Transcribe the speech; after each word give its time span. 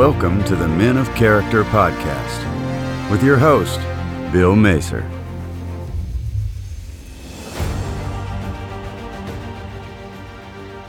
Welcome 0.00 0.42
to 0.44 0.56
the 0.56 0.66
Men 0.66 0.96
of 0.96 1.14
Character 1.14 1.62
podcast 1.62 2.40
with 3.10 3.22
your 3.22 3.36
host, 3.36 3.78
Bill 4.32 4.54
Macer. 4.54 5.02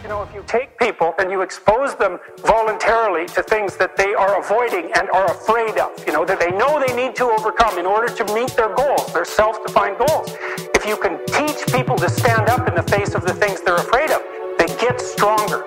You 0.01 0.07
know, 0.07 0.23
if 0.23 0.33
you 0.33 0.41
take 0.47 0.79
people 0.79 1.13
and 1.19 1.29
you 1.29 1.41
expose 1.41 1.93
them 1.95 2.21
voluntarily 2.37 3.25
to 3.35 3.43
things 3.43 3.75
that 3.75 3.97
they 3.97 4.13
are 4.13 4.39
avoiding 4.39 4.89
and 4.95 5.09
are 5.09 5.29
afraid 5.29 5.77
of, 5.77 5.91
you 6.07 6.13
know, 6.13 6.23
that 6.23 6.39
they 6.39 6.51
know 6.51 6.79
they 6.79 6.95
need 6.95 7.13
to 7.17 7.25
overcome 7.25 7.77
in 7.77 7.85
order 7.85 8.07
to 8.15 8.33
meet 8.33 8.51
their 8.51 8.73
goals, 8.73 9.11
their 9.11 9.25
self 9.25 9.61
defined 9.67 9.97
goals, 9.97 10.37
if 10.73 10.85
you 10.85 10.95
can 10.95 11.19
teach 11.25 11.67
people 11.75 11.97
to 11.97 12.09
stand 12.09 12.47
up 12.47 12.65
in 12.65 12.75
the 12.75 12.83
face 12.83 13.13
of 13.13 13.23
the 13.23 13.33
things 13.33 13.59
they're 13.59 13.75
afraid 13.75 14.09
of, 14.09 14.21
they 14.57 14.67
get 14.79 15.01
stronger. 15.01 15.65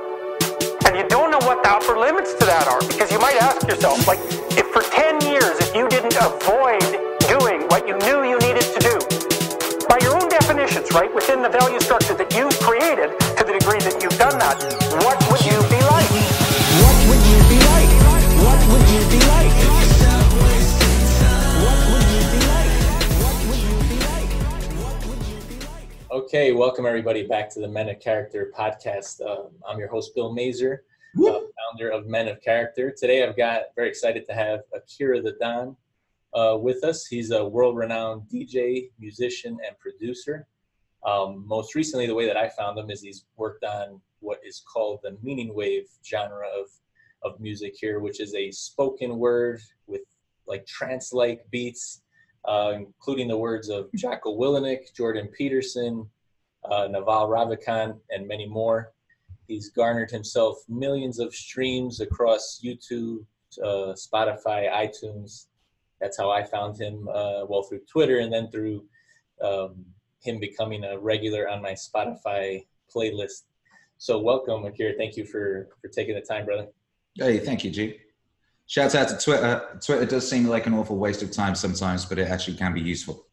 Know 1.34 1.50
what 1.50 1.64
the 1.64 1.72
upper 1.74 1.98
limits 1.98 2.30
to 2.38 2.46
that 2.46 2.70
are 2.70 2.78
because 2.86 3.10
you 3.10 3.18
might 3.18 3.34
ask 3.42 3.66
yourself, 3.66 4.06
like, 4.06 4.22
if 4.54 4.70
for 4.70 4.86
10 4.86 5.18
years, 5.26 5.58
if 5.58 5.74
you 5.74 5.90
didn't 5.90 6.14
avoid 6.14 6.78
doing 7.26 7.66
what 7.74 7.90
you 7.90 7.98
knew 8.06 8.22
you 8.22 8.38
needed 8.38 8.62
to 8.70 8.78
do, 8.78 8.94
by 9.90 9.98
your 9.98 10.14
own 10.14 10.30
definitions, 10.30 10.94
right, 10.94 11.10
within 11.10 11.42
the 11.42 11.50
value 11.50 11.82
structure 11.82 12.14
that 12.14 12.30
you've 12.38 12.54
created 12.62 13.10
to 13.34 13.42
the 13.42 13.50
degree 13.50 13.82
that 13.82 13.98
you've 13.98 14.14
done 14.14 14.38
that, 14.38 14.62
what 15.02 15.18
would 15.26 15.42
you 15.42 15.58
be 15.66 15.82
like? 15.90 16.06
What 16.86 16.94
would 17.10 17.22
you 17.26 17.42
be 17.50 17.58
like? 17.66 17.90
What 18.46 18.62
would 18.70 18.86
you 18.94 19.02
be 19.10 19.18
like? 19.26 19.50
What 19.66 19.90
would 21.90 22.06
you 22.14 22.22
be 22.30 22.38
like? 22.46 22.70
What 23.18 23.38
would 23.42 23.66
you 23.74 23.82
be 23.90 24.06
like? 24.06 24.30
What 24.78 24.96
would 25.02 25.22
you 25.26 25.38
be 25.50 25.58
like? 25.66 25.90
Okay, 26.14 26.54
welcome 26.54 26.86
everybody 26.86 27.26
back 27.26 27.50
to 27.58 27.60
the 27.60 27.66
Men 27.66 27.90
of 27.90 27.98
Character 27.98 28.54
podcast. 28.54 29.18
Uh, 29.18 29.50
I'm 29.66 29.82
your 29.82 29.90
host, 29.90 30.14
Bill 30.14 30.30
Mazer, 30.30 30.86
uh, 31.18 31.40
founder 31.70 31.90
of 31.90 32.06
Men 32.06 32.28
of 32.28 32.40
Character. 32.40 32.92
Today 32.96 33.24
I've 33.24 33.36
got 33.36 33.62
very 33.76 33.88
excited 33.88 34.26
to 34.26 34.34
have 34.34 34.60
Akira 34.74 35.22
the 35.22 35.36
Don 35.40 35.76
uh, 36.34 36.56
with 36.58 36.84
us. 36.84 37.06
He's 37.06 37.30
a 37.30 37.44
world 37.44 37.76
renowned 37.76 38.22
DJ, 38.32 38.90
musician, 38.98 39.58
and 39.66 39.78
producer. 39.78 40.46
Um, 41.04 41.44
most 41.46 41.74
recently, 41.74 42.06
the 42.06 42.14
way 42.14 42.26
that 42.26 42.36
I 42.36 42.48
found 42.48 42.78
him 42.78 42.90
is 42.90 43.02
he's 43.02 43.26
worked 43.36 43.64
on 43.64 44.00
what 44.20 44.38
is 44.44 44.62
called 44.66 45.00
the 45.02 45.16
meaning 45.22 45.54
wave 45.54 45.88
genre 46.04 46.46
of, 46.58 46.68
of 47.22 47.38
music 47.40 47.74
here, 47.78 48.00
which 48.00 48.20
is 48.20 48.34
a 48.34 48.50
spoken 48.50 49.18
word 49.18 49.60
with 49.86 50.02
like 50.46 50.66
trance 50.66 51.12
like 51.12 51.44
beats 51.50 52.02
uh, 52.46 52.72
including 52.74 53.28
the 53.28 53.36
words 53.36 53.68
of 53.68 53.90
Jocko 53.94 54.38
Willink, 54.38 54.92
Jordan 54.94 55.28
Peterson, 55.28 56.08
uh, 56.70 56.86
Naval 56.88 57.28
Ravikant, 57.28 57.98
and 58.10 58.28
many 58.28 58.46
more. 58.46 58.92
He's 59.46 59.70
garnered 59.70 60.10
himself 60.10 60.58
millions 60.68 61.18
of 61.18 61.34
streams 61.34 62.00
across 62.00 62.60
YouTube, 62.64 63.24
uh, 63.62 63.94
Spotify, 63.94 64.70
iTunes. 64.70 65.46
That's 66.00 66.16
how 66.16 66.30
I 66.30 66.44
found 66.44 66.80
him, 66.80 67.08
uh, 67.08 67.44
well, 67.46 67.62
through 67.62 67.80
Twitter 67.90 68.18
and 68.18 68.32
then 68.32 68.50
through 68.50 68.84
um, 69.42 69.84
him 70.22 70.38
becoming 70.40 70.84
a 70.84 70.98
regular 70.98 71.48
on 71.48 71.62
my 71.62 71.72
Spotify 71.72 72.64
playlist. 72.94 73.42
So, 73.98 74.18
welcome, 74.18 74.64
Akira. 74.64 74.94
Thank 74.96 75.16
you 75.16 75.24
for, 75.24 75.68
for 75.80 75.88
taking 75.88 76.14
the 76.14 76.20
time, 76.20 76.46
brother. 76.46 76.68
Hey, 77.14 77.38
thank 77.38 77.64
you, 77.64 77.70
G. 77.70 77.98
Shouts 78.66 78.94
out 78.94 79.08
to 79.08 79.18
Twitter. 79.18 79.78
Twitter 79.84 80.06
does 80.06 80.28
seem 80.28 80.46
like 80.46 80.66
an 80.66 80.74
awful 80.74 80.96
waste 80.96 81.22
of 81.22 81.30
time 81.30 81.54
sometimes, 81.54 82.04
but 82.04 82.18
it 82.18 82.28
actually 82.28 82.56
can 82.56 82.72
be 82.72 82.80
useful. 82.80 83.26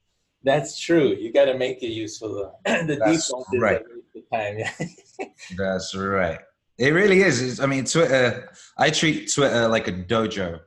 That's 0.43 0.79
true. 0.79 1.15
You 1.15 1.31
got 1.31 1.45
to 1.45 1.57
make 1.57 1.81
it 1.83 1.87
useful. 1.87 2.59
the 2.65 2.97
That's 2.99 3.27
default 3.27 3.47
is 3.53 3.61
right. 3.61 3.81
The 4.13 4.23
time. 4.33 4.59
Yeah. 4.59 4.71
That's 5.57 5.95
right. 5.95 6.39
It 6.77 6.89
really 6.93 7.21
is. 7.21 7.41
It's- 7.41 7.59
I 7.59 7.65
mean, 7.65 7.85
Twitter. 7.85 8.49
I 8.77 8.89
treat 8.89 9.31
Twitter 9.33 9.67
like 9.67 9.87
a 9.87 9.91
dojo 9.93 10.59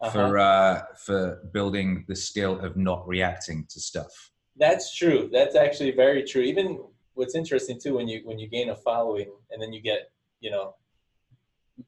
Uh-huh. 0.00 0.10
for 0.10 0.38
uh, 0.38 0.82
for 1.06 1.40
building 1.52 2.04
the 2.08 2.16
skill 2.16 2.60
of 2.60 2.76
not 2.76 3.06
reacting 3.08 3.66
to 3.70 3.80
stuff. 3.80 4.12
That's 4.58 4.94
true. 4.94 5.28
That's 5.32 5.56
actually 5.56 5.92
very 5.92 6.22
true. 6.24 6.42
Even 6.42 6.66
what's 7.14 7.34
interesting 7.34 7.78
too, 7.82 7.94
when 7.96 8.06
you 8.08 8.20
when 8.24 8.38
you 8.38 8.48
gain 8.48 8.68
a 8.70 8.76
following 8.76 9.30
and 9.50 9.60
then 9.62 9.72
you 9.72 9.80
get 9.80 10.10
you 10.40 10.50
know 10.50 10.74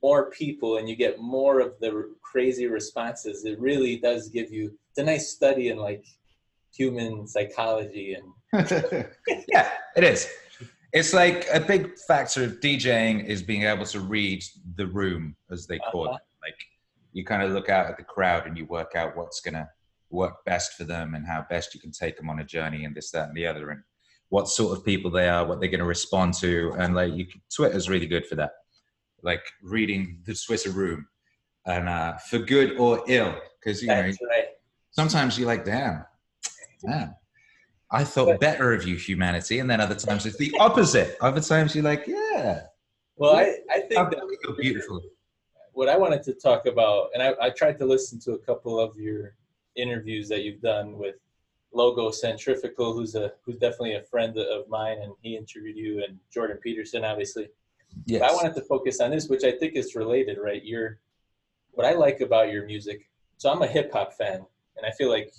more 0.03 0.31
people 0.31 0.76
and 0.78 0.88
you 0.88 0.97
get 0.97 1.19
more 1.19 1.60
of 1.60 1.72
the 1.81 1.91
r- 1.92 2.04
crazy 2.22 2.66
responses, 2.66 3.44
it 3.44 3.58
really 3.60 3.97
does 3.98 4.28
give 4.28 4.50
you. 4.50 4.64
It's 4.91 4.98
a 4.98 5.03
nice 5.04 5.28
study 5.37 5.69
in 5.69 5.76
like 5.78 6.04
human 6.75 7.26
psychology 7.26 8.14
and 8.19 8.26
yeah, 9.48 9.69
it 9.97 10.04
is. 10.04 10.28
It's 10.93 11.12
like 11.12 11.47
a 11.53 11.60
big 11.60 11.99
factor 11.99 12.44
of 12.44 12.60
DJing 12.60 13.26
is 13.26 13.43
being 13.43 13.65
able 13.65 13.84
to 13.87 14.00
read 14.00 14.43
the 14.76 14.87
room, 14.87 15.37
as 15.50 15.66
they 15.66 15.78
call 15.78 16.09
Uh-huh. 16.09 16.16
it. 16.16 16.22
Like 16.43 16.56
you 17.12 17.25
kind 17.25 17.43
of 17.43 17.50
look 17.50 17.69
out 17.69 17.87
at 17.87 17.97
the 17.97 18.04
crowd 18.04 18.47
and 18.47 18.56
you 18.56 18.65
work 18.66 18.94
out 18.94 19.16
what's 19.16 19.41
going 19.41 19.54
to 19.54 19.69
work 20.10 20.44
best 20.47 20.75
for 20.75 20.84
them 20.84 21.15
and 21.15 21.26
how 21.26 21.44
best 21.50 21.75
you 21.75 21.81
can 21.81 21.93
take 21.93 22.16
them 22.16 22.31
on 22.31 22.41
a 22.41 22.44
journey 22.44 22.84
and 22.84 22.94
this, 22.94 23.10
that, 23.10 23.28
and 23.28 23.37
the 23.37 23.47
other, 23.47 23.71
and 23.71 23.82
what 24.31 24.49
sort 24.49 24.76
of 24.76 24.84
people 24.84 25.10
they 25.10 25.28
are, 25.28 25.44
what 25.47 25.60
they're 25.60 25.69
going 25.69 25.81
to 25.81 25.87
respond 25.87 26.32
to, 26.34 26.72
and 26.78 26.94
like 26.94 27.12
you, 27.12 27.26
Twitter's 27.55 27.88
really 27.91 28.06
good 28.06 28.26
for 28.26 28.34
that. 28.37 28.53
Like 29.22 29.43
reading 29.62 30.22
the 30.25 30.34
Twitter 30.34 30.70
room, 30.70 31.06
and 31.66 31.88
uh, 31.88 32.16
for 32.31 32.38
good 32.38 32.78
or 32.78 33.03
ill, 33.09 33.34
because 33.60 33.82
you 33.82 33.88
know 33.88 34.00
right. 34.00 34.47
sometimes 34.93 35.38
you're 35.38 35.49
like, 35.49 35.65
damn, 35.65 36.05
damn. 36.87 37.15
I 37.91 38.04
thought 38.04 38.38
better 38.41 38.72
of 38.72 38.87
you, 38.87 38.97
humanity. 38.97 39.59
And 39.60 39.71
then 39.71 39.81
other 39.81 39.94
times 40.06 40.26
it's 40.26 40.37
the 40.37 40.53
opposite. 40.60 41.16
Other 41.21 41.41
times 41.41 41.75
you're 41.75 41.84
like, 41.84 42.06
yeah, 42.06 42.62
Well, 43.16 43.37
I 43.37 43.56
I 43.71 43.81
think 43.81 43.99
I'm 43.99 44.10
that 44.10 44.56
beautiful. 44.60 45.00
what 45.72 45.88
I 45.88 45.97
wanted 45.97 46.22
to 46.25 46.34
talk 46.34 46.66
about, 46.66 47.09
and 47.15 47.22
I, 47.22 47.34
I 47.41 47.50
tried 47.50 47.78
to 47.78 47.87
listen 47.87 48.19
to 48.21 48.32
a 48.32 48.38
couple 48.38 48.78
of 48.78 48.97
your 48.97 49.34
interviews 49.76 50.28
that 50.28 50.43
you've 50.43 50.60
done 50.60 50.99
with 50.99 51.16
Logo 51.72 52.10
Centrifugal, 52.10 52.93
who's 52.94 53.15
a 53.15 53.32
who's 53.44 53.56
definitely 53.56 53.94
a 53.94 54.03
friend 54.03 54.37
of 54.38 54.69
mine, 54.69 54.99
and 55.03 55.12
he 55.22 55.37
interviewed 55.37 55.76
you, 55.76 56.05
and 56.05 56.19
Jordan 56.32 56.59
Peterson, 56.62 57.05
obviously. 57.05 57.49
Yes. 58.05 58.20
But 58.20 58.31
I 58.31 58.34
wanted 58.34 58.55
to 58.56 58.62
focus 58.62 59.00
on 59.00 59.10
this, 59.10 59.28
which 59.28 59.44
I 59.44 59.53
think 59.53 59.75
is 59.76 59.94
related, 59.94 60.38
right? 60.38 60.62
You're 60.62 60.99
what 61.72 61.87
I 61.87 61.93
like 61.93 62.20
about 62.20 62.50
your 62.53 62.66
music. 62.66 63.09
So 63.38 63.50
I'm 63.50 63.62
a 63.62 63.66
hip 63.66 63.93
hop 63.93 64.12
fan, 64.15 64.44
and 64.76 64.84
I 64.87 64.91
feel 64.91 65.09
like 65.10 65.32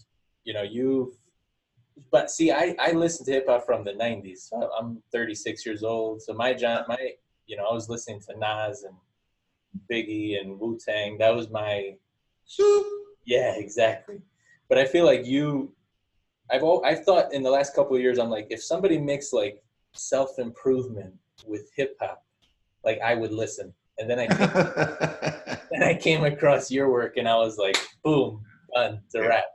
you 0.46 0.54
know 0.54 0.64
you. 0.64 1.14
But 2.12 2.32
see, 2.32 2.52
I 2.52 2.76
I 2.80 2.92
listened 2.92 3.28
to 3.28 3.34
hip 3.34 3.46
hop 3.48 3.66
from 3.66 3.84
the 3.84 3.92
'90s. 3.92 4.50
So 4.50 4.70
I'm 4.80 5.02
36 5.12 5.66
years 5.66 5.84
old, 5.84 6.22
so 6.22 6.34
my 6.34 6.54
John, 6.54 6.84
my 6.88 7.14
you 7.46 7.58
know, 7.58 7.66
I 7.66 7.74
was 7.74 7.90
listening 7.90 8.22
to 8.22 8.38
Nas 8.38 8.84
and 8.84 8.96
Biggie 9.92 10.40
and 10.40 10.60
Wu 10.60 10.78
Tang. 10.78 11.18
That 11.18 11.36
was 11.36 11.50
my 11.50 11.96
yeah, 13.26 13.54
exactly. 13.56 14.22
But 14.68 14.78
I 14.78 14.86
feel 14.86 15.06
like 15.06 15.26
you, 15.26 15.74
I've 16.52 16.64
all, 16.64 16.84
I've 16.86 17.04
thought 17.04 17.34
in 17.34 17.44
the 17.44 17.50
last 17.50 17.76
couple 17.76 17.96
of 17.96 18.02
years, 18.02 18.20
I'm 18.20 18.30
like, 18.30 18.48
if 18.50 18.64
somebody 18.64 18.98
mixed 18.98 19.34
like 19.34 19.64
self 19.94 20.40
improvement 20.40 21.14
with 21.46 21.70
hip 21.76 21.96
hop, 22.00 22.24
like 22.84 23.00
I 23.02 23.16
would 23.16 23.32
listen. 23.32 23.74
And 23.98 24.10
then 24.10 24.20
I 24.20 24.28
came, 24.28 25.58
then 25.72 25.84
I 25.84 25.94
came 25.94 26.24
across 26.24 26.72
your 26.72 26.90
work, 26.90 27.18
and 27.18 27.28
I 27.28 27.36
was 27.36 27.58
like, 27.58 27.78
boom, 28.04 28.44
done 28.74 29.02
to 29.12 29.22
rap. 29.22 29.46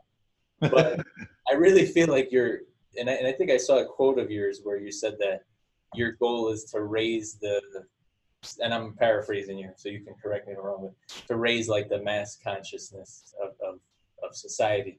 But 0.61 1.05
I 1.51 1.55
really 1.55 1.87
feel 1.87 2.09
like 2.09 2.33
you're, 2.33 2.61
and 2.99 3.09
I, 3.09 3.15
and 3.15 3.27
I 3.27 3.33
think 3.33 3.51
I 3.51 3.57
saw 3.57 3.79
a 3.79 3.87
quote 3.87 4.19
of 4.19 4.31
yours 4.31 4.61
where 4.63 4.79
you 4.79 4.91
said 4.91 5.17
that 5.21 5.45
your 5.95 6.13
goal 6.13 6.51
is 6.51 6.65
to 6.73 6.83
raise 6.83 7.35
the, 7.35 7.61
and 8.63 8.75
I'm 8.75 8.95
paraphrasing 8.95 9.59
you, 9.59 9.71
so 9.77 9.89
you 9.89 10.01
can 10.01 10.15
correct 10.23 10.47
me 10.47 10.53
if 10.53 10.59
I'm 10.59 10.65
wrong, 10.65 10.91
but 11.09 11.27
to 11.29 11.37
raise 11.37 11.69
like 11.69 11.89
the 11.89 12.03
mass 12.03 12.37
consciousness 12.43 13.35
of, 13.43 13.51
of, 13.67 13.81
of 14.23 14.37
society. 14.37 14.99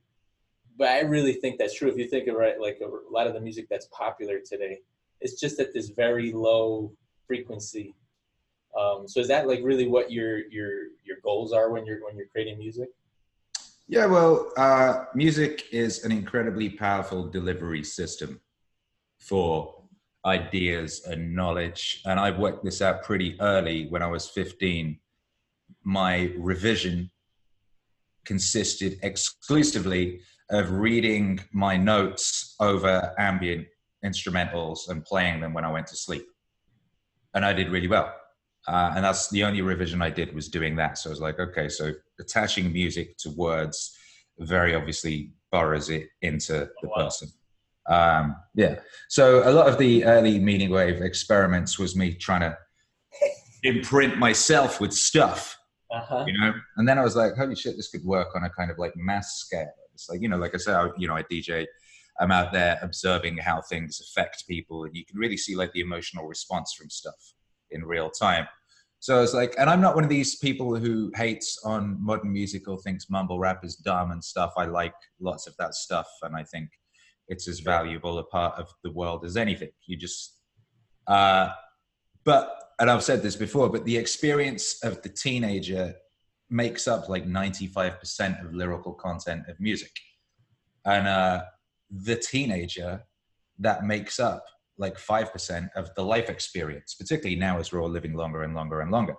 But 0.77 0.89
I 0.89 1.01
really 1.01 1.33
think 1.33 1.57
that's 1.57 1.75
true. 1.75 1.89
If 1.89 1.97
you 1.97 2.07
think 2.07 2.27
of 2.27 2.35
it, 2.41 2.59
like 2.59 2.81
a 2.83 3.13
lot 3.13 3.27
of 3.27 3.33
the 3.33 3.39
music 3.39 3.67
that's 3.69 3.87
popular 3.91 4.39
today, 4.39 4.79
it's 5.21 5.39
just 5.39 5.59
at 5.59 5.73
this 5.73 5.89
very 5.89 6.31
low 6.31 6.91
frequency. 7.27 7.95
Um, 8.77 9.07
so 9.07 9.21
is 9.21 9.27
that 9.29 9.47
like 9.47 9.61
really 9.63 9.87
what 9.87 10.11
your 10.11 10.39
your 10.49 10.87
your 11.05 11.17
goals 11.23 11.53
are 11.53 11.71
when 11.71 11.85
you're 11.85 12.03
when 12.03 12.17
you're 12.17 12.27
creating 12.27 12.57
music? 12.57 12.89
Yeah, 13.87 14.05
well, 14.07 14.51
uh, 14.57 15.05
music 15.13 15.65
is 15.71 16.03
an 16.03 16.11
incredibly 16.11 16.69
powerful 16.69 17.27
delivery 17.27 17.83
system 17.83 18.39
for 19.19 19.83
ideas 20.25 21.03
and 21.05 21.35
knowledge. 21.35 22.01
And 22.05 22.19
I 22.19 22.31
worked 22.31 22.63
this 22.63 22.81
out 22.81 23.03
pretty 23.03 23.39
early 23.39 23.87
when 23.89 24.01
I 24.01 24.07
was 24.07 24.29
15. 24.29 24.99
My 25.83 26.31
revision 26.37 27.11
consisted 28.25 28.97
exclusively 29.03 30.19
of 30.49 30.71
reading 30.71 31.39
my 31.53 31.77
notes 31.77 32.55
over 32.59 33.13
ambient 33.19 33.67
instrumentals 34.03 34.89
and 34.89 35.05
playing 35.05 35.41
them 35.41 35.53
when 35.53 35.63
I 35.63 35.71
went 35.71 35.87
to 35.87 35.95
sleep. 35.95 36.25
And 37.35 37.45
I 37.45 37.53
did 37.53 37.69
really 37.69 37.87
well. 37.87 38.11
Uh, 38.67 38.93
and 38.95 39.05
that's 39.05 39.29
the 39.29 39.43
only 39.43 39.61
revision 39.61 40.01
I 40.01 40.09
did 40.09 40.33
was 40.33 40.49
doing 40.49 40.75
that. 40.77 40.97
So 40.97 41.09
I 41.09 41.11
was 41.11 41.21
like, 41.21 41.39
okay, 41.39 41.69
so 41.69 41.91
attaching 42.19 42.71
music 42.71 43.17
to 43.19 43.29
words 43.31 43.97
very 44.39 44.75
obviously 44.75 45.31
burrows 45.51 45.89
it 45.89 46.07
into 46.21 46.69
the 46.81 46.89
person. 46.89 47.29
Um, 47.89 48.35
yeah. 48.55 48.79
So 49.09 49.47
a 49.49 49.51
lot 49.51 49.67
of 49.67 49.77
the 49.77 50.03
early 50.05 50.39
meaning 50.39 50.69
wave 50.71 51.01
experiments 51.01 51.77
was 51.79 51.95
me 51.95 52.13
trying 52.15 52.41
to 52.41 52.57
imprint 53.63 54.17
myself 54.17 54.79
with 54.79 54.93
stuff 54.93 55.57
Uh-huh. 55.91 56.23
you 56.27 56.33
know 56.39 56.51
and 56.77 56.87
then 56.87 56.97
i 56.99 57.03
was 57.03 57.15
like 57.15 57.33
holy 57.35 57.55
shit 57.55 57.75
this 57.75 57.89
could 57.89 58.03
work 58.03 58.35
on 58.35 58.43
a 58.43 58.49
kind 58.49 58.69
of 58.69 58.77
like 58.77 58.93
mass 58.95 59.37
scale 59.37 59.71
it's 59.93 60.07
like 60.09 60.21
you 60.21 60.27
know 60.29 60.37
like 60.37 60.53
i 60.53 60.57
said 60.57 60.75
I, 60.75 60.89
you 60.97 61.07
know 61.07 61.15
i 61.15 61.23
dj 61.23 61.65
i'm 62.19 62.31
out 62.31 62.51
there 62.53 62.77
observing 62.81 63.37
how 63.37 63.61
things 63.61 64.01
affect 64.01 64.47
people 64.47 64.83
and 64.83 64.95
you 64.95 65.05
can 65.05 65.17
really 65.17 65.37
see 65.37 65.55
like 65.55 65.71
the 65.73 65.79
emotional 65.81 66.25
response 66.27 66.73
from 66.77 66.89
stuff 66.89 67.33
in 67.71 67.83
real 67.83 68.09
time 68.11 68.45
so 68.99 69.21
it's 69.21 69.33
like 69.33 69.53
and 69.57 69.69
i'm 69.69 69.81
not 69.81 69.95
one 69.95 70.03
of 70.03 70.09
these 70.09 70.35
people 70.37 70.75
who 70.75 71.11
hates 71.15 71.59
on 71.63 71.97
modern 72.03 72.31
music 72.31 72.67
or 72.67 72.77
thinks 72.79 73.09
mumble 73.09 73.39
rap 73.39 73.63
is 73.63 73.75
dumb 73.75 74.11
and 74.11 74.23
stuff 74.23 74.53
i 74.57 74.65
like 74.65 74.93
lots 75.19 75.47
of 75.47 75.55
that 75.57 75.73
stuff 75.73 76.07
and 76.23 76.35
i 76.35 76.43
think 76.43 76.69
it's 77.27 77.47
as 77.47 77.59
valuable 77.59 78.19
a 78.19 78.23
part 78.23 78.57
of 78.59 78.69
the 78.83 78.91
world 78.91 79.25
as 79.25 79.37
anything 79.37 79.69
you 79.87 79.97
just 79.97 80.39
uh 81.07 81.49
but 82.23 82.65
and 82.79 82.89
I've 82.89 83.03
said 83.03 83.21
this 83.21 83.35
before, 83.35 83.69
but 83.69 83.85
the 83.85 83.97
experience 83.97 84.83
of 84.83 85.01
the 85.01 85.09
teenager 85.09 85.93
makes 86.49 86.87
up 86.87 87.09
like 87.09 87.25
95% 87.25 88.45
of 88.45 88.53
lyrical 88.53 88.93
content 88.93 89.43
of 89.47 89.59
music. 89.59 89.91
And 90.85 91.07
uh, 91.07 91.43
the 91.89 92.17
teenager, 92.17 93.03
that 93.59 93.85
makes 93.85 94.19
up 94.19 94.43
like 94.77 94.97
5% 94.97 95.69
of 95.75 95.93
the 95.95 96.03
life 96.03 96.29
experience, 96.29 96.95
particularly 96.95 97.35
now 97.37 97.59
as 97.59 97.71
we're 97.71 97.81
all 97.81 97.89
living 97.89 98.13
longer 98.13 98.43
and 98.43 98.53
longer 98.55 98.81
and 98.81 98.91
longer. 98.91 99.15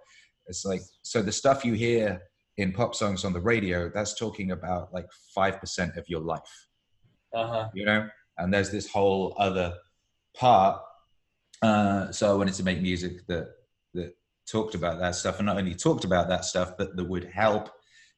It's 0.46 0.64
like, 0.64 0.82
so 1.02 1.22
the 1.22 1.32
stuff 1.32 1.64
you 1.64 1.72
hear 1.74 2.20
in 2.58 2.72
pop 2.72 2.94
songs 2.94 3.24
on 3.24 3.32
the 3.32 3.40
radio, 3.40 3.90
that's 3.92 4.14
talking 4.14 4.52
about 4.52 4.92
like 4.92 5.06
5% 5.36 5.96
of 5.96 6.08
your 6.08 6.20
life 6.20 6.66
Uh-huh. 7.34 7.68
you 7.74 7.84
know 7.84 8.08
and 8.38 8.52
there's 8.52 8.70
this 8.70 8.88
whole 8.88 9.34
other 9.38 9.74
part 10.34 10.80
uh, 11.62 12.10
so 12.12 12.30
i 12.30 12.34
wanted 12.34 12.54
to 12.54 12.62
make 12.62 12.80
music 12.80 13.26
that 13.26 13.48
that 13.94 14.14
talked 14.46 14.74
about 14.74 14.98
that 14.98 15.14
stuff 15.14 15.38
and 15.38 15.46
not 15.46 15.56
only 15.58 15.74
talked 15.74 16.04
about 16.04 16.28
that 16.28 16.44
stuff 16.44 16.72
but 16.78 16.96
that 16.96 17.04
would 17.04 17.24
help 17.24 17.68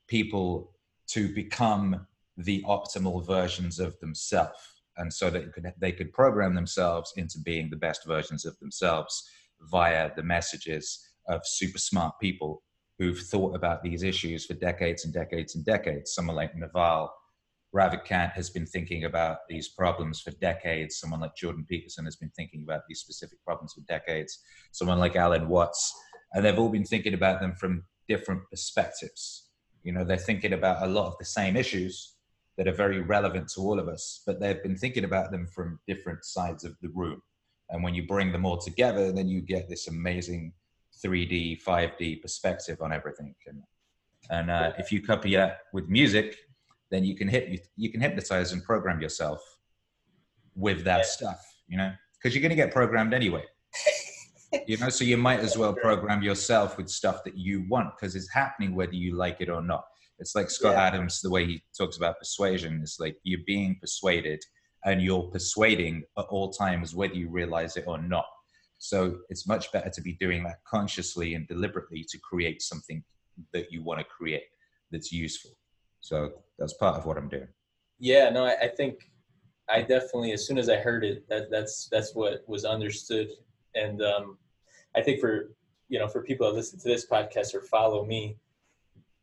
people 0.07 0.73
to 1.07 1.33
become 1.35 2.07
the 2.37 2.63
optimal 2.65 3.25
versions 3.27 3.79
of 3.81 3.99
themselves 4.01 4.78
and 4.99 5.13
so 5.13 5.31
that 5.31 5.53
could, 5.53 5.73
they 5.81 5.93
could 5.93 6.13
program 6.13 6.55
themselves 6.55 7.13
into 7.17 7.39
being 7.41 7.71
the 7.71 7.77
best 7.77 8.07
versions 8.07 8.45
of 8.45 8.59
themselves 8.59 9.23
via 9.71 10.11
the 10.17 10.23
messages 10.23 11.01
of 11.29 11.41
super 11.45 11.79
smart 11.79 12.15
people 12.21 12.63
who've 12.99 13.19
thought 13.19 13.55
about 13.55 13.83
these 13.83 14.03
issues 14.03 14.45
for 14.45 14.55
decades 14.55 15.05
and 15.05 15.15
decades 15.15 15.55
and 15.55 15.65
decades 15.65 16.13
someone 16.13 16.37
like 16.37 16.55
naval 16.55 17.11
Ravikant 17.75 18.33
has 18.33 18.49
been 18.49 18.67
thinking 18.67 19.05
about 19.05 19.39
these 19.49 19.69
problems 19.69 20.21
for 20.21 20.31
decades. 20.33 20.99
Someone 20.99 21.21
like 21.21 21.37
Jordan 21.37 21.67
Peterson 21.69 22.07
has 22.07 22.17
been 22.17 22.31
thinking 22.31 22.63
about 22.63 22.83
these 22.89 23.01
specific 23.01 23.39
problems 23.45 23.75
for 23.75 23.83
decades. 23.83 24.39
Someone 24.73 24.99
like 24.99 25.17
Alan 25.17 25.49
Watts, 25.49 25.93
and 26.33 26.45
they've 26.45 26.59
all 26.59 26.71
been 26.71 26.85
thinking 26.85 27.15
about 27.15 27.41
them 27.41 27.55
from 27.55 27.85
different 28.09 28.43
perspectives. 28.51 29.49
You 29.83 29.93
know, 29.93 30.05
they're 30.05 30.17
thinking 30.17 30.55
about 30.55 30.83
a 30.83 30.91
lot 30.91 31.09
of 31.09 31.19
the 31.19 31.27
same 31.27 31.57
issues 31.57 32.15
that 32.59 32.69
are 32.69 32.75
very 32.75 33.01
relevant 33.01 33.49
to 33.55 33.61
all 33.63 33.79
of 33.79 33.89
us, 33.89 34.23
but 34.27 34.41
they've 34.41 34.63
been 34.63 34.77
thinking 34.77 35.05
about 35.05 35.31
them 35.31 35.47
from 35.47 35.79
different 35.87 36.25
sides 36.25 36.65
of 36.65 36.77
the 36.83 36.89
room. 36.89 37.23
And 37.71 37.83
when 37.83 37.95
you 37.95 38.07
bring 38.07 38.33
them 38.33 38.45
all 38.45 38.59
together, 38.59 39.13
then 39.13 39.29
you 39.29 39.41
get 39.41 39.69
this 39.69 39.89
amazing 39.89 40.53
3D, 41.03 41.63
5D 41.63 42.21
perspective 42.21 42.83
on 42.83 42.93
everything. 42.93 43.35
And, 43.47 43.63
and 44.31 44.51
uh, 44.51 44.73
if 44.79 44.93
you 44.93 45.01
couple 45.01 45.31
that 45.33 45.61
with 45.73 45.89
music, 45.89 46.37
then 46.91 47.05
you 47.05 47.15
can 47.17 47.29
hit 47.29 47.49
you, 47.49 47.59
you 47.77 47.91
can 47.91 48.01
hypnotize 48.01 48.53
and 48.53 48.63
program 48.65 49.01
yourself 49.01 49.41
with 50.55 50.85
that 50.85 50.99
Yeah. 50.99 51.03
stuff 51.05 51.41
you 51.69 51.77
know 51.77 51.93
because 52.15 52.35
you're 52.35 52.43
going 52.43 52.51
to 52.51 52.57
get 52.57 52.73
programmed 52.73 53.15
anyway 53.15 53.45
you 54.67 54.77
know 54.79 54.89
so 54.89 55.05
you 55.05 55.17
might 55.17 55.41
as 55.41 55.57
well 55.57 55.73
program 55.89 56.23
yourself 56.23 56.77
with 56.77 56.89
stuff 56.89 57.23
that 57.25 57.37
you 57.37 57.65
want 57.69 57.95
because 57.95 58.17
it's 58.17 58.33
happening 58.33 58.75
whether 58.75 58.95
you 58.95 59.15
like 59.15 59.37
it 59.41 59.49
or 59.49 59.63
not 59.63 59.85
it's 60.19 60.35
like 60.35 60.51
scott 60.51 60.75
Yeah. 60.75 60.83
adams 60.83 61.21
the 61.21 61.31
way 61.31 61.47
he 61.47 61.63
talks 61.77 61.97
about 61.97 62.19
persuasion. 62.19 62.81
It's 62.83 62.99
like 63.01 63.17
you're 63.23 63.41
being 63.47 63.79
persuaded 63.81 64.41
and 64.85 65.03
you're 65.03 65.25
persuading 65.25 66.05
at 66.17 66.27
all 66.27 66.51
times 66.53 66.95
whether 66.95 67.15
you 67.15 67.29
realize 67.29 67.77
it 67.77 67.85
or 67.87 68.01
not. 68.01 68.27
So 68.79 69.19
it's 69.29 69.47
much 69.47 69.73
better 69.73 69.91
to 69.91 70.01
be 70.01 70.13
doing 70.15 70.45
that 70.45 70.59
consciously 70.65 71.35
and 71.35 71.49
deliberately 71.49 72.05
to 72.09 72.19
create 72.19 72.63
something 72.63 73.03
that 73.53 73.73
you 73.73 73.83
want 73.83 73.99
to 74.01 74.05
create 74.05 74.45
that's 74.93 75.13
useful. 75.13 75.51
So 76.01 76.31
that's 76.59 76.75
part 76.75 76.97
of 76.97 77.07
what 77.07 77.17
i'm 77.19 77.29
doing. 77.29 77.49
Yeah, 77.99 78.31
no, 78.31 78.45
I, 78.45 78.57
I 78.63 78.69
think 78.69 79.11
I 79.69 79.83
definitely, 79.83 80.33
as 80.33 80.47
soon 80.47 80.59
as 80.59 80.69
I 80.69 80.77
heard 80.77 81.05
it, 81.05 81.29
that 81.29 81.51
that's 81.51 81.89
that's 81.91 82.15
what 82.15 82.49
was 82.49 82.65
understood, 82.65 83.29
and 83.75 84.01
um, 84.03 84.39
I 84.97 85.03
think 85.03 85.21
for 85.21 85.51
you 85.89 85.99
know 85.99 86.09
for 86.09 86.23
people 86.23 86.47
that 86.47 86.55
listen 86.55 86.79
to 86.79 86.89
this 86.89 87.07
podcast 87.07 87.55
or 87.55 87.61
follow 87.63 88.05
me, 88.05 88.39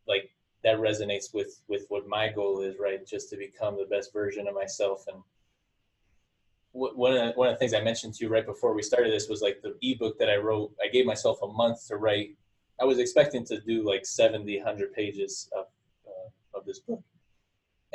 like 0.08 0.30
that 0.66 0.80
resonates 0.80 1.34
with 1.34 1.62
with 1.70 1.86
what 1.88 2.08
my 2.08 2.28
goal 2.28 2.60
is, 2.62 2.76
right? 2.78 3.08
Just 3.08 3.30
to 3.30 3.38
become 3.38 3.78
the 3.78 3.86
best 3.86 4.12
version 4.12 4.48
of 4.48 4.54
myself. 4.54 5.06
And 5.08 5.24
one 6.74 7.16
of 7.16 7.20
the, 7.20 7.32
one 7.36 7.48
of 7.48 7.54
the 7.54 7.60
things 7.60 7.74
I 7.74 7.82
mentioned 7.82 8.16
to 8.16 8.26
you 8.26 8.30
right 8.30 8.46
before 8.46 8.74
we 8.74 8.82
started 8.82 9.14
this 9.14 9.30
was 9.30 9.42
like 9.42 9.62
the 9.62 9.78
ebook 9.82 10.20
that 10.20 10.30
I 10.30 10.36
wrote. 10.36 10.74
I 10.84 10.90
gave 10.90 11.06
myself 11.06 11.40
a 11.42 11.48
month 11.48 11.88
to 11.88 11.96
write. 11.96 12.36
I 12.82 12.84
was 12.84 13.00
expecting 13.00 13.46
to 13.46 13.62
do 13.62 13.88
like 13.88 14.06
70, 14.06 14.58
100 14.58 14.92
pages 14.92 15.50
of 15.58 15.68
uh, 16.06 16.58
of 16.60 16.66
this 16.66 16.80
book 16.80 17.02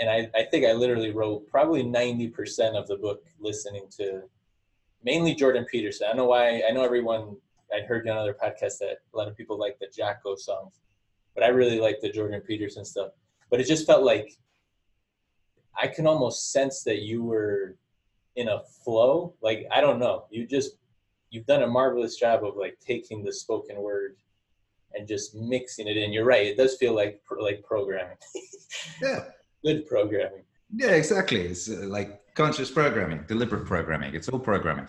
and 0.00 0.08
I, 0.08 0.30
I 0.34 0.44
think 0.44 0.64
I 0.64 0.72
literally 0.72 1.10
wrote 1.10 1.46
probably 1.48 1.84
90% 1.84 2.74
of 2.74 2.88
the 2.88 2.96
book 2.96 3.22
listening 3.38 3.84
to 3.98 4.22
mainly 5.04 5.34
Jordan 5.34 5.66
Peterson. 5.70 6.08
I 6.10 6.16
know 6.16 6.24
why. 6.24 6.62
I 6.66 6.70
know 6.72 6.82
everyone, 6.82 7.36
I'd 7.72 7.84
heard 7.84 8.08
on 8.08 8.16
other 8.16 8.34
podcasts 8.34 8.78
that 8.78 8.98
a 9.12 9.16
lot 9.16 9.28
of 9.28 9.36
people 9.36 9.58
like 9.58 9.78
the 9.78 9.88
Jocko 9.94 10.36
songs, 10.36 10.80
but 11.34 11.44
I 11.44 11.48
really 11.48 11.80
like 11.80 12.00
the 12.00 12.10
Jordan 12.10 12.40
Peterson 12.40 12.84
stuff. 12.84 13.10
But 13.50 13.60
it 13.60 13.66
just 13.66 13.86
felt 13.86 14.04
like 14.04 14.32
I 15.80 15.86
can 15.86 16.06
almost 16.06 16.52
sense 16.52 16.82
that 16.84 17.02
you 17.02 17.24
were 17.24 17.76
in 18.36 18.48
a 18.48 18.60
flow. 18.84 19.34
Like, 19.42 19.66
I 19.70 19.80
don't 19.80 19.98
know. 19.98 20.26
You 20.30 20.46
just, 20.46 20.72
you've 21.30 21.46
done 21.46 21.62
a 21.62 21.66
marvelous 21.66 22.16
job 22.16 22.44
of 22.44 22.56
like 22.56 22.78
taking 22.84 23.24
the 23.24 23.32
spoken 23.32 23.76
word 23.76 24.16
and 24.94 25.06
just 25.06 25.34
mixing 25.34 25.88
it 25.88 25.96
in. 25.96 26.12
You're 26.12 26.24
right. 26.24 26.46
It 26.46 26.56
does 26.56 26.76
feel 26.76 26.94
like, 26.94 27.20
like 27.38 27.62
programming. 27.62 28.16
yeah 29.02 29.24
Good 29.64 29.86
programming. 29.86 30.44
Yeah, 30.74 30.92
exactly. 30.92 31.42
It's 31.42 31.68
uh, 31.68 31.84
like 31.86 32.34
conscious 32.34 32.70
programming, 32.70 33.24
deliberate 33.28 33.66
programming. 33.66 34.14
It's 34.14 34.28
all 34.28 34.38
programming. 34.38 34.88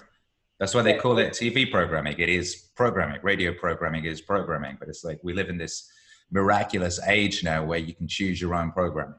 That's 0.59 0.73
why 0.73 0.81
they 0.83 0.93
call 0.93 1.17
it 1.17 1.33
TV 1.33 1.69
programming. 1.69 2.15
It 2.19 2.29
is 2.29 2.69
programming. 2.75 3.19
Radio 3.23 3.53
programming 3.53 4.05
is 4.05 4.21
programming. 4.21 4.77
But 4.79 4.87
it's 4.89 5.03
like 5.03 5.19
we 5.23 5.33
live 5.33 5.49
in 5.49 5.57
this 5.57 5.91
miraculous 6.31 6.99
age 7.07 7.43
now 7.43 7.63
where 7.63 7.79
you 7.79 7.93
can 7.93 8.07
choose 8.07 8.39
your 8.41 8.55
own 8.55 8.71
programming. 8.71 9.15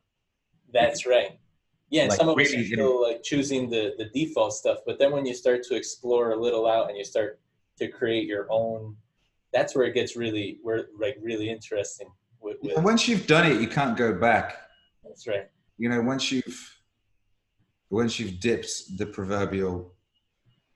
That's 0.73 1.07
right. 1.07 1.39
Yeah, 1.91 2.03
and 2.03 2.11
Like, 2.11 2.19
some 2.19 2.29
of 2.31 2.39
us 2.39 2.51
really, 2.51 2.57
are 2.57 2.67
you 2.67 2.77
know- 2.77 2.83
still 2.89 3.03
like 3.03 3.23
choosing 3.23 3.69
the 3.69 3.95
the 3.99 4.07
default 4.07 4.55
stuff, 4.55 4.79
but 4.87 4.99
then 4.99 5.13
when 5.13 5.27
you 5.27 5.35
start 5.35 5.63
to 5.65 5.75
explore 5.75 6.31
a 6.33 6.37
little 6.37 6.67
out 6.67 6.89
and 6.89 6.97
you 6.97 7.05
start 7.05 7.39
to 7.79 7.89
create 7.89 8.27
your 8.27 8.47
own, 8.51 8.97
that's 9.53 9.75
where 9.75 9.85
it 9.87 9.93
gets 9.93 10.17
really, 10.17 10.59
where 10.63 10.87
like 10.99 11.19
really 11.21 11.51
interesting. 11.51 12.09
With, 12.41 12.57
with 12.63 12.77
And 12.77 12.85
once 12.85 13.07
you've 13.09 13.27
done 13.27 13.51
it, 13.51 13.61
you 13.61 13.69
can't 13.69 13.97
go 13.97 14.15
back. 14.15 14.57
that's 15.05 15.27
right. 15.27 15.49
You 15.77 15.89
know, 15.91 16.01
once 16.01 16.33
you've 16.33 16.79
once 17.91 18.19
you've 18.19 18.41
dipped 18.41 18.97
the 18.97 19.05
proverbial 19.05 19.93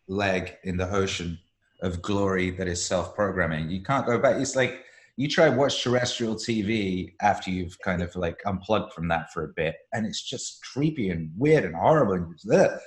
leg 0.06 0.56
in 0.64 0.76
the 0.76 0.88
ocean 0.90 1.38
of 1.80 2.02
glory 2.02 2.50
that 2.50 2.68
is 2.68 2.84
self-programming, 2.84 3.70
you 3.70 3.82
can't 3.82 4.06
go 4.06 4.18
back. 4.18 4.36
It's 4.36 4.54
like 4.54 4.84
you 5.16 5.28
try 5.28 5.48
watch 5.48 5.82
terrestrial 5.82 6.34
TV 6.34 7.14
after 7.22 7.50
you've 7.50 7.78
kind 7.80 8.02
of 8.02 8.14
like 8.16 8.40
unplugged 8.44 8.92
from 8.92 9.08
that 9.08 9.32
for 9.32 9.44
a 9.44 9.48
bit, 9.48 9.76
and 9.92 10.06
it's 10.06 10.22
just 10.22 10.64
creepy 10.72 11.08
and 11.10 11.30
weird 11.36 11.64
and 11.64 11.74
horrible, 11.74 12.12
and 12.14 12.34
there, 12.44 12.78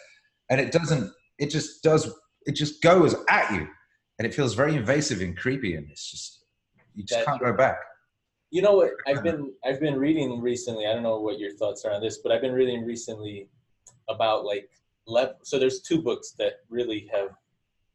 and 0.49 0.61
it 0.61 0.71
doesn't. 0.71 1.11
It 1.39 1.49
just 1.49 1.83
does. 1.83 2.13
It 2.45 2.53
just 2.53 2.81
goes 2.81 3.15
at 3.29 3.51
you, 3.51 3.67
and 4.19 4.27
it 4.27 4.33
feels 4.33 4.53
very 4.53 4.75
invasive 4.75 5.21
and 5.21 5.35
creepy, 5.35 5.75
and 5.75 5.89
it's 5.89 6.09
just 6.09 6.45
you 6.95 7.03
just 7.03 7.19
That- 7.19 7.25
can't 7.25 7.41
go 7.41 7.53
back. 7.53 7.79
You 8.51 8.63
know 8.63 8.73
what? 8.73 8.91
I've 9.07 9.23
been 9.23 9.53
I've 9.65 9.79
been 9.79 9.97
reading 9.97 10.41
recently. 10.41 10.85
I 10.87 10.93
don't 10.93 11.03
know 11.03 11.19
what 11.19 11.39
your 11.39 11.51
thoughts 11.51 11.85
are 11.85 11.91
on 11.91 12.01
this, 12.01 12.17
but 12.19 12.31
I've 12.31 12.41
been 12.41 12.53
reading 12.53 12.85
recently 12.85 13.49
about 14.07 14.45
like. 14.45 14.69
So 15.41 15.57
there's 15.57 15.81
two 15.81 16.03
books 16.03 16.33
that 16.37 16.61
really 16.69 17.09
have 17.11 17.29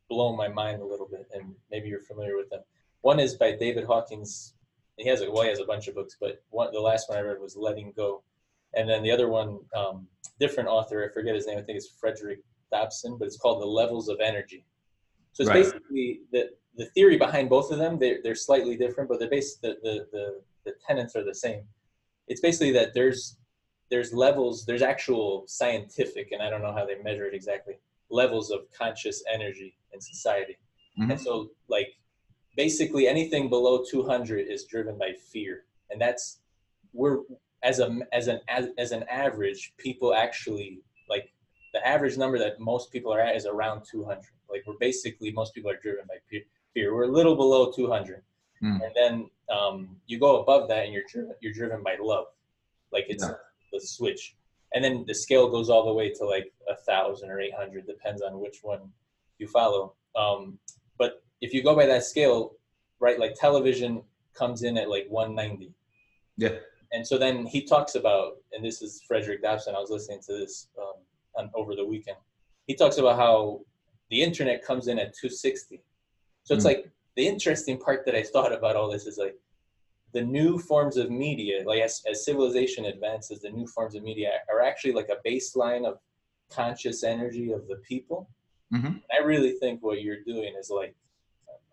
blown 0.09 0.37
my 0.37 0.49
mind 0.49 0.83
a 0.83 0.85
little 0.85 1.07
bit, 1.09 1.29
and 1.33 1.55
maybe 1.71 1.88
you're 1.88 2.00
familiar 2.00 2.37
with 2.37 2.50
them. 2.50 2.62
One 3.04 3.20
is 3.20 3.34
by 3.34 3.52
David 3.52 3.84
Hawkins. 3.84 4.54
He 4.96 5.06
has 5.11 5.20
a 5.20 5.30
well, 5.30 5.42
he 5.42 5.50
has 5.50 5.58
a 5.61 5.66
bunch 5.66 5.88
of 5.88 5.94
books, 5.94 6.16
but 6.18 6.42
one 6.49 6.73
the 6.73 6.80
last 6.80 7.11
one 7.11 7.18
I 7.18 7.20
read 7.20 7.38
was 7.38 7.54
Letting 7.54 7.92
Go, 7.94 8.23
and 8.73 8.88
then 8.88 9.02
the 9.02 9.11
other 9.11 9.28
one, 9.28 9.58
um, 9.76 10.08
different 10.40 10.70
author. 10.70 11.04
I 11.04 11.12
forget 11.12 11.34
his 11.34 11.46
name. 11.46 11.58
I 11.58 11.62
think 11.62 11.76
it's 11.76 11.90
Frederick 12.00 12.40
Dodson, 12.73 13.18
but 13.18 13.26
it's 13.26 13.37
called 13.37 13.61
The 13.61 13.66
Levels 13.66 14.08
of 14.08 14.20
Energy. 14.20 14.64
So 15.34 15.42
it's 15.42 15.50
Right. 15.50 15.64
basically 15.64 16.23
the 16.32 16.52
the 16.76 16.87
theory 16.94 17.18
behind 17.18 17.50
both 17.50 17.70
of 17.70 17.76
them. 17.76 17.99
They're 17.99 18.20
they're 18.23 18.34
slightly 18.34 18.75
different, 18.75 19.11
but 19.11 19.18
they're 19.18 19.28
based 19.28 19.61
the 19.61 19.76
the 19.82 19.94
the, 20.11 20.40
the 20.64 20.73
tenets 20.87 21.14
are 21.14 21.25
the 21.25 21.34
same. 21.34 21.68
It's 22.28 22.40
basically 22.40 22.73
that 22.73 22.94
there's 22.94 23.37
there's 23.90 24.14
levels. 24.14 24.64
There's 24.64 24.80
actual 24.94 25.44
scientific, 25.46 26.32
and 26.32 26.40
I 26.40 26.49
don't 26.49 26.62
know 26.62 26.73
how 26.73 26.87
they 26.87 26.96
measure 27.02 27.26
it 27.26 27.34
exactly. 27.34 27.75
Levels 28.08 28.50
of 28.50 28.61
conscious 28.73 29.23
energy 29.30 29.76
in 29.92 30.00
society, 30.00 30.56
Mhm. 30.99 31.11
and 31.11 31.20
so 31.20 31.50
like 31.68 31.90
basically 32.56 33.06
anything 33.08 33.49
below 33.49 33.84
200 33.88 34.46
is 34.49 34.64
driven 34.64 34.96
by 34.99 35.12
fear, 35.12 35.64
and 35.90 36.00
that's 36.00 36.40
we're 36.92 37.18
as 37.62 37.80
a 37.80 37.99
as 38.12 38.28
an 38.28 38.40
as, 38.49 38.68
as 38.78 38.92
an 38.92 39.04
average, 39.04 39.73
people 39.78 40.14
actually 40.14 40.80
like 41.08 41.32
the 41.73 41.87
average 41.87 42.16
number 42.16 42.38
that 42.38 42.61
most 42.61 42.92
people 42.92 43.12
are 43.12 43.20
at 43.20 43.37
is 43.37 43.46
around 43.46 43.82
200. 43.90 44.23
Like 44.50 44.62
we're 44.66 44.75
basically 44.80 45.32
most 45.32 45.54
people 45.54 45.70
are 45.70 45.76
driven 45.82 46.04
by 46.06 46.16
fear. 46.75 46.94
We're 46.94 47.04
a 47.04 47.08
little 47.12 47.37
below 47.37 47.70
200, 47.73 48.23
Hmm. 48.61 48.78
and 48.82 48.92
then 48.94 49.30
um, 49.54 49.96
you 50.06 50.18
go 50.18 50.40
above 50.42 50.68
that, 50.68 50.84
and 50.84 50.92
you're 50.92 51.02
driven 51.11 51.34
you're 51.40 51.52
driven 51.52 51.82
by 51.82 51.96
love. 52.00 52.26
Like 52.92 53.06
it's 53.08 53.25
Yeah. 53.25 53.34
the 53.73 53.80
switch, 53.80 54.37
and 54.73 54.84
then 54.84 55.04
the 55.06 55.14
scale 55.14 55.49
goes 55.50 55.68
all 55.70 55.84
the 55.87 55.92
way 55.92 56.11
to 56.14 56.25
like 56.25 56.52
a 56.68 56.76
thousand 56.76 57.30
or 57.30 57.40
800, 57.40 57.87
depends 57.87 58.23
on 58.23 58.38
which 58.40 58.58
one 58.62 58.92
you 59.38 59.49
follow. 59.49 59.94
Um, 60.14 60.58
if 61.45 61.53
you 61.53 61.63
go 61.63 61.77
by 61.77 61.85
that 61.87 62.05
scale, 62.05 62.41
right, 63.01 63.19
like 63.21 63.35
television 63.35 64.03
comes 64.33 64.63
in 64.63 64.79
at 64.79 64.89
like 64.89 65.07
190 65.11 65.73
Yeah. 66.39 66.57
and 66.93 67.07
so 67.07 67.19
then 67.19 67.45
he 67.55 67.61
talks 67.75 67.95
about, 67.97 68.39
and 68.53 68.65
this 68.65 68.81
is 68.83 69.03
Frederick 69.07 69.43
Dodson. 69.43 69.75
I 69.77 69.81
was 69.81 69.91
listening 69.91 70.21
to 70.27 70.33
this 70.41 70.69
um, 70.83 70.97
on, 71.39 71.51
over 71.55 71.77
the 71.77 71.85
weekend. 71.85 72.17
He 72.67 72.75
talks 72.75 72.97
about 72.99 73.17
how 73.25 73.61
the 74.11 74.23
internet 74.23 74.65
comes 74.65 74.89
in 74.89 74.99
at 74.99 75.15
260. 75.15 75.83
So 76.45 76.55
it's 76.55 76.65
Mm. 76.65 76.73
like 76.73 76.91
the 77.17 77.27
interesting 77.35 77.77
part 77.79 78.01
that 78.07 78.15
I 78.15 78.23
thought 78.23 78.53
about 78.59 78.75
all 78.77 78.91
this 78.91 79.07
is 79.07 79.19
like 79.19 79.37
the 80.13 80.23
new 80.39 80.59
forms 80.59 80.97
of 80.97 81.11
media, 81.11 81.57
like 81.67 81.83
as, 81.83 82.03
as 82.11 82.25
civilization 82.25 82.87
advances, 82.87 83.41
the 83.41 83.51
new 83.51 83.67
forms 83.67 83.95
of 83.97 84.03
media 84.03 84.31
are 84.53 84.63
actually 84.63 84.95
like 85.01 85.11
a 85.11 85.19
baseline 85.29 85.85
of 85.91 85.99
conscious 86.51 86.99
energy 87.05 87.53
of 87.53 87.63
the 87.69 87.77
people. 87.91 88.21
Mhm. 88.73 89.03
I 89.17 89.23
really 89.23 89.53
think 89.63 89.83
what 89.83 90.03
you're 90.03 90.23
doing 90.25 90.55
is 90.59 90.71
like, 90.71 90.95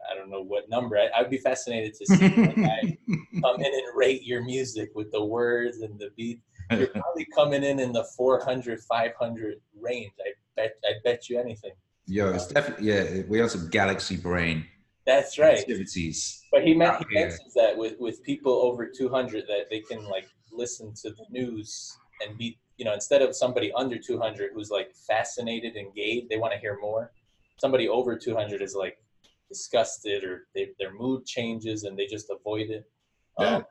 I 0.10 0.16
don't 0.16 0.30
know 0.30 0.42
what 0.42 0.70
number. 0.70 0.98
I, 0.98 1.10
I'd 1.18 1.30
be 1.30 1.38
fascinated 1.38 1.94
to 1.96 2.06
see 2.06 2.30
like, 2.30 2.58
I, 2.58 2.98
come 3.42 3.60
in 3.60 3.66
and 3.66 3.96
rate 3.96 4.24
your 4.24 4.44
music 4.44 4.92
with 4.96 5.12
the 5.12 5.24
words 5.24 5.82
and 5.82 5.98
the 6.00 6.10
beat. 6.16 6.42
You're 6.72 6.88
probably 6.96 7.28
coming 7.36 7.64
in 7.64 7.80
in 7.80 7.92
the 7.92 8.06
400, 8.16 8.80
500 8.82 9.56
range. 9.80 10.12
I 10.20 10.32
bet. 10.56 10.76
I 10.86 10.94
bet 11.04 11.30
you 11.30 11.40
anything. 11.40 11.72
Yo, 12.08 12.34
it's 12.34 12.48
um, 12.48 12.54
definitely 12.54 12.88
yeah. 12.88 13.22
We 13.28 13.40
have 13.40 13.52
some 13.52 13.70
galaxy 13.70 14.18
brain 14.18 14.66
That's 15.06 15.38
right. 15.38 15.60
activities. 15.60 16.44
But 16.52 16.64
he, 16.64 16.74
meant, 16.74 17.06
he 17.10 17.20
mentions 17.20 17.54
that 17.54 17.78
with 17.78 17.96
with 18.00 18.24
people 18.24 18.54
over 18.54 18.88
200 18.88 19.46
that 19.48 19.70
they 19.70 19.80
can 19.80 20.04
like 20.06 20.28
listen 20.52 20.94
to 21.02 21.12
the 21.12 21.26
news 21.30 21.98
and 22.26 22.38
be 22.38 22.58
you 22.78 22.86
know 22.86 22.94
instead 22.94 23.22
of 23.22 23.36
somebody 23.36 23.72
under 23.74 23.98
200 23.98 24.52
who's 24.54 24.70
like 24.70 24.94
fascinated 24.96 25.76
and 25.76 25.94
gay, 25.94 26.26
they 26.30 26.38
want 26.38 26.54
to 26.54 26.60
hear 26.60 26.78
more. 26.82 27.12
Somebody 27.58 27.88
over 27.88 28.18
200 28.18 28.62
is 28.62 28.76
like 28.76 28.98
disgusted 29.52 30.24
or 30.24 30.48
they, 30.56 30.70
their 30.80 30.94
mood 30.94 31.26
changes 31.26 31.84
and 31.84 31.94
they 31.98 32.08
just 32.16 32.28
avoid 32.38 32.68
it. 32.78 32.84
Yeah. 33.40 33.56
Um, 33.58 33.66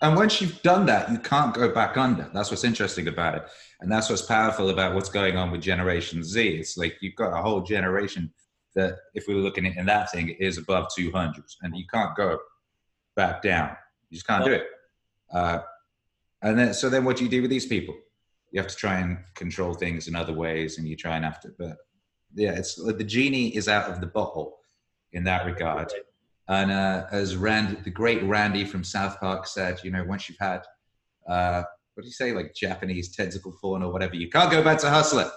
And 0.00 0.16
once 0.16 0.40
you've 0.40 0.60
done 0.62 0.86
that, 0.86 1.10
you 1.12 1.18
can't 1.18 1.52
go 1.62 1.66
back 1.80 1.96
under. 1.96 2.26
That's 2.32 2.50
what's 2.50 2.68
interesting 2.72 3.08
about 3.08 3.34
it. 3.38 3.44
And 3.80 3.90
that's 3.92 4.08
what's 4.08 4.22
powerful 4.22 4.70
about 4.70 4.94
what's 4.94 5.12
going 5.20 5.36
on 5.36 5.50
with 5.50 5.60
Generation 5.60 6.22
Z. 6.22 6.40
It's 6.60 6.76
like 6.82 6.94
you've 7.02 7.20
got 7.22 7.38
a 7.38 7.42
whole 7.42 7.62
generation 7.62 8.32
that, 8.76 8.92
if 9.18 9.26
we 9.26 9.34
were 9.34 9.40
looking 9.46 9.66
at 9.66 9.76
in 9.76 9.86
that 9.86 10.10
thing, 10.12 10.28
is 10.48 10.56
above 10.56 10.86
200. 10.96 11.44
And 11.62 11.76
you 11.76 11.84
can't 11.92 12.14
go 12.16 12.38
back 13.16 13.42
down. 13.42 13.70
You 14.08 14.14
just 14.16 14.26
can't 14.26 14.44
do 14.44 14.52
it. 14.52 14.66
Uh, 15.32 15.58
and 16.42 16.58
then, 16.58 16.74
so 16.74 16.88
then 16.88 17.04
what 17.04 17.16
do 17.16 17.24
you 17.24 17.30
do 17.30 17.42
with 17.42 17.50
these 17.50 17.66
people? 17.66 17.96
You 18.52 18.60
have 18.60 18.70
to 18.70 18.76
try 18.76 19.00
and 19.00 19.18
control 19.34 19.74
things 19.74 20.06
in 20.08 20.14
other 20.14 20.32
ways 20.32 20.78
and 20.78 20.86
you 20.88 20.96
try 20.96 21.16
and 21.16 21.24
have 21.24 21.40
to, 21.40 21.48
but 21.58 21.76
yeah, 22.34 22.52
it's 22.52 22.76
the 22.76 23.04
genie 23.04 23.48
is 23.56 23.68
out 23.68 23.90
of 23.90 24.00
the 24.00 24.06
bottle 24.06 24.57
in 25.12 25.24
that 25.24 25.46
regard. 25.46 25.92
And 26.48 26.70
uh, 26.70 27.04
as 27.12 27.36
Rand, 27.36 27.78
the 27.84 27.90
great 27.90 28.22
Randy 28.22 28.64
from 28.64 28.82
South 28.82 29.20
Park 29.20 29.46
said, 29.46 29.78
you 29.84 29.90
know, 29.90 30.04
once 30.04 30.28
you've 30.28 30.38
had, 30.38 30.62
uh, 31.28 31.62
what 31.94 32.02
do 32.02 32.06
you 32.06 32.12
say, 32.12 32.32
like 32.32 32.54
Japanese 32.54 33.14
tentacle 33.14 33.54
porn 33.60 33.82
or 33.82 33.92
whatever, 33.92 34.16
you 34.16 34.30
can't 34.30 34.50
go 34.50 34.62
back 34.62 34.78
to 34.78 34.88
Hustler. 34.88 35.30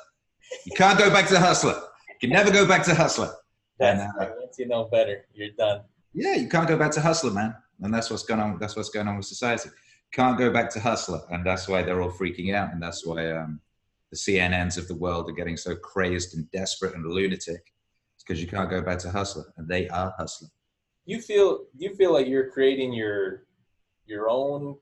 You 0.65 0.73
can't 0.75 0.97
go 0.97 1.09
back 1.09 1.27
to 1.29 1.39
Hustler. 1.39 1.73
You 1.73 2.29
can 2.29 2.29
never 2.29 2.51
go 2.51 2.65
back 2.67 2.83
to 2.83 2.95
Hustler. 2.95 3.33
That's 3.79 3.99
And, 3.99 4.11
uh, 4.21 4.33
once 4.39 4.57
you 4.59 4.67
know 4.67 4.85
better, 4.85 5.25
you're 5.33 5.49
done. 5.57 5.81
Yeah, 6.13 6.35
you 6.35 6.47
can't 6.47 6.67
go 6.67 6.77
back 6.77 6.91
to 6.91 7.01
Hustler, 7.01 7.31
man. 7.31 7.55
And 7.81 7.93
that's 7.93 8.09
what's 8.09 8.23
going 8.23 8.39
on. 8.39 8.59
That's 8.59 8.75
what's 8.75 8.89
going 8.89 9.07
on 9.07 9.17
with 9.17 9.25
society. 9.25 9.69
Can't 10.13 10.37
go 10.37 10.51
back 10.51 10.69
to 10.71 10.79
Hustler, 10.79 11.21
and 11.31 11.45
that's 11.45 11.67
why 11.67 11.81
they're 11.83 12.01
all 12.01 12.11
freaking 12.11 12.53
out, 12.53 12.73
and 12.73 12.83
that's 12.83 13.05
why 13.05 13.31
um, 13.31 13.59
the 14.11 14.17
CNNs 14.17 14.77
of 14.77 14.87
the 14.87 14.95
world 14.95 15.29
are 15.29 15.33
getting 15.33 15.57
so 15.57 15.75
crazed 15.75 16.35
and 16.35 16.49
desperate 16.51 16.95
and 16.95 17.05
lunatic. 17.05 17.70
Because 18.31 18.41
you 18.41 18.47
can't 18.47 18.69
go 18.69 18.81
back 18.81 18.97
to 19.00 19.11
Hustler, 19.11 19.43
and 19.57 19.67
they 19.67 19.89
are 19.89 20.13
Hustler. 20.17 20.47
You 21.03 21.19
feel 21.19 21.65
you 21.77 21.93
feel 21.95 22.13
like 22.13 22.27
you're 22.27 22.50
creating 22.50 22.93
your 22.93 23.43
your 24.05 24.29
own 24.29 24.77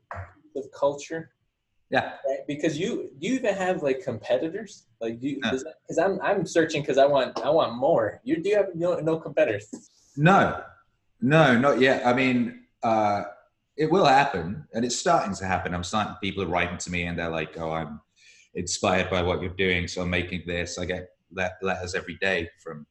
culture, 0.79 1.31
Yeah. 1.89 2.13
right? 2.27 2.45
Because 2.47 2.77
you 2.77 3.09
you 3.17 3.33
even 3.33 3.55
have 3.55 3.81
like 3.81 4.03
competitors? 4.03 4.85
Like 5.01 5.17
you 5.23 5.39
No. 5.39 5.49
because 5.49 5.97
I'm 5.97 6.21
I'm 6.21 6.45
searching 6.45 6.83
because 6.83 6.99
I 6.99 7.07
want 7.07 7.39
I 7.41 7.49
want 7.49 7.73
more. 7.75 8.21
You 8.23 8.35
do 8.43 8.49
you 8.49 8.55
have 8.57 8.75
no 8.75 8.99
no 8.99 9.17
competitors? 9.17 9.67
No, 10.15 10.61
no, 11.21 11.57
not 11.57 11.79
yet. 11.79 12.05
I 12.05 12.13
mean, 12.13 12.65
uh, 12.83 13.23
it 13.77 13.89
will 13.89 14.05
happen, 14.05 14.67
and 14.73 14.85
it's 14.85 14.97
starting 15.05 15.33
to 15.41 15.45
happen. 15.45 15.73
I'm 15.73 15.83
starting. 15.83 16.13
People 16.21 16.43
are 16.43 16.53
writing 16.55 16.77
to 16.77 16.91
me, 16.91 17.01
and 17.07 17.17
they're 17.17 17.29
like, 17.41 17.57
"Oh, 17.57 17.71
I'm 17.71 17.99
inspired 18.53 19.09
by 19.09 19.23
what 19.23 19.41
you're 19.41 19.57
doing, 19.65 19.87
so 19.87 20.01
I'm 20.03 20.09
making 20.11 20.43
this." 20.45 20.77
I 20.77 20.85
get 20.85 21.09
letters 21.61 21.95
every 21.95 22.17
day 22.21 22.49
from, 22.63 22.85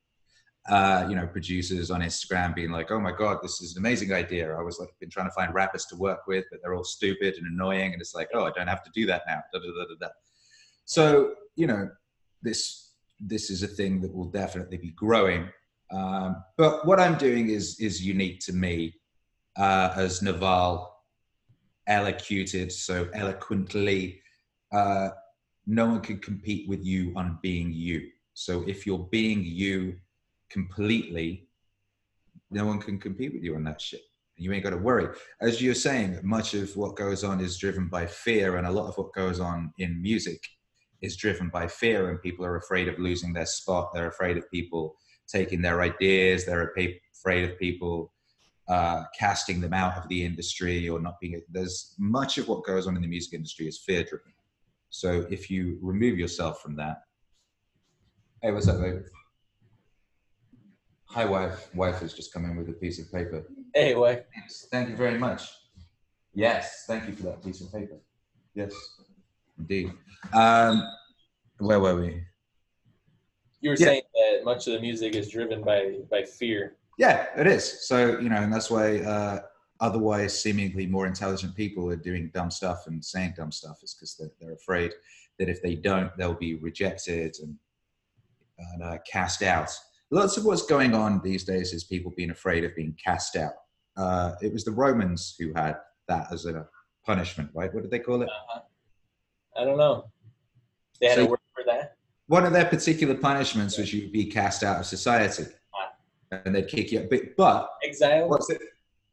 uh, 0.68 1.06
you 1.08 1.16
know, 1.16 1.26
producers 1.26 1.90
on 1.90 2.00
Instagram 2.00 2.54
being 2.54 2.70
like, 2.70 2.90
"Oh 2.90 3.00
my 3.00 3.12
god, 3.12 3.38
this 3.42 3.60
is 3.62 3.76
an 3.76 3.82
amazing 3.82 4.12
idea." 4.12 4.54
I 4.54 4.62
was 4.62 4.78
like, 4.78 4.90
been 5.00 5.10
trying 5.10 5.28
to 5.28 5.32
find 5.32 5.54
rappers 5.54 5.86
to 5.86 5.96
work 5.96 6.26
with, 6.26 6.44
but 6.50 6.60
they're 6.62 6.74
all 6.74 6.84
stupid 6.84 7.36
and 7.36 7.46
annoying, 7.46 7.92
and 7.92 8.00
it's 8.00 8.14
like, 8.14 8.28
"Oh, 8.34 8.44
I 8.44 8.50
don't 8.50 8.68
have 8.68 8.84
to 8.84 8.90
do 8.94 9.06
that 9.06 9.22
now." 9.26 9.40
Da, 9.52 9.60
da, 9.60 9.66
da, 9.66 9.84
da, 9.84 9.94
da. 10.06 10.08
So, 10.84 11.34
you 11.56 11.66
know, 11.66 11.90
this 12.42 12.92
this 13.20 13.50
is 13.50 13.62
a 13.62 13.66
thing 13.66 14.00
that 14.02 14.14
will 14.14 14.30
definitely 14.30 14.76
be 14.76 14.90
growing. 14.90 15.48
Um, 15.90 16.44
but 16.56 16.86
what 16.86 17.00
I'm 17.00 17.16
doing 17.16 17.48
is 17.48 17.80
is 17.80 18.04
unique 18.04 18.40
to 18.40 18.52
me, 18.52 18.94
uh, 19.56 19.92
as 19.96 20.22
Naval 20.22 20.94
elocuted 21.86 22.70
so 22.70 23.08
eloquently. 23.14 24.20
Uh, 24.70 25.08
no 25.66 25.86
one 25.86 26.00
can 26.00 26.18
compete 26.18 26.68
with 26.68 26.84
you 26.84 27.12
on 27.16 27.38
being 27.42 27.72
you. 27.72 28.08
So 28.34 28.64
if 28.66 28.86
you're 28.86 29.08
being 29.10 29.42
you 29.44 29.96
completely, 30.50 31.48
no 32.50 32.66
one 32.66 32.80
can 32.80 32.98
compete 32.98 33.32
with 33.32 33.42
you 33.42 33.54
on 33.54 33.64
that 33.64 33.80
shit. 33.80 34.02
You 34.36 34.52
ain't 34.52 34.62
got 34.62 34.70
to 34.70 34.76
worry. 34.76 35.08
As 35.40 35.60
you're 35.60 35.74
saying, 35.74 36.20
much 36.22 36.54
of 36.54 36.74
what 36.76 36.96
goes 36.96 37.24
on 37.24 37.40
is 37.40 37.58
driven 37.58 37.88
by 37.88 38.06
fear, 38.06 38.56
and 38.56 38.66
a 38.66 38.70
lot 38.70 38.88
of 38.88 38.96
what 38.96 39.12
goes 39.12 39.40
on 39.40 39.72
in 39.78 40.00
music 40.00 40.40
is 41.02 41.16
driven 41.16 41.48
by 41.48 41.66
fear, 41.66 42.10
and 42.10 42.22
people 42.22 42.44
are 42.44 42.56
afraid 42.56 42.88
of 42.88 42.98
losing 42.98 43.32
their 43.32 43.46
spot. 43.46 43.90
They're 43.92 44.08
afraid 44.08 44.36
of 44.36 44.50
people 44.50 44.96
taking 45.26 45.60
their 45.60 45.82
ideas. 45.82 46.46
They're 46.46 46.72
afraid 46.72 47.50
of 47.50 47.58
people 47.58 48.12
uh, 48.68 49.04
casting 49.18 49.60
them 49.60 49.72
out 49.72 49.96
of 49.96 50.08
the 50.08 50.24
industry 50.24 50.88
or 50.88 51.00
not 51.00 51.20
being. 51.20 51.40
There's 51.50 51.94
much 51.98 52.38
of 52.38 52.48
what 52.48 52.64
goes 52.64 52.86
on 52.86 52.96
in 52.96 53.02
the 53.02 53.08
music 53.08 53.34
industry 53.34 53.66
is 53.66 53.78
fear 53.78 54.04
driven. 54.04 54.32
So 54.90 55.26
if 55.30 55.50
you 55.50 55.78
remove 55.82 56.18
yourself 56.18 56.60
from 56.62 56.76
that, 56.76 57.02
hey, 58.42 58.52
what's 58.52 58.68
up, 58.68 58.80
babe? 58.80 59.02
Hi, 61.10 61.24
wife. 61.24 61.74
Wife 61.74 62.00
has 62.00 62.12
just 62.12 62.32
come 62.34 62.44
in 62.44 62.54
with 62.56 62.68
a 62.68 62.72
piece 62.72 62.98
of 62.98 63.10
paper. 63.10 63.42
Hey? 63.74 63.94
Thanks. 64.34 64.66
Thank 64.70 64.90
you 64.90 64.96
very 64.96 65.18
much. 65.18 65.50
Yes, 66.34 66.84
thank 66.86 67.08
you 67.08 67.14
for 67.14 67.22
that 67.24 67.42
piece 67.42 67.62
of 67.62 67.72
paper. 67.72 67.96
Yes, 68.54 68.72
indeed. 69.58 69.92
Um, 70.34 70.82
where 71.58 71.80
were 71.80 71.96
we? 71.96 72.22
You 73.60 73.70
were 73.70 73.76
Yeah. 73.76 73.86
saying 73.86 74.02
that 74.14 74.44
much 74.44 74.66
of 74.66 74.74
the 74.74 74.80
music 74.80 75.14
is 75.14 75.30
driven 75.30 75.62
by 75.62 76.00
by 76.10 76.24
fear. 76.24 76.76
Yeah, 76.98 77.26
it 77.36 77.46
is. 77.46 77.88
So 77.88 78.18
you 78.20 78.28
know, 78.28 78.36
and 78.36 78.52
that's 78.52 78.70
why 78.70 78.98
uh, 79.00 79.40
otherwise 79.80 80.38
seemingly 80.38 80.86
more 80.86 81.06
intelligent 81.06 81.56
people 81.56 81.90
are 81.90 81.96
doing 81.96 82.30
dumb 82.34 82.50
stuff 82.50 82.86
and 82.86 83.02
saying 83.02 83.34
dumb 83.36 83.50
stuff 83.50 83.82
is 83.82 83.94
because 83.94 84.14
they're, 84.16 84.32
they're 84.40 84.54
afraid 84.54 84.92
that 85.38 85.48
if 85.48 85.62
they 85.62 85.74
don't, 85.74 86.14
they'll 86.18 86.34
be 86.34 86.54
rejected 86.56 87.36
and, 87.42 87.56
and 88.58 88.82
uh, 88.82 88.98
cast 89.10 89.42
out. 89.42 89.70
Lots 90.10 90.36
of 90.38 90.44
what's 90.44 90.62
going 90.62 90.94
on 90.94 91.20
these 91.22 91.44
days 91.44 91.72
is 91.72 91.84
people 91.84 92.12
being 92.16 92.30
afraid 92.30 92.64
of 92.64 92.74
being 92.74 92.96
cast 93.02 93.36
out. 93.36 93.52
Uh, 93.96 94.32
it 94.40 94.52
was 94.52 94.64
the 94.64 94.70
Romans 94.72 95.34
who 95.38 95.52
had 95.54 95.76
that 96.08 96.32
as 96.32 96.46
a 96.46 96.66
punishment, 97.04 97.50
right? 97.54 97.72
What 97.74 97.82
did 97.82 97.90
they 97.90 97.98
call 97.98 98.22
it? 98.22 98.28
Uh-huh. 98.28 98.60
I 99.60 99.64
don't 99.64 99.76
know. 99.76 100.10
They 101.00 101.08
had 101.08 101.16
So- 101.16 101.24
a 101.26 101.28
word 101.30 101.38
for 101.54 101.64
that. 101.66 101.96
One 102.26 102.44
of 102.44 102.52
their 102.52 102.66
particular 102.66 103.14
punishments 103.14 103.78
was 103.78 103.92
you'd 103.92 104.12
be 104.12 104.26
cast 104.26 104.62
out 104.62 104.80
of 104.80 104.86
society, 104.86 105.44
and 106.30 106.54
they'd 106.54 106.68
kick 106.68 106.92
you. 106.92 107.06
But, 107.08 107.34
but 107.38 107.70
Exile. 107.82 108.28
what's 108.28 108.50
it? 108.50 108.60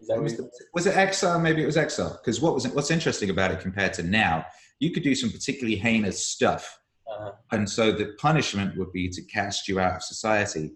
Was, 0.02 0.34
it, 0.34 0.42
was 0.74 0.86
it 0.86 0.98
exile? 0.98 1.40
Maybe 1.40 1.64
it 1.64 1.66
was 1.66 1.78
exile. 1.78 2.20
Because 2.22 2.42
what 2.42 2.54
was 2.54 2.66
it, 2.66 2.76
what's 2.76 2.92
interesting 2.92 3.30
about 3.30 3.52
it 3.52 3.62
compared 3.62 3.94
to 3.94 4.04
now? 4.04 4.46
You 4.80 4.92
could 4.92 5.04
do 5.04 5.16
some 5.16 5.32
particularly 5.32 5.78
heinous 5.78 6.26
stuff, 6.28 6.78
uh 7.10 7.32
and 7.54 7.68
so 7.70 7.92
the 7.94 8.14
punishment 8.20 8.78
would 8.78 8.92
be 8.92 9.08
to 9.10 9.22
cast 9.24 9.70
you 9.70 9.80
out 9.80 9.96
of 9.96 10.04
society 10.04 10.74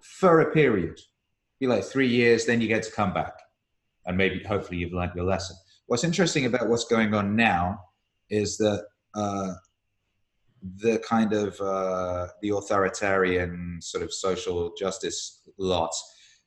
for 0.00 0.40
a 0.40 0.52
period. 0.52 1.00
be 1.60 1.66
like 1.66 1.84
three 1.84 2.08
years, 2.08 2.44
then 2.44 2.60
you 2.60 2.68
get 2.68 2.82
to 2.84 2.92
come 2.92 3.12
back, 3.12 3.34
and 4.06 4.16
maybe 4.16 4.42
hopefully 4.42 4.78
you've 4.78 4.92
learned 4.92 5.12
your 5.14 5.24
lesson. 5.24 5.56
What's 5.86 6.04
interesting 6.04 6.46
about 6.46 6.68
what's 6.68 6.84
going 6.84 7.14
on 7.14 7.36
now 7.36 7.80
is 8.28 8.56
that 8.58 8.84
uh, 9.14 9.54
the 10.78 10.98
kind 10.98 11.32
of 11.32 11.60
uh, 11.60 12.28
the 12.42 12.50
authoritarian 12.50 13.78
sort 13.80 14.02
of 14.02 14.12
social 14.12 14.72
justice 14.78 15.42
lot 15.58 15.92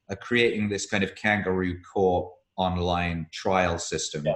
are 0.09 0.15
creating 0.15 0.69
this 0.69 0.85
kind 0.85 1.03
of 1.03 1.15
kangaroo 1.15 1.79
court 1.81 2.31
online 2.57 3.27
trial 3.31 3.79
system. 3.79 4.23
Yeah. 4.25 4.33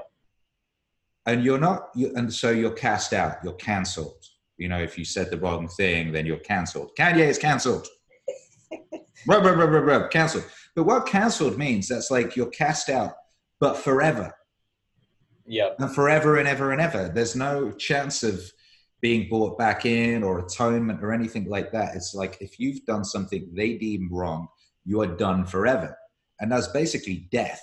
And 1.26 1.44
you're 1.44 1.60
not, 1.60 1.90
you, 1.96 2.14
and 2.16 2.34
so 2.34 2.50
you're 2.52 2.72
cast 2.72 3.14
out, 3.14 3.38
you're 3.44 3.54
cancelled. 3.54 4.24
You 4.58 4.70
know, 4.70 4.80
if 4.80 4.98
you 4.98 5.06
said 5.06 5.30
the 5.30 5.38
wrong 5.38 5.68
thing, 5.68 6.12
then 6.12 6.26
you're 6.26 6.38
cancelled. 6.38 6.92
Kanye 6.98 7.28
is 7.28 7.38
cancelled. 7.38 7.88
Rub, 9.28 9.44
rub, 9.46 9.58
rub, 9.58 9.70
rub, 9.70 9.84
rub, 9.84 10.12
cancelled. 10.12 10.46
But 10.76 10.84
what 10.84 11.06
cancelled 11.06 11.58
means, 11.58 11.88
that's 11.88 12.10
like 12.12 12.36
you're 12.36 12.48
cast 12.50 12.90
out, 12.90 13.14
but 13.60 13.78
forever 13.78 14.34
Yeah. 15.46 15.70
and 15.80 15.94
forever 15.94 16.38
and 16.38 16.48
ever 16.48 16.72
and 16.72 16.82
ever. 16.82 17.10
There's 17.10 17.36
no 17.36 17.72
chance 17.72 18.24
of 18.24 18.42
being 19.02 19.28
brought 19.30 19.58
back 19.58 19.86
in 19.86 20.24
or 20.24 20.40
atonement 20.40 21.04
or 21.04 21.12
anything 21.12 21.46
like 21.46 21.72
that. 21.74 21.96
It's 21.96 22.14
like 22.16 22.38
if 22.42 22.60
you've 22.60 22.86
done 22.86 23.04
something 23.04 23.50
they 23.54 23.78
deem 23.78 24.10
wrong, 24.12 24.48
you 24.86 25.02
are 25.02 25.08
done 25.08 25.46
forever. 25.46 25.96
And 26.40 26.52
that's 26.52 26.68
basically 26.70 27.28
death. 27.32 27.62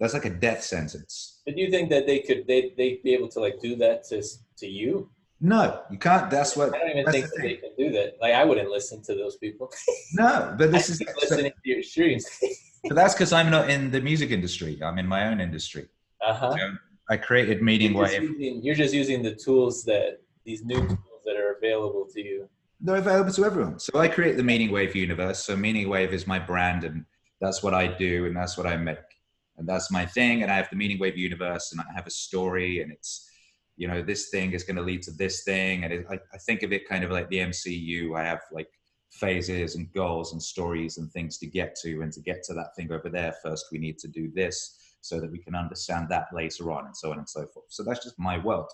That's 0.00 0.14
like 0.14 0.24
a 0.24 0.30
death 0.30 0.62
sentence. 0.62 1.42
But 1.44 1.56
do 1.56 1.60
you 1.62 1.70
think 1.70 1.90
that 1.90 2.06
they 2.06 2.20
could 2.20 2.46
they 2.46 2.72
they 2.76 3.00
be 3.04 3.12
able 3.14 3.28
to 3.28 3.40
like 3.40 3.60
do 3.60 3.76
that 3.76 4.04
to 4.08 4.22
to 4.58 4.66
you? 4.66 5.10
No, 5.40 5.82
you 5.90 5.98
can't. 5.98 6.30
That's 6.30 6.56
what. 6.56 6.74
I 6.74 6.78
don't 6.78 6.90
even 6.98 7.12
think 7.12 7.26
the 7.26 7.30
that 7.36 7.42
they 7.42 7.54
can 7.56 7.70
do 7.78 7.90
that. 7.92 8.14
Like 8.20 8.34
I 8.34 8.44
wouldn't 8.44 8.70
listen 8.70 9.02
to 9.04 9.14
those 9.14 9.36
people. 9.36 9.70
No, 10.14 10.54
but 10.58 10.72
this 10.72 10.88
is. 10.90 11.00
listening 11.20 11.52
to 11.52 11.70
your 11.70 11.82
streams. 11.82 12.26
But 12.84 12.94
that's 12.94 13.12
because 13.12 13.32
I'm 13.32 13.50
not 13.50 13.68
in 13.68 13.90
the 13.90 14.00
music 14.00 14.30
industry. 14.30 14.78
I'm 14.82 14.98
in 14.98 15.06
my 15.06 15.26
own 15.26 15.40
industry. 15.40 15.88
uh 16.24 16.32
huh. 16.32 16.52
So 16.56 16.70
I 17.10 17.16
created 17.16 17.60
Meaning 17.60 17.92
You're, 17.92 18.04
just 18.06 18.20
Wave. 18.20 18.30
using- 18.30 18.62
you're 18.62 18.74
just 18.76 18.94
using 18.94 19.20
the 19.22 19.34
tools 19.34 19.82
that 19.84 20.20
these 20.46 20.64
new 20.64 20.76
tools 20.86 21.22
that 21.26 21.36
are 21.36 21.56
available 21.58 22.06
to 22.14 22.20
you. 22.22 22.48
they're 22.80 22.96
available 22.96 23.32
to 23.32 23.44
everyone. 23.44 23.80
So 23.80 23.98
I 23.98 24.06
create 24.06 24.36
the 24.36 24.44
Meaning 24.44 24.70
Wave 24.70 24.94
universe. 24.94 25.40
So 25.44 25.56
Meaning 25.56 25.88
Wave 25.88 26.14
is 26.14 26.26
my 26.28 26.38
brand, 26.38 26.84
and 26.84 27.04
that's 27.40 27.62
what 27.64 27.74
I 27.74 27.88
do, 27.88 28.26
and 28.26 28.34
that's 28.36 28.56
what 28.56 28.66
I 28.66 28.76
make, 28.76 28.98
and 29.56 29.68
that's 29.68 29.90
my 29.90 30.06
thing. 30.06 30.42
And 30.42 30.50
I 30.52 30.56
have 30.56 30.70
the 30.70 30.76
Meaning 30.76 31.00
Wave 31.00 31.18
universe, 31.18 31.72
and 31.72 31.80
I 31.80 31.92
have 31.96 32.06
a 32.06 32.10
story, 32.10 32.80
and 32.80 32.92
it's, 32.92 33.27
you 33.78 33.88
know, 33.88 34.02
this 34.02 34.28
thing 34.28 34.52
is 34.52 34.64
going 34.64 34.76
to 34.76 34.82
lead 34.82 35.02
to 35.02 35.12
this 35.12 35.44
thing, 35.44 35.84
and 35.84 35.92
it, 35.92 36.06
I, 36.10 36.18
I 36.34 36.38
think 36.38 36.62
of 36.62 36.72
it 36.72 36.88
kind 36.88 37.04
of 37.04 37.10
like 37.10 37.28
the 37.30 37.38
MCU. 37.38 38.18
I 38.18 38.24
have 38.24 38.40
like 38.52 38.68
phases 39.10 39.76
and 39.76 39.90
goals 39.94 40.32
and 40.32 40.42
stories 40.42 40.98
and 40.98 41.10
things 41.12 41.38
to 41.38 41.46
get 41.46 41.76
to, 41.82 42.02
and 42.02 42.12
to 42.12 42.20
get 42.20 42.42
to 42.44 42.54
that 42.54 42.74
thing 42.76 42.92
over 42.92 43.08
there, 43.08 43.34
first 43.42 43.66
we 43.72 43.78
need 43.78 43.98
to 44.00 44.08
do 44.08 44.30
this 44.34 44.78
so 45.00 45.20
that 45.20 45.30
we 45.30 45.38
can 45.38 45.54
understand 45.54 46.08
that 46.10 46.26
later 46.32 46.72
on, 46.72 46.86
and 46.86 46.96
so 46.96 47.12
on 47.12 47.18
and 47.18 47.28
so 47.28 47.46
forth. 47.46 47.66
So 47.68 47.84
that's 47.84 48.04
just 48.04 48.18
my 48.18 48.36
world. 48.38 48.68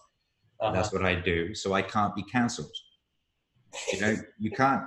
Uh-huh. 0.60 0.72
That's 0.72 0.92
what 0.92 1.04
I 1.04 1.14
do. 1.14 1.54
So 1.54 1.72
I 1.74 1.82
can't 1.82 2.14
be 2.14 2.22
cancelled. 2.22 2.74
You 3.92 4.00
know, 4.00 4.16
you 4.38 4.50
can't. 4.56 4.84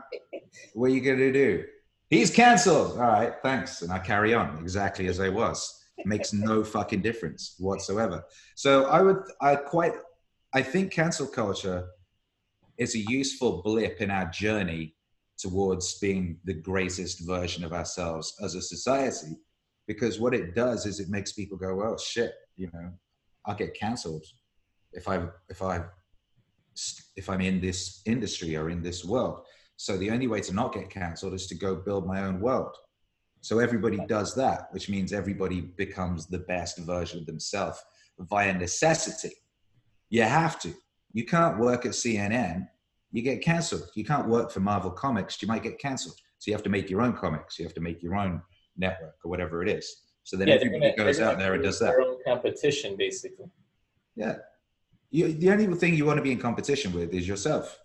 What 0.74 0.88
are 0.88 0.93
you 0.93 1.01
going 1.01 1.19
to 1.19 1.31
do? 1.31 1.65
He's 2.09 2.31
cancelled. 2.31 2.93
All 2.93 3.07
right, 3.07 3.33
thanks. 3.43 3.81
And 3.81 3.91
I 3.91 4.00
carry 4.00 4.33
on 4.33 4.57
exactly 4.59 5.07
as 5.07 5.19
I 5.19 5.29
was. 5.29 5.83
Makes 6.05 6.31
no 6.31 6.63
fucking 6.63 7.01
difference 7.01 7.55
whatsoever. 7.57 8.24
So 8.55 8.86
I 8.86 9.01
would, 9.01 9.17
I 9.41 9.55
quite, 9.55 9.93
I 10.57 10.63
think 10.63 10.91
cancel 10.91 11.27
culture 11.27 11.87
is 12.79 12.95
a 12.95 13.05
useful 13.11 13.61
blip 13.61 14.01
in 14.01 14.09
our 14.09 14.25
journey 14.31 14.95
towards 15.37 15.99
being 15.99 16.39
the 16.45 16.55
greatest 16.55 17.27
version 17.27 17.63
of 17.63 17.73
ourselves 17.73 18.33
as 18.41 18.55
a 18.55 18.61
society. 18.63 19.37
Because 19.86 20.19
what 20.19 20.34
it 20.34 20.55
does 20.55 20.88
is 20.88 20.99
it 20.99 21.10
makes 21.10 21.32
people 21.34 21.60
go, 21.60 21.75
well, 21.75 21.95
shit, 21.99 22.34
you 22.55 22.71
know, 22.73 22.89
I'll 23.45 23.53
get 23.53 23.75
cancelled 23.75 24.25
if 24.93 25.08
I 25.08 25.27
if 25.47 25.62
I 25.62 25.84
if 27.15 27.29
I'm 27.29 27.41
in 27.41 27.62
this 27.62 28.01
industry 28.08 28.55
or 28.55 28.71
in 28.71 28.82
this 28.82 29.05
world. 29.05 29.41
So 29.75 29.95
the 29.95 30.10
only 30.10 30.25
way 30.25 30.41
to 30.41 30.55
not 30.55 30.73
get 30.73 30.89
cancelled 30.89 31.36
is 31.36 31.45
to 31.49 31.55
go 31.55 31.75
build 31.75 32.08
my 32.08 32.23
own 32.23 32.39
world. 32.39 32.75
So 33.41 33.60
everybody 33.60 33.99
does 34.08 34.34
that, 34.34 34.69
which 34.71 34.89
means 34.89 35.13
everybody 35.13 35.62
becomes 35.62 36.25
the 36.25 36.39
best 36.39 36.79
version 36.79 37.19
of 37.19 37.27
themselves 37.27 37.79
via 38.17 38.58
necessity. 38.58 39.36
You 40.10 40.24
have 40.24 40.60
to. 40.62 40.74
You 41.13 41.26
can't 41.26 41.58
work 41.58 41.86
at 41.86 41.91
CNN. 41.91 42.67
You 43.12 43.22
get 43.22 43.41
cancelled. 43.41 43.89
You 43.96 44.04
can't 44.04 44.28
work 44.28 44.52
for 44.52 44.60
Marvel 44.60 44.91
Comics. 44.91 45.41
You 45.41 45.48
might 45.48 45.63
get 45.63 45.80
cancelled. 45.80 46.15
So 46.39 46.52
you 46.52 46.54
have 46.54 46.63
to 46.63 46.70
make 46.70 46.89
your 46.89 47.02
own 47.02 47.13
comics. 47.13 47.58
You 47.58 47.65
have 47.65 47.74
to 47.76 47.82
make 47.82 48.04
your 48.04 48.15
own 48.15 48.41
network 48.78 49.15
or 49.24 49.30
whatever 49.30 49.63
it 49.63 49.70
is. 49.70 50.04
So 50.24 50.38
then 50.38 50.48
Yeah, 50.50 50.56
everybody 50.56 50.80
gonna- 50.91 50.96
goes 50.96 51.20
out 51.20 51.38
there 51.38 51.54
and 51.54 51.63
does 51.63 51.80
that. 51.80 51.91
Their 51.91 52.02
own 52.02 52.17
competition, 52.26 52.96
basically. 52.98 53.48
Yeah. 54.15 54.38
You, 55.10 55.34
the 55.34 55.50
only 55.52 55.74
thing 55.76 55.96
you 55.96 56.06
want 56.06 56.17
to 56.17 56.24
be 56.24 56.32
in 56.32 56.39
competition 56.39 56.91
with 56.93 57.13
is 57.13 57.28
yourself. 57.28 57.80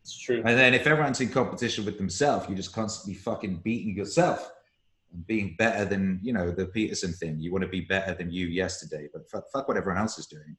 It's 0.00 0.18
true. 0.18 0.38
And 0.44 0.58
then 0.58 0.74
if 0.74 0.86
everyone's 0.86 1.20
in 1.20 1.28
competition 1.28 1.84
with 1.84 1.98
themselves, 1.98 2.48
you're 2.48 2.56
just 2.56 2.72
constantly 2.72 3.14
fucking 3.14 3.58
beating 3.62 3.94
yourself 3.94 4.50
and 5.12 5.24
being 5.26 5.54
better 5.58 5.84
than, 5.84 6.18
you 6.22 6.32
know, 6.32 6.50
the 6.50 6.66
Peterson 6.66 7.12
thing. 7.12 7.38
You 7.38 7.52
want 7.52 7.62
to 7.62 7.68
be 7.68 7.82
better 7.82 8.14
than 8.14 8.30
you 8.32 8.46
yesterday, 8.46 9.08
but 9.12 9.30
fuck, 9.30 9.44
fuck 9.52 9.68
what 9.68 9.76
everyone 9.76 10.00
else 10.00 10.18
is 10.18 10.26
doing. 10.26 10.56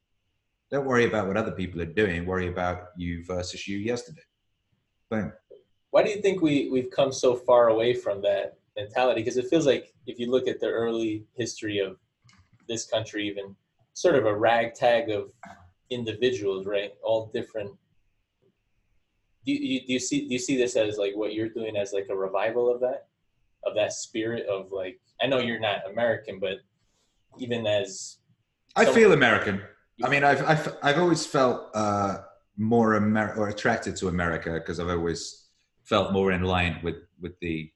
Don't 0.73 0.85
worry 0.85 1.05
about 1.05 1.27
what 1.27 1.37
other 1.37 1.51
people 1.51 1.79
are 1.83 1.85
doing. 1.85 2.25
Worry 2.25 2.47
about 2.47 2.87
you 2.97 3.23
versus 3.25 3.67
you 3.67 3.77
yesterday. 3.77 4.23
Boom. 5.11 5.31
Why 5.91 6.01
do 6.01 6.09
you 6.09 6.19
think 6.19 6.41
we 6.41 6.67
we've 6.71 6.89
come 6.89 7.11
so 7.11 7.35
far 7.35 7.67
away 7.67 7.93
from 7.93 8.23
that 8.23 8.57
mentality? 8.75 9.21
Because 9.21 9.37
it 9.37 9.47
feels 9.51 9.67
like 9.67 9.93
if 10.07 10.17
you 10.17 10.31
look 10.31 10.47
at 10.47 10.59
the 10.59 10.65
early 10.65 11.25
history 11.35 11.77
of 11.77 11.97
this 12.67 12.87
country, 12.87 13.27
even 13.27 13.55
sort 13.93 14.15
of 14.15 14.25
a 14.25 14.35
ragtag 14.35 15.11
of 15.11 15.31
individuals, 15.91 16.65
right? 16.65 16.91
All 17.03 17.29
different. 17.31 17.69
Do 19.45 19.53
you, 19.53 19.81
do 19.85 19.93
you 19.93 19.99
see 19.99 20.27
do 20.27 20.33
you 20.33 20.39
see 20.39 20.57
this 20.57 20.75
as 20.75 20.97
like 20.97 21.15
what 21.15 21.35
you're 21.35 21.49
doing 21.49 21.77
as 21.77 21.93
like 21.93 22.07
a 22.09 22.15
revival 22.15 22.73
of 22.73 22.81
that, 22.81 23.09
of 23.63 23.75
that 23.75 23.93
spirit 23.93 24.47
of 24.47 24.71
like 24.71 24.99
I 25.21 25.27
know 25.27 25.37
you're 25.37 25.59
not 25.59 25.87
American, 25.87 26.39
but 26.39 26.61
even 27.37 27.67
as 27.67 28.17
I 28.75 28.85
feel 28.85 29.13
American. 29.13 29.61
I 30.01 30.09
mean, 30.09 30.23
I've, 30.23 30.43
I've, 30.47 30.77
I've 30.81 30.97
always 30.97 31.25
felt 31.25 31.69
uh, 31.75 32.19
more 32.57 32.95
Amer- 32.95 33.35
or 33.35 33.49
attracted 33.49 33.95
to 33.97 34.07
America 34.07 34.53
because 34.53 34.79
I've 34.79 34.89
always 34.89 35.47
felt 35.83 36.13
more 36.13 36.31
in 36.31 36.43
line 36.43 36.79
with, 36.81 36.95
with 37.21 37.37
the 37.41 37.69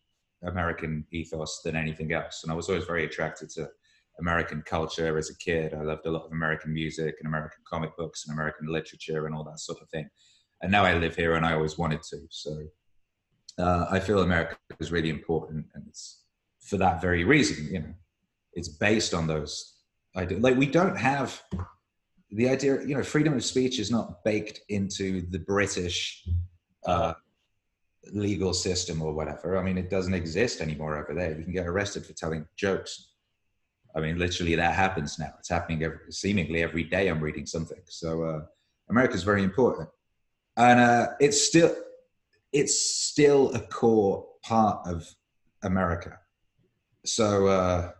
American 0.43 1.06
ethos 1.12 1.62
than 1.63 1.75
anything 1.75 2.13
else. 2.13 2.41
And 2.43 2.51
I 2.51 2.56
was 2.56 2.69
always 2.69 2.86
very 2.86 3.06
attracted 3.06 3.49
to 3.51 3.69
American 4.19 4.63
culture 4.65 5.17
as 5.17 5.30
a 5.30 5.38
kid. 5.38 5.73
I 5.73 5.84
loved 5.84 6.06
a 6.06 6.12
lot 6.12 6.25
of 6.25 6.32
American 6.32 6.73
music 6.73 7.15
and 7.19 7.27
American 7.27 7.60
comic 7.67 7.95
books 7.97 8.25
and 8.25 8.36
American 8.36 8.67
literature 8.67 9.27
and 9.27 9.36
all 9.36 9.43
that 9.43 9.60
sort 9.60 9.82
of 9.82 9.89
thing. 9.89 10.10
And 10.62 10.71
now 10.71 10.86
I 10.86 10.97
live 10.97 11.15
here 11.15 11.36
and 11.36 11.45
I 11.45 11.53
always 11.53 11.77
wanted 11.77 12.01
to. 12.03 12.17
So 12.30 12.63
uh, 13.60 13.88
I 13.91 13.99
feel 13.99 14.21
America 14.21 14.58
is 14.80 14.91
really 14.91 15.10
important. 15.10 15.65
And 15.75 15.86
it's 15.88 16.23
for 16.62 16.77
that 16.77 17.01
very 17.01 17.23
reason, 17.23 17.67
you 17.71 17.80
know, 17.80 17.93
it's 18.53 18.69
based 18.69 19.13
on 19.13 19.27
those 19.27 19.75
ideas. 20.15 20.41
Like 20.41 20.58
we 20.58 20.65
don't 20.65 20.97
have 20.97 21.41
the 22.31 22.49
idea, 22.49 22.81
you 22.85 22.95
know, 22.95 23.03
freedom 23.03 23.33
of 23.33 23.43
speech 23.43 23.79
is 23.79 23.89
not 23.91 24.23
baked 24.23 24.61
into 24.69 25.21
the 25.29 25.39
British 25.39 26.27
uh, 26.85 27.13
legal 28.11 28.53
system 28.53 29.01
or 29.01 29.13
whatever. 29.13 29.57
I 29.57 29.63
mean, 29.63 29.77
it 29.77 29.89
doesn't 29.89 30.13
exist 30.13 30.61
anymore 30.61 30.97
over 30.97 31.13
there. 31.13 31.37
You 31.37 31.43
can 31.43 31.53
get 31.53 31.67
arrested 31.67 32.05
for 32.05 32.13
telling 32.13 32.45
jokes. 32.55 33.13
I 33.95 34.01
mean, 34.01 34.17
literally, 34.17 34.55
that 34.55 34.75
happens 34.75 35.17
now. 35.17 35.33
It's 35.39 35.49
happening 35.49 35.83
every, 35.83 36.11
seemingly 36.11 36.61
every 36.61 36.83
day. 36.83 37.07
I'm 37.07 37.21
reading 37.21 37.45
something. 37.45 37.79
So, 37.85 38.23
uh, 38.23 38.41
America's 38.89 39.23
very 39.23 39.43
important, 39.43 39.89
and 40.55 40.79
uh, 40.79 41.07
it's 41.19 41.41
still 41.41 41.75
it's 42.53 42.79
still 42.79 43.53
a 43.53 43.59
core 43.59 44.25
part 44.43 44.85
of 44.87 45.07
America. 45.63 46.19
So. 47.05 47.47
Uh, 47.47 47.91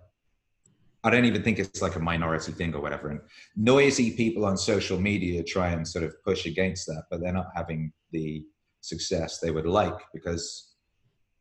I 1.08 1.10
don't 1.12 1.26
even 1.26 1.43
think 1.43 1.58
it's 1.58 1.82
like 1.82 1.96
a 1.96 2.00
minority 2.00 2.52
thing 2.52 2.76
or 2.76 2.82
whatever. 2.82 3.10
And 3.10 3.22
noisy 3.56 4.12
people 4.12 4.46
on 4.46 4.58
social 4.58 5.00
media 5.00 5.43
try 5.43 5.70
and 5.70 5.88
sort 5.88 6.04
of 6.04 6.22
push 6.24 6.46
against 6.46 6.86
that, 6.88 7.04
but 7.10 7.22
they're 7.22 7.32
not 7.32 7.48
having 7.56 7.93
the 8.12 8.43
success 8.82 9.39
they 9.39 9.52
would 9.52 9.65
like 9.65 9.98
because 10.13 10.74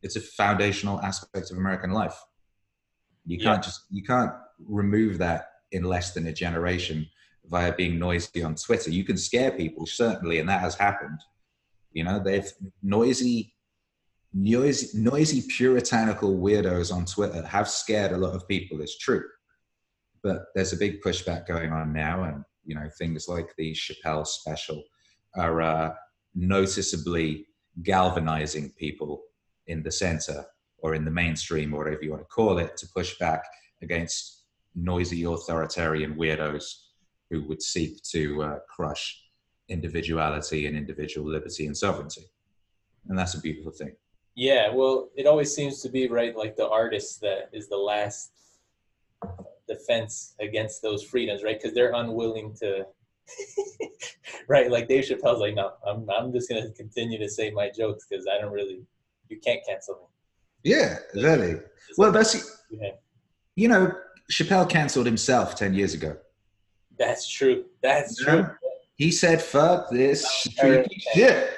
it's 0.01 0.15
a 0.15 0.21
foundational 0.21 1.01
aspect 1.01 1.51
of 1.51 1.57
American 1.57 1.91
life. 1.91 2.17
You 3.25 3.39
can't 3.39 3.61
just 3.61 3.81
you 3.91 4.03
can't 4.03 4.31
remove 4.65 5.17
that 5.17 5.49
in 5.73 5.83
less 5.83 6.13
than 6.13 6.27
a 6.27 6.33
generation 6.33 7.05
via 7.45 7.73
being 7.73 7.99
noisy 7.99 8.41
on 8.41 8.55
Twitter. 8.55 8.89
You 8.89 9.03
can 9.03 9.17
scare 9.17 9.51
people 9.51 9.85
certainly, 9.85 10.39
and 10.39 10.47
that 10.47 10.61
has 10.61 10.75
happened. 10.75 11.19
You 11.91 12.05
know, 12.05 12.21
they've 12.23 12.49
noisy, 12.81 13.53
noisy, 14.33 14.97
noisy 14.97 15.43
puritanical 15.57 16.37
weirdos 16.37 16.93
on 16.95 17.03
Twitter 17.03 17.45
have 17.45 17.67
scared 17.67 18.13
a 18.13 18.17
lot 18.17 18.33
of 18.33 18.47
people. 18.47 18.79
It's 18.81 18.97
true 18.97 19.23
but 20.27 20.47
there's 20.53 20.73
a 20.73 20.77
big 20.77 21.01
pushback 21.01 21.47
going 21.47 21.71
on 21.71 21.93
now, 21.93 22.23
and 22.23 22.43
you 22.65 22.75
know 22.75 22.89
things 22.97 23.29
like 23.29 23.55
the 23.57 23.71
Chappelle 23.73 24.27
special 24.27 24.83
are 25.35 25.61
uh, 25.61 25.93
noticeably 26.35 27.47
galvanizing 27.83 28.71
people 28.77 29.21
in 29.67 29.81
the 29.83 29.91
center 29.91 30.45
or 30.79 30.95
in 30.95 31.05
the 31.05 31.11
mainstream 31.11 31.73
or 31.73 31.85
whatever 31.85 32.03
you 32.03 32.11
want 32.11 32.21
to 32.21 32.27
call 32.27 32.57
it 32.57 32.75
to 32.75 32.87
push 32.93 33.17
back 33.19 33.43
against 33.81 34.43
noisy 34.75 35.23
authoritarian 35.23 36.15
weirdos 36.15 36.65
who 37.29 37.47
would 37.47 37.61
seek 37.61 38.01
to 38.03 38.43
uh, 38.43 38.59
crush 38.67 39.23
individuality 39.69 40.65
and 40.65 40.75
individual 40.75 41.29
liberty 41.29 41.67
and 41.67 41.77
sovereignty. 41.77 42.25
And 43.07 43.17
that's 43.17 43.35
a 43.35 43.41
beautiful 43.41 43.71
thing. 43.71 43.95
Yeah, 44.35 44.73
well, 44.73 45.09
it 45.15 45.25
always 45.25 45.53
seems 45.53 45.81
to 45.81 45.89
be 45.89 46.07
right, 46.07 46.35
like 46.35 46.55
the 46.55 46.69
artist 46.69 47.21
that 47.21 47.49
is 47.53 47.67
the 47.69 47.77
last 47.77 48.31
defense 49.67 50.35
against 50.39 50.81
those 50.81 51.03
freedoms, 51.03 51.43
right? 51.43 51.59
Because 51.59 51.73
they're 51.75 51.93
unwilling 51.93 52.53
to, 52.61 52.85
right? 54.47 54.71
Like 54.71 54.87
Dave 54.87 55.05
Chappelle's 55.05 55.39
like, 55.39 55.55
no, 55.55 55.73
I'm, 55.85 56.07
I'm 56.09 56.31
just 56.31 56.49
gonna 56.49 56.69
continue 56.71 57.17
to 57.19 57.29
say 57.29 57.51
my 57.51 57.69
jokes 57.69 58.05
because 58.09 58.25
I 58.27 58.39
don't 58.41 58.51
really, 58.53 58.81
you 59.29 59.39
can't 59.39 59.59
cancel 59.67 59.95
me. 59.95 60.71
Yeah, 60.71 60.97
exactly. 61.13 61.51
It's 61.89 61.97
Well, 61.97 62.09
like, 62.11 62.19
that's, 62.21 62.61
yeah, 62.71 62.89
you 63.55 63.67
know, 63.67 63.91
Chappelle 64.31 64.69
canceled 64.69 65.05
himself 65.05 65.55
10 65.55 65.73
years 65.73 65.93
ago. 65.93 66.17
that's 66.97 67.27
true. 67.27 67.65
That's 67.81 68.19
Yeah. 68.21 68.25
true. 68.33 68.47
He 68.97 69.11
said, 69.11 69.41
fuck 69.41 69.91
this 69.91 70.25
shit. 70.57 71.49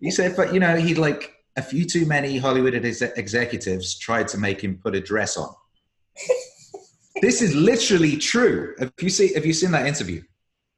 He 0.00 0.10
said, 0.12 0.36
but 0.36 0.54
you 0.54 0.60
know, 0.60 0.76
he 0.76 0.94
like 0.94 1.32
a 1.56 1.62
few 1.62 1.84
too 1.84 2.06
many 2.06 2.38
Hollywood 2.38 2.74
ex- 2.74 3.02
executives 3.02 3.98
tried 3.98 4.28
to 4.28 4.38
make 4.38 4.60
him 4.62 4.78
put 4.82 4.94
a 4.94 5.00
dress 5.00 5.36
on. 5.36 5.52
this 7.22 7.42
is 7.42 7.54
literally 7.54 8.16
true. 8.16 8.74
Have 8.78 8.92
you 9.00 9.10
seen, 9.10 9.34
have 9.34 9.46
you 9.46 9.52
seen 9.52 9.70
that 9.72 9.86
interview? 9.86 10.22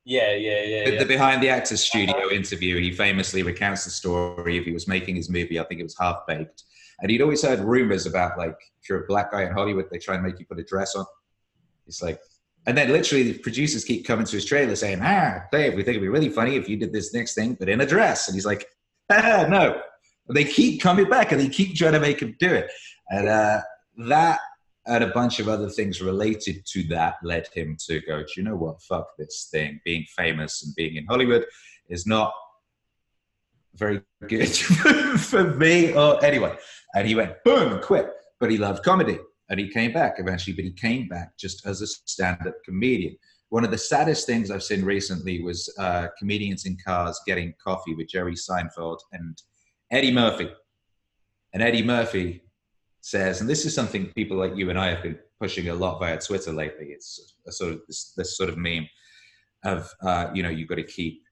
Yeah, 0.05 0.35
yeah, 0.35 0.62
yeah, 0.62 0.85
The, 0.85 0.92
yeah. 0.92 0.99
the 1.01 1.05
behind 1.05 1.42
the 1.42 1.49
actors 1.49 1.81
studio 1.81 2.31
interview, 2.31 2.79
he 2.81 2.92
famously 2.92 3.42
recounts 3.42 3.85
the 3.85 3.90
story 3.90 4.57
of 4.57 4.64
he 4.64 4.70
was 4.70 4.87
making 4.87 5.16
his 5.16 5.29
movie. 5.29 5.59
I 5.59 5.64
think 5.64 5.81
it 5.81 5.83
was 5.83 5.96
Half 5.99 6.27
Baked, 6.29 6.62
and 7.01 7.11
he'd 7.11 7.22
always 7.22 7.42
heard 7.42 7.59
rumors 7.61 8.07
about 8.07 8.38
like 8.38 8.57
if 8.81 8.88
you're 8.88 9.03
a 9.03 9.07
black 9.09 9.33
guy 9.33 9.42
in 9.42 9.53
Hollywood, 9.53 9.87
they 9.90 9.99
try 9.99 10.14
and 10.14 10.22
make 10.22 10.38
you 10.38 10.46
put 10.46 10.61
a 10.61 10.64
dress 10.64 10.94
on. 10.94 11.05
It's 11.88 12.03
like, 12.03 12.20
and 12.66 12.79
then 12.79 12.90
literally 12.90 13.33
the 13.33 13.38
producers 13.38 13.85
keep 13.85 14.07
coming 14.07 14.27
to 14.27 14.37
his 14.37 14.44
trailer 14.44 14.77
saying, 14.77 15.01
"Ah, 15.03 15.42
Dave, 15.51 15.75
we 15.75 15.83
think 15.83 15.96
it'd 15.96 16.03
be 16.03 16.09
really 16.09 16.29
funny 16.29 16.55
if 16.55 16.68
you 16.68 16.77
did 16.77 16.92
this 16.92 17.12
next 17.12 17.35
thing, 17.35 17.55
but 17.59 17.68
in 17.68 17.81
a 17.81 17.87
dress." 17.87 18.29
And 18.29 18.37
he's 18.37 18.46
like, 18.46 18.64
"Ah, 19.11 19.46
no." 19.49 19.81
And 20.29 20.37
they 20.37 20.44
keep 20.44 20.81
coming 20.81 21.09
back 21.09 21.33
and 21.33 21.40
they 21.40 21.49
keep 21.49 21.75
trying 21.75 21.94
to 21.94 22.01
make 22.01 22.22
him 22.22 22.37
do 22.38 22.53
it, 22.53 22.70
and 23.11 23.27
uh, 23.29 23.61
that 24.07 24.38
and 24.87 25.03
a 25.03 25.09
bunch 25.09 25.40
of 25.40 25.49
other 25.49 25.68
things 25.68 26.01
related 26.01 26.64
to 26.66 26.83
that 26.85 27.16
led 27.22 27.49
him 27.53 27.77
to 27.87 28.01
go, 28.03 28.20
do 28.20 28.29
you 28.37 28.42
know 28.44 28.57
what? 28.57 28.81
Fuck 28.83 29.09
this 29.18 29.49
thing. 29.51 29.81
Being 29.85 30.05
famous 30.16 30.64
and 30.64 30.75
being 30.77 30.96
in 30.96 31.07
Hollywood 31.07 31.44
is 31.88 32.07
not 32.07 32.33
very 33.75 34.03
good 34.29 34.49
for 35.18 35.55
me 35.55 35.92
or 35.92 36.25
anyone. 36.25 36.57
And 36.94 37.07
he 37.07 37.14
went, 37.14 37.35
boom, 37.44 37.72
and 37.72 37.83
quit. 37.83 38.11
But 38.38 38.51
he 38.51 38.59
loved 38.59 38.85
comedy. 38.85 39.18
And 39.49 39.61
he 39.61 39.68
came 39.68 39.92
back 39.92 40.16
eventually, 40.18 40.55
but 40.55 40.64
he 40.64 40.72
came 40.72 41.09
back 41.09 41.37
just 41.38 41.66
as 41.66 41.81
a 41.81 41.87
stand 41.87 42.46
up 42.46 42.55
comedian. 42.64 43.16
One 43.49 43.64
of 43.64 43.70
the 43.70 43.79
saddest 43.79 44.27
things 44.27 44.51
I've 44.51 44.62
seen 44.62 44.85
recently 44.85 45.40
was 45.40 45.72
uh, 45.79 46.09
comedians 46.18 46.66
in 46.66 46.77
cars 46.85 47.20
getting 47.27 47.55
coffee 47.62 47.94
with 47.94 48.09
Jerry 48.09 48.35
Seinfeld 48.35 48.99
and 49.12 49.40
Eddie 49.92 50.12
Murphy. 50.12 50.51
And 51.53 51.62
Eddie 51.62 51.85
Murphy 51.85 52.42
says, 53.06 53.40
and 53.40 53.48
this 53.48 53.64
is 53.64 53.72
something 53.72 54.12
people 54.16 54.36
like 54.36 54.56
you 54.56 54.68
and 54.68 54.76
I 54.76 54.88
have 54.88 55.00
been 55.00 55.16
pushing 55.40 55.68
a 55.68 55.74
lot 55.74 56.00
via 56.00 56.18
Twitter 56.18 56.50
lately. 56.52 56.86
It's 56.86 57.36
a 57.46 57.52
sort 57.52 57.72
of 57.74 57.82
this, 57.86 58.12
this 58.16 58.36
sort 58.36 58.50
of 58.50 58.58
meme 58.58 58.88
of 59.64 59.88
uh, 60.02 60.30
you 60.34 60.42
know 60.42 60.48
you've 60.48 60.68
got 60.68 60.74
to 60.74 60.82
keep 60.82 61.22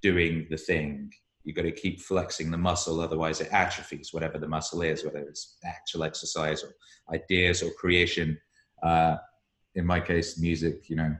doing 0.00 0.46
the 0.48 0.56
thing. 0.56 1.12
You've 1.44 1.56
got 1.56 1.62
to 1.62 1.72
keep 1.72 2.00
flexing 2.00 2.50
the 2.50 2.56
muscle, 2.56 3.00
otherwise 3.00 3.42
it 3.42 3.52
atrophies. 3.52 4.14
Whatever 4.14 4.38
the 4.38 4.48
muscle 4.48 4.80
is, 4.80 5.04
whether 5.04 5.18
it's 5.18 5.58
actual 5.62 6.04
exercise 6.04 6.64
or 6.64 6.72
ideas 7.14 7.62
or 7.62 7.70
creation. 7.72 8.38
Uh, 8.82 9.16
in 9.74 9.84
my 9.84 10.00
case, 10.00 10.38
music. 10.38 10.88
You 10.88 10.96
know, 10.96 11.16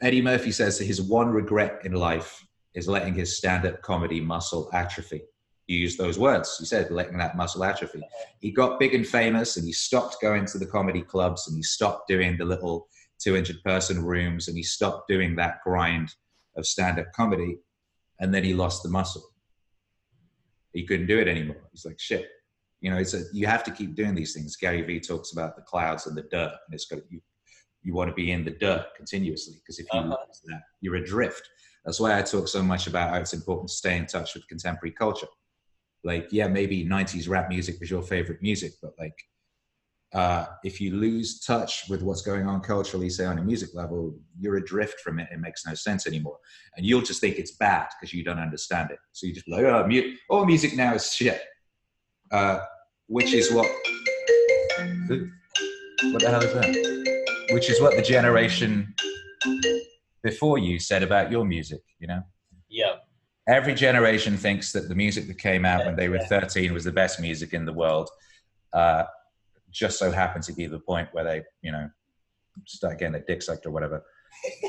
Eddie 0.00 0.22
Murphy 0.22 0.52
says 0.52 0.78
that 0.78 0.84
his 0.84 1.02
one 1.02 1.30
regret 1.30 1.80
in 1.84 1.92
life 1.92 2.46
is 2.74 2.86
letting 2.86 3.14
his 3.14 3.36
stand-up 3.36 3.82
comedy 3.82 4.20
muscle 4.20 4.70
atrophy. 4.72 5.22
You 5.66 5.78
used 5.78 5.98
those 5.98 6.18
words. 6.18 6.56
You 6.60 6.66
said 6.66 6.90
letting 6.90 7.18
that 7.18 7.36
muscle 7.36 7.64
atrophy. 7.64 8.00
He 8.40 8.52
got 8.52 8.78
big 8.78 8.94
and 8.94 9.06
famous 9.06 9.56
and 9.56 9.66
he 9.66 9.72
stopped 9.72 10.18
going 10.22 10.44
to 10.46 10.58
the 10.58 10.66
comedy 10.66 11.02
clubs 11.02 11.48
and 11.48 11.56
he 11.56 11.62
stopped 11.62 12.06
doing 12.08 12.36
the 12.36 12.44
little 12.44 12.86
200 13.18 13.62
person 13.64 14.04
rooms 14.04 14.46
and 14.48 14.56
he 14.56 14.62
stopped 14.62 15.08
doing 15.08 15.34
that 15.36 15.56
grind 15.64 16.14
of 16.56 16.66
stand 16.66 16.98
up 17.00 17.06
comedy 17.14 17.58
and 18.20 18.32
then 18.32 18.44
he 18.44 18.54
lost 18.54 18.82
the 18.82 18.88
muscle. 18.88 19.24
He 20.72 20.84
couldn't 20.86 21.06
do 21.06 21.18
it 21.18 21.26
anymore. 21.26 21.56
He's 21.72 21.84
like 21.84 21.98
shit. 21.98 22.28
You 22.80 22.90
know 22.90 22.98
it's 22.98 23.14
a, 23.14 23.22
you 23.32 23.46
have 23.46 23.64
to 23.64 23.70
keep 23.72 23.96
doing 23.96 24.14
these 24.14 24.34
things. 24.34 24.56
Gary 24.56 24.82
vee 24.82 25.00
talks 25.00 25.32
about 25.32 25.56
the 25.56 25.62
clouds 25.62 26.06
and 26.06 26.16
the 26.16 26.22
dirt 26.30 26.52
and 26.66 26.74
it's 26.74 26.84
got 26.86 27.00
you 27.10 27.20
you 27.82 27.94
want 27.94 28.08
to 28.08 28.14
be 28.14 28.30
in 28.30 28.44
the 28.44 28.50
dirt 28.50 28.86
continuously 28.96 29.54
because 29.56 29.78
if 29.78 29.86
you 29.92 29.98
Uh-huh. 29.98 30.08
lose 30.28 30.40
that 30.46 30.62
you're 30.80 30.96
adrift. 30.96 31.48
That's 31.84 32.00
why 32.00 32.18
i 32.18 32.22
talk 32.22 32.48
so 32.48 32.62
much 32.62 32.86
about 32.88 33.10
how 33.10 33.16
it's 33.16 33.32
important 33.32 33.68
to 33.68 33.74
stay 33.74 33.96
in 33.96 34.06
touch 34.06 34.34
with 34.34 34.46
contemporary 34.48 34.92
culture 34.92 35.28
like 36.06 36.28
yeah 36.30 36.46
maybe 36.46 36.86
90s 36.86 37.28
rap 37.28 37.48
music 37.48 37.76
was 37.80 37.90
your 37.90 38.02
favorite 38.02 38.40
music 38.40 38.72
but 38.80 38.92
like 38.98 39.14
uh, 40.14 40.46
if 40.62 40.80
you 40.80 40.94
lose 40.94 41.40
touch 41.40 41.82
with 41.90 42.00
what's 42.00 42.22
going 42.22 42.46
on 42.46 42.60
culturally 42.60 43.10
say 43.10 43.24
on 43.26 43.38
a 43.38 43.42
music 43.42 43.70
level 43.74 44.16
you're 44.38 44.56
adrift 44.56 45.00
from 45.00 45.18
it. 45.18 45.28
It 45.32 45.40
makes 45.40 45.66
no 45.66 45.74
sense 45.74 46.06
anymore. 46.06 46.38
And 46.76 46.86
you'll 46.86 47.02
just 47.02 47.20
think 47.20 47.38
it's 47.38 47.56
bad 47.56 47.88
because 48.00 48.14
you 48.14 48.22
don't 48.22 48.38
understand 48.38 48.92
it. 48.92 48.98
So 49.12 49.26
you 49.26 49.34
just 49.34 49.48
like 49.48 49.64
oh 49.64 49.84
mu- 49.86 50.14
all 50.30 50.46
music 50.46 50.76
now 50.76 50.94
is 50.94 51.12
shit. 51.12 51.42
Uh, 52.30 52.60
which 53.08 53.34
is 53.34 53.52
what 53.52 53.66
what 56.12 56.22
the 56.22 56.30
hell 56.30 56.42
is 56.42 56.52
that? 56.54 57.46
Which 57.50 57.68
is 57.68 57.80
what 57.80 57.96
the 57.96 58.02
generation 58.02 58.94
before 60.22 60.58
you 60.58 60.78
said 60.78 61.02
about 61.02 61.30
your 61.30 61.44
music 61.44 61.80
you 61.98 62.06
know 62.06 62.22
every 63.48 63.74
generation 63.74 64.36
thinks 64.36 64.72
that 64.72 64.88
the 64.88 64.94
music 64.94 65.26
that 65.28 65.38
came 65.38 65.64
out 65.64 65.84
when 65.86 65.96
they 65.96 66.08
were 66.08 66.16
Yeah. 66.16 66.26
13 66.26 66.72
was 66.72 66.84
the 66.84 66.92
best 66.92 67.20
music 67.20 67.52
in 67.52 67.64
the 67.64 67.72
world. 67.72 68.10
Uh, 68.72 69.04
just 69.70 69.98
so 69.98 70.10
happened 70.10 70.44
to 70.44 70.52
be 70.52 70.66
the 70.66 70.78
point 70.80 71.08
where 71.12 71.24
they, 71.24 71.42
you 71.62 71.70
know, 71.72 71.88
start 72.66 72.98
getting 72.98 73.12
their 73.12 73.24
dick 73.26 73.42
sucked 73.42 73.66
or 73.66 73.70
whatever. 73.70 74.02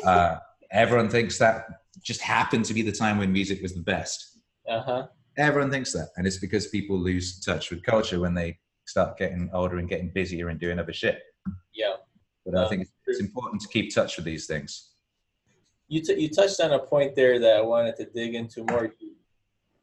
Uh, 0.06 0.38
everyone 0.72 1.10
thinks 1.10 1.38
that 1.38 1.66
just 2.02 2.22
happened 2.22 2.64
to 2.66 2.74
be 2.74 2.82
the 2.82 2.92
time 2.92 3.18
when 3.18 3.32
music 3.34 3.62
was 3.62 3.74
the 3.74 3.82
best. 3.82 4.40
uh 4.70 4.80
huh. 4.82 5.08
Everyone 5.38 5.70
thinks 5.70 5.92
that. 5.94 6.08
And 6.16 6.26
it's 6.26 6.38
because 6.40 6.68
people 6.68 6.98
lose 6.98 7.40
touch 7.42 7.70
with 7.70 7.84
culture 7.84 8.20
when 8.20 8.34
they 8.34 8.58
start 8.86 9.18
getting 9.18 9.50
older 9.54 9.78
and 9.78 9.88
getting 9.90 10.10
busier 10.10 10.48
and 10.50 10.60
doing 10.60 10.80
other 10.80 10.94
shit. 10.94 11.20
Yeah. 11.74 11.96
But 12.46 12.56
I 12.58 12.64
Um, 12.64 12.70
think 12.70 12.82
it's, 12.84 12.92
it's 13.08 13.20
important 13.20 13.62
to 13.62 13.68
keep 13.68 13.94
touch 13.94 14.16
with 14.16 14.26
these 14.26 14.48
things. 14.48 14.92
You, 15.88 16.02
t- 16.02 16.20
you 16.20 16.30
touched 16.30 16.60
on 16.60 16.74
a 16.74 16.80
point 16.80 17.16
there 17.16 17.40
that 17.40 17.58
I 17.58 17.62
wanted 17.62 17.96
to 17.98 18.06
dig 18.06 18.36
into 18.36 18.64
more 18.66 18.94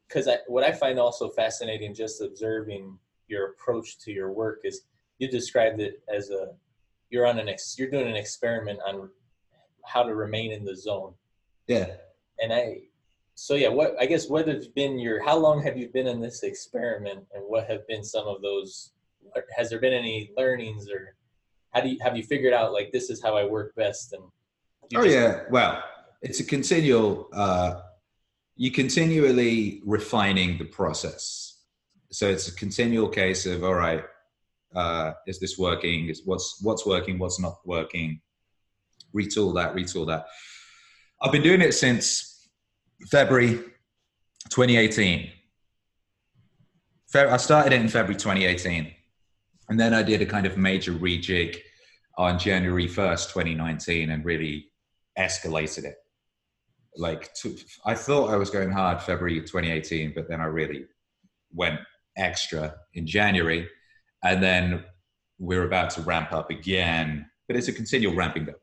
because 0.07 0.27
I, 0.27 0.37
what 0.47 0.63
I 0.63 0.71
find 0.71 0.99
also 0.99 1.29
fascinating 1.29 1.93
just 1.93 2.21
observing 2.21 2.97
your 3.27 3.51
approach 3.51 3.97
to 3.99 4.11
your 4.11 4.31
work 4.31 4.61
is 4.63 4.81
you 5.17 5.27
described 5.27 5.79
it 5.81 6.03
as 6.13 6.29
a 6.29 6.53
you're 7.09 7.25
on 7.25 7.39
an 7.39 7.49
ex, 7.49 7.75
you're 7.77 7.89
doing 7.89 8.07
an 8.07 8.15
experiment 8.15 8.79
on 8.85 9.09
how 9.83 10.03
to 10.03 10.13
remain 10.15 10.51
in 10.51 10.63
the 10.63 10.75
zone 10.75 11.13
Yeah. 11.67 11.87
and 12.39 12.53
I 12.53 12.81
so 13.35 13.55
yeah 13.55 13.69
what 13.69 13.95
I 13.99 14.05
guess 14.05 14.29
what 14.29 14.47
have 14.47 14.73
been 14.75 14.99
your 14.99 15.23
how 15.23 15.37
long 15.37 15.61
have 15.63 15.77
you 15.77 15.89
been 15.89 16.07
in 16.07 16.19
this 16.19 16.43
experiment 16.43 17.25
and 17.33 17.43
what 17.47 17.67
have 17.67 17.87
been 17.87 18.03
some 18.03 18.27
of 18.27 18.41
those 18.41 18.91
has 19.55 19.69
there 19.69 19.79
been 19.79 19.93
any 19.93 20.31
learnings 20.37 20.87
or 20.89 21.15
how 21.73 21.81
do 21.81 21.89
you 21.89 21.97
have 22.01 22.15
you 22.15 22.23
figured 22.23 22.53
out 22.53 22.73
like 22.73 22.91
this 22.91 23.09
is 23.09 23.21
how 23.21 23.35
I 23.35 23.45
work 23.45 23.75
best 23.75 24.13
and 24.13 24.23
oh 24.95 25.03
yeah 25.03 25.41
well 25.49 25.83
it's 26.25 26.39
a 26.39 26.43
continual 26.43 27.29
uh, 27.31 27.81
you 28.57 28.71
continually 28.71 29.81
refining 29.85 30.57
the 30.57 30.65
process. 30.65 31.59
So 32.11 32.27
it's 32.27 32.47
a 32.47 32.55
continual 32.55 33.09
case 33.09 33.45
of 33.45 33.63
all 33.63 33.75
right 33.75 34.03
uh, 34.75 35.13
is 35.27 35.39
this 35.39 35.57
working? 35.57 36.09
Is 36.09 36.23
what's 36.25 36.61
what's 36.61 36.85
working? 36.85 37.19
What's 37.19 37.39
not 37.39 37.59
working? 37.65 38.21
Retool 39.15 39.53
that 39.55 39.75
retool 39.75 40.07
that. 40.07 40.25
I've 41.21 41.31
been 41.31 41.43
doing 41.43 41.61
it 41.61 41.73
since 41.73 42.35
february 43.11 43.55
2018 44.49 45.29
Fe- 47.07 47.19
i 47.19 47.37
started 47.37 47.73
it 47.73 47.81
in 47.81 47.89
february 47.89 48.15
2018 48.15 48.91
and 49.69 49.79
then 49.79 49.93
i 49.93 50.01
did 50.01 50.21
a 50.21 50.25
kind 50.25 50.45
of 50.45 50.57
major 50.57 50.93
rejig 50.93 51.57
on 52.17 52.39
january 52.39 52.87
1st 52.87 53.33
2019 53.33 54.11
and 54.11 54.23
really 54.23 54.71
escalated 55.19 55.83
it 55.83 55.97
like 56.97 57.33
to, 57.33 57.55
i 57.85 57.93
thought 57.93 58.29
i 58.29 58.35
was 58.35 58.49
going 58.49 58.71
hard 58.71 59.01
february 59.01 59.39
2018 59.39 60.13
but 60.15 60.27
then 60.27 60.41
i 60.41 60.45
really 60.45 60.85
went 61.53 61.79
extra 62.17 62.75
in 62.93 63.05
january 63.05 63.67
and 64.23 64.41
then 64.41 64.83
we're 65.39 65.63
about 65.63 65.89
to 65.89 66.01
ramp 66.01 66.31
up 66.31 66.49
again 66.49 67.25
but 67.47 67.57
it's 67.57 67.67
a 67.67 67.73
continual 67.73 68.15
ramping 68.15 68.47
up 68.49 68.55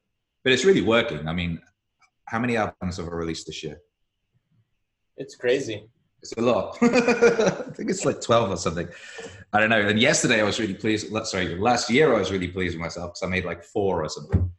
but 0.45 0.53
it's 0.53 0.64
really 0.64 0.83
working 0.83 1.27
i 1.29 1.33
mean 1.33 1.59
how 2.27 2.38
many 2.38 2.57
albums 2.57 2.97
have 2.97 3.07
i 3.07 3.11
released 3.11 3.47
this 3.47 3.62
year 3.62 3.79
it's 5.16 5.37
crazy 5.37 5.87
it's 6.23 6.33
a 6.33 6.40
lot 6.40 6.77
i 6.83 7.71
think 7.75 7.90
it's 7.90 8.05
like 8.05 8.21
12 8.21 8.51
or 8.51 8.57
something 8.57 8.88
I 9.53 9.61
don't 9.61 9.68
know. 9.68 9.81
And 9.81 10.01
yesterday 10.01 10.40
I 10.40 10.45
was 10.45 10.59
really 10.59 10.75
pleased. 10.75 11.14
Sorry, 11.27 11.57
last 11.57 11.90
year 11.90 12.14
I 12.14 12.18
was 12.18 12.33
really 12.33 12.49
pleased 12.49 12.75
with 12.75 12.81
myself 12.81 13.11
because 13.11 13.23
I 13.23 13.27
made 13.27 13.45
like 13.45 13.62
four 13.62 14.03
or 14.03 14.09
something. 14.09 14.51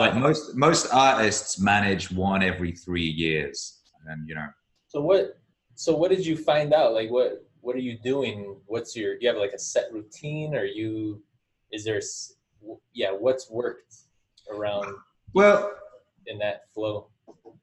Like 0.00 0.16
most 0.16 0.54
most 0.54 0.88
artists 0.92 1.60
manage 1.60 2.10
one 2.10 2.42
every 2.42 2.72
three 2.72 3.08
years, 3.08 3.80
and 4.06 4.28
you 4.28 4.34
know, 4.34 4.48
So 4.86 5.00
what? 5.00 5.38
So 5.74 5.96
what 5.96 6.10
did 6.10 6.24
you 6.24 6.36
find 6.36 6.72
out? 6.72 6.92
Like 6.92 7.10
what? 7.10 7.44
What 7.60 7.74
are 7.76 7.80
you 7.80 7.98
doing? 7.98 8.56
What's 8.66 8.96
your? 8.96 9.14
Do 9.14 9.22
you 9.22 9.28
have 9.28 9.38
like 9.38 9.52
a 9.52 9.58
set 9.58 9.92
routine, 9.92 10.54
or 10.54 10.64
you? 10.64 11.22
Is 11.72 11.84
there? 11.84 12.00
Yeah. 12.92 13.10
What's 13.12 13.50
worked 13.50 13.94
around 14.50 14.86
well, 15.34 15.72
in 16.26 16.38
that 16.38 16.72
flow? 16.72 17.08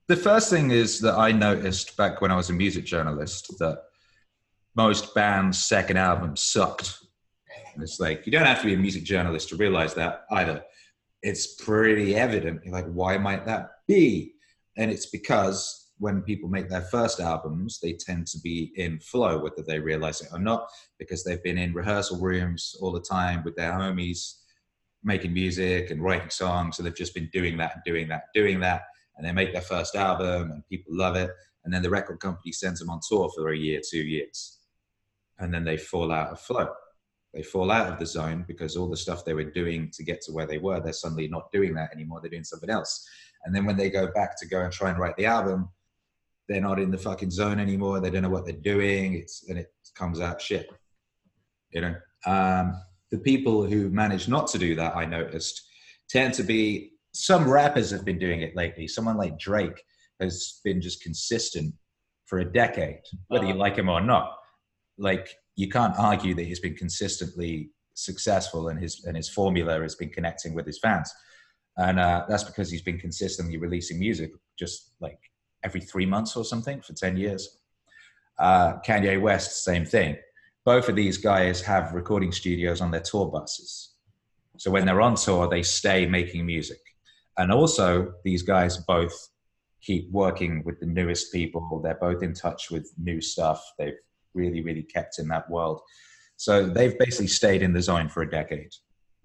the 0.08 0.16
first 0.16 0.50
thing 0.50 0.72
is 0.72 1.00
that 1.02 1.16
I 1.16 1.32
noticed 1.32 1.98
back 1.98 2.22
when 2.22 2.32
I 2.32 2.36
was 2.36 2.50
a 2.50 2.54
music 2.54 2.86
journalist 2.86 3.58
that 3.60 3.84
most 4.76 5.16
bands' 5.16 5.66
second 5.66 5.98
albums 5.98 6.42
sucked. 6.42 6.98
And 7.74 7.84
it's 7.84 8.00
like 8.00 8.26
you 8.26 8.32
don't 8.32 8.46
have 8.46 8.60
to 8.62 8.68
be 8.68 8.74
a 8.74 8.78
music 8.78 9.04
journalist 9.04 9.50
to 9.50 9.56
realize 9.56 9.94
that 9.96 10.26
either. 10.32 10.64
It's 11.26 11.56
pretty 11.56 12.16
evident. 12.16 12.62
You're 12.64 12.74
like, 12.74 12.86
why 12.86 13.18
might 13.18 13.46
that 13.46 13.70
be? 13.88 14.34
And 14.78 14.92
it's 14.92 15.08
because 15.08 15.92
when 15.98 16.22
people 16.22 16.50
make 16.50 16.70
their 16.70 16.82
first 16.82 17.20
albums, 17.20 17.80
they 17.82 17.94
tend 17.94 18.28
to 18.28 18.40
be 18.40 18.74
in 18.76 19.00
flow, 19.00 19.40
whether 19.40 19.64
they 19.66 19.80
realize 19.80 20.22
it 20.22 20.30
or 20.32 20.40
not, 20.40 20.68
because 21.00 21.24
they've 21.24 21.44
been 21.44 21.58
in 21.58 21.74
rehearsal 21.74 22.20
rooms 22.20 22.76
all 22.82 22.92
the 22.92 23.00
time 23.02 23.44
with 23.44 23.56
their 23.56 23.72
homies, 23.72 24.42
making 25.04 25.34
music 25.34 25.90
and 25.90 26.04
writing 26.04 26.30
songs. 26.30 26.78
So 26.78 26.84
they've 26.84 26.96
just 26.96 27.16
been 27.16 27.30
doing 27.34 27.58
that 27.58 27.74
and 27.76 27.84
doing 27.86 28.08
that, 28.10 28.24
and 28.34 28.44
doing 28.44 28.60
that 28.60 28.84
and 29.18 29.26
they 29.26 29.32
make 29.32 29.54
their 29.54 29.62
first 29.62 29.96
album 29.96 30.52
and 30.52 30.68
people 30.68 30.96
love 30.96 31.16
it 31.16 31.32
and 31.64 31.74
then 31.74 31.82
the 31.82 31.90
record 31.90 32.20
company 32.20 32.52
sends 32.52 32.80
them 32.80 32.90
on 32.90 33.00
tour 33.08 33.30
for 33.36 33.50
a 33.50 33.58
year 33.58 33.82
two 33.88 34.04
years 34.04 34.60
and 35.40 35.54
then 35.54 35.64
they 35.64 35.78
fall 35.78 36.12
out 36.12 36.30
of 36.30 36.40
flow 36.40 36.70
they 37.36 37.44
fall 37.44 37.70
out 37.70 37.92
of 37.92 38.00
the 38.00 38.06
zone 38.06 38.46
because 38.48 38.76
all 38.76 38.90
the 38.90 38.98
stuff 38.98 39.24
they 39.24 39.34
were 39.36 39.44
doing 39.44 39.92
to 39.94 40.04
get 40.04 40.22
to 40.22 40.32
where 40.32 40.48
they 40.48 40.58
were 40.58 40.80
they're 40.80 40.94
suddenly 40.94 41.28
not 41.28 41.52
doing 41.52 41.74
that 41.76 41.92
anymore 41.94 42.20
they're 42.22 42.32
doing 42.32 42.44
something 42.44 42.70
else 42.70 43.08
and 43.44 43.54
then 43.54 43.66
when 43.66 43.78
they 43.78 43.90
go 43.90 44.08
back 44.14 44.40
to 44.40 44.48
go 44.48 44.62
and 44.62 44.74
try 44.74 44.90
and 44.90 44.98
write 44.98 45.16
the 45.18 45.26
album 45.26 45.70
they're 46.50 46.62
not 46.62 46.80
in 46.80 46.90
the 46.90 46.98
fucking 46.98 47.30
zone 47.30 47.60
anymore 47.60 48.00
they 48.00 48.10
don't 48.10 48.24
know 48.24 48.30
what 48.30 48.46
they're 48.46 48.56
doing 48.56 49.14
it's 49.14 49.46
and 49.50 49.60
it 49.60 49.72
comes 49.94 50.20
out 50.20 50.42
shit 50.42 50.68
you 51.72 51.82
know 51.82 51.96
um, 52.26 52.74
the 53.12 53.20
people 53.20 53.64
who 53.66 53.90
manage 53.90 54.28
not 54.28 54.48
to 54.48 54.58
do 54.58 54.74
that 54.76 54.96
i 54.96 55.06
noticed 55.06 55.62
tend 56.10 56.34
to 56.34 56.44
be 56.44 56.92
some 57.16 57.50
rappers 57.50 57.92
have 57.92 58.04
been 58.04 58.20
doing 58.20 58.42
it 58.42 58.58
lately. 58.58 58.90
Someone 58.90 59.16
like 59.16 59.40
Drake 59.40 59.82
has 60.20 60.60
been 60.66 60.82
just 60.82 61.02
consistent 61.02 61.74
for 62.26 62.40
a 62.40 62.46
decade, 62.52 63.00
whether 63.30 63.46
you 63.46 63.52
Uh-huh. 63.52 63.60
like 63.60 63.78
him 63.78 63.88
or 63.88 64.02
not. 64.02 64.38
Like 64.98 65.34
you 65.56 65.70
can't 65.70 65.98
argue 65.98 66.34
that 66.36 66.44
he's 66.44 66.60
been 66.60 66.76
consistently 66.76 67.72
successful 67.94 68.68
and 68.68 68.80
his 68.80 69.06
and 69.06 69.16
his 69.16 69.30
formula 69.30 69.82
has 69.82 69.96
been 69.96 70.10
connecting 70.10 70.54
with 70.54 70.66
his 70.66 70.80
fans, 70.80 71.14
and 71.78 72.00
uh, 72.00 72.26
that's 72.28 72.44
because 72.44 72.70
he's 72.70 72.82
been 72.82 73.00
consistently 73.00 73.58
releasing 73.58 74.00
music 74.00 74.32
just 74.58 74.92
like 75.00 75.20
every 75.64 75.82
three 75.82 76.06
months 76.06 76.36
or 76.36 76.44
something 76.46 76.82
for 76.82 76.94
ten 76.94 77.18
years. 77.18 77.60
Uh, 78.38 78.74
Kanye 78.86 79.22
West, 79.22 79.64
same 79.64 79.86
thing. 79.86 80.18
Both 80.66 80.90
of 80.90 80.96
these 80.96 81.18
guys 81.18 81.62
have 81.62 81.94
recording 81.94 82.32
studios 82.32 82.82
on 82.82 82.92
their 82.92 83.02
tour 83.02 83.28
buses. 83.28 83.92
So 84.58 84.72
when 84.72 84.86
they're 84.86 85.02
on 85.02 85.16
tour, 85.16 85.48
they 85.48 85.64
stay 85.64 86.06
making 86.06 86.46
music. 86.46 86.80
And 87.38 87.52
also, 87.52 88.14
these 88.24 88.42
guys 88.42 88.78
both 88.78 89.30
keep 89.82 90.10
working 90.12 90.64
with 90.66 90.80
the 90.80 90.86
newest 90.86 91.32
people. 91.32 91.82
They're 91.84 91.96
both 91.96 92.24
in 92.24 92.34
touch 92.34 92.72
with 92.72 92.92
new 92.98 93.22
stuff. 93.22 93.62
They've 93.78 93.94
really, 94.36 94.62
really 94.62 94.84
kept 94.84 95.20
in 95.20 95.28
that 95.30 95.50
world. 95.50 95.82
So 96.38 96.66
they've 96.68 96.98
basically 97.00 97.28
stayed 97.28 97.62
in 97.62 97.74
the 97.74 97.82
zone 97.82 98.10
for 98.10 98.22
a 98.22 98.30
decade 98.30 98.72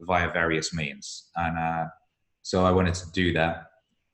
via 0.00 0.30
various 0.32 0.72
means. 0.72 1.28
And 1.36 1.58
uh, 1.58 1.86
so 2.42 2.64
I 2.64 2.70
wanted 2.70 2.94
to 2.94 3.10
do 3.12 3.32
that. 3.34 3.66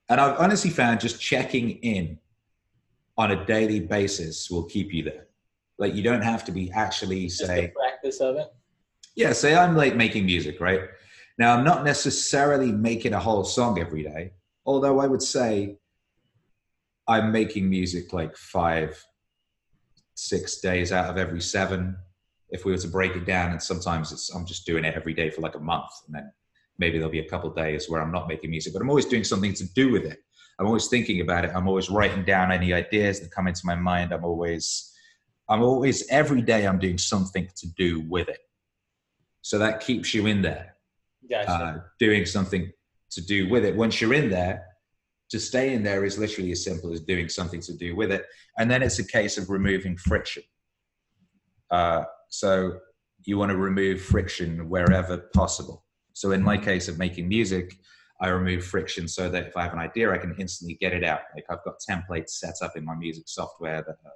And 0.08 0.20
I've 0.20 0.38
honestly 0.40 0.70
found 0.70 1.00
just 1.00 1.20
checking 1.20 1.70
in 1.70 2.18
on 3.18 3.32
a 3.32 3.44
daily 3.46 3.80
basis 3.80 4.50
will 4.50 4.64
keep 4.64 4.92
you 4.92 5.02
there. 5.02 5.26
Like 5.78 5.94
you 5.94 6.02
don't 6.02 6.22
have 6.22 6.44
to 6.46 6.52
be 6.52 6.70
actually 6.72 7.24
Just 7.26 7.46
say, 7.46 7.72
practice 7.76 8.20
of 8.20 8.36
it. 8.36 8.48
yeah, 9.14 9.32
say 9.32 9.54
I'm 9.54 9.76
like 9.76 9.94
making 9.96 10.24
music, 10.26 10.60
right? 10.60 10.80
Now 11.38 11.54
I'm 11.54 11.64
not 11.64 11.84
necessarily 11.84 12.72
making 12.72 13.12
a 13.12 13.20
whole 13.20 13.44
song 13.44 13.78
every 13.78 14.02
day, 14.02 14.32
although 14.64 15.00
I 15.00 15.06
would 15.06 15.22
say 15.22 15.76
I'm 17.08 17.30
making 17.30 17.68
music 17.68 18.12
like 18.12 18.36
five, 18.36 19.02
six 20.16 20.58
days 20.58 20.92
out 20.92 21.08
of 21.08 21.16
every 21.16 21.40
seven. 21.40 21.96
If 22.50 22.64
we 22.64 22.72
were 22.72 22.78
to 22.78 22.88
break 22.88 23.14
it 23.14 23.26
down, 23.26 23.52
and 23.52 23.62
sometimes 23.62 24.12
it's 24.12 24.34
I'm 24.34 24.46
just 24.46 24.66
doing 24.66 24.84
it 24.84 24.94
every 24.94 25.14
day 25.14 25.30
for 25.30 25.40
like 25.40 25.54
a 25.54 25.60
month, 25.60 25.90
and 26.06 26.14
then 26.16 26.32
maybe 26.78 26.98
there'll 26.98 27.12
be 27.12 27.20
a 27.20 27.28
couple 27.28 27.50
days 27.50 27.88
where 27.88 28.00
I'm 28.02 28.12
not 28.12 28.28
making 28.28 28.50
music, 28.50 28.72
but 28.72 28.82
I'm 28.82 28.90
always 28.90 29.06
doing 29.06 29.24
something 29.24 29.54
to 29.54 29.64
do 29.74 29.92
with 29.92 30.04
it. 30.04 30.18
I'm 30.58 30.66
always 30.66 30.88
thinking 30.88 31.20
about 31.20 31.44
it. 31.44 31.50
I'm 31.54 31.68
always 31.68 31.90
writing 31.90 32.24
down 32.24 32.50
any 32.50 32.72
ideas 32.72 33.20
that 33.20 33.30
come 33.30 33.46
into 33.46 33.62
my 33.64 33.74
mind. 33.74 34.12
I'm 34.12 34.24
always, 34.24 34.94
I'm 35.48 35.62
always 35.62 36.08
every 36.08 36.40
day 36.40 36.66
I'm 36.66 36.78
doing 36.78 36.98
something 36.98 37.48
to 37.56 37.66
do 37.76 38.00
with 38.00 38.28
it. 38.28 38.38
So 39.42 39.58
that 39.58 39.80
keeps 39.80 40.14
you 40.14 40.26
in 40.26 40.42
there, 40.42 40.76
Gotcha. 41.28 41.50
uh, 41.50 41.78
doing 41.98 42.24
something 42.24 42.72
to 43.10 43.20
do 43.20 43.48
with 43.48 43.64
it. 43.64 43.76
Once 43.76 44.00
you're 44.00 44.14
in 44.14 44.30
there, 44.30 44.64
to 45.30 45.40
stay 45.40 45.74
in 45.74 45.82
there 45.82 46.04
is 46.04 46.18
literally 46.18 46.52
as 46.52 46.62
simple 46.62 46.92
as 46.92 47.00
doing 47.00 47.28
something 47.28 47.60
to 47.60 47.76
do 47.76 47.96
with 47.96 48.12
it. 48.12 48.26
And 48.58 48.70
then 48.70 48.82
it's 48.82 48.98
a 48.98 49.06
case 49.06 49.38
of 49.38 49.50
removing 49.50 49.96
friction. 49.96 50.42
Uh, 51.70 52.04
so 52.28 52.78
you 53.24 53.38
want 53.38 53.50
to 53.50 53.56
remove 53.56 54.00
friction 54.00 54.68
wherever 54.68 55.18
possible. 55.34 55.84
So 56.12 56.30
in 56.30 56.42
my 56.42 56.56
case 56.56 56.88
of 56.88 56.98
making 56.98 57.28
music, 57.28 57.76
I 58.20 58.28
remove 58.28 58.64
friction 58.64 59.08
so 59.08 59.28
that 59.28 59.48
if 59.48 59.56
I 59.56 59.64
have 59.64 59.72
an 59.72 59.80
idea, 59.80 60.12
I 60.12 60.18
can 60.18 60.34
instantly 60.38 60.78
get 60.80 60.92
it 60.92 61.04
out. 61.04 61.20
Like 61.34 61.44
I've 61.50 61.64
got 61.64 61.74
templates 61.88 62.30
set 62.30 62.54
up 62.62 62.76
in 62.76 62.84
my 62.84 62.94
music 62.94 63.24
software 63.26 63.82
that 63.82 63.96
uh, 64.06 64.10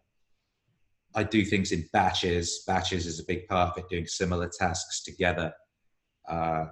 I 1.14 1.24
do 1.24 1.44
things 1.44 1.72
in 1.72 1.86
batches. 1.92 2.62
Batches 2.66 3.04
is 3.06 3.18
a 3.18 3.24
big 3.24 3.48
part 3.48 3.70
of 3.70 3.78
it, 3.78 3.90
doing 3.90 4.06
similar 4.06 4.48
tasks 4.48 5.02
together. 5.02 5.52
Uh, 6.26 6.66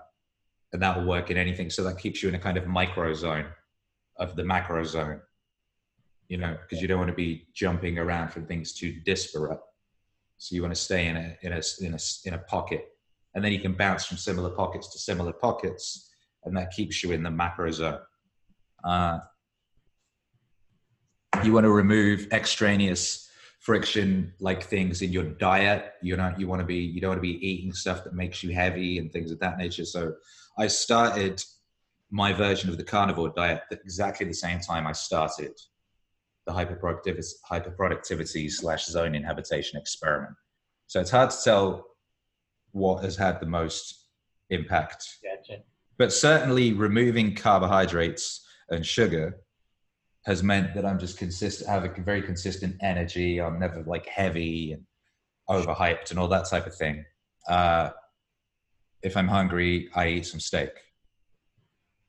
and 0.73 0.81
that 0.81 0.97
will 0.97 1.07
work 1.07 1.31
in 1.31 1.37
anything. 1.37 1.71
So 1.71 1.83
that 1.85 1.99
keeps 1.99 2.23
you 2.23 2.29
in 2.29 2.35
a 2.35 2.39
kind 2.39 2.57
of 2.57 2.67
micro 2.67 3.13
zone 3.15 3.47
of 4.19 4.37
the 4.37 4.45
macro 4.45 4.85
zone, 4.85 5.21
you 6.29 6.39
know, 6.39 6.57
because 6.63 6.83
you 6.83 6.89
don't 6.89 6.99
want 6.99 7.11
to 7.11 7.17
be 7.17 7.47
jumping 7.55 7.99
around 7.99 8.31
from 8.31 8.47
things 8.47 8.73
too 8.73 9.01
disparate. 9.05 9.61
So 10.39 10.55
you 10.55 10.63
want 10.63 10.75
to 10.75 10.81
stay 10.81 11.07
in 11.07 11.17
a, 11.17 11.37
in 11.43 11.53
a, 11.53 11.63
in 11.81 11.95
a, 11.95 11.99
in 12.25 12.35
a 12.35 12.39
pocket. 12.39 12.89
And 13.35 13.45
then 13.45 13.53
you 13.53 13.61
can 13.61 13.73
bounce 13.73 14.05
from 14.07 14.17
similar 14.17 14.51
pockets 14.51 14.93
to 14.93 14.99
similar 14.99 15.33
pockets. 15.33 16.11
And 16.45 16.57
that 16.57 16.71
keeps 16.71 17.03
you 17.03 17.13
in 17.13 17.23
the 17.23 17.31
macro 17.31 17.71
zone. 17.71 17.99
Uh, 18.85 19.19
you 21.45 21.53
want 21.53 21.65
to 21.65 21.71
remove 21.71 22.29
extraneous 22.33 23.29
friction 23.61 24.33
like 24.41 24.63
things 24.63 25.03
in 25.03 25.13
your 25.13 25.25
diet 25.25 25.95
you 26.01 26.17
know 26.17 26.33
you 26.39 26.47
want 26.47 26.61
to 26.61 26.67
be 26.67 26.77
you 26.77 27.01
don't 27.01 27.11
want 27.11 27.19
to 27.19 27.23
be 27.23 27.47
eating 27.47 27.73
stuff 27.73 28.05
that 28.05 28.15
makes 28.15 28.43
you 28.43 28.53
heavy 28.53 28.99
and 28.99 29.13
things 29.13 29.31
of 29.31 29.39
that 29.41 29.59
nature 29.59 29.85
so 29.85 30.15
i 30.59 30.67
started 30.67 31.43
my 32.11 32.33
version 32.33 32.71
of 32.71 32.77
the 32.77 32.85
carnivore 32.85 33.33
diet 33.37 33.63
at 33.71 33.79
exactly 33.85 34.27
the 34.27 34.35
same 34.35 34.61
time 34.61 34.87
i 34.87 34.93
started 34.93 35.53
the 36.47 36.53
hyperproductivity 36.53 37.27
hyperproductivity 37.51 38.51
slash 38.51 38.87
zone 38.87 39.15
inhabitation 39.15 39.79
experiment 39.79 40.35
so 40.87 41.01
it's 41.01 41.11
hard 41.11 41.31
to 41.31 41.37
tell 41.45 41.85
what 42.73 43.03
has 43.03 43.17
had 43.17 43.41
the 43.41 43.47
most 43.47 44.07
impact 44.51 45.07
gotcha. 45.23 45.61
but 45.99 46.13
certainly 46.13 46.73
removing 46.73 47.35
carbohydrates 47.35 48.47
and 48.71 48.85
sugar 48.85 49.39
has 50.29 50.43
meant 50.43 50.75
that 50.75 50.85
I'm 50.85 50.99
just 50.99 51.17
consistent, 51.17 51.71
have 51.71 51.85
a 51.85 52.03
very 52.03 52.21
consistent 52.21 52.77
energy. 52.83 53.41
I'm 53.41 53.59
never 53.59 53.83
like 53.85 54.07
heavy 54.07 54.73
and 54.73 54.85
overhyped 55.49 56.11
and 56.11 56.19
all 56.19 56.29
that 56.29 56.49
type 56.51 56.67
of 56.67 56.75
thing. 56.75 57.03
Uh, 57.49 57.91
if 59.03 59.17
I'm 59.17 59.27
hungry, 59.27 59.89
I 59.95 60.09
eat 60.09 60.27
some 60.27 60.39
steak, 60.39 60.71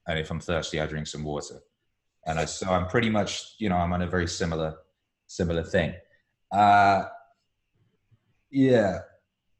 and 0.10 0.18
if 0.18 0.32
I'm 0.32 0.40
thirsty, 0.40 0.82
I 0.82 0.88
drink 0.88 1.06
some 1.06 1.24
water. 1.24 1.62
And 2.26 2.40
I, 2.40 2.46
so 2.46 2.68
I'm 2.68 2.88
pretty 2.88 3.12
much, 3.12 3.56
you 3.60 3.70
know, 3.70 3.78
I'm 3.78 3.94
on 3.94 4.02
a 4.02 4.08
very 4.08 4.28
similar, 4.28 4.76
similar 5.28 5.64
thing. 5.64 5.94
Uh, 6.52 7.04
yeah. 8.50 9.00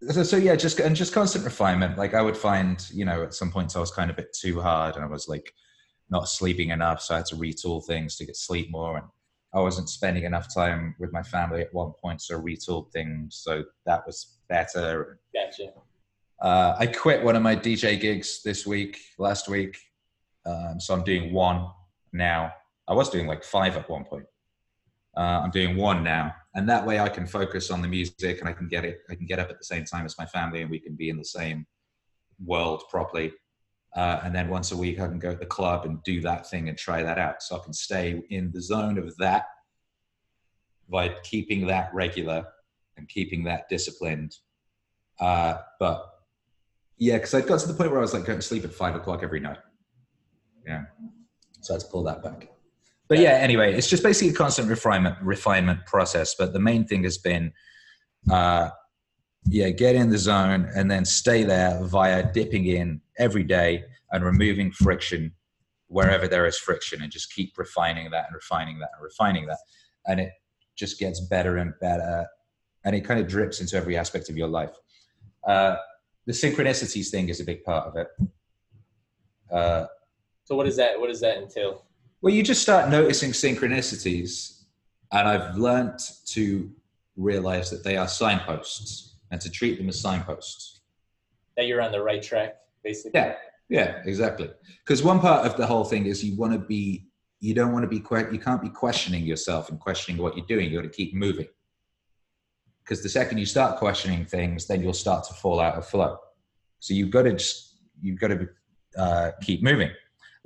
So, 0.10 0.24
so 0.24 0.38
yeah, 0.38 0.56
just 0.56 0.80
and 0.80 0.96
just 0.96 1.14
constant 1.14 1.46
refinement. 1.46 2.00
Like 2.00 2.16
I 2.16 2.22
would 2.24 2.36
find, 2.36 2.84
you 2.92 3.06
know, 3.06 3.22
at 3.24 3.36
some 3.36 3.52
points 3.52 3.76
I 3.76 3.80
was 3.80 3.92
kind 3.92 4.10
of 4.10 4.18
a 4.18 4.24
bit 4.24 4.34
too 4.34 4.60
hard, 4.60 4.96
and 4.96 5.06
I 5.06 5.08
was 5.08 5.28
like 5.28 5.54
not 6.10 6.28
sleeping 6.28 6.70
enough, 6.70 7.02
so 7.02 7.14
I 7.14 7.18
had 7.18 7.28
to 7.28 7.36
retool 7.36 7.86
things 7.86 8.16
to 8.16 8.26
get 8.26 8.36
sleep 8.36 8.72
more. 8.72 8.98
And 8.98 9.06
I 9.54 9.60
wasn't 9.60 9.90
spending 9.90 10.24
enough 10.24 10.54
time 10.54 10.96
with 11.00 11.14
my 11.14 11.22
family 11.22 11.62
at 11.62 11.74
one 11.74 11.92
point, 12.02 12.22
so 12.22 12.38
I 12.38 12.42
retooled 12.42 12.92
things 12.92 13.40
so 13.44 13.64
that 13.86 14.06
was 14.08 14.40
better. 14.48 15.20
Gotcha. 15.34 15.74
Uh, 16.42 16.76
I 16.80 16.88
quit 16.88 17.24
one 17.24 17.36
of 17.36 17.44
my 17.44 17.56
DJ 17.56 18.00
gigs 18.00 18.42
this 18.44 18.66
week, 18.66 18.98
last 19.20 19.50
week, 19.50 19.78
um, 20.46 20.80
so 20.80 20.94
I'm 20.94 21.04
doing 21.04 21.34
one 21.34 21.68
now. 22.14 22.54
I 22.88 22.94
was 22.94 23.10
doing 23.10 23.28
like 23.28 23.44
five 23.44 23.78
at 23.78 23.90
one 23.90 24.04
point. 24.04 24.26
Uh, 25.16 25.42
I'm 25.44 25.52
doing 25.52 25.76
one 25.76 26.04
now 26.04 26.34
and 26.56 26.68
that 26.68 26.86
way 26.86 27.00
I 27.00 27.10
can 27.10 27.28
focus 27.28 27.70
on 27.70 27.82
the 27.82 27.88
music 27.88 28.40
and 28.40 28.50
I 28.50 28.54
can 28.54 28.68
get 28.68 28.84
it. 28.84 29.02
I 29.10 29.16
can 29.16 29.26
get 29.26 29.40
up 29.40 29.50
at 29.50 29.58
the 29.58 29.64
same 29.64 29.86
time 29.86 30.06
as 30.06 30.18
my 30.18 30.26
family, 30.26 30.62
and 30.62 30.70
we 30.70 30.80
can 30.80 30.96
be 30.96 31.10
in 31.10 31.18
the 31.18 31.26
same 31.26 31.66
world 32.44 32.84
properly. 32.90 33.34
Uh, 33.96 34.22
and 34.24 34.36
then 34.36 34.50
once 34.50 34.72
a 34.72 34.78
week, 34.78 35.00
I 35.00 35.08
can 35.08 35.20
go 35.20 35.34
to 35.34 35.40
the 35.40 35.46
club 35.46 35.86
and 35.86 36.04
do 36.04 36.22
that 36.22 36.50
thing 36.50 36.70
and 36.70 36.78
try 36.78 37.04
that 37.04 37.18
out. 37.18 37.42
So 37.42 37.56
I 37.56 37.64
can 37.64 37.74
stay 37.74 38.22
in 38.30 38.52
the 38.52 38.62
zone 38.62 38.98
of 38.98 39.16
that 39.18 39.46
by 40.90 41.16
keeping 41.24 41.68
that 41.68 41.94
regular 41.94 42.46
and 42.98 43.08
keeping 43.08 43.44
that 43.46 43.70
disciplined. 43.70 44.36
Uh, 45.20 45.58
but 45.80 46.04
yeah, 46.98 47.18
because 47.18 47.34
I 47.34 47.42
got 47.42 47.60
to 47.62 47.68
the 47.68 47.74
point 47.74 47.92
where 47.92 48.00
I 48.00 48.02
was 48.02 48.14
like 48.14 48.26
going 48.26 48.40
to 48.40 48.46
sleep 48.46 48.64
at 48.64 48.74
five 48.74 48.96
o'clock 48.96 49.22
every 49.24 49.40
night. 49.40 49.60
Yeah, 50.66 50.84
so 51.62 51.78
to 51.78 51.86
pull 51.88 52.04
that 52.04 52.24
back. 52.24 52.50
But 53.08 53.18
yeah, 53.18 53.32
anyway, 53.32 53.74
it's 53.74 53.88
just 53.88 54.04
basically 54.04 54.34
a 54.34 54.38
constant 54.38 54.70
refinement 54.70 55.16
refinement 55.22 55.86
process. 55.86 56.36
But 56.36 56.54
the 56.54 56.60
main 56.60 56.86
thing 56.86 57.04
has 57.04 57.18
been, 57.18 57.54
uh, 58.32 58.70
yeah, 59.48 59.70
get 59.70 59.96
in 59.96 60.10
the 60.10 60.18
zone 60.18 60.70
and 60.76 60.92
then 60.92 61.06
stay 61.06 61.44
there 61.44 61.84
via 61.84 62.32
dipping 62.32 62.68
in 62.68 63.02
every 63.18 63.44
day 63.44 63.84
and 64.12 64.24
removing 64.24 64.72
friction 64.72 65.34
wherever 65.88 66.28
there 66.28 66.46
is 66.46 66.58
friction, 66.60 67.02
and 67.02 67.12
just 67.12 67.34
keep 67.34 67.58
refining 67.58 68.12
that 68.12 68.26
and 68.28 68.36
refining 68.36 68.78
that 68.78 68.90
and 68.94 69.04
refining 69.04 69.48
that, 69.48 69.58
and 70.06 70.20
it 70.20 70.32
just 70.76 71.00
gets 71.00 71.20
better 71.20 71.58
and 71.58 71.74
better, 71.82 72.28
and 72.86 72.96
it 72.96 73.02
kind 73.02 73.20
of 73.20 73.28
drips 73.28 73.60
into 73.60 73.76
every 73.76 73.98
aspect 73.98 74.30
of 74.30 74.38
your 74.38 74.48
life. 74.48 74.76
Uh, 75.48 75.78
the 76.28 76.32
synchronicities 76.32 77.10
thing 77.10 77.28
is 77.28 77.40
a 77.40 77.44
big 77.44 77.64
part 77.64 77.88
of 77.88 77.96
it. 77.96 78.08
Uh, 79.52 79.88
So 80.50 80.56
what 80.56 80.66
does 80.66 80.78
that 80.78 81.00
what 81.00 81.10
does 81.10 81.22
that 81.22 81.38
entail? 81.38 81.86
well, 82.22 82.34
you 82.34 82.42
just 82.42 82.64
start 82.64 82.90
noticing 82.90 83.32
synchronicities, 83.32 84.64
and 85.12 85.28
I've 85.28 85.56
learnt 85.56 86.02
to 86.30 86.72
realize 87.16 87.70
that 87.70 87.84
they 87.84 87.98
are 87.98 88.08
signposts 88.08 89.18
and 89.30 89.40
to 89.42 89.50
treat 89.52 89.78
them 89.78 89.90
as 89.90 90.02
signposts. 90.02 90.82
That 91.56 91.68
you're 91.68 91.84
on 91.84 91.92
the 91.92 92.02
right 92.02 92.22
track, 92.22 92.56
basically. 92.84 93.12
Yeah, 93.20 93.36
yeah, 93.70 94.02
exactly. 94.06 94.50
Because 94.84 95.04
one 95.04 95.20
part 95.20 95.46
of 95.46 95.56
the 95.56 95.68
whole 95.68 95.84
thing 95.84 96.08
is 96.08 96.24
you 96.24 96.36
want 96.36 96.54
to 96.54 96.60
be, 96.60 97.06
you 97.42 97.54
don't 97.54 97.72
want 97.72 97.84
to 97.84 97.88
be, 97.88 98.00
que- 98.00 98.32
you 98.34 98.40
can't 98.40 98.62
be 98.62 98.70
questioning 98.70 99.26
yourself 99.26 99.70
and 99.70 99.80
questioning 99.80 100.20
what 100.20 100.36
you're 100.36 100.48
doing. 100.48 100.72
You 100.72 100.82
got 100.82 100.92
to 100.92 100.94
keep 100.94 101.14
moving. 101.14 101.48
Because 102.84 103.04
the 103.04 103.10
second 103.10 103.38
you 103.38 103.46
start 103.46 103.78
questioning 103.78 104.26
things, 104.26 104.66
then 104.66 104.82
you'll 104.82 104.94
start 104.94 105.26
to 105.26 105.34
fall 105.36 105.60
out 105.60 105.76
of 105.76 105.86
flow. 105.86 106.18
So 106.80 106.96
you've 106.96 107.12
got 107.12 107.24
to 107.24 107.34
just, 107.34 107.78
you've 108.02 108.20
got 108.20 108.30
to 108.30 108.50
uh, 108.98 109.32
keep 109.42 109.62
moving, 109.62 109.92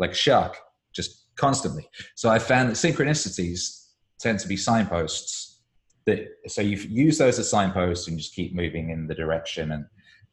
like 0.04 0.12
a 0.12 0.16
shark, 0.28 0.58
just 0.94 1.26
constantly. 1.36 1.90
So 2.16 2.30
I 2.30 2.40
found 2.40 2.70
that 2.70 2.76
synchronicities 2.76 3.88
tend 4.20 4.40
to 4.40 4.48
be 4.48 4.58
signposts. 4.58 5.62
That 6.06 6.28
so 6.48 6.62
you 6.62 6.78
use 6.78 7.18
those 7.18 7.40
as 7.40 7.50
signposts 7.50 8.08
and 8.08 8.18
just 8.18 8.36
keep 8.36 8.54
moving 8.54 8.90
in 8.90 9.08
the 9.08 9.16
direction. 9.16 9.72
And 9.72 9.86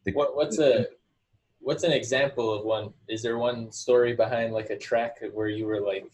the, 0.03 0.11
What 0.11 0.35
what's 0.35 0.59
a 0.59 0.87
what's 1.59 1.83
an 1.83 1.93
example 1.93 2.53
of 2.53 2.65
one? 2.65 2.93
Is 3.07 3.21
there 3.21 3.37
one 3.37 3.71
story 3.71 4.13
behind 4.13 4.53
like 4.53 4.69
a 4.69 4.77
track 4.77 5.19
where 5.33 5.47
you 5.47 5.65
were 5.65 5.81
like, 5.81 6.05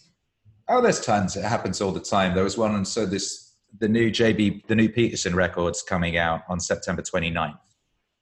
Oh, 0.70 0.82
there's 0.82 1.00
tons. 1.00 1.36
It 1.36 1.43
happens 1.43 1.82
all 1.82 1.91
the 1.91 2.00
time. 2.00 2.36
There 2.36 2.43
was 2.43 2.58
one, 2.58 2.76
and 2.76 2.88
so 2.88 3.06
this 3.06 3.56
the 3.80 3.88
new 3.88 4.10
JB, 4.10 4.67
the 4.67 4.76
new 4.76 4.89
Peterson 4.89 5.36
records 5.36 5.82
coming 5.82 6.17
out 6.17 6.41
on 6.50 6.60
September 6.60 7.02
29th. 7.02 7.58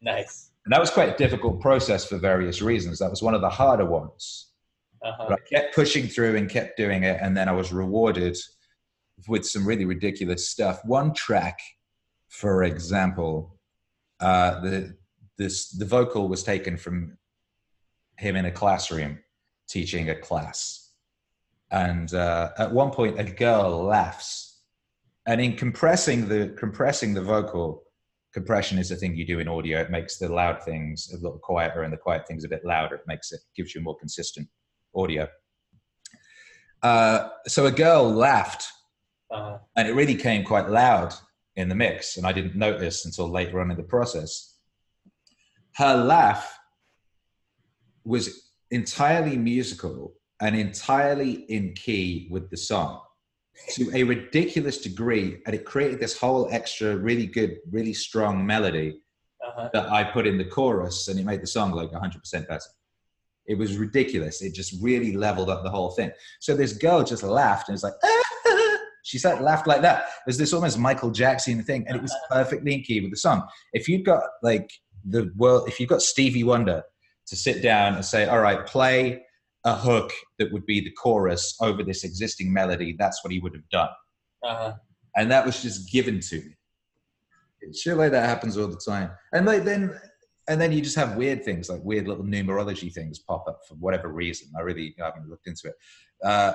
nice? 0.02 0.52
And 0.66 0.74
that 0.74 0.80
was 0.80 0.90
quite 0.90 1.10
a 1.10 1.18
difficult 1.18 1.62
process 1.62 2.06
for 2.06 2.18
various 2.18 2.62
reasons. 2.62 2.98
That 2.98 3.12
was 3.12 3.22
one 3.22 3.36
of 3.36 3.42
the 3.42 3.50
harder 3.50 3.86
ones. 3.86 4.48
Uh-huh. 5.06 5.26
But 5.30 5.40
I 5.40 5.56
kept 5.56 5.76
pushing 5.76 6.08
through 6.08 6.36
and 6.36 6.50
kept 6.50 6.78
doing 6.78 7.04
it, 7.04 7.20
and 7.22 7.38
then 7.38 7.48
I 7.48 7.52
was 7.52 7.72
rewarded 7.72 8.36
with 9.28 9.46
some 9.46 9.66
really 9.66 9.86
ridiculous 9.86 10.50
stuff. 10.50 10.84
One 10.84 11.14
track, 11.14 11.60
for 12.30 12.64
example, 12.64 13.60
uh, 14.20 14.60
the 14.62 14.98
this 15.38 15.70
the 15.70 15.86
vocal 15.86 16.28
was 16.28 16.42
taken 16.42 16.76
from 16.76 17.18
him 18.18 18.36
in 18.36 18.46
a 18.46 18.52
classroom 18.52 19.20
teaching 19.70 20.10
a 20.10 20.16
class, 20.16 20.92
and 21.70 22.12
uh, 22.16 22.50
at 22.58 22.72
one 22.72 22.90
point 22.90 23.20
a 23.20 23.24
girl 23.24 23.84
laughs, 23.84 24.62
and 25.28 25.40
in 25.40 25.56
compressing 25.56 26.28
the 26.28 26.56
compressing 26.58 27.14
the 27.14 27.22
vocal. 27.22 27.84
Compression 28.34 28.78
is 28.78 28.92
a 28.92 28.98
thing 28.98 29.16
you 29.16 29.26
do 29.26 29.40
in 29.40 29.48
audio. 29.48 29.80
It 29.80 29.90
makes 29.90 30.18
the 30.18 30.28
loud 30.28 30.62
things 30.62 31.10
a 31.14 31.16
little 31.16 31.40
quieter 31.40 31.84
and 31.84 31.94
the 31.94 31.98
quiet 31.98 32.28
things 32.28 32.44
a 32.44 32.50
bit 32.50 32.66
louder. 32.66 32.96
It 32.96 33.08
makes 33.08 33.32
it 33.32 33.40
gives 33.56 33.74
you 33.74 33.80
more 33.80 33.96
consistent 33.96 34.50
audio. 34.96 35.28
Uh, 36.84 37.30
so 37.48 37.66
a 37.66 37.72
girl 37.72 38.10
laughed, 38.12 38.66
Uh-huh. 39.32 39.58
and 39.76 39.88
it 39.88 39.94
really 39.94 40.16
came 40.16 40.44
quite 40.44 40.70
loud 40.70 41.14
in 41.56 41.70
the 41.70 41.76
mix, 41.76 42.18
and 42.18 42.28
I 42.28 42.32
didn't 42.32 42.56
notice 42.56 43.06
until 43.06 43.30
later 43.30 43.60
on 43.62 43.72
in 43.72 43.78
the 43.78 43.84
process. 43.84 44.58
Her 45.76 45.96
laugh 45.98 46.58
was 48.04 48.52
entirely 48.72 49.38
musical 49.38 50.14
and 50.42 50.56
entirely 50.56 51.32
in 51.56 51.74
key 51.74 52.28
with 52.30 52.50
the 52.50 52.58
song 52.58 53.02
to 53.70 53.90
a 53.96 54.04
ridiculous 54.04 54.78
degree, 54.80 55.42
and 55.46 55.56
it 55.56 55.66
created 55.66 56.00
this 56.00 56.18
whole 56.20 56.48
extra, 56.52 56.96
really 56.98 57.26
good, 57.26 57.58
really 57.72 57.94
strong 57.94 58.46
melody 58.46 59.02
Uh-huh. 59.48 59.70
that 59.74 59.90
I 59.92 60.04
put 60.04 60.28
in 60.28 60.38
the 60.38 60.46
chorus, 60.46 61.08
and 61.08 61.20
it 61.20 61.26
made 61.26 61.42
the 61.42 61.48
song 61.48 61.72
like 61.72 61.92
100% 61.92 62.48
better. 62.48 62.70
It 63.48 63.58
was 63.58 63.78
ridiculous. 63.78 64.42
It 64.42 64.54
just 64.54 64.76
really 64.82 65.16
leveled 65.16 65.50
up 65.50 65.64
the 65.64 65.70
whole 65.70 65.92
thing. 65.92 66.12
So 66.40 66.56
this 66.56 66.74
girl 66.74 67.04
just 67.04 67.24
laughed 67.24 67.70
and 67.70 67.74
was 67.76 67.84
like, 67.84 67.94
"Ah!" 68.04 68.78
she 69.04 69.18
said, 69.20 69.42
laughed 69.42 69.68
like 69.68 69.82
that. 69.82 70.06
There's 70.26 70.38
this 70.38 70.52
almost 70.54 70.80
Michael 70.80 71.12
Jackson 71.12 71.62
thing, 71.64 71.86
and 71.88 71.96
it 71.96 72.02
was 72.02 72.16
perfectly 72.32 72.74
in 72.74 72.82
key 72.82 73.02
with 73.02 73.12
the 73.12 73.18
song. 73.18 73.44
If 73.74 73.88
you'd 73.88 74.06
got 74.06 74.24
like 74.42 74.70
the 75.08 75.32
world, 75.38 75.68
if 75.68 75.80
you've 75.80 75.90
got 75.90 76.02
Stevie 76.02 76.44
Wonder 76.44 76.84
to 77.28 77.36
sit 77.36 77.62
down 77.62 77.96
and 77.96 78.04
say, 78.06 78.26
all 78.28 78.40
right, 78.40 78.66
play 78.66 79.24
a 79.64 79.76
hook 79.76 80.12
that 80.40 80.52
would 80.52 80.66
be 80.66 80.80
the 80.80 80.92
chorus 80.92 81.56
over 81.62 81.84
this 81.84 82.04
existing 82.04 82.52
melody, 82.54 82.96
that's 82.98 83.24
what 83.24 83.32
he 83.34 83.40
would 83.40 83.54
have 83.56 83.68
done 83.70 83.90
Uh-huh. 84.44 84.74
and 85.16 85.32
that 85.32 85.44
was 85.46 85.62
just 85.62 85.92
given 85.92 86.20
to 86.20 86.36
me. 86.38 86.56
It's 87.62 87.82
shit 87.82 87.98
like 87.98 88.12
that 88.12 88.30
happens 88.30 88.58
all 88.58 88.68
the 88.68 88.80
time, 88.88 89.10
and 89.34 89.46
like 89.46 89.64
then, 89.64 90.00
and 90.48 90.62
then 90.62 90.72
you 90.72 90.82
just 90.82 90.96
have 90.96 91.16
weird 91.16 91.44
things 91.44 91.70
like 91.70 91.82
weird 91.84 92.08
little 92.08 92.24
numerology 92.24 92.92
things 92.94 93.20
pop 93.20 93.46
up 93.48 93.60
for 93.68 93.76
whatever 93.76 94.10
reason. 94.10 94.50
I 94.58 94.62
really 94.62 94.96
haven't 95.00 95.28
looked 95.30 95.48
into 95.48 95.70
it. 95.70 95.76
Uh, 96.24 96.54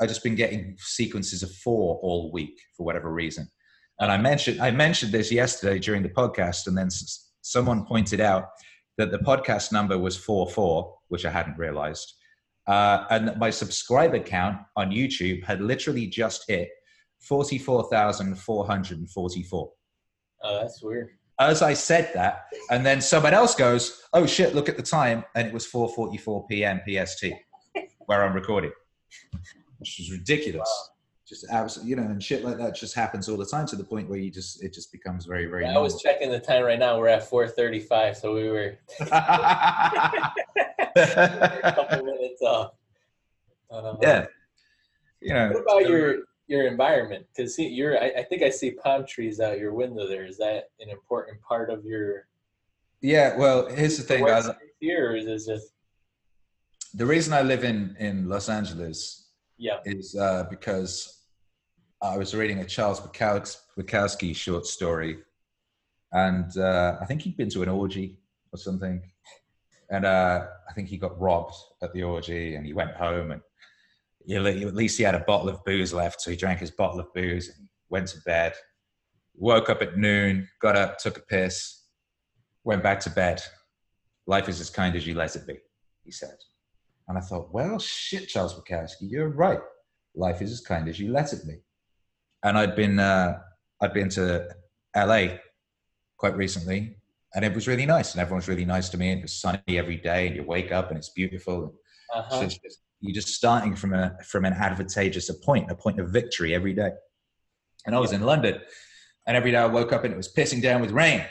I 0.00 0.06
just 0.06 0.22
been 0.22 0.34
getting 0.34 0.76
sequences 0.78 1.42
of 1.42 1.52
four 1.56 1.98
all 2.02 2.30
week 2.32 2.58
for 2.76 2.84
whatever 2.84 3.12
reason, 3.12 3.48
and 4.00 4.10
I 4.12 4.18
mentioned 4.18 4.60
I 4.60 4.70
mentioned 4.70 5.12
this 5.12 5.32
yesterday 5.32 5.78
during 5.78 6.02
the 6.02 6.08
podcast, 6.10 6.66
and 6.66 6.76
then 6.76 6.86
s- 6.86 7.30
someone 7.42 7.84
pointed 7.84 8.20
out 8.20 8.46
that 8.96 9.10
the 9.10 9.18
podcast 9.18 9.72
number 9.72 9.98
was 9.98 10.16
four 10.16 10.48
four, 10.48 10.96
which 11.08 11.24
I 11.24 11.30
hadn't 11.30 11.58
realized, 11.58 12.14
uh, 12.66 13.04
and 13.10 13.28
that 13.28 13.38
my 13.38 13.50
subscriber 13.50 14.20
count 14.20 14.58
on 14.76 14.90
YouTube 14.90 15.44
had 15.44 15.60
literally 15.60 16.06
just 16.06 16.44
hit 16.48 16.68
44,444. 17.20 19.72
Oh, 20.42 20.60
that's 20.60 20.82
weird. 20.82 21.10
As 21.40 21.62
I 21.62 21.72
said 21.72 22.10
that, 22.14 22.46
and 22.70 22.84
then 22.84 23.00
someone 23.00 23.32
else 23.32 23.54
goes, 23.54 24.02
"Oh 24.12 24.26
shit! 24.26 24.54
Look 24.54 24.68
at 24.68 24.76
the 24.76 24.82
time," 24.82 25.24
and 25.36 25.46
it 25.46 25.54
was 25.54 25.66
4:44 25.66 26.48
p.m. 26.48 26.80
PST, 26.86 27.26
where 28.06 28.24
I'm 28.24 28.34
recording, 28.34 28.72
which 29.78 30.00
is 30.00 30.10
ridiculous. 30.10 30.68
Just 31.28 31.46
absolutely, 31.50 31.90
you 31.90 31.96
know, 31.96 32.02
and 32.02 32.22
shit 32.22 32.42
like 32.42 32.56
that 32.56 32.74
just 32.74 32.94
happens 32.94 33.28
all 33.28 33.36
the 33.36 33.46
time 33.46 33.66
to 33.66 33.76
the 33.76 33.84
point 33.84 34.08
where 34.08 34.18
you 34.18 34.30
just 34.30 34.64
it 34.64 34.72
just 34.72 34.90
becomes 34.90 35.26
very, 35.26 35.46
very. 35.46 35.64
I 35.66 35.78
was 35.78 36.02
checking 36.02 36.30
the 36.30 36.40
time 36.40 36.64
right 36.64 36.78
now. 36.78 36.98
We're 36.98 37.08
at 37.08 37.28
4:35, 37.28 38.16
so 38.16 38.34
we 38.34 38.48
were 38.48 38.78
a 39.00 39.12
couple 41.74 42.04
minutes 42.04 42.42
off. 42.42 42.72
Uh, 43.70 43.94
yeah, 44.00 44.26
you 45.20 45.34
know. 45.34 45.50
What 45.50 45.62
about 45.62 45.88
your 45.88 46.16
your 46.48 46.66
environment? 46.66 47.26
Because 47.34 47.58
you're, 47.58 48.02
I, 48.02 48.08
I 48.18 48.22
think 48.24 48.42
I 48.42 48.50
see 48.50 48.72
palm 48.72 49.06
trees 49.06 49.38
out 49.38 49.58
your 49.58 49.74
window. 49.74 50.08
There 50.08 50.24
is 50.24 50.38
that 50.38 50.70
an 50.80 50.88
important 50.88 51.40
part 51.42 51.70
of 51.70 51.84
your 51.84 52.26
Yeah, 53.00 53.36
well, 53.36 53.68
here's 53.68 53.98
the 53.98 54.02
thing. 54.02 54.28
I, 54.28 54.40
space 54.40 54.56
is 54.80 55.46
it 55.46 55.52
just 55.52 55.72
the 56.94 57.06
reason 57.06 57.32
I 57.32 57.42
live 57.42 57.64
in 57.64 57.94
in 57.98 58.28
Los 58.28 58.48
Angeles 58.48 59.28
yeah? 59.58 59.78
is 59.84 60.16
uh, 60.16 60.46
because 60.50 61.22
I 62.02 62.16
was 62.16 62.34
reading 62.34 62.60
a 62.60 62.64
Charles 62.64 63.00
Bukowski, 63.00 63.56
Bukowski 63.78 64.34
short 64.34 64.66
story, 64.66 65.18
and 66.12 66.56
uh, 66.56 66.96
I 67.00 67.04
think 67.04 67.22
he'd 67.22 67.36
been 67.36 67.50
to 67.50 67.62
an 67.62 67.68
orgy 67.68 68.18
or 68.52 68.58
something, 68.58 69.02
and 69.90 70.06
uh, 70.06 70.46
I 70.68 70.72
think 70.72 70.88
he 70.88 70.96
got 70.96 71.20
robbed 71.20 71.54
at 71.82 71.92
the 71.92 72.04
orgy, 72.04 72.54
and 72.54 72.64
he 72.64 72.72
went 72.72 72.92
home, 72.92 73.32
and 73.32 73.42
he, 74.26 74.34
at 74.36 74.74
least 74.74 74.98
he 74.98 75.04
had 75.04 75.14
a 75.14 75.20
bottle 75.20 75.48
of 75.48 75.64
booze 75.64 75.92
left, 75.92 76.20
so 76.20 76.30
he 76.30 76.36
drank 76.36 76.60
his 76.60 76.70
bottle 76.70 77.00
of 77.00 77.12
booze 77.14 77.48
and 77.48 77.68
went 77.88 78.08
to 78.08 78.20
bed. 78.26 78.54
Woke 79.34 79.70
up 79.70 79.82
at 79.82 79.96
noon, 79.96 80.48
got 80.60 80.76
up, 80.76 80.98
took 80.98 81.16
a 81.16 81.22
piss, 81.22 81.84
went 82.64 82.82
back 82.82 83.00
to 83.00 83.10
bed. 83.10 83.42
Life 84.26 84.48
is 84.48 84.60
as 84.60 84.68
kind 84.68 84.96
as 84.96 85.06
you 85.06 85.14
let 85.14 85.36
it 85.36 85.46
be, 85.46 85.58
he 86.04 86.10
said. 86.10 86.36
And 87.06 87.16
I 87.16 87.20
thought, 87.20 87.52
well, 87.52 87.78
shit, 87.78 88.28
Charles 88.28 88.54
Bukowski, 88.54 89.02
you're 89.08 89.30
right. 89.30 89.60
Life 90.14 90.42
is 90.42 90.52
as 90.52 90.60
kind 90.60 90.88
as 90.88 91.00
you 91.00 91.10
let 91.12 91.32
it 91.32 91.46
be. 91.46 91.62
And 92.42 92.58
I'd 92.58 92.76
been, 92.76 92.98
uh, 92.98 93.38
I'd 93.80 93.94
been 93.94 94.10
to 94.10 94.48
LA 94.94 95.36
quite 96.18 96.36
recently, 96.36 96.96
and 97.34 97.44
it 97.44 97.54
was 97.54 97.68
really 97.68 97.86
nice, 97.86 98.12
and 98.12 98.20
everyone's 98.20 98.48
really 98.48 98.64
nice 98.64 98.88
to 98.90 98.98
me. 98.98 99.10
And 99.10 99.20
it 99.20 99.22
was 99.22 99.40
sunny 99.40 99.62
every 99.68 99.96
day, 99.96 100.26
and 100.26 100.36
you 100.36 100.42
wake 100.42 100.72
up 100.72 100.88
and 100.90 100.98
it's 100.98 101.10
beautiful. 101.10 101.74
Uh-huh. 102.14 102.30
So 102.30 102.42
it's 102.42 102.58
just- 102.58 102.80
you're 103.00 103.14
just 103.14 103.28
starting 103.28 103.76
from 103.76 103.94
a 103.94 104.16
from 104.24 104.44
an 104.44 104.52
advantageous 104.52 105.28
a 105.28 105.34
point, 105.34 105.70
a 105.70 105.74
point 105.74 106.00
of 106.00 106.10
victory 106.10 106.54
every 106.54 106.74
day. 106.74 106.90
And 107.86 107.94
I 107.94 108.00
was 108.00 108.12
in 108.12 108.22
London, 108.22 108.60
and 109.26 109.36
every 109.36 109.52
day 109.52 109.58
I 109.58 109.66
woke 109.66 109.92
up 109.92 110.04
and 110.04 110.12
it 110.12 110.16
was 110.16 110.32
pissing 110.32 110.60
down 110.60 110.80
with 110.80 110.90
rain, 110.90 111.24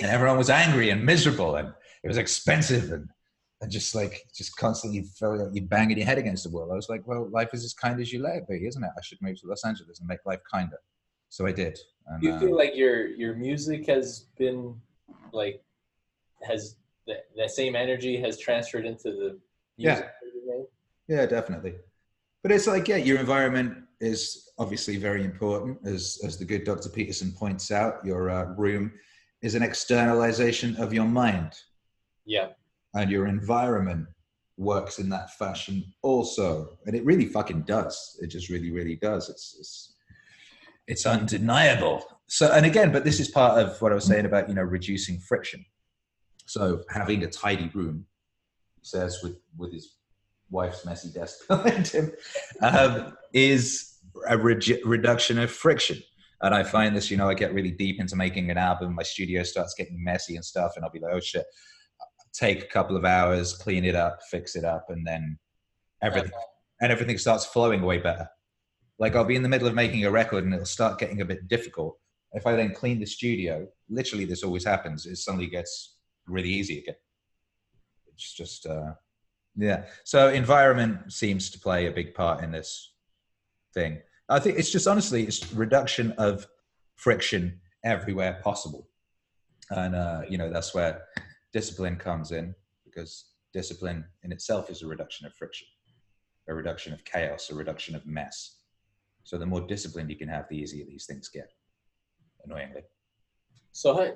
and 0.00 0.10
everyone 0.10 0.38
was 0.38 0.50
angry 0.50 0.90
and 0.90 1.04
miserable, 1.04 1.56
and 1.56 1.72
it 2.02 2.08
was 2.08 2.16
expensive, 2.16 2.92
and 2.92 3.08
and 3.60 3.70
just 3.72 3.94
like 3.94 4.22
just 4.34 4.56
constantly 4.56 5.02
felt 5.18 5.38
like 5.38 5.48
you 5.52 5.62
banging 5.62 5.98
your 5.98 6.06
head 6.06 6.18
against 6.18 6.44
the 6.44 6.50
wall. 6.50 6.70
I 6.72 6.76
was 6.76 6.88
like, 6.88 7.06
well, 7.06 7.28
life 7.30 7.50
is 7.52 7.64
as 7.64 7.74
kind 7.74 8.00
as 8.00 8.12
you 8.12 8.22
let 8.22 8.36
it 8.36 8.48
be, 8.48 8.66
isn't 8.66 8.82
it? 8.84 8.90
I 8.96 9.02
should 9.02 9.20
move 9.20 9.40
to 9.40 9.48
Los 9.48 9.64
Angeles 9.64 9.98
and 9.98 10.06
make 10.08 10.20
life 10.24 10.40
kinder. 10.50 10.78
So 11.28 11.44
I 11.46 11.52
did. 11.52 11.76
And, 12.06 12.22
Do 12.22 12.28
you 12.28 12.34
uh, 12.34 12.40
feel 12.40 12.56
like 12.56 12.76
your 12.76 13.08
your 13.08 13.34
music 13.34 13.86
has 13.88 14.26
been 14.38 14.80
like 15.32 15.60
has 16.46 16.76
that 17.08 17.24
that 17.36 17.50
same 17.50 17.74
energy 17.74 18.16
has 18.20 18.38
transferred 18.38 18.86
into 18.86 19.10
the 19.10 19.38
Yeah. 19.76 19.90
music 19.94 20.06
made? 20.06 20.17
Yeah, 21.08 21.26
definitely. 21.26 21.74
But 22.42 22.52
it's 22.52 22.66
like, 22.66 22.86
yeah, 22.88 22.96
your 22.96 23.18
environment 23.18 23.76
is 24.00 24.50
obviously 24.58 24.96
very 24.96 25.24
important, 25.24 25.78
as 25.84 26.20
as 26.24 26.36
the 26.38 26.44
good 26.44 26.64
Dr. 26.64 26.88
Peterson 26.88 27.32
points 27.32 27.70
out. 27.70 28.04
Your 28.04 28.30
uh, 28.30 28.44
room 28.56 28.92
is 29.42 29.54
an 29.54 29.62
externalization 29.62 30.76
of 30.76 30.92
your 30.92 31.06
mind, 31.06 31.52
Yeah. 32.24 32.48
and 32.94 33.10
your 33.10 33.26
environment 33.26 34.06
works 34.56 34.98
in 34.98 35.08
that 35.08 35.32
fashion 35.34 35.84
also. 36.02 36.78
And 36.86 36.94
it 36.94 37.04
really 37.04 37.26
fucking 37.26 37.62
does. 37.62 38.18
It 38.20 38.28
just 38.28 38.48
really, 38.50 38.70
really 38.70 38.96
does. 38.96 39.28
It's 39.28 39.56
it's 39.58 39.94
it's 40.86 41.06
undeniable. 41.06 42.04
So, 42.28 42.52
and 42.52 42.66
again, 42.66 42.92
but 42.92 43.04
this 43.04 43.20
is 43.20 43.28
part 43.28 43.58
of 43.58 43.80
what 43.80 43.90
I 43.92 43.94
was 43.94 44.04
saying 44.04 44.26
about 44.26 44.48
you 44.48 44.54
know 44.54 44.62
reducing 44.62 45.18
friction. 45.18 45.64
So 46.46 46.82
having 46.90 47.24
a 47.24 47.28
tidy 47.28 47.68
room, 47.74 48.06
he 48.80 48.84
says 48.84 49.20
with 49.22 49.36
with 49.56 49.72
his 49.72 49.94
wife's 50.50 50.84
messy 50.84 51.10
desk 51.12 51.38
behind 51.48 51.88
him, 51.88 52.12
um, 52.60 53.16
is 53.32 53.98
a 54.28 54.36
redu- 54.36 54.80
reduction 54.84 55.38
of 55.38 55.50
friction. 55.50 55.98
And 56.40 56.54
I 56.54 56.62
find 56.62 56.94
this, 56.94 57.10
you 57.10 57.16
know, 57.16 57.28
I 57.28 57.34
get 57.34 57.52
really 57.52 57.72
deep 57.72 58.00
into 58.00 58.14
making 58.14 58.50
an 58.50 58.58
album. 58.58 58.94
My 58.94 59.02
studio 59.02 59.42
starts 59.42 59.74
getting 59.74 60.02
messy 60.02 60.36
and 60.36 60.44
stuff, 60.44 60.72
and 60.76 60.84
I'll 60.84 60.90
be 60.90 61.00
like, 61.00 61.12
oh 61.12 61.20
shit. 61.20 61.46
Take 62.32 62.62
a 62.62 62.66
couple 62.66 62.96
of 62.96 63.04
hours, 63.04 63.54
clean 63.54 63.84
it 63.84 63.96
up, 63.96 64.18
fix 64.30 64.54
it 64.54 64.64
up, 64.64 64.86
and 64.90 65.04
then 65.04 65.38
everything 66.02 66.30
and 66.80 66.92
everything 66.92 67.18
starts 67.18 67.44
flowing 67.44 67.82
way 67.82 67.98
better. 67.98 68.28
Like 68.98 69.14
I'll 69.14 69.24
be 69.24 69.36
in 69.36 69.42
the 69.42 69.48
middle 69.48 69.68
of 69.68 69.74
making 69.74 70.04
a 70.04 70.10
record 70.10 70.44
and 70.44 70.52
it'll 70.52 70.66
start 70.66 70.98
getting 70.98 71.20
a 71.20 71.24
bit 71.24 71.48
difficult. 71.48 71.98
If 72.32 72.46
I 72.46 72.54
then 72.54 72.74
clean 72.74 73.00
the 73.00 73.06
studio, 73.06 73.66
literally 73.88 74.24
this 74.24 74.42
always 74.42 74.64
happens, 74.64 75.06
it 75.06 75.16
suddenly 75.16 75.46
gets 75.46 75.96
really 76.26 76.50
easy 76.50 76.80
again. 76.80 76.96
It's 78.12 78.34
just 78.34 78.66
uh 78.66 78.92
yeah. 79.58 79.84
So 80.04 80.30
environment 80.30 81.12
seems 81.12 81.50
to 81.50 81.58
play 81.58 81.86
a 81.86 81.92
big 81.92 82.14
part 82.14 82.42
in 82.42 82.50
this 82.50 82.94
thing. 83.74 83.98
I 84.28 84.38
think 84.38 84.58
it's 84.58 84.70
just 84.70 84.86
honestly 84.86 85.24
it's 85.24 85.52
reduction 85.52 86.12
of 86.12 86.46
friction 86.96 87.60
everywhere 87.84 88.40
possible. 88.42 88.88
And 89.70 89.94
uh, 89.94 90.22
you 90.28 90.38
know, 90.38 90.50
that's 90.50 90.74
where 90.74 91.02
discipline 91.52 91.96
comes 91.96 92.32
in 92.32 92.54
because 92.84 93.26
discipline 93.52 94.04
in 94.22 94.32
itself 94.32 94.70
is 94.70 94.82
a 94.82 94.86
reduction 94.86 95.26
of 95.26 95.34
friction 95.34 95.66
a 96.48 96.54
reduction 96.54 96.92
of 96.92 97.04
chaos, 97.04 97.50
a 97.50 97.54
reduction 97.54 97.94
of 97.94 98.06
mess. 98.06 98.56
So 99.24 99.36
the 99.36 99.46
more 99.46 99.60
disciplined 99.60 100.10
you 100.10 100.16
can 100.16 100.28
have, 100.28 100.48
the 100.48 100.56
easier 100.56 100.84
these 100.86 101.06
things 101.06 101.28
get. 101.28 101.52
Annoyingly. 102.44 102.82
So 103.72 104.00
I, 104.00 104.12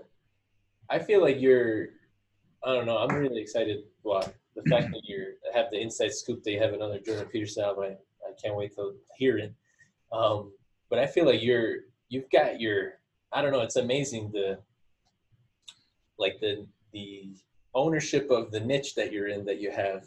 I 0.88 0.98
feel 0.98 1.20
like 1.20 1.40
you're, 1.40 1.88
I 2.64 2.74
don't 2.74 2.86
know. 2.86 2.98
I'm 2.98 3.14
really 3.14 3.40
excited. 3.40 3.84
Well, 4.02 4.32
the 4.54 4.62
fact 4.70 4.90
that 4.92 5.02
you 5.04 5.34
have 5.54 5.66
the 5.70 5.80
inside 5.80 6.12
scoop 6.12 6.42
that 6.42 6.50
you 6.50 6.60
have 6.60 6.74
another 6.74 6.98
Jordan 6.98 7.26
Peterson 7.26 7.64
album, 7.64 7.84
I, 7.84 8.28
I 8.28 8.32
can't 8.42 8.56
wait 8.56 8.74
to 8.76 8.94
hear 9.16 9.38
it. 9.38 9.54
Um, 10.12 10.52
but 10.90 10.98
I 10.98 11.06
feel 11.06 11.24
like 11.26 11.42
you're, 11.42 11.76
you've 12.08 12.30
got 12.30 12.60
your, 12.60 12.98
I 13.32 13.40
don't 13.40 13.52
know. 13.52 13.62
It's 13.62 13.76
amazing 13.76 14.30
the, 14.32 14.58
like 16.18 16.38
the 16.40 16.66
the 16.92 17.34
ownership 17.74 18.30
of 18.30 18.50
the 18.50 18.60
niche 18.60 18.94
that 18.94 19.12
you're 19.12 19.28
in 19.28 19.44
that 19.46 19.60
you 19.60 19.70
have. 19.70 20.06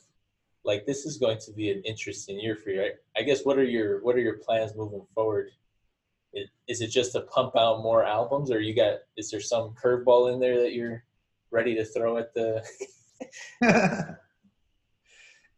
Like 0.64 0.86
this 0.86 1.06
is 1.06 1.18
going 1.18 1.40
to 1.46 1.52
be 1.52 1.72
an 1.72 1.82
interesting 1.84 2.40
year 2.40 2.56
for 2.56 2.70
you. 2.70 2.82
I, 2.82 2.92
I 3.18 3.24
guess 3.24 3.44
what 3.44 3.58
are 3.58 3.64
your 3.64 4.02
what 4.04 4.16
are 4.16 4.22
your 4.22 4.38
plans 4.38 4.76
moving 4.76 5.06
forward? 5.14 5.50
Is, 6.34 6.50
is 6.68 6.82
it 6.82 6.88
just 6.88 7.12
to 7.14 7.22
pump 7.22 7.56
out 7.56 7.84
more 7.84 8.04
albums, 8.04 8.50
or 8.50 8.60
you 8.60 8.76
got? 8.76 9.00
Is 9.18 9.30
there 9.30 9.42
some 9.42 9.76
curveball 9.82 10.34
in 10.34 10.40
there 10.40 10.60
that 10.62 10.74
you're 10.74 11.04
ready 11.52 11.76
to 11.76 11.86
throw 11.86 12.18
at 12.18 12.34
the? 12.34 12.64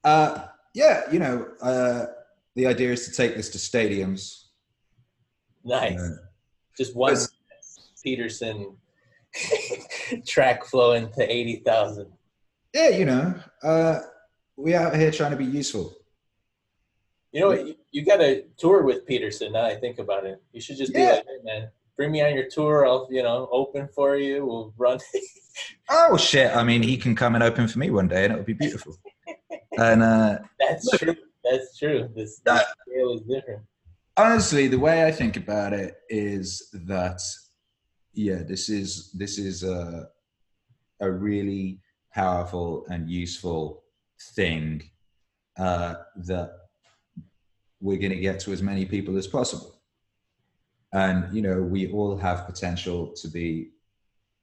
uh, 0.03 0.45
yeah, 0.73 1.09
you 1.11 1.19
know, 1.19 1.47
uh, 1.61 2.05
the 2.55 2.67
idea 2.67 2.91
is 2.91 3.05
to 3.07 3.11
take 3.11 3.35
this 3.35 3.49
to 3.51 3.57
stadiums. 3.57 4.45
nice, 5.63 5.99
Uh, 5.99 6.09
just 6.77 6.95
one 6.95 7.15
Peterson 8.03 8.77
track 10.25 10.65
flowing 10.65 11.11
to 11.13 11.31
eighty 11.31 11.57
thousand. 11.65 12.07
yeah, 12.73 12.89
you 12.89 13.05
know, 13.05 13.33
uh, 13.63 13.99
we 14.55 14.73
out 14.75 14.95
here 14.95 15.11
trying 15.11 15.31
to 15.31 15.37
be 15.37 15.45
useful. 15.45 15.93
You 17.31 17.41
know 17.41 17.47
what? 17.49 17.67
You, 17.67 17.75
you 17.91 18.05
got 18.05 18.17
to 18.17 18.43
tour 18.57 18.83
with 18.83 19.05
Peterson. 19.05 19.51
Now 19.51 19.65
I 19.65 19.75
think 19.75 19.99
about 19.99 20.25
it, 20.25 20.41
you 20.53 20.61
should 20.61 20.77
just 20.77 20.93
be 20.93 21.01
Yeah. 21.01 21.11
like, 21.11 21.25
hey, 21.25 21.39
man, 21.43 21.69
bring 21.97 22.11
me 22.11 22.21
on 22.25 22.33
your 22.33 22.47
tour. 22.49 22.87
I'll, 22.87 23.07
you 23.11 23.21
know, 23.21 23.47
open 23.51 23.89
for 23.93 24.15
you. 24.15 24.45
We'll 24.45 24.73
run. 24.77 24.99
Oh 25.89 26.17
shit! 26.17 26.55
I 26.55 26.63
mean, 26.63 26.83
he 26.83 26.97
can 26.97 27.15
come 27.15 27.33
and 27.33 27.43
open 27.43 27.67
for 27.67 27.79
me 27.79 27.89
one 27.89 28.07
day, 28.07 28.25
and 28.25 28.31
it 28.33 28.35
would 28.37 28.45
be 28.45 28.53
beautiful. 28.53 28.95
And 29.78 30.03
uh, 30.03 30.39
That's 30.59 30.89
true. 30.97 31.15
That's 31.43 31.78
true. 31.78 32.09
This, 32.15 32.39
this 32.39 32.65
scale 32.89 33.13
is 33.13 33.21
different. 33.21 33.61
honestly, 34.17 34.67
the 34.67 34.80
way 34.80 35.05
I 35.05 35.11
think 35.11 35.38
about 35.38 35.73
it 35.73 35.95
is 36.09 36.69
that, 36.73 37.21
yeah, 38.13 38.41
this 38.43 38.69
is 38.69 39.11
this 39.11 39.38
is 39.38 39.63
a 39.63 40.09
a 40.99 41.11
really 41.11 41.80
powerful 42.13 42.86
and 42.89 43.09
useful 43.09 43.84
thing 44.36 44.82
uh, 45.59 45.95
that 46.15 46.49
we're 47.80 47.99
going 47.99 48.11
to 48.11 48.19
get 48.19 48.39
to 48.39 48.51
as 48.51 48.63
many 48.63 48.86
people 48.86 49.17
as 49.17 49.28
possible. 49.28 49.80
And 50.93 51.34
you 51.36 51.41
know, 51.43 51.61
we 51.61 51.91
all 51.91 52.17
have 52.17 52.47
potential 52.47 53.13
to 53.21 53.28
be 53.28 53.69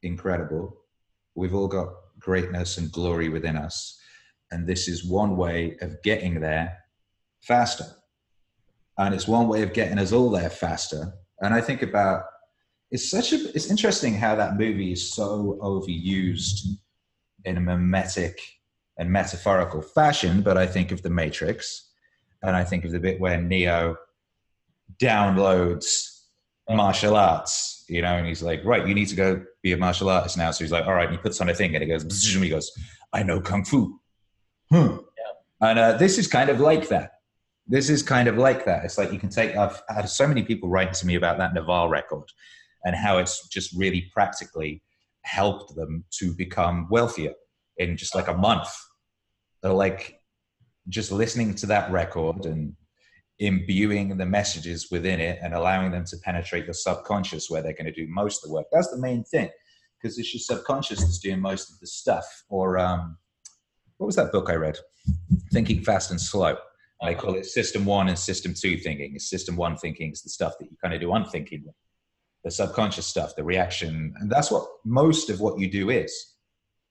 incredible. 0.03 0.77
We've 1.35 1.55
all 1.55 1.67
got 1.69 1.89
greatness 2.21 2.79
and 2.79 2.93
glory 2.93 3.29
within 3.29 3.57
us, 3.57 3.99
and 4.55 4.67
this 4.67 4.87
is 4.87 5.05
one 5.05 5.37
way 5.37 5.77
of 5.81 6.01
getting 6.03 6.41
there 6.41 6.79
faster 7.43 7.85
and 8.99 9.15
it's 9.15 9.27
one 9.27 9.49
way 9.49 9.63
of 9.63 9.73
getting 9.73 9.99
us 9.99 10.13
all 10.13 10.31
there 10.31 10.51
faster. 10.51 11.13
And 11.41 11.53
I 11.53 11.61
think 11.61 11.83
about 11.83 12.23
it's 12.91 13.11
such 13.11 13.33
a 13.33 13.49
it's 13.55 13.71
interesting 13.71 14.15
how 14.15 14.37
that 14.37 14.57
movie 14.57 14.93
is 14.93 15.13
so 15.13 15.59
overused 15.61 16.67
in 17.45 17.57
a 17.57 17.61
mimetic 17.61 18.39
and 18.97 19.11
metaphorical 19.11 19.83
fashion. 19.83 20.43
But 20.43 20.57
I 20.57 20.67
think 20.67 20.93
of 20.93 21.03
the 21.03 21.11
Matrix, 21.11 21.91
and 22.43 22.55
I 22.55 22.63
think 22.63 22.85
of 22.85 22.93
the 22.93 23.01
bit 23.01 23.21
where 23.21 23.41
Neo 23.41 23.97
downloads 25.03 26.11
martial 26.71 27.17
arts, 27.17 27.85
you 27.89 28.01
know, 28.01 28.15
and 28.15 28.27
he's 28.27 28.43
like, 28.43 28.65
right, 28.65 28.87
you 28.87 28.95
need 28.95 29.09
to 29.09 29.17
go 29.17 29.45
be 29.63 29.73
a 29.73 29.77
martial 29.77 30.09
artist 30.09 30.39
now. 30.39 30.51
So 30.53 30.63
he's 30.63 30.73
like, 30.73 30.87
all 30.87 30.95
right, 30.95 31.09
and 31.09 31.17
he 31.17 31.23
puts 31.23 31.41
on 31.41 31.49
a 31.49 31.55
thing 31.55 31.75
and 31.75 31.83
he 31.83 31.91
goes, 31.91 32.05
"Bzzz," 32.05 32.43
he 32.43 32.49
goes, 32.49 32.71
I 33.13 33.23
know 33.23 33.41
kung 33.41 33.65
fu. 33.65 34.01
Hmm. 34.75 34.97
And 35.61 35.79
uh, 35.79 35.97
this 35.97 36.19
is 36.19 36.27
kind 36.27 36.51
of 36.51 36.61
like 36.61 36.89
that 36.89 37.13
this 37.67 37.89
is 37.89 38.03
kind 38.03 38.29
of 38.29 38.37
like 38.37 38.65
that. 38.67 38.85
It's 38.85 38.99
like 38.99 39.13
you 39.13 39.19
can 39.19 39.31
take. 39.31 39.57
I've 39.57 39.83
had 39.89 40.09
so 40.09 40.27
many 40.27 40.43
people 40.43 40.69
write 40.69 40.93
to 40.95 41.07
me 41.07 41.15
about 41.15 41.39
that 41.39 41.55
Naval 41.55 41.89
record 41.89 42.29
and 42.85 42.95
how 42.95 43.19
it's 43.19 43.49
just 43.49 43.75
really 43.75 44.11
practically 44.13 44.83
helped 45.23 45.75
them 45.75 46.05
to 46.19 46.35
become 46.35 46.87
wealthier 46.91 47.33
in 47.79 47.97
just 47.97 48.15
like 48.15 48.29
a 48.29 48.37
month. 48.37 48.69
They're 49.63 49.73
like 49.73 50.21
just 50.89 51.11
listening 51.11 51.55
to 51.55 51.67
that 51.67 51.91
record 51.91 52.45
and 52.45 52.75
imbuing 53.39 54.17
the 54.19 54.27
messages 54.27 54.89
within 54.91 55.19
it 55.19 55.39
and 55.43 55.55
allowing 55.55 55.91
them 55.91 56.05
to 56.05 56.17
penetrate 56.19 56.67
the 56.67 56.75
subconscious 56.75 57.49
where 57.49 57.63
they're 57.63 57.73
going 57.73 57.87
to 57.87 57.93
do 57.93 58.07
most 58.09 58.45
of 58.45 58.49
the 58.49 58.55
work. 58.55 58.67
That's 58.71 58.91
the 58.91 59.01
main 59.01 59.25
thing 59.25 59.49
because 59.99 60.19
it's 60.19 60.35
your 60.35 60.41
subconscious 60.41 61.01
that's 61.01 61.19
doing 61.19 61.41
most 61.41 61.73
of 61.73 61.81
the 61.81 61.87
stuff. 61.87 62.27
Or 62.51 62.77
um, 62.79 63.17
what 63.99 64.07
was 64.07 64.17
that 64.17 64.33
book 64.33 64.51
I 64.51 64.55
read? 64.55 64.79
Thinking 65.53 65.83
Fast 65.83 66.11
and 66.11 66.21
Slow. 66.21 66.57
And 67.01 67.11
they 67.11 67.21
call 67.21 67.35
it 67.35 67.47
system 67.47 67.85
one 67.85 68.09
and 68.09 68.19
system 68.19 68.55
two 68.55 68.77
thinking. 68.79 69.19
System 69.19 69.57
one 69.57 69.77
thinking 69.77 70.13
is 70.13 70.23
the 70.23 70.31
stuff 70.31 70.55
that 70.59 70.71
you 70.71 70.77
kind 70.83 70.95
of 70.95 71.01
do 71.01 71.13
unthinkingly, 71.13 71.75
the 72.45 72.51
subconscious 72.51 73.07
stuff, 73.07 73.37
the 73.37 73.45
reaction. 73.45 74.15
And 74.19 74.31
that's 74.31 74.51
what 74.51 74.67
most 74.85 75.31
of 75.31 75.41
what 75.41 75.59
you 75.59 75.71
do 75.71 75.91
is. 75.91 76.35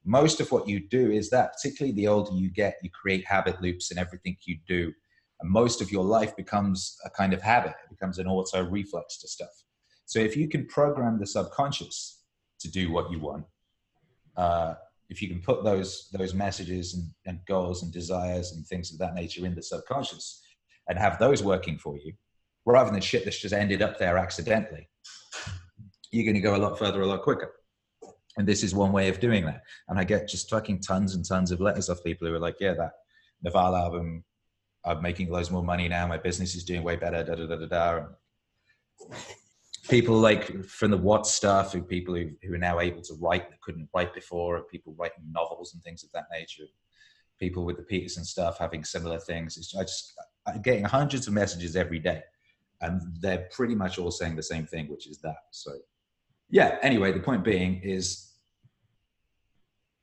Most 0.05 0.41
of 0.41 0.51
what 0.51 0.67
you 0.67 0.81
do 0.81 1.11
is 1.11 1.29
that, 1.29 1.53
particularly 1.53 1.95
the 1.95 2.07
older 2.07 2.33
you 2.33 2.49
get, 2.49 2.77
you 2.83 2.89
create 2.89 3.25
habit 3.25 3.61
loops 3.61 3.89
in 3.89 3.97
everything 3.97 4.35
you 4.45 4.57
do. 4.67 4.91
And 5.39 5.49
most 5.49 5.81
of 5.81 5.91
your 5.91 6.03
life 6.03 6.35
becomes 6.35 6.97
a 7.05 7.09
kind 7.09 7.33
of 7.33 7.41
habit, 7.41 7.73
it 7.85 7.89
becomes 7.89 8.19
an 8.19 8.27
auto 8.27 8.63
reflex 8.63 9.17
to 9.19 9.27
stuff. 9.27 9.63
So 10.05 10.19
if 10.19 10.35
you 10.35 10.49
can 10.49 10.67
program 10.67 11.19
the 11.19 11.25
subconscious 11.25 12.19
to 12.59 12.69
do 12.69 12.91
what 12.91 13.09
you 13.11 13.19
want, 13.19 13.45
uh, 14.35 14.75
if 15.09 15.21
you 15.21 15.27
can 15.27 15.41
put 15.41 15.63
those 15.63 16.09
those 16.13 16.33
messages 16.33 16.93
and, 16.93 17.05
and 17.25 17.39
goals 17.47 17.83
and 17.83 17.91
desires 17.91 18.53
and 18.53 18.65
things 18.65 18.91
of 18.91 18.99
that 18.99 19.13
nature 19.13 19.45
in 19.45 19.55
the 19.55 19.61
subconscious 19.61 20.41
and 20.89 20.97
have 20.97 21.19
those 21.19 21.43
working 21.43 21.77
for 21.77 21.97
you, 21.97 22.13
rather 22.65 22.91
than 22.91 23.01
shit 23.01 23.23
that's 23.23 23.39
just 23.39 23.53
ended 23.53 23.81
up 23.81 23.97
there 23.97 24.17
accidentally, 24.17 24.87
you're 26.11 26.25
going 26.25 26.35
to 26.35 26.41
go 26.41 26.55
a 26.55 26.57
lot 26.57 26.77
further, 26.77 27.01
a 27.01 27.07
lot 27.07 27.21
quicker. 27.21 27.51
And 28.37 28.47
this 28.47 28.63
is 28.63 28.73
one 28.73 28.91
way 28.91 29.09
of 29.09 29.19
doing 29.19 29.45
that. 29.45 29.61
And 29.87 29.99
I 29.99 30.03
get 30.03 30.27
just 30.27 30.49
fucking 30.49 30.81
tons 30.81 31.13
and 31.15 31.23
tons 31.23 31.51
of 31.51 31.61
letters 31.61 31.89
off 31.89 32.03
people 32.03 32.27
who 32.27 32.33
are 32.33 32.39
like, 32.39 32.55
yeah, 32.59 32.73
that 32.73 32.93
Naval 33.43 33.75
album, 33.75 34.23
I'm 34.85 35.01
making 35.01 35.29
loads 35.29 35.51
more 35.51 35.63
money 35.63 35.87
now. 35.87 36.07
My 36.07 36.17
business 36.17 36.55
is 36.55 36.63
doing 36.63 36.83
way 36.83 36.95
better. 36.95 37.23
Da 37.23 37.35
da 37.35 37.45
da 37.45 37.55
da 37.55 37.65
da. 37.67 38.05
People 39.89 40.15
like 40.15 40.63
from 40.65 40.91
the 40.91 40.97
what 40.97 41.27
stuff, 41.27 41.73
who 41.73 41.81
people 41.81 42.15
who, 42.15 42.29
who 42.41 42.53
are 42.53 42.57
now 42.59 42.79
able 42.79 43.01
to 43.01 43.13
write 43.15 43.49
that 43.49 43.59
couldn't 43.61 43.89
write 43.93 44.13
before, 44.13 44.61
people 44.63 44.95
writing 44.97 45.25
novels 45.31 45.73
and 45.73 45.83
things 45.83 46.03
of 46.03 46.11
that 46.13 46.27
nature. 46.31 46.63
People 47.39 47.65
with 47.65 47.77
the 47.77 47.83
Peterson 47.83 48.23
stuff 48.23 48.57
having 48.57 48.85
similar 48.85 49.19
things. 49.19 49.57
It's, 49.57 49.75
I 49.75 49.81
just 49.81 50.13
I'm 50.47 50.61
getting 50.61 50.85
hundreds 50.85 51.27
of 51.27 51.33
messages 51.33 51.75
every 51.75 51.99
day, 51.99 52.21
and 52.81 53.01
they're 53.19 53.49
pretty 53.51 53.75
much 53.75 53.99
all 53.99 54.11
saying 54.11 54.35
the 54.35 54.43
same 54.43 54.65
thing, 54.65 54.87
which 54.87 55.07
is 55.07 55.17
that. 55.19 55.37
So, 55.51 55.71
yeah. 56.49 56.77
Anyway, 56.81 57.11
the 57.11 57.19
point 57.19 57.43
being 57.43 57.81
is 57.83 58.33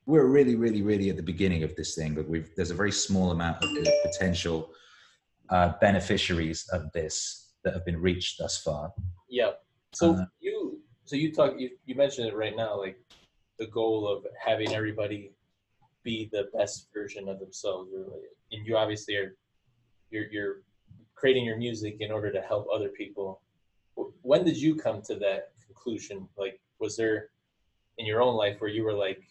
we're 0.05 0.27
really, 0.27 0.57
really, 0.57 0.83
really 0.83 1.09
at 1.09 1.17
the 1.17 1.23
beginning 1.23 1.63
of 1.63 1.75
this 1.77 1.95
thing, 1.95 2.15
but 2.15 2.29
we've 2.29 2.51
there's 2.57 2.71
a 2.71 2.75
very 2.75 2.93
small 2.93 3.31
amount 3.31 3.63
of 3.63 3.71
potential 4.03 4.71
uh, 5.49 5.73
beneficiaries 5.81 6.69
of 6.73 6.91
this 6.93 7.53
that 7.65 7.75
have 7.75 7.85
been 7.85 8.01
reached 8.01 8.39
thus 8.39 8.63
far. 8.63 8.93
Yeah. 9.29 9.53
So 9.93 10.15
Uh, 10.15 10.25
you 10.41 10.81
so 11.05 11.17
you 11.17 11.33
talk 11.33 11.59
you, 11.59 11.71
you 11.85 11.95
mentioned 11.95 12.29
it 12.29 12.37
right 12.37 12.57
now, 12.57 12.79
like 12.79 12.99
the 13.59 13.67
goal 13.67 14.09
of 14.09 14.25
having 14.39 14.73
everybody 14.73 15.33
be 16.03 16.29
the 16.33 16.49
best 16.55 16.89
version 16.95 17.29
of 17.29 17.41
themselves. 17.41 17.91
Really. 17.93 18.21
And 18.53 18.67
you 18.67 18.77
obviously 18.77 19.17
are 19.17 19.37
you're 20.11 20.29
you're 20.31 20.63
creating 21.15 21.45
your 21.45 21.57
music 21.57 21.97
in 22.01 22.11
order 22.11 22.33
to 22.33 22.41
help 22.41 22.67
other 22.73 22.89
people. 22.89 23.43
When 24.23 24.45
did 24.45 24.57
you 24.57 24.77
come 24.77 25.03
to 25.03 25.17
that 25.17 25.53
conclusion? 25.67 26.29
Like 26.37 26.61
was 26.79 26.97
there 26.97 27.31
in 27.99 28.07
your 28.07 28.23
own 28.23 28.37
life 28.37 28.61
where 28.61 28.71
you 28.71 28.85
were 28.85 28.95
like 28.95 29.23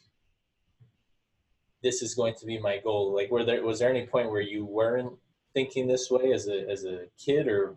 this 1.82 2.02
is 2.02 2.14
going 2.14 2.36
to 2.36 2.46
be 2.46 2.60
my 2.60 2.78
goal? 2.80 3.16
Like 3.16 3.32
were 3.32 3.46
there 3.46 3.64
was 3.64 3.80
there 3.80 3.90
any 3.90 4.06
point 4.06 4.30
where 4.30 4.42
you 4.42 4.66
weren't 4.66 5.14
thinking 5.54 5.88
this 5.88 6.12
way 6.12 6.34
as 6.34 6.48
a 6.48 6.70
as 6.70 6.84
a 6.84 7.06
kid 7.18 7.48
or 7.48 7.76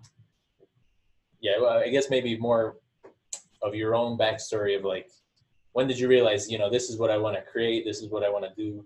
yeah, 1.42 1.58
well, 1.60 1.78
I 1.78 1.88
guess 1.88 2.08
maybe 2.08 2.38
more 2.38 2.76
of 3.62 3.74
your 3.74 3.94
own 3.94 4.16
backstory 4.16 4.78
of 4.78 4.84
like, 4.84 5.10
when 5.72 5.88
did 5.88 5.98
you 5.98 6.08
realize, 6.08 6.50
you 6.50 6.58
know, 6.58 6.70
this 6.70 6.88
is 6.88 6.98
what 6.98 7.10
I 7.10 7.18
want 7.18 7.36
to 7.36 7.42
create, 7.42 7.84
this 7.84 8.00
is 8.00 8.10
what 8.10 8.22
I 8.22 8.30
want 8.30 8.44
to 8.44 8.54
do, 8.54 8.84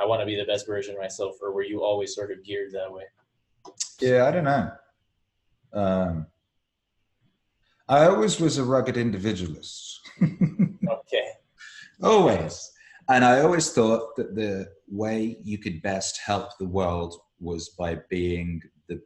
I 0.00 0.06
want 0.06 0.20
to 0.20 0.26
be 0.26 0.34
the 0.34 0.44
best 0.44 0.66
version 0.66 0.94
of 0.94 1.00
myself, 1.00 1.36
or 1.42 1.52
were 1.52 1.62
you 1.62 1.82
always 1.84 2.14
sort 2.14 2.32
of 2.32 2.42
geared 2.42 2.72
that 2.72 2.90
way? 2.90 3.04
Yeah, 4.00 4.26
I 4.26 4.30
don't 4.30 4.44
know. 4.44 4.70
Um, 5.74 6.26
I 7.88 8.06
always 8.06 8.40
was 8.40 8.58
a 8.58 8.64
rugged 8.64 8.96
individualist. 8.96 10.00
Okay. 10.90 11.28
always. 12.02 12.70
And 13.08 13.24
I 13.24 13.40
always 13.40 13.72
thought 13.72 14.16
that 14.16 14.34
the 14.34 14.68
way 14.88 15.36
you 15.42 15.58
could 15.58 15.80
best 15.82 16.20
help 16.24 16.50
the 16.58 16.66
world 16.66 17.14
was 17.38 17.70
by 17.70 17.98
being 18.08 18.60
the, 18.88 19.00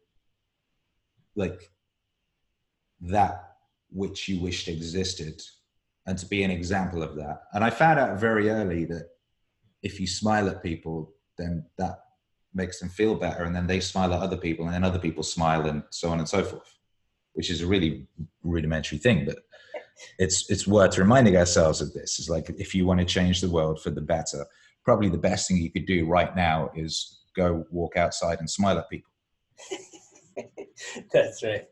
like, 1.35 1.71
that 3.01 3.57
which 3.91 4.29
you 4.29 4.41
wished 4.41 4.69
existed 4.69 5.41
and 6.07 6.19
to 6.19 6.27
be 6.27 6.43
an 6.43 6.51
example 6.51 7.03
of 7.03 7.17
that. 7.17 7.43
And 7.53 7.65
I 7.65 7.71
found 7.71 7.99
out 7.99 8.19
very 8.19 8.49
early 8.49 8.85
that 8.87 9.09
if 9.83 10.01
you 10.01 10.07
smile 10.07 10.49
at 10.49 10.63
people, 10.63 11.13
then 11.37 11.67
that 11.79 11.99
makes 12.55 12.81
them 12.81 12.89
feel 12.89 13.15
better. 13.15 13.45
And 13.45 13.55
then 13.55 13.67
they 13.67 13.81
smile 13.81 14.15
at 14.15 14.21
other 14.21 14.37
people, 14.37 14.67
and 14.67 14.75
then 14.75 14.85
other 14.85 14.99
people 14.99 15.23
smile, 15.23 15.67
and 15.67 15.83
so 15.91 16.11
on 16.11 16.19
and 16.19 16.29
so 16.29 16.43
forth, 16.43 16.75
which 17.35 17.51
is 17.51 17.61
a 17.61 17.67
really 17.67 18.07
rudimentary 18.43 18.99
thing. 18.99 19.25
But 19.25 19.39
it's 20.19 20.49
it's 20.51 20.67
worth 20.67 20.99
reminding 20.99 21.37
ourselves 21.37 21.81
of 21.81 21.93
this. 21.93 22.19
It's 22.19 22.29
like 22.29 22.49
if 22.51 22.75
you 22.75 22.87
want 22.87 23.01
to 23.01 23.07
change 23.07 23.41
the 23.41 23.51
world 23.51 23.81
for 23.83 23.91
the 23.91 24.01
better, 24.01 24.47
probably 24.85 25.09
the 25.09 25.19
best 25.19 25.49
thing 25.49 25.59
you 25.59 25.71
could 25.71 25.87
do 25.87 26.07
right 26.07 26.35
now 26.35 26.71
is 26.75 27.21
go 27.37 27.65
walk 27.71 27.97
outside 27.97 28.39
and 28.39 28.49
smile 28.49 28.79
at 28.79 28.89
people, 28.89 29.11
That's 31.13 31.43
right. 31.43 31.67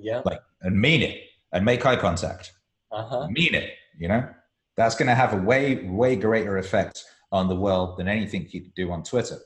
Yeah. 0.00 0.22
like 0.24 0.40
and 0.62 0.80
mean 0.80 1.02
it, 1.02 1.22
and 1.52 1.64
make 1.64 1.84
eye 1.86 1.96
contact. 1.96 2.52
Uh 2.90 3.04
huh. 3.04 3.28
Mean 3.30 3.54
it. 3.54 3.72
You 3.98 4.08
know, 4.08 4.28
that's 4.76 4.94
going 4.94 5.08
to 5.08 5.14
have 5.14 5.32
a 5.34 5.36
way 5.36 5.84
way 5.84 6.16
greater 6.16 6.58
effect 6.58 7.04
on 7.32 7.48
the 7.48 7.56
world 7.56 7.98
than 7.98 8.08
anything 8.08 8.48
you 8.50 8.62
could 8.62 8.74
do 8.74 8.90
on 8.92 9.02
Twitter. 9.02 9.38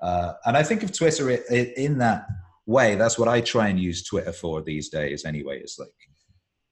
Uh, 0.00 0.34
and 0.46 0.56
I 0.56 0.62
think 0.62 0.82
of 0.82 0.92
Twitter 0.92 1.30
i- 1.30 1.42
i- 1.54 1.72
in 1.76 1.98
that 1.98 2.26
way. 2.66 2.94
That's 2.94 3.18
what 3.18 3.28
I 3.28 3.40
try 3.40 3.68
and 3.68 3.78
use 3.80 4.02
Twitter 4.04 4.32
for 4.32 4.62
these 4.62 4.88
days. 4.88 5.24
Anyway, 5.24 5.60
is 5.60 5.76
like 5.78 5.88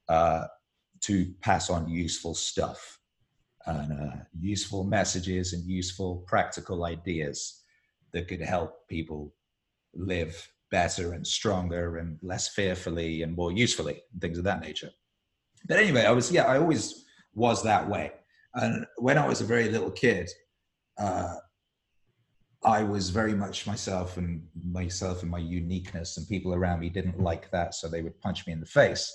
uh, 0.08 0.46
to 1.00 1.32
pass 1.42 1.68
on 1.70 1.88
useful 1.88 2.34
stuff 2.34 2.98
and 3.66 3.92
uh, 3.92 4.16
useful 4.40 4.84
messages 4.84 5.52
and 5.52 5.64
useful 5.64 6.24
practical 6.26 6.84
ideas 6.84 7.62
that 8.12 8.28
could 8.28 8.40
help 8.40 8.88
people 8.88 9.34
live 9.94 10.48
better 10.70 11.12
and 11.12 11.26
stronger 11.26 11.96
and 11.98 12.18
less 12.22 12.48
fearfully 12.48 13.22
and 13.22 13.34
more 13.34 13.52
usefully 13.52 14.02
and 14.12 14.20
things 14.20 14.38
of 14.38 14.44
that 14.44 14.60
nature. 14.60 14.90
But 15.66 15.78
anyway, 15.78 16.04
I 16.04 16.10
was 16.10 16.30
yeah, 16.30 16.44
I 16.44 16.58
always 16.58 17.04
was 17.34 17.62
that 17.62 17.88
way. 17.88 18.12
And 18.54 18.86
when 18.96 19.18
I 19.18 19.26
was 19.26 19.40
a 19.40 19.44
very 19.44 19.68
little 19.68 19.90
kid, 19.90 20.28
uh, 20.98 21.36
I 22.64 22.82
was 22.82 23.10
very 23.10 23.34
much 23.34 23.66
myself 23.66 24.16
and 24.16 24.42
myself 24.68 25.22
and 25.22 25.30
my 25.30 25.38
uniqueness, 25.38 26.16
and 26.16 26.28
people 26.28 26.54
around 26.54 26.80
me 26.80 26.88
didn't 26.88 27.20
like 27.20 27.50
that, 27.52 27.74
so 27.74 27.88
they 27.88 28.02
would 28.02 28.20
punch 28.20 28.46
me 28.46 28.52
in 28.52 28.60
the 28.60 28.66
face, 28.66 29.10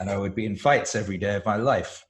and 0.00 0.08
I 0.08 0.16
would 0.16 0.34
be 0.34 0.46
in 0.46 0.56
fights 0.56 0.94
every 0.94 1.18
day 1.18 1.36
of 1.36 1.44
my 1.44 1.56
life. 1.56 2.04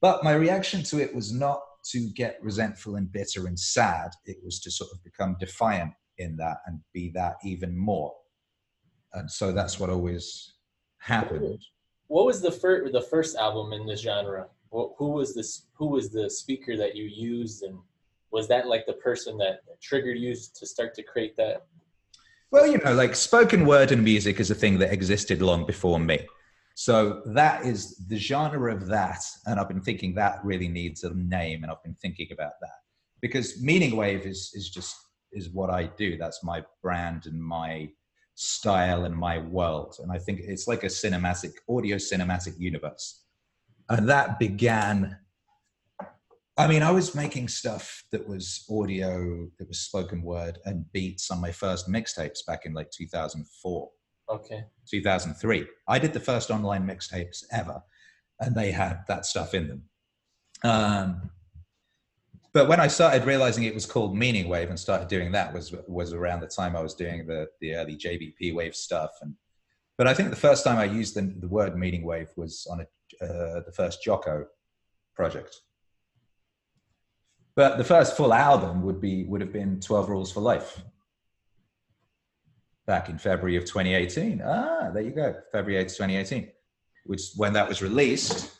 But 0.00 0.24
my 0.24 0.32
reaction 0.32 0.82
to 0.84 1.00
it 1.00 1.14
was 1.14 1.32
not 1.32 1.60
to 1.92 2.10
get 2.14 2.38
resentful 2.42 2.96
and 2.96 3.10
bitter 3.10 3.46
and 3.46 3.58
sad. 3.58 4.10
It 4.24 4.38
was 4.44 4.60
to 4.60 4.70
sort 4.70 4.90
of 4.92 5.02
become 5.04 5.36
defiant 5.38 5.92
in 6.18 6.36
that 6.38 6.58
and 6.66 6.80
be 6.92 7.12
that 7.14 7.36
even 7.44 7.76
more. 7.76 8.12
And 9.16 9.30
so 9.30 9.50
that's 9.50 9.80
what 9.80 9.90
always 9.90 10.54
happened. 10.98 11.58
What 12.08 12.26
was 12.26 12.40
the 12.40 12.52
first 12.52 12.92
the 12.92 13.00
first 13.00 13.36
album 13.36 13.72
in 13.72 13.86
this 13.86 14.00
genre? 14.00 14.46
Wh- 14.70 14.92
Who 14.98 15.08
was 15.10 15.34
this? 15.34 15.66
Who 15.74 15.88
was 15.88 16.10
the 16.10 16.28
speaker 16.30 16.76
that 16.76 16.94
you 16.94 17.04
used, 17.04 17.62
and 17.62 17.78
was 18.30 18.46
that 18.48 18.68
like 18.68 18.86
the 18.86 18.92
person 19.08 19.38
that 19.38 19.60
triggered 19.80 20.18
you 20.18 20.34
to 20.34 20.66
start 20.66 20.94
to 20.94 21.02
create 21.02 21.36
that? 21.36 21.66
Well, 22.50 22.66
you 22.66 22.78
know, 22.78 22.94
like 22.94 23.16
spoken 23.16 23.66
word 23.66 23.90
and 23.90 24.04
music 24.04 24.38
is 24.38 24.50
a 24.50 24.54
thing 24.54 24.78
that 24.78 24.92
existed 24.92 25.42
long 25.42 25.66
before 25.66 25.98
me. 25.98 26.20
So 26.74 27.22
that 27.26 27.64
is 27.64 27.96
the 28.06 28.18
genre 28.18 28.72
of 28.72 28.86
that. 28.86 29.24
And 29.46 29.58
I've 29.58 29.68
been 29.68 29.80
thinking 29.80 30.14
that 30.14 30.44
really 30.44 30.68
needs 30.68 31.02
a 31.04 31.14
name. 31.14 31.62
And 31.62 31.72
I've 31.72 31.82
been 31.82 31.94
thinking 31.94 32.28
about 32.32 32.52
that 32.60 32.78
because 33.20 33.60
Meaning 33.62 33.96
Wave 33.96 34.26
is, 34.26 34.52
is 34.54 34.68
just, 34.68 34.94
is 35.32 35.48
what 35.50 35.70
I 35.70 35.84
do. 35.84 36.16
That's 36.18 36.44
my 36.44 36.62
brand 36.82 37.26
and 37.26 37.42
my 37.42 37.88
style 38.36 39.04
and 39.04 39.16
my 39.16 39.38
world. 39.38 39.96
And 40.00 40.12
I 40.12 40.18
think 40.18 40.40
it's 40.40 40.68
like 40.68 40.84
a 40.84 40.88
cinematic, 40.88 41.54
audio 41.68 41.96
cinematic 41.96 42.54
universe. 42.58 43.24
And 43.88 44.08
that 44.08 44.38
began 44.38 45.18
I 46.58 46.66
mean, 46.66 46.82
I 46.82 46.90
was 46.90 47.14
making 47.14 47.48
stuff 47.48 48.02
that 48.12 48.26
was 48.26 48.64
audio, 48.70 49.46
that 49.58 49.68
was 49.68 49.80
spoken 49.80 50.22
word 50.22 50.58
and 50.64 50.90
beats 50.90 51.30
on 51.30 51.38
my 51.38 51.52
first 51.52 51.86
mixtapes 51.86 52.46
back 52.46 52.64
in 52.64 52.72
like 52.72 52.90
2004, 52.90 53.90
Okay. 54.28 54.64
2003. 54.90 55.66
I 55.86 55.98
did 55.98 56.14
the 56.14 56.20
first 56.20 56.50
online 56.50 56.86
mixtapes 56.86 57.44
ever, 57.52 57.82
and 58.40 58.54
they 58.54 58.72
had 58.72 59.04
that 59.06 59.26
stuff 59.26 59.52
in 59.52 59.68
them. 59.68 59.82
Um, 60.64 61.30
but 62.56 62.68
when 62.68 62.80
I 62.80 62.86
started 62.86 63.26
realizing 63.26 63.64
it 63.64 63.74
was 63.74 63.84
called 63.84 64.16
Meaning 64.16 64.48
Wave 64.48 64.70
and 64.70 64.80
started 64.80 65.08
doing 65.08 65.30
that 65.32 65.52
was 65.52 65.74
was 65.86 66.14
around 66.14 66.40
the 66.40 66.46
time 66.46 66.74
I 66.74 66.80
was 66.80 66.94
doing 66.94 67.26
the 67.26 67.50
the 67.60 67.74
early 67.74 67.98
JBP 67.98 68.54
Wave 68.54 68.74
stuff. 68.74 69.10
And 69.20 69.34
but 69.98 70.06
I 70.06 70.14
think 70.14 70.30
the 70.30 70.36
first 70.36 70.64
time 70.64 70.78
I 70.78 70.84
used 70.84 71.14
the, 71.14 71.34
the 71.38 71.48
word 71.48 71.76
Meaning 71.76 72.02
Wave 72.02 72.30
was 72.34 72.66
on 72.70 72.80
a, 72.80 72.84
uh, 73.22 73.60
the 73.66 73.74
first 73.76 74.02
Jocko 74.02 74.46
project. 75.14 75.60
But 77.56 77.76
the 77.76 77.84
first 77.84 78.16
full 78.16 78.32
album 78.32 78.80
would 78.84 79.02
be 79.02 79.24
would 79.24 79.42
have 79.42 79.52
been 79.52 79.78
Twelve 79.78 80.08
Rules 80.08 80.32
for 80.32 80.40
Life. 80.40 80.80
Back 82.86 83.10
in 83.10 83.18
February 83.18 83.56
of 83.56 83.66
2018. 83.66 84.40
Ah, 84.42 84.90
there 84.94 85.02
you 85.02 85.10
go, 85.10 85.34
February 85.52 85.84
8th, 85.84 85.96
2018, 85.98 86.48
which 87.04 87.32
when 87.36 87.52
that 87.52 87.68
was 87.68 87.82
released, 87.82 88.55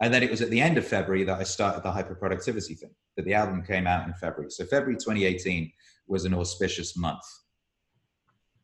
and 0.00 0.12
then 0.12 0.22
it 0.22 0.30
was 0.30 0.42
at 0.42 0.50
the 0.50 0.60
end 0.60 0.78
of 0.78 0.86
February 0.86 1.24
that 1.24 1.38
I 1.38 1.42
started 1.42 1.82
the 1.82 1.90
hyperproductivity 1.90 2.78
thing. 2.78 2.90
That 3.16 3.24
the 3.24 3.34
album 3.34 3.62
came 3.62 3.86
out 3.86 4.06
in 4.06 4.14
February. 4.14 4.50
So 4.50 4.64
February 4.64 4.96
2018 4.96 5.72
was 6.06 6.24
an 6.24 6.34
auspicious 6.34 6.96
month 6.96 7.24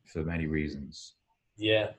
for 0.05 0.23
many 0.23 0.45
reasons. 0.45 1.15
Yeah. 1.57 1.91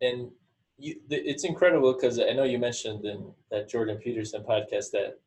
And 0.00 0.30
you, 0.78 0.96
it's 1.10 1.44
incredible 1.44 1.92
because 1.92 2.18
I 2.18 2.32
know 2.32 2.44
you 2.44 2.58
mentioned 2.58 3.04
in 3.04 3.32
that 3.50 3.68
Jordan 3.68 3.98
Peterson 3.98 4.42
podcast 4.42 4.90
that 4.92 5.18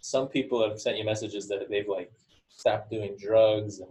some 0.00 0.28
people 0.28 0.66
have 0.66 0.80
sent 0.80 0.98
you 0.98 1.04
messages 1.04 1.48
that 1.48 1.68
they've 1.70 1.88
like 1.88 2.12
stopped 2.48 2.90
doing 2.90 3.16
drugs 3.18 3.80
and 3.80 3.90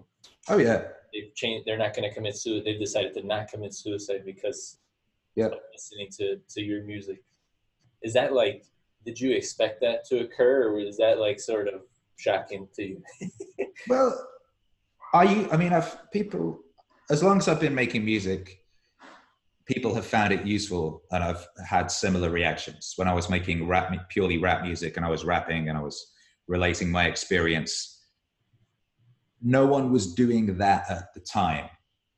Oh 0.50 0.58
yeah, 0.58 0.84
they've 1.14 1.34
changed. 1.36 1.68
They're 1.68 1.78
not 1.78 1.96
going 1.96 2.08
to 2.10 2.14
commit 2.14 2.36
suicide. 2.36 2.66
They've 2.66 2.80
decided 2.80 3.14
to 3.16 3.26
not 3.26 3.50
commit 3.50 3.74
suicide 3.74 4.24
because 4.26 4.80
yeah 5.36 5.50
listening 5.72 6.10
to 6.18 6.40
to 6.56 6.62
your 6.62 6.84
music. 6.84 7.22
Is 8.04 8.14
that 8.14 8.34
like? 8.34 8.66
Did 9.06 9.20
you 9.20 9.32
expect 9.32 9.82
that 9.82 10.06
to 10.06 10.20
occur, 10.20 10.68
or 10.68 10.74
was 10.74 10.98
that 10.98 11.20
like 11.20 11.40
sort 11.40 11.68
of 11.68 11.82
shocking 12.18 12.68
to 12.76 12.84
you? 12.84 13.04
Well, 13.88 14.28
you? 15.14 15.48
I 15.52 15.58
mean, 15.58 15.74
I've 15.74 16.12
people. 16.12 16.60
As 17.10 17.24
long 17.24 17.38
as 17.38 17.48
I've 17.48 17.62
been 17.62 17.74
making 17.74 18.06
music, 18.06 18.64
people 19.66 19.96
have 19.96 20.06
found 20.06 20.34
it 20.34 20.46
useful, 20.46 21.02
and 21.12 21.24
I've 21.24 21.48
had 21.66 21.90
similar 21.90 22.30
reactions. 22.30 22.94
When 22.98 23.08
I 23.08 23.14
was 23.14 23.30
making 23.30 23.68
rap, 23.68 23.92
purely 24.10 24.38
rap 24.38 24.64
music, 24.64 24.98
and 24.98 25.06
I 25.06 25.10
was 25.10 25.24
rapping, 25.24 25.70
and 25.70 25.78
I 25.78 25.82
was 25.82 26.12
relating 26.48 26.92
my 26.92 27.06
experience, 27.06 28.00
no 29.42 29.66
one 29.66 29.92
was 29.92 30.14
doing 30.14 30.58
that 30.58 30.90
at 30.90 31.14
the 31.14 31.22
time. 31.22 31.70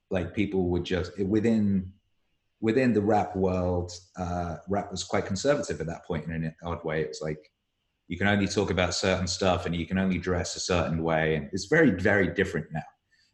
Like 0.10 0.34
people 0.34 0.70
would 0.70 0.84
just 0.84 1.18
within 1.20 1.92
within 2.62 2.94
the 2.94 3.02
rap 3.02 3.36
world, 3.36 3.92
uh, 4.18 4.58
rap 4.70 4.92
was 4.92 5.04
quite 5.04 5.26
conservative 5.26 5.82
at 5.82 5.88
that 5.88 6.06
point 6.06 6.26
in 6.26 6.32
an 6.32 6.56
odd 6.64 6.84
way. 6.86 7.02
It 7.02 7.10
was 7.10 7.22
like 7.22 7.52
you 8.08 8.18
can 8.18 8.28
only 8.28 8.48
talk 8.48 8.70
about 8.70 8.94
certain 8.94 9.28
stuff 9.28 9.66
and 9.66 9.76
you 9.76 9.86
can 9.86 9.98
only 9.98 10.20
dress 10.20 10.56
a 10.56 10.60
certain 10.60 11.02
way 11.04 11.36
and 11.36 11.50
it's 11.52 11.66
very 11.66 11.92
very 11.92 12.28
different 12.28 12.68
now. 12.72 12.84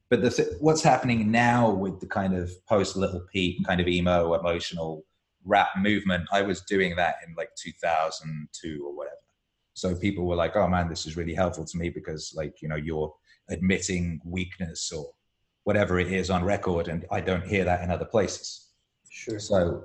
But 0.10 0.22
th- 0.36 0.48
what's 0.60 0.82
happening 0.82 1.30
now 1.30 1.70
with 1.70 2.00
the 2.00 2.08
kind 2.08 2.34
of 2.34 2.50
post 2.70 2.96
little 2.96 3.26
peep 3.32 3.66
kind 3.66 3.82
of 3.82 3.88
emo 3.88 4.34
emotional 4.34 5.04
rap 5.46 5.70
movement 5.78 6.28
i 6.34 6.42
was 6.42 6.62
doing 6.62 6.94
that 6.98 7.16
in 7.26 7.34
like 7.36 7.50
2002 7.56 8.84
or 8.86 8.96
whatever. 8.96 9.16
So 9.74 9.96
people 9.96 10.26
were 10.26 10.36
like 10.36 10.56
oh 10.56 10.68
man 10.68 10.88
this 10.88 11.06
is 11.06 11.18
really 11.18 11.34
helpful 11.34 11.66
to 11.66 11.78
me 11.78 11.90
because 11.90 12.34
like 12.36 12.62
you 12.62 12.70
know 12.70 12.76
you're 12.76 13.14
admitting 13.50 14.22
weakness 14.26 14.92
or 14.92 15.06
whatever 15.64 16.00
it 16.00 16.12
is 16.12 16.30
on 16.30 16.46
record 16.46 16.88
and 16.88 17.06
i 17.12 17.20
don't 17.20 17.46
hear 17.46 17.66
that 17.66 17.82
in 17.82 17.92
other 17.92 18.06
places 18.06 18.67
Sure. 19.18 19.40
so 19.40 19.84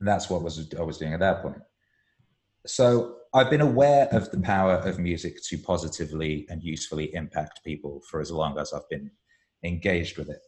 that's 0.00 0.28
what 0.28 0.42
was 0.42 0.74
I 0.76 0.82
was 0.82 0.98
doing 0.98 1.14
at 1.14 1.20
that 1.20 1.40
point. 1.40 1.62
So 2.66 3.16
I've 3.32 3.48
been 3.48 3.60
aware 3.60 4.08
of 4.10 4.30
the 4.32 4.40
power 4.40 4.74
of 4.74 4.98
music 4.98 5.36
to 5.44 5.58
positively 5.58 6.46
and 6.50 6.60
usefully 6.60 7.14
impact 7.14 7.60
people 7.64 8.02
for 8.10 8.20
as 8.20 8.32
long 8.32 8.58
as 8.58 8.72
I've 8.72 8.88
been 8.88 9.12
engaged 9.62 10.18
with 10.18 10.30
it. 10.30 10.40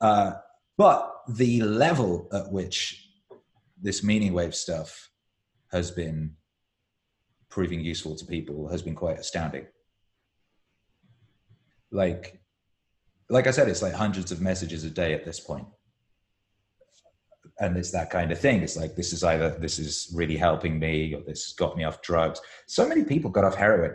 Uh, 0.00 0.32
but 0.76 1.10
the 1.26 1.62
level 1.62 2.28
at 2.34 2.52
which 2.52 3.08
this 3.80 4.04
meaning 4.04 4.34
wave 4.34 4.54
stuff 4.54 5.10
has 5.72 5.90
been 5.90 6.36
proving 7.48 7.80
useful 7.80 8.14
to 8.16 8.26
people 8.26 8.68
has 8.68 8.82
been 8.82 8.94
quite 8.94 9.18
astounding. 9.18 9.66
Like, 11.90 12.42
like 13.30 13.46
I 13.46 13.52
said, 13.52 13.68
it's 13.68 13.82
like 13.82 13.94
hundreds 13.94 14.32
of 14.32 14.42
messages 14.42 14.84
a 14.84 14.90
day 14.90 15.14
at 15.14 15.24
this 15.24 15.40
point 15.40 15.66
and 17.60 17.76
it's 17.76 17.90
that 17.92 18.10
kind 18.10 18.32
of 18.32 18.38
thing. 18.38 18.62
It's 18.62 18.76
like 18.76 18.96
this 18.96 19.12
is 19.12 19.22
either 19.22 19.50
this 19.50 19.78
is 19.78 20.10
really 20.14 20.36
helping 20.36 20.78
me 20.78 21.14
or 21.14 21.20
this 21.20 21.44
has 21.44 21.52
got 21.54 21.76
me 21.76 21.84
off 21.84 22.02
drugs. 22.02 22.40
So 22.66 22.88
many 22.88 23.04
people 23.04 23.30
got 23.30 23.44
off 23.44 23.54
heroin. 23.54 23.94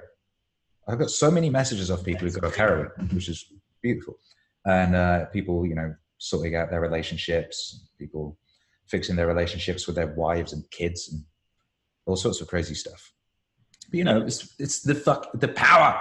I've 0.88 1.00
got 1.00 1.10
so 1.10 1.30
many 1.30 1.50
messages 1.50 1.90
of 1.90 2.04
people 2.04 2.28
who 2.28 2.34
got 2.34 2.48
off 2.48 2.56
heroin, 2.56 2.90
which 3.12 3.28
is 3.28 3.52
beautiful, 3.82 4.18
and 4.66 4.96
uh, 4.96 5.26
people 5.26 5.66
you 5.66 5.76
know 5.76 5.94
sorting 6.18 6.56
out 6.56 6.70
their 6.70 6.82
relationships, 6.82 7.88
people 7.98 8.38
fixing 8.88 9.16
their 9.16 9.28
relationships 9.28 9.86
with 9.86 9.96
their 9.96 10.14
wives 10.16 10.54
and 10.54 10.70
kids, 10.72 11.10
and 11.12 11.24
all 12.06 12.16
sorts 12.16 12.40
of 12.40 12.48
crazy 12.48 12.76
stuff. 12.76 13.12
But 13.90 13.98
you 13.98 14.04
know, 14.04 14.22
it's 14.22 14.56
it's 14.60 14.82
the 14.82 14.96
fuck 14.96 15.30
the 15.34 15.50
power, 15.50 16.00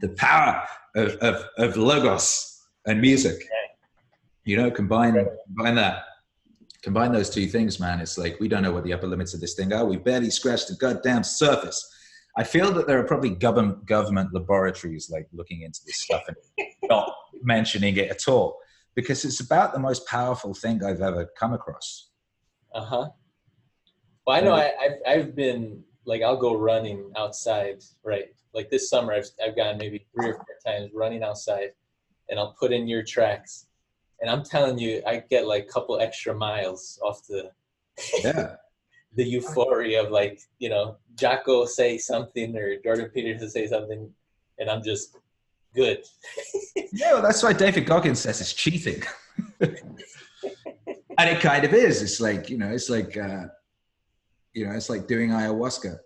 the 0.00 0.10
power 0.10 0.62
of 0.96 1.16
of, 1.16 1.44
of 1.58 1.76
logos 1.76 2.58
and 2.86 3.00
music. 3.00 3.42
You 4.44 4.56
know, 4.56 4.70
combine 4.70 5.14
combine 5.46 5.74
that 5.74 6.04
combine 6.82 7.12
those 7.12 7.30
two 7.30 7.46
things, 7.46 7.78
man, 7.78 8.00
it's 8.00 8.16
like 8.16 8.38
we 8.40 8.48
don't 8.48 8.62
know 8.62 8.72
what 8.72 8.84
the 8.84 8.92
upper 8.92 9.06
limits 9.06 9.34
of 9.34 9.40
this 9.40 9.54
thing 9.54 9.72
are. 9.72 9.84
We 9.84 9.96
barely 9.96 10.30
scratched 10.30 10.68
the 10.68 10.76
goddamn 10.76 11.24
surface. 11.24 11.88
I 12.36 12.44
feel 12.44 12.72
that 12.72 12.86
there 12.86 12.98
are 12.98 13.04
probably 13.04 13.30
government 13.30 13.86
government 13.86 14.32
laboratories 14.32 15.10
like 15.10 15.28
looking 15.32 15.62
into 15.62 15.80
this 15.86 16.00
stuff 16.02 16.22
and 16.28 16.36
not 16.84 17.12
mentioning 17.42 17.96
it 17.96 18.10
at 18.10 18.28
all 18.28 18.58
because 18.94 19.24
it's 19.24 19.40
about 19.40 19.72
the 19.72 19.78
most 19.78 20.06
powerful 20.06 20.54
thing 20.54 20.82
I've 20.84 21.00
ever 21.00 21.28
come 21.38 21.52
across. 21.52 22.10
Uh 22.74 22.84
huh. 22.84 23.08
Well, 24.26 24.36
I 24.36 24.40
know 24.40 24.54
I, 24.54 24.72
I've 24.80 24.98
I've 25.06 25.36
been 25.36 25.82
like 26.06 26.22
I'll 26.22 26.36
go 26.36 26.54
running 26.56 27.12
outside, 27.16 27.82
right? 28.04 28.26
Like 28.54 28.70
this 28.70 28.88
summer, 28.88 29.12
I've 29.12 29.28
I've 29.44 29.56
gone 29.56 29.78
maybe 29.78 30.06
three 30.14 30.30
or 30.30 30.34
four 30.34 30.46
times 30.66 30.90
running 30.94 31.22
outside, 31.22 31.70
and 32.28 32.38
I'll 32.38 32.54
put 32.58 32.72
in 32.72 32.86
your 32.86 33.02
tracks, 33.02 33.66
and 34.20 34.30
I'm 34.30 34.44
telling 34.44 34.78
you, 34.78 35.02
I 35.06 35.22
get 35.30 35.46
like 35.46 35.64
a 35.64 35.72
couple 35.72 35.98
extra 36.00 36.34
miles 36.34 36.98
off 37.02 37.26
the 37.26 37.50
Yeah. 38.22 38.56
the 39.16 39.24
euphoria 39.24 40.04
of 40.04 40.12
like 40.12 40.40
you 40.60 40.68
know 40.68 40.96
Jocko 41.16 41.66
say 41.66 41.98
something 41.98 42.56
or 42.56 42.76
Jordan 42.82 43.10
Peterson 43.12 43.50
say 43.50 43.66
something, 43.66 44.10
and 44.58 44.70
I'm 44.70 44.82
just 44.82 45.16
good. 45.74 46.04
Yeah, 46.92 47.14
well, 47.14 47.22
that's 47.22 47.42
why 47.42 47.52
David 47.52 47.86
Goggins 47.86 48.18
says 48.18 48.40
it's 48.40 48.52
cheating. 48.52 49.00
and 49.60 49.76
it 51.18 51.40
kind 51.40 51.64
of 51.64 51.72
is. 51.72 52.02
It's 52.02 52.20
like, 52.20 52.50
you 52.50 52.58
know, 52.58 52.68
it's 52.68 52.90
like, 52.90 53.16
uh, 53.16 53.44
you 54.52 54.66
know, 54.66 54.72
it's 54.72 54.90
like 54.90 55.06
doing 55.06 55.30
ayahuasca 55.30 55.98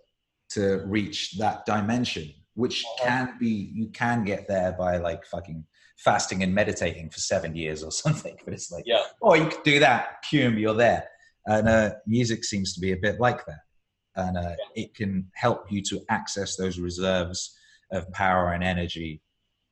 to 0.49 0.83
reach 0.85 1.37
that 1.39 1.65
dimension, 1.65 2.31
which 2.53 2.85
can 3.01 3.35
be, 3.39 3.71
you 3.73 3.87
can 3.87 4.23
get 4.23 4.47
there 4.47 4.73
by 4.73 4.97
like 4.97 5.25
fucking 5.25 5.65
fasting 5.97 6.43
and 6.43 6.53
meditating 6.53 7.09
for 7.09 7.19
seven 7.19 7.55
years 7.55 7.83
or 7.83 7.91
something. 8.03 8.37
But 8.43 8.53
it's 8.53 8.71
like, 8.71 8.83
Yeah. 8.85 9.03
oh, 9.21 9.33
you 9.33 9.47
could 9.47 9.63
do 9.63 9.79
that, 9.79 10.23
boom, 10.31 10.57
you're 10.57 10.73
there. 10.73 11.07
And 11.47 11.67
uh, 11.69 11.91
music 12.07 12.43
seems 12.43 12.73
to 12.73 12.79
be 12.79 12.91
a 12.91 12.97
bit 12.97 13.19
like 13.19 13.45
that. 13.45 13.59
And 14.15 14.37
uh, 14.37 14.55
it 14.75 14.95
can 14.95 15.29
help 15.35 15.71
you 15.71 15.81
to 15.83 16.01
access 16.09 16.55
those 16.55 16.79
reserves 16.79 17.55
of 17.91 18.09
power 18.11 18.53
and 18.53 18.63
energy 18.63 19.21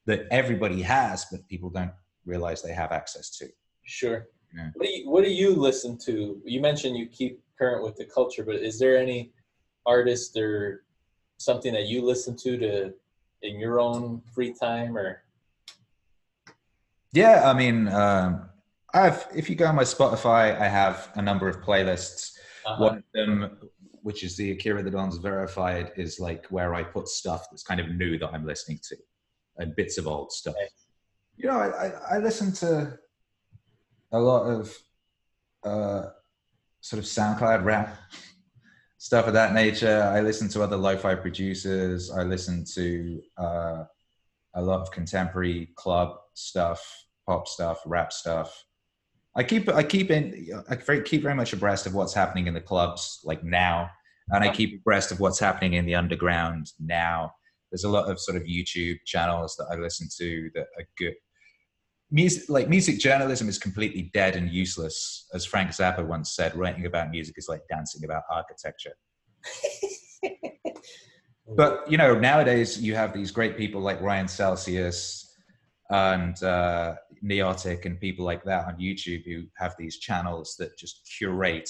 that 0.05 0.27
everybody 0.31 0.81
has, 0.81 1.25
but 1.31 1.47
people 1.47 1.69
don't 1.69 1.91
realize 2.25 2.61
they 2.61 2.73
have 2.73 2.91
access 2.91 3.29
to. 3.37 3.47
Sure. 3.83 4.27
Yeah. 4.55 4.69
What 4.75 4.85
do 4.85 4.91
you 4.91 5.09
What 5.09 5.23
do 5.23 5.31
you 5.31 5.55
listen 5.55 5.97
to? 6.05 6.39
You 6.45 6.61
mentioned 6.61 6.95
you 6.97 7.07
keep 7.07 7.41
current 7.57 7.83
with 7.83 7.95
the 7.95 8.05
culture, 8.05 8.43
but 8.43 8.55
is 8.55 8.77
there 8.77 8.97
any 8.97 9.31
artist 9.85 10.37
or 10.37 10.83
something 11.37 11.73
that 11.73 11.87
you 11.87 12.03
listen 12.05 12.35
to 12.37 12.57
to 12.57 12.93
in 13.41 13.59
your 13.59 13.79
own 13.79 14.21
free 14.35 14.53
time 14.53 14.95
or? 14.97 15.22
Yeah, 17.13 17.49
I 17.49 17.53
mean, 17.53 17.87
um, 17.89 18.49
I've 18.93 19.25
if 19.35 19.49
you 19.49 19.55
go 19.55 19.67
on 19.67 19.75
my 19.75 19.83
Spotify, 19.83 20.59
I 20.59 20.67
have 20.67 21.11
a 21.15 21.21
number 21.21 21.47
of 21.47 21.61
playlists. 21.61 22.31
Uh-huh. 22.65 22.83
One 22.83 22.97
of 22.97 23.03
them, 23.13 23.57
which 24.01 24.23
is 24.23 24.35
the 24.35 24.51
Akira 24.51 24.81
the 24.83 24.91
Don's 24.91 25.17
Verified, 25.17 25.91
is 25.95 26.19
like 26.19 26.45
where 26.47 26.73
I 26.73 26.83
put 26.83 27.07
stuff 27.07 27.45
that's 27.51 27.63
kind 27.63 27.79
of 27.79 27.89
new 27.89 28.17
that 28.17 28.29
I'm 28.33 28.45
listening 28.45 28.79
to, 28.89 28.97
and 29.57 29.75
bits 29.75 29.97
of 29.97 30.07
old 30.07 30.31
stuff. 30.31 30.55
You 31.37 31.49
know, 31.49 31.57
I, 31.57 31.87
I, 31.87 32.15
I 32.15 32.17
listen 32.17 32.51
to 32.53 32.97
a 34.11 34.19
lot 34.19 34.45
of 34.45 34.75
uh, 35.63 36.09
sort 36.81 36.99
of 36.99 37.05
SoundCloud 37.05 37.63
rap 37.63 37.95
stuff 38.97 39.27
of 39.27 39.33
that 39.33 39.53
nature. 39.53 40.09
I 40.13 40.21
listen 40.21 40.49
to 40.49 40.63
other 40.63 40.77
lo-fi 40.77 41.15
producers. 41.15 42.11
I 42.11 42.23
listen 42.23 42.65
to 42.73 43.21
uh, 43.37 43.83
a 44.55 44.61
lot 44.61 44.81
of 44.81 44.91
contemporary 44.91 45.69
club 45.75 46.17
stuff, 46.33 47.02
pop 47.25 47.47
stuff, 47.47 47.81
rap 47.85 48.11
stuff. 48.13 48.63
I 49.35 49.43
keep 49.43 49.67
I 49.69 49.83
keep 49.83 50.11
in 50.11 50.49
I 50.69 50.75
very, 50.75 51.01
keep 51.01 51.23
very 51.23 51.35
much 51.35 51.53
abreast 51.53 51.85
of 51.87 51.93
what's 51.93 52.13
happening 52.13 52.47
in 52.47 52.53
the 52.53 52.61
clubs 52.61 53.19
like 53.23 53.43
now, 53.43 53.89
and 54.29 54.43
I 54.43 54.51
keep 54.51 54.79
abreast 54.79 55.11
of 55.11 55.19
what's 55.19 55.39
happening 55.39 55.73
in 55.73 55.85
the 55.85 55.95
underground 55.95 56.71
now. 56.79 57.31
There's 57.71 57.83
a 57.83 57.89
lot 57.89 58.09
of 58.09 58.19
sort 58.19 58.37
of 58.37 58.43
YouTube 58.43 58.97
channels 59.05 59.55
that 59.57 59.67
I 59.71 59.75
listen 59.75 60.07
to 60.19 60.49
that 60.53 60.67
are 60.77 60.85
good. 60.97 61.15
Music 62.11 62.43
like 62.47 62.69
music 62.69 62.99
journalism 62.99 63.49
is 63.49 63.57
completely 63.57 64.11
dead 64.13 64.35
and 64.35 64.51
useless, 64.51 65.27
as 65.33 65.45
Frank 65.45 65.71
Zappa 65.71 66.05
once 66.05 66.35
said. 66.35 66.55
Writing 66.55 66.85
about 66.85 67.09
music 67.09 67.35
is 67.37 67.47
like 67.49 67.61
dancing 67.69 68.03
about 68.03 68.23
architecture. 68.29 68.93
But 71.47 71.89
you 71.91 71.97
know, 71.97 72.17
nowadays 72.17 72.81
you 72.81 72.95
have 72.95 73.13
these 73.13 73.31
great 73.31 73.57
people 73.57 73.81
like 73.81 74.01
Ryan 74.01 74.27
Celsius 74.27 75.35
and 75.89 76.41
uh, 76.41 76.95
Neotic 77.23 77.85
and 77.85 77.99
people 77.99 78.25
like 78.25 78.43
that 78.43 78.65
on 78.65 78.77
YouTube 78.77 79.23
who 79.25 79.45
have 79.57 79.75
these 79.77 79.97
channels 79.97 80.55
that 80.59 80.77
just 80.77 81.09
curate 81.17 81.69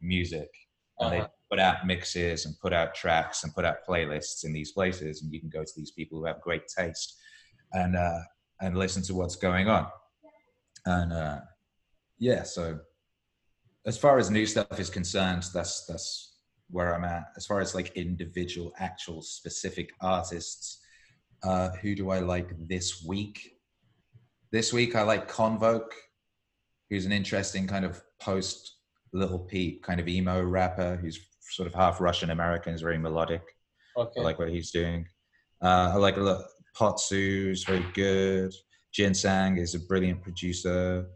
music 0.00 0.50
and 0.98 1.14
Uh-huh. 1.14 1.22
they 1.22 1.28
put 1.50 1.58
out 1.58 1.86
mixes 1.86 2.44
and 2.46 2.58
put 2.60 2.72
out 2.72 2.94
tracks 2.94 3.44
and 3.44 3.54
put 3.54 3.64
out 3.64 3.84
playlists 3.88 4.44
in 4.44 4.52
these 4.52 4.72
places, 4.72 5.22
and 5.22 5.32
you 5.32 5.40
can 5.40 5.48
go 5.48 5.64
to 5.64 5.72
these 5.76 5.92
people 5.92 6.18
who 6.18 6.26
have 6.26 6.40
great 6.40 6.66
taste 6.68 7.16
and 7.72 7.96
uh, 7.96 8.20
and 8.60 8.76
listen 8.76 9.02
to 9.02 9.14
what's 9.14 9.36
going 9.36 9.68
on. 9.68 9.86
And 10.86 11.12
uh, 11.12 11.40
yeah, 12.18 12.42
so 12.42 12.78
as 13.86 13.96
far 13.98 14.18
as 14.18 14.30
new 14.30 14.46
stuff 14.46 14.78
is 14.78 14.90
concerned, 14.90 15.44
that's 15.54 15.86
that's 15.86 16.36
where 16.70 16.94
I'm 16.94 17.04
at. 17.04 17.24
As 17.36 17.46
far 17.46 17.60
as 17.60 17.74
like 17.74 17.96
individual, 17.96 18.72
actual, 18.78 19.22
specific 19.22 19.90
artists, 20.00 20.78
uh, 21.42 21.70
who 21.80 21.94
do 21.94 22.10
I 22.10 22.20
like 22.20 22.50
this 22.68 23.04
week? 23.04 23.56
This 24.52 24.70
week 24.70 24.94
I 24.96 25.02
like 25.02 25.32
Convolk, 25.32 25.92
who's 26.90 27.06
an 27.06 27.12
interesting 27.12 27.66
kind 27.66 27.86
of 27.86 28.02
post 28.20 28.76
Little 29.14 29.38
Peep 29.38 29.82
kind 29.82 29.98
of 29.98 30.08
emo 30.08 30.42
rapper 30.42 30.96
who's 30.96 31.18
sort 31.40 31.66
of 31.66 31.74
half 31.74 32.02
Russian 32.02 32.28
American, 32.28 32.74
is 32.74 32.82
very 32.82 32.98
melodic. 32.98 33.42
Okay. 33.96 34.20
I 34.20 34.22
like 34.22 34.38
what 34.38 34.50
he's 34.50 34.70
doing. 34.70 35.06
Uh, 35.62 35.92
I 35.94 35.96
like 35.96 36.18
a 36.18 36.20
lot. 36.20 36.44
Potsu 36.76 37.50
is 37.50 37.64
very 37.64 37.84
good. 37.94 38.52
Jinsang 38.94 39.58
is 39.58 39.74
a 39.74 39.80
brilliant 39.80 40.22
producer. 40.22 41.06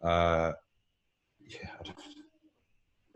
Uh, 0.00 0.52
yeah, 1.40 1.92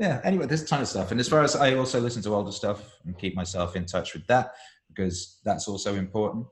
yeah. 0.00 0.20
Anyway, 0.24 0.46
there's 0.46 0.62
a 0.62 0.66
ton 0.66 0.80
of 0.80 0.88
stuff. 0.88 1.12
And 1.12 1.20
as 1.20 1.28
far 1.28 1.44
as 1.44 1.54
I 1.54 1.74
also 1.76 2.00
listen 2.00 2.22
to 2.22 2.34
older 2.34 2.50
stuff 2.50 2.98
and 3.04 3.16
keep 3.16 3.36
myself 3.36 3.76
in 3.76 3.86
touch 3.86 4.14
with 4.14 4.26
that 4.26 4.52
because 4.88 5.38
that's 5.44 5.68
also 5.68 5.94
important. 5.94 6.46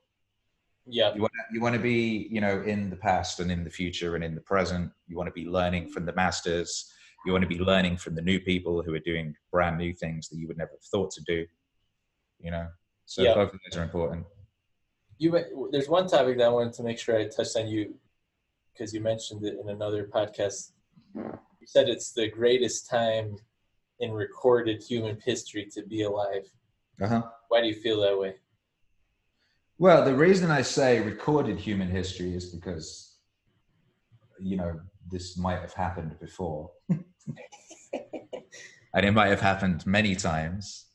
Yeah. 0.88 1.14
You 1.14 1.20
want 1.20 1.32
to, 1.32 1.54
you 1.54 1.60
want 1.60 1.74
to 1.74 1.80
be, 1.80 2.28
you 2.30 2.40
know, 2.40 2.62
in 2.62 2.90
the 2.90 2.96
past 2.96 3.40
and 3.40 3.50
in 3.50 3.64
the 3.64 3.70
future 3.70 4.14
and 4.14 4.24
in 4.24 4.34
the 4.34 4.40
present. 4.40 4.90
You 5.06 5.16
want 5.16 5.28
to 5.28 5.32
be 5.32 5.44
learning 5.48 5.88
from 5.88 6.06
the 6.06 6.12
masters. 6.14 6.90
You 7.26 7.32
want 7.32 7.42
to 7.42 7.48
be 7.48 7.58
learning 7.58 7.96
from 7.98 8.14
the 8.14 8.22
new 8.22 8.40
people 8.40 8.82
who 8.82 8.94
are 8.94 9.00
doing 9.00 9.34
brand 9.50 9.76
new 9.78 9.92
things 9.92 10.28
that 10.28 10.36
you 10.36 10.46
would 10.48 10.56
never 10.56 10.70
have 10.72 10.82
thought 10.90 11.10
to 11.12 11.22
do. 11.26 11.46
You 12.40 12.50
know, 12.52 12.68
so 13.04 13.22
Yeah. 13.22 13.34
both 13.34 13.52
of 13.52 13.60
those 13.70 13.78
are 13.78 13.82
important. 13.82 14.24
You 15.18 15.68
there's 15.72 15.88
one 15.88 16.06
topic 16.06 16.38
that 16.38 16.44
I 16.44 16.48
wanted 16.48 16.74
to 16.74 16.84
make 16.84 16.98
sure 16.98 17.18
I 17.18 17.26
touched 17.26 17.56
on 17.56 17.66
you 17.66 17.94
because 18.72 18.94
you 18.94 19.00
mentioned 19.00 19.44
it 19.44 19.58
in 19.60 19.68
another 19.68 20.06
podcast. 20.06 20.72
You 21.14 21.66
said 21.66 21.88
it's 21.88 22.12
the 22.12 22.28
greatest 22.28 22.88
time 22.88 23.36
in 23.98 24.12
recorded 24.12 24.80
human 24.80 25.18
history 25.24 25.68
to 25.74 25.82
be 25.82 26.02
alive. 26.02 26.44
Uh 27.02 27.08
huh. 27.08 27.22
Why 27.48 27.60
do 27.62 27.66
you 27.66 27.74
feel 27.74 28.00
that 28.02 28.16
way? 28.16 28.36
Well, 29.80 30.04
the 30.04 30.14
reason 30.14 30.50
I 30.50 30.62
say 30.62 31.00
recorded 31.00 31.56
human 31.56 31.88
history 31.88 32.34
is 32.34 32.46
because, 32.46 33.14
you 34.40 34.56
know, 34.56 34.80
this 35.08 35.38
might 35.38 35.60
have 35.60 35.72
happened 35.72 36.18
before. 36.18 36.72
and 36.90 37.04
it 39.06 39.12
might 39.12 39.28
have 39.28 39.40
happened 39.40 39.86
many 39.86 40.16
times. 40.16 40.86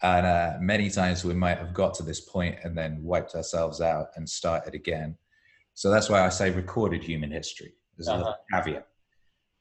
And 0.00 0.24
uh, 0.26 0.54
many 0.58 0.88
times 0.88 1.22
we 1.22 1.34
might 1.34 1.58
have 1.58 1.74
got 1.74 1.92
to 1.94 2.02
this 2.02 2.20
point 2.20 2.56
and 2.64 2.76
then 2.76 3.02
wiped 3.02 3.34
ourselves 3.34 3.82
out 3.82 4.08
and 4.16 4.26
started 4.28 4.74
again. 4.74 5.18
So 5.74 5.90
that's 5.90 6.08
why 6.08 6.24
I 6.24 6.30
say 6.30 6.50
recorded 6.50 7.02
human 7.04 7.30
history. 7.30 7.74
There's 7.98 8.08
a 8.08 8.36
caveat. 8.50 8.88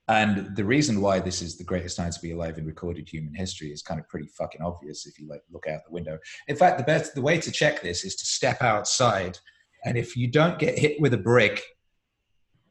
And 0.09 0.53
the 0.55 0.65
reason 0.65 0.99
why 0.99 1.19
this 1.19 1.41
is 1.41 1.57
the 1.57 1.63
greatest 1.63 1.95
time 1.95 2.11
to 2.11 2.19
be 2.19 2.31
alive 2.31 2.57
in 2.57 2.65
recorded 2.65 3.07
human 3.07 3.33
history 3.33 3.69
is 3.69 3.81
kind 3.81 3.99
of 4.01 4.09
pretty 4.09 4.27
fucking 4.37 4.61
obvious 4.61 5.05
if 5.05 5.17
you 5.17 5.27
like 5.29 5.41
look 5.49 5.65
out 5.67 5.79
the 5.85 5.93
window. 5.93 6.19
In 6.49 6.57
fact, 6.57 6.77
the 6.77 6.83
best 6.83 7.15
the 7.15 7.21
way 7.21 7.39
to 7.39 7.51
check 7.51 7.81
this 7.81 8.03
is 8.03 8.15
to 8.17 8.25
step 8.25 8.61
outside, 8.61 9.37
and 9.85 9.97
if 9.97 10.17
you 10.17 10.27
don't 10.29 10.59
get 10.59 10.77
hit 10.77 10.99
with 10.99 11.13
a 11.13 11.17
brick 11.17 11.61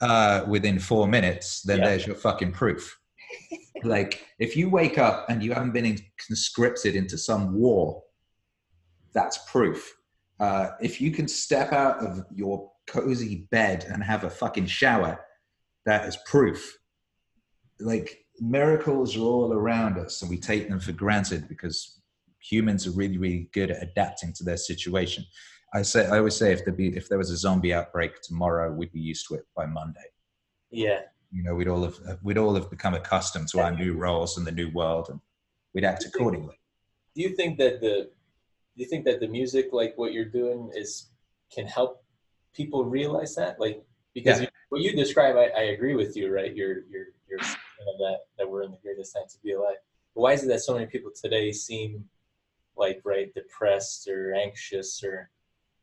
uh, 0.02 0.44
within 0.46 0.78
four 0.78 1.08
minutes, 1.08 1.62
then 1.62 1.78
Yeah. 1.78 1.88
there's 1.88 2.06
your 2.06 2.16
fucking 2.16 2.52
proof. 2.52 2.98
like 3.82 4.26
if 4.38 4.54
you 4.56 4.68
wake 4.68 4.98
up 4.98 5.30
and 5.30 5.42
you 5.42 5.54
haven't 5.54 5.72
been 5.72 5.98
conscripted 6.26 6.94
into 6.96 7.16
some 7.16 7.54
war, 7.54 8.02
that's 9.14 9.38
proof. 9.50 9.94
Uh, 10.38 10.70
if 10.82 11.00
you 11.00 11.10
can 11.12 11.28
step 11.28 11.72
out 11.72 11.98
of 12.04 12.24
your 12.34 12.70
cozy 12.86 13.46
bed 13.50 13.86
and 13.88 14.02
have 14.02 14.24
a 14.24 14.30
fucking 14.30 14.66
shower, 14.66 15.18
that 15.86 16.06
is 16.06 16.18
proof. 16.26 16.76
Like 17.82 18.24
miracles 18.40 19.16
are 19.16 19.20
all 19.20 19.52
around 19.52 19.98
us, 19.98 20.22
and 20.22 20.30
we 20.30 20.38
take 20.38 20.68
them 20.68 20.80
for 20.80 20.92
granted 20.92 21.48
because 21.48 22.00
humans 22.40 22.86
are 22.86 22.92
really, 22.92 23.18
really 23.18 23.48
good 23.52 23.70
at 23.70 23.82
adapting 23.82 24.32
to 24.34 24.44
their 24.44 24.56
situation. 24.56 25.24
I 25.74 25.82
say, 25.82 26.06
I 26.06 26.18
always 26.18 26.36
say, 26.36 26.52
if 26.52 26.64
there 26.64 26.74
be, 26.74 26.88
if 26.96 27.08
there 27.08 27.18
was 27.18 27.30
a 27.30 27.36
zombie 27.36 27.72
outbreak 27.72 28.20
tomorrow, 28.22 28.72
we'd 28.72 28.92
be 28.92 29.00
used 29.00 29.26
to 29.28 29.34
it 29.34 29.44
by 29.56 29.64
Monday. 29.66 30.04
Yeah. 30.70 31.00
You 31.30 31.42
know, 31.42 31.54
we'd 31.54 31.68
all 31.68 31.82
have, 31.84 31.96
we'd 32.22 32.36
all 32.36 32.54
have 32.54 32.68
become 32.68 32.94
accustomed 32.94 33.48
to 33.48 33.60
our 33.60 33.70
new 33.70 33.94
roles 33.94 34.36
in 34.36 34.44
the 34.44 34.52
new 34.52 34.70
world, 34.70 35.08
and 35.08 35.20
we'd 35.72 35.84
act 35.84 36.04
accordingly. 36.04 36.58
Do 37.14 37.22
you 37.22 37.34
think 37.36 37.58
that 37.58 37.80
the 37.80 38.10
do 38.74 38.82
you 38.82 38.88
think 38.88 39.04
that 39.04 39.20
the 39.20 39.28
music 39.28 39.68
like 39.72 39.92
what 39.96 40.12
you're 40.14 40.24
doing 40.24 40.70
is 40.74 41.10
can 41.54 41.66
help 41.66 42.02
people 42.54 42.84
realize 42.84 43.34
that? 43.34 43.60
Like 43.60 43.82
because 44.14 44.38
Yeah. 44.38 44.44
you, 44.44 44.48
what 44.70 44.80
you 44.82 44.96
describe, 44.96 45.36
I, 45.36 45.48
I 45.56 45.62
agree 45.74 45.94
with 45.94 46.16
you, 46.16 46.32
right? 46.32 46.54
You're 46.54 46.80
you're 46.90 47.06
you're 47.28 47.40
that 47.98 48.18
that 48.38 48.50
we're 48.50 48.62
in 48.62 48.70
the 48.70 48.78
greatest 48.82 49.14
time 49.14 49.24
to 49.30 49.38
be 49.42 49.52
alive. 49.52 49.76
But 50.14 50.20
why 50.22 50.32
is 50.32 50.44
it 50.44 50.48
that 50.48 50.60
so 50.60 50.74
many 50.74 50.86
people 50.86 51.10
today 51.14 51.52
seem 51.52 52.04
like 52.76 53.00
right 53.04 53.32
depressed 53.34 54.08
or 54.08 54.34
anxious 54.34 55.02
or 55.04 55.30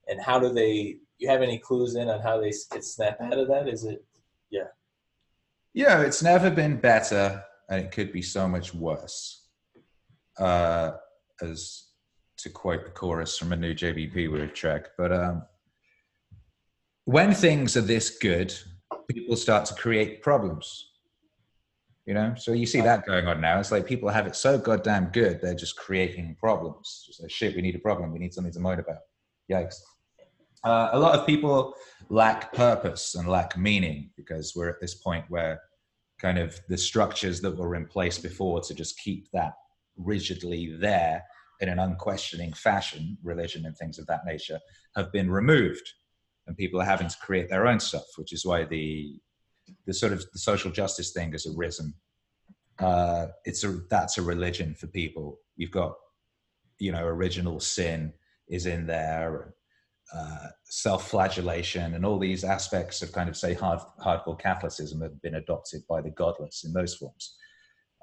and 0.07 0.19
how 0.21 0.39
do 0.39 0.49
they 0.49 0.97
you 1.17 1.29
have 1.29 1.41
any 1.41 1.59
clues 1.59 1.95
in 1.95 2.09
on 2.09 2.21
how 2.21 2.39
they 2.39 2.51
could 2.71 2.83
snap 2.83 3.19
out 3.21 3.37
of 3.37 3.47
that 3.47 3.67
is 3.67 3.83
it 3.85 4.03
Yeah, 4.49 4.71
Yeah, 5.73 6.01
it's 6.01 6.23
never 6.23 6.49
been 6.49 6.77
better, 6.77 7.43
and 7.69 7.85
it 7.85 7.91
could 7.91 8.11
be 8.11 8.21
so 8.21 8.47
much 8.47 8.73
worse. 8.73 9.45
Uh, 10.37 10.93
as 11.41 11.89
to 12.37 12.49
quote 12.49 12.85
the 12.85 12.91
chorus 12.91 13.37
from 13.37 13.51
a 13.51 13.55
new 13.55 13.73
JBP 13.73 14.31
Weird 14.31 14.55
track, 14.55 14.91
but 14.97 15.11
um, 15.11 15.43
when 17.05 17.33
things 17.33 17.75
are 17.75 17.81
this 17.81 18.17
good, 18.17 18.53
people 19.09 19.35
start 19.35 19.65
to 19.65 19.73
create 19.73 20.21
problems. 20.21 20.88
You 22.09 22.15
know, 22.15 22.33
so 22.35 22.53
you 22.53 22.65
see 22.65 22.81
that 22.81 23.05
going 23.05 23.27
on 23.27 23.39
now. 23.39 23.59
It's 23.59 23.71
like 23.71 23.85
people 23.85 24.09
have 24.09 24.25
it 24.25 24.35
so 24.35 24.57
goddamn 24.57 25.09
good, 25.13 25.39
they're 25.41 25.53
just 25.53 25.75
creating 25.75 26.35
problems. 26.39 27.03
Just 27.05 27.21
like 27.21 27.29
shit, 27.29 27.55
we 27.55 27.61
need 27.61 27.75
a 27.75 27.79
problem. 27.87 28.11
We 28.11 28.17
need 28.17 28.33
something 28.33 28.51
to 28.51 28.59
moan 28.59 28.79
about. 28.79 29.01
Yikes. 29.47 29.75
Uh, 30.63 30.89
a 30.93 30.97
lot 30.97 31.13
of 31.13 31.27
people 31.27 31.75
lack 32.09 32.51
purpose 32.51 33.13
and 33.13 33.27
lack 33.27 33.55
meaning 33.55 34.09
because 34.17 34.53
we're 34.55 34.69
at 34.69 34.81
this 34.81 34.95
point 34.95 35.23
where 35.29 35.61
kind 36.19 36.39
of 36.39 36.59
the 36.67 36.79
structures 36.79 37.41
that 37.41 37.55
were 37.55 37.75
in 37.75 37.85
place 37.85 38.17
before 38.17 38.59
to 38.61 38.73
just 38.73 38.97
keep 38.97 39.29
that 39.31 39.53
rigidly 39.95 40.75
there 40.79 41.23
in 41.59 41.69
an 41.69 41.77
unquestioning 41.77 42.53
fashion, 42.53 43.19
religion 43.21 43.67
and 43.67 43.77
things 43.77 43.99
of 43.99 44.07
that 44.07 44.25
nature, 44.25 44.59
have 44.95 45.11
been 45.11 45.29
removed, 45.29 45.87
and 46.47 46.57
people 46.57 46.81
are 46.81 46.85
having 46.85 47.07
to 47.07 47.17
create 47.21 47.49
their 47.49 47.67
own 47.67 47.79
stuff, 47.79 48.05
which 48.15 48.33
is 48.33 48.47
why 48.47 48.63
the 48.63 49.19
the 49.85 49.93
sort 49.93 50.13
of 50.13 50.23
the 50.33 50.39
social 50.39 50.71
justice 50.71 51.11
thing 51.11 51.31
has 51.31 51.47
arisen. 51.47 51.93
Uh, 52.79 53.27
it's 53.45 53.63
a 53.63 53.79
that's 53.89 54.17
a 54.17 54.21
religion 54.21 54.73
for 54.73 54.87
people. 54.87 55.39
You've 55.55 55.71
got, 55.71 55.93
you 56.79 56.91
know, 56.91 57.05
original 57.05 57.59
sin 57.59 58.13
is 58.47 58.65
in 58.65 58.87
there, 58.87 59.53
uh, 60.13 60.47
self-flagellation, 60.63 61.93
and 61.93 62.05
all 62.05 62.17
these 62.17 62.43
aspects 62.43 63.01
of 63.01 63.11
kind 63.11 63.29
of 63.29 63.37
say 63.37 63.53
hard 63.53 63.79
hardcore 64.03 64.39
Catholicism 64.39 65.01
have 65.01 65.21
been 65.21 65.35
adopted 65.35 65.81
by 65.87 66.01
the 66.01 66.09
godless 66.11 66.63
in 66.63 66.73
those 66.73 66.95
forms. 66.95 67.35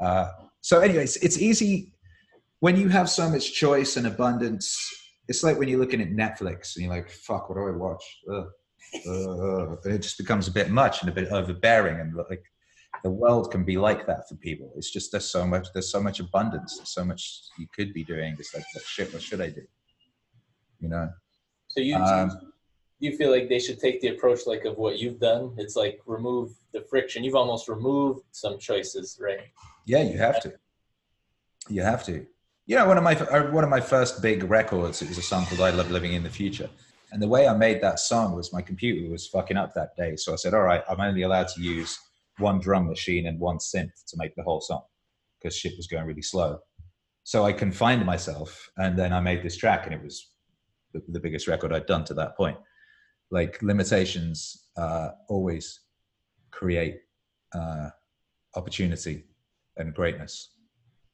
Uh, 0.00 0.28
so, 0.60 0.80
anyways, 0.80 1.16
it's 1.16 1.38
easy 1.38 1.92
when 2.60 2.76
you 2.76 2.88
have 2.88 3.08
so 3.08 3.28
much 3.30 3.54
choice 3.54 3.96
and 3.96 4.06
abundance. 4.06 4.78
It's 5.28 5.42
like 5.42 5.58
when 5.58 5.68
you're 5.68 5.80
looking 5.80 6.02
at 6.02 6.10
Netflix 6.10 6.76
and 6.76 6.84
you're 6.84 6.94
like, 6.94 7.10
"Fuck, 7.10 7.48
what 7.48 7.56
do 7.56 7.66
I 7.66 7.70
watch?" 7.70 8.04
Ugh. 8.32 8.46
Uh, 9.06 9.76
and 9.84 9.94
it 9.94 10.02
just 10.02 10.18
becomes 10.18 10.48
a 10.48 10.52
bit 10.52 10.70
much 10.70 11.00
and 11.00 11.08
a 11.10 11.12
bit 11.12 11.30
overbearing, 11.30 12.00
and 12.00 12.14
like 12.14 12.44
the 13.02 13.10
world 13.10 13.50
can 13.50 13.64
be 13.64 13.76
like 13.76 14.06
that 14.06 14.28
for 14.28 14.36
people. 14.36 14.72
It's 14.76 14.90
just 14.90 15.12
there's 15.12 15.30
so 15.30 15.46
much, 15.46 15.68
there's 15.72 15.90
so 15.90 16.02
much 16.02 16.20
abundance, 16.20 16.76
there's 16.76 16.94
so 16.94 17.04
much 17.04 17.42
you 17.58 17.66
could 17.74 17.92
be 17.92 18.04
doing. 18.04 18.36
It's 18.38 18.54
like, 18.54 18.64
what 18.72 18.84
shit, 18.84 19.12
what 19.12 19.22
should 19.22 19.40
I 19.40 19.50
do? 19.50 19.62
You 20.80 20.88
know? 20.88 21.10
so 21.68 21.80
you 21.80 21.96
Um, 21.96 22.52
you 22.98 23.16
feel 23.16 23.30
like 23.30 23.48
they 23.48 23.58
should 23.58 23.78
take 23.78 24.00
the 24.00 24.08
approach 24.08 24.46
like 24.46 24.64
of 24.64 24.78
what 24.78 24.98
you've 24.98 25.20
done 25.20 25.54
it's 25.58 25.76
like 25.76 26.00
remove 26.06 26.52
the 26.72 26.80
friction 26.88 27.22
you've 27.22 27.34
almost 27.34 27.68
removed 27.68 28.22
some 28.32 28.58
choices 28.58 29.18
right 29.20 29.40
Yeah, 29.84 30.02
you 30.02 30.18
have 30.18 30.40
to. 30.40 30.52
You 31.68 31.82
have 31.82 32.04
to. 32.06 32.26
You 32.66 32.76
know, 32.76 32.86
one 32.88 32.98
of 32.98 33.04
my 33.04 33.14
uh, 33.14 33.50
one 33.52 33.62
of 33.62 33.70
my 33.70 33.80
first 33.80 34.20
big 34.20 34.42
records 34.44 35.00
it 35.02 35.08
was 35.08 35.18
a 35.18 35.22
song 35.22 35.46
called 35.46 35.60
"I 35.60 35.70
Love 35.70 35.90
Living 35.90 36.12
in 36.14 36.22
the 36.24 36.30
Future," 36.30 36.68
and 37.12 37.22
the 37.22 37.28
way 37.28 37.46
I 37.46 37.56
made 37.56 37.80
that 37.82 38.00
song 38.00 38.34
was 38.34 38.52
my 38.52 38.62
computer 38.62 39.10
was 39.10 39.26
fucking 39.26 39.56
up 39.56 39.74
that 39.74 39.96
day, 39.96 40.16
so 40.16 40.32
I 40.32 40.36
said, 40.36 40.54
"All 40.54 40.62
right, 40.62 40.82
I'm 40.88 41.00
only 41.00 41.22
allowed 41.22 41.48
to 41.48 41.60
use 41.62 41.98
one 42.38 42.58
drum 42.60 42.86
machine 42.86 43.26
and 43.26 43.38
one 43.40 43.58
synth 43.58 44.04
to 44.08 44.16
make 44.16 44.34
the 44.34 44.42
whole 44.42 44.60
song 44.60 44.82
because 45.40 45.56
shit 45.56 45.76
was 45.76 45.86
going 45.86 46.06
really 46.06 46.22
slow." 46.22 46.58
So 47.24 47.44
I 47.44 47.52
confined 47.52 48.04
myself, 48.06 48.70
and 48.76 48.98
then 48.98 49.12
I 49.12 49.20
made 49.20 49.42
this 49.42 49.56
track, 49.56 49.86
and 49.86 49.94
it 49.94 50.02
was 50.02 50.32
the, 50.92 51.02
the 51.08 51.20
biggest 51.20 51.48
record 51.48 51.72
I'd 51.72 51.86
done 51.86 52.04
to 52.04 52.14
that 52.14 52.36
point. 52.36 52.58
Like 53.30 53.60
limitations 53.62 54.68
uh, 54.76 55.10
always 55.28 55.80
create 56.50 57.00
uh, 57.54 57.90
opportunity 58.54 59.24
and 59.76 59.94
greatness. 59.94 60.52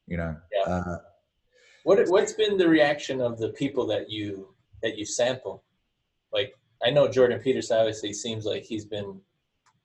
You 0.06 0.16
know, 0.18 0.36
Yeah. 0.52 0.72
uh, 0.72 0.98
what 1.84 2.06
what's 2.08 2.32
been 2.32 2.56
the 2.56 2.68
reaction 2.68 3.20
of 3.20 3.38
the 3.38 3.50
people 3.50 3.86
that 3.86 4.10
you 4.10 4.54
that 4.82 4.98
you 4.98 5.04
sample 5.04 5.64
like 6.32 6.54
i 6.84 6.90
know 6.90 7.08
jordan 7.08 7.38
peterson 7.38 7.78
obviously 7.78 8.12
seems 8.12 8.44
like 8.44 8.62
he's 8.62 8.84
been 8.84 9.20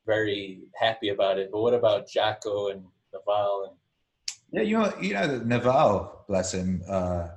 very 0.05 0.61
happy 0.79 1.09
about 1.09 1.37
it 1.37 1.49
but 1.51 1.61
what 1.61 1.73
about 1.73 2.07
jocko 2.07 2.69
and 2.69 2.83
Naval 3.13 3.65
and 3.65 3.75
Yeah, 4.51 4.61
you 4.61 4.77
know, 4.77 4.93
you 5.01 5.13
know 5.13 5.27
that 5.27 5.45
Naval, 5.45 6.25
bless 6.27 6.53
him, 6.53 6.81
uh, 6.89 7.27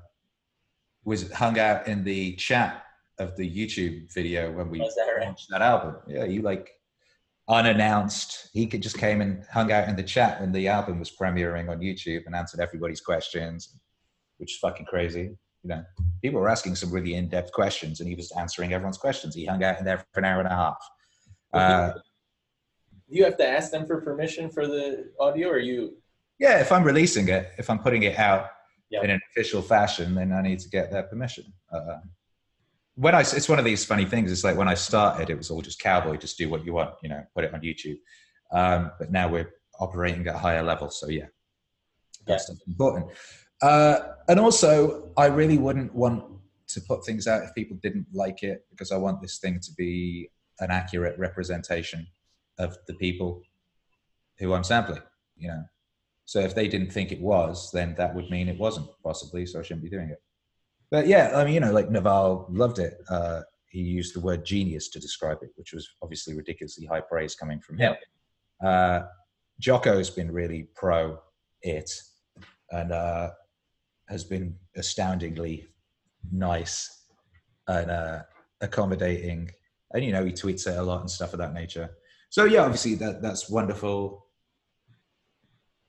was 1.04 1.30
hung 1.32 1.58
out 1.58 1.86
in 1.86 2.04
the 2.04 2.34
chat 2.36 2.84
of 3.18 3.36
the 3.36 3.48
YouTube 3.48 4.12
video 4.12 4.50
when 4.52 4.70
we 4.70 4.78
that 4.78 5.06
right? 5.16 5.26
launched 5.26 5.48
that 5.50 5.62
album. 5.62 5.96
Yeah, 6.06 6.24
you 6.24 6.42
like 6.42 6.70
unannounced. 7.48 8.48
He 8.52 8.66
could 8.66 8.82
just 8.82 8.98
came 8.98 9.20
and 9.20 9.44
hung 9.52 9.72
out 9.72 9.88
in 9.88 9.96
the 9.96 10.02
chat 10.02 10.40
when 10.40 10.52
the 10.52 10.68
album 10.68 10.98
was 10.98 11.10
premiering 11.10 11.68
on 11.68 11.80
YouTube 11.80 12.26
and 12.26 12.34
answered 12.34 12.60
everybody's 12.60 13.00
questions, 13.00 13.76
which 14.38 14.52
is 14.52 14.58
fucking 14.58 14.86
crazy. 14.86 15.36
You 15.62 15.70
know, 15.70 15.84
people 16.22 16.40
were 16.40 16.48
asking 16.48 16.76
some 16.76 16.90
really 16.90 17.14
in-depth 17.14 17.52
questions, 17.52 18.00
and 18.00 18.08
he 18.08 18.14
was 18.14 18.32
answering 18.32 18.72
everyone's 18.72 18.98
questions. 18.98 19.34
He 19.34 19.44
hung 19.44 19.62
out 19.62 19.78
in 19.78 19.84
there 19.84 19.98
for 20.12 20.20
an 20.20 20.24
hour 20.24 20.38
and 20.40 20.48
a 20.48 20.56
half. 20.56 20.78
Uh, 21.52 21.92
you 23.08 23.24
have 23.24 23.36
to 23.38 23.46
ask 23.46 23.70
them 23.70 23.86
for 23.86 24.00
permission 24.00 24.50
for 24.50 24.66
the 24.66 25.10
audio, 25.18 25.48
or 25.48 25.58
you? 25.58 25.96
Yeah, 26.38 26.60
if 26.60 26.72
I'm 26.72 26.84
releasing 26.84 27.28
it, 27.28 27.50
if 27.58 27.68
I'm 27.68 27.80
putting 27.80 28.04
it 28.04 28.18
out 28.18 28.50
Yeah. 28.88 29.02
in 29.02 29.10
an 29.10 29.20
official 29.30 29.60
fashion, 29.60 30.14
then 30.14 30.32
I 30.32 30.42
need 30.42 30.60
to 30.60 30.68
get 30.68 30.90
their 30.90 31.02
permission. 31.02 31.44
Uh, 31.72 31.98
when 32.94 33.14
I, 33.14 33.20
it's 33.20 33.48
one 33.48 33.58
of 33.58 33.64
these 33.64 33.84
funny 33.84 34.04
things. 34.04 34.30
It's 34.32 34.44
like 34.44 34.56
when 34.56 34.68
I 34.68 34.74
started, 34.74 35.30
it 35.30 35.36
was 35.36 35.50
all 35.50 35.62
just 35.62 35.80
cowboy, 35.80 36.16
just 36.16 36.38
do 36.38 36.48
what 36.48 36.64
you 36.64 36.72
want, 36.72 36.94
you 37.02 37.08
know, 37.08 37.22
put 37.34 37.44
it 37.44 37.52
on 37.54 37.60
YouTube. 37.60 37.98
Um, 38.52 38.90
but 38.98 39.10
now 39.10 39.28
we're 39.28 39.50
operating 39.78 40.26
at 40.26 40.34
a 40.34 40.38
higher 40.38 40.62
level, 40.62 40.90
so 40.90 41.08
yeah, 41.08 41.26
that's 42.26 42.50
important. 42.66 43.10
Uh, 43.62 43.98
and 44.28 44.40
also, 44.40 45.10
I 45.16 45.26
really 45.26 45.58
wouldn't 45.58 45.94
want 45.94 46.24
to 46.68 46.80
put 46.82 47.04
things 47.04 47.26
out 47.26 47.42
if 47.42 47.54
people 47.54 47.76
didn't 47.82 48.06
like 48.12 48.42
it 48.42 48.64
because 48.70 48.92
I 48.92 48.96
want 48.96 49.20
this 49.20 49.38
thing 49.38 49.60
to 49.60 49.72
be 49.76 50.30
an 50.60 50.70
accurate 50.70 51.18
representation 51.18 52.06
of 52.58 52.76
the 52.86 52.94
people 52.94 53.42
who 54.38 54.54
I'm 54.54 54.64
sampling. 54.64 55.02
You 55.36 55.48
know, 55.48 55.64
so 56.26 56.40
if 56.40 56.54
they 56.54 56.68
didn't 56.68 56.92
think 56.92 57.12
it 57.12 57.20
was, 57.20 57.70
then 57.72 57.94
that 57.96 58.14
would 58.14 58.30
mean 58.30 58.48
it 58.48 58.58
wasn't 58.58 58.88
possibly. 59.02 59.46
So 59.46 59.58
I 59.58 59.62
shouldn't 59.62 59.84
be 59.84 59.90
doing 59.90 60.10
it. 60.10 60.22
But 60.90 61.06
yeah, 61.06 61.32
I 61.34 61.44
mean, 61.44 61.54
you 61.54 61.60
know, 61.60 61.72
like 61.72 61.90
Naval 61.90 62.46
loved 62.50 62.78
it. 62.78 62.98
Uh, 63.08 63.42
he 63.68 63.80
used 63.80 64.14
the 64.14 64.20
word 64.20 64.44
genius 64.44 64.88
to 64.90 64.98
describe 64.98 65.38
it, 65.42 65.50
which 65.56 65.72
was 65.72 65.88
obviously 66.02 66.34
ridiculously 66.34 66.86
high 66.86 67.00
praise 67.00 67.34
coming 67.34 67.60
from 67.60 67.78
him. 67.78 67.94
Uh, 68.64 69.02
Jocko's 69.60 70.10
been 70.10 70.30
really 70.32 70.68
pro 70.74 71.18
it 71.62 71.90
and 72.70 72.92
uh, 72.92 73.30
has 74.10 74.24
been 74.24 74.56
astoundingly 74.76 75.68
nice 76.30 77.04
and 77.68 77.90
uh, 77.90 78.22
accommodating. 78.60 79.50
And 79.94 80.04
you 80.04 80.12
know, 80.12 80.24
he 80.24 80.32
tweets 80.32 80.66
it 80.66 80.76
a 80.78 80.82
lot 80.82 81.00
and 81.00 81.10
stuff 81.10 81.32
of 81.32 81.38
that 81.38 81.54
nature. 81.54 81.90
So 82.28 82.44
yeah, 82.44 82.62
obviously 82.62 82.94
that 82.96 83.22
that's 83.22 83.48
wonderful 83.48 84.26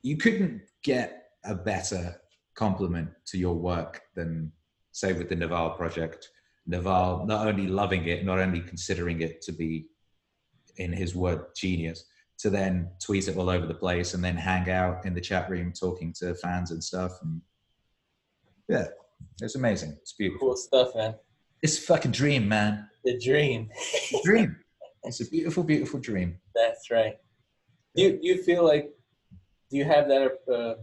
you 0.03 0.17
couldn't 0.17 0.61
get 0.83 1.25
a 1.45 1.55
better 1.55 2.15
compliment 2.55 3.09
to 3.27 3.37
your 3.37 3.55
work 3.55 4.01
than 4.15 4.51
say 4.91 5.13
with 5.13 5.29
the 5.29 5.35
Naval 5.35 5.71
project. 5.71 6.29
Naval 6.67 7.25
not 7.25 7.47
only 7.47 7.67
loving 7.67 8.07
it, 8.07 8.25
not 8.25 8.39
only 8.39 8.61
considering 8.61 9.21
it 9.21 9.41
to 9.43 9.51
be 9.51 9.87
in 10.77 10.91
his 10.91 11.15
word 11.15 11.45
genius, 11.55 12.05
to 12.39 12.49
then 12.49 12.89
tweet 13.03 13.27
it 13.27 13.37
all 13.37 13.49
over 13.49 13.65
the 13.65 13.73
place 13.73 14.13
and 14.13 14.23
then 14.23 14.35
hang 14.35 14.69
out 14.69 15.05
in 15.05 15.13
the 15.13 15.21
chat 15.21 15.49
room 15.49 15.71
talking 15.71 16.13
to 16.13 16.33
fans 16.35 16.71
and 16.71 16.83
stuff. 16.83 17.11
And 17.21 17.41
yeah, 18.71 18.87
it's 19.41 19.55
amazing. 19.55 19.97
It's 20.01 20.13
beautiful. 20.13 20.47
Cool 20.49 20.55
stuff, 20.57 20.95
man. 20.95 21.15
It's 21.61 21.77
a 21.77 21.81
fucking 21.81 22.11
dream, 22.11 22.47
man. 22.47 22.87
The 23.03 23.19
dream. 23.19 23.69
A 24.13 24.19
dream. 24.23 24.55
It's 25.03 25.19
a 25.21 25.29
beautiful, 25.29 25.63
beautiful 25.63 25.99
dream. 25.99 26.39
That's 26.55 26.89
right. 26.91 27.15
Do 27.95 28.03
you, 28.03 28.11
do 28.21 28.27
you 28.27 28.37
feel 28.41 28.63
like 28.65 28.91
do 29.69 29.77
you 29.77 29.83
have 29.85 30.07
that 30.07 30.31
uh, 30.51 30.75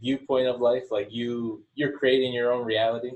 viewpoint 0.00 0.48
of 0.48 0.60
life 0.60 0.84
like 0.90 1.08
you 1.12 1.64
you're 1.74 1.92
creating 1.96 2.32
your 2.32 2.52
own 2.52 2.64
reality 2.64 3.12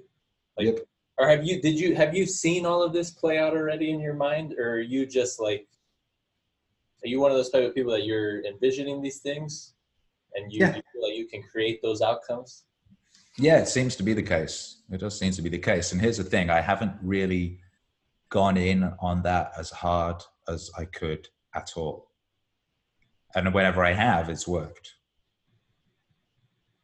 like 0.56 0.66
Yep. 0.66 0.78
or 1.18 1.28
have 1.28 1.44
you 1.44 1.60
did 1.60 1.78
you 1.80 1.96
have 1.96 2.14
you 2.14 2.24
seen 2.26 2.64
all 2.64 2.82
of 2.82 2.92
this 2.92 3.10
play 3.10 3.38
out 3.38 3.54
already 3.56 3.90
in 3.90 3.98
your 4.00 4.14
mind 4.14 4.54
or 4.56 4.74
are 4.74 4.80
you 4.80 5.04
just 5.06 5.40
like 5.40 5.66
are 7.04 7.08
you 7.08 7.18
one 7.20 7.30
of 7.32 7.36
those 7.36 7.50
type 7.50 7.64
of 7.64 7.74
people 7.74 7.90
that 7.92 8.04
you're 8.04 8.44
envisioning 8.44 9.02
these 9.02 9.18
things 9.18 9.74
and 10.34 10.52
you, 10.52 10.60
Yeah. 10.60 10.76
you 10.76 10.82
feel 10.92 11.02
like 11.08 11.16
you 11.16 11.26
can 11.26 11.42
create 11.42 11.82
those 11.82 12.00
outcomes 12.02 12.64
Yeah, 13.38 13.58
it 13.58 13.68
seems 13.68 13.96
to 13.96 14.02
be 14.02 14.14
the 14.14 14.22
case. 14.22 14.82
It 14.90 14.98
does 14.98 15.18
seem 15.18 15.32
to 15.32 15.42
be 15.42 15.50
the 15.50 15.58
case. 15.58 15.92
And 15.92 16.00
here's 16.00 16.16
the 16.16 16.24
thing 16.24 16.48
I 16.48 16.60
haven't 16.60 16.94
really 17.02 17.60
gone 18.30 18.56
in 18.56 18.92
on 19.00 19.22
that 19.22 19.52
as 19.58 19.70
hard 19.70 20.22
as 20.48 20.70
I 20.78 20.86
could 20.86 21.28
at 21.54 21.72
all. 21.76 22.10
And 23.34 23.52
whenever 23.52 23.84
I 23.84 23.92
have, 23.92 24.30
it's 24.30 24.48
worked. 24.48 24.94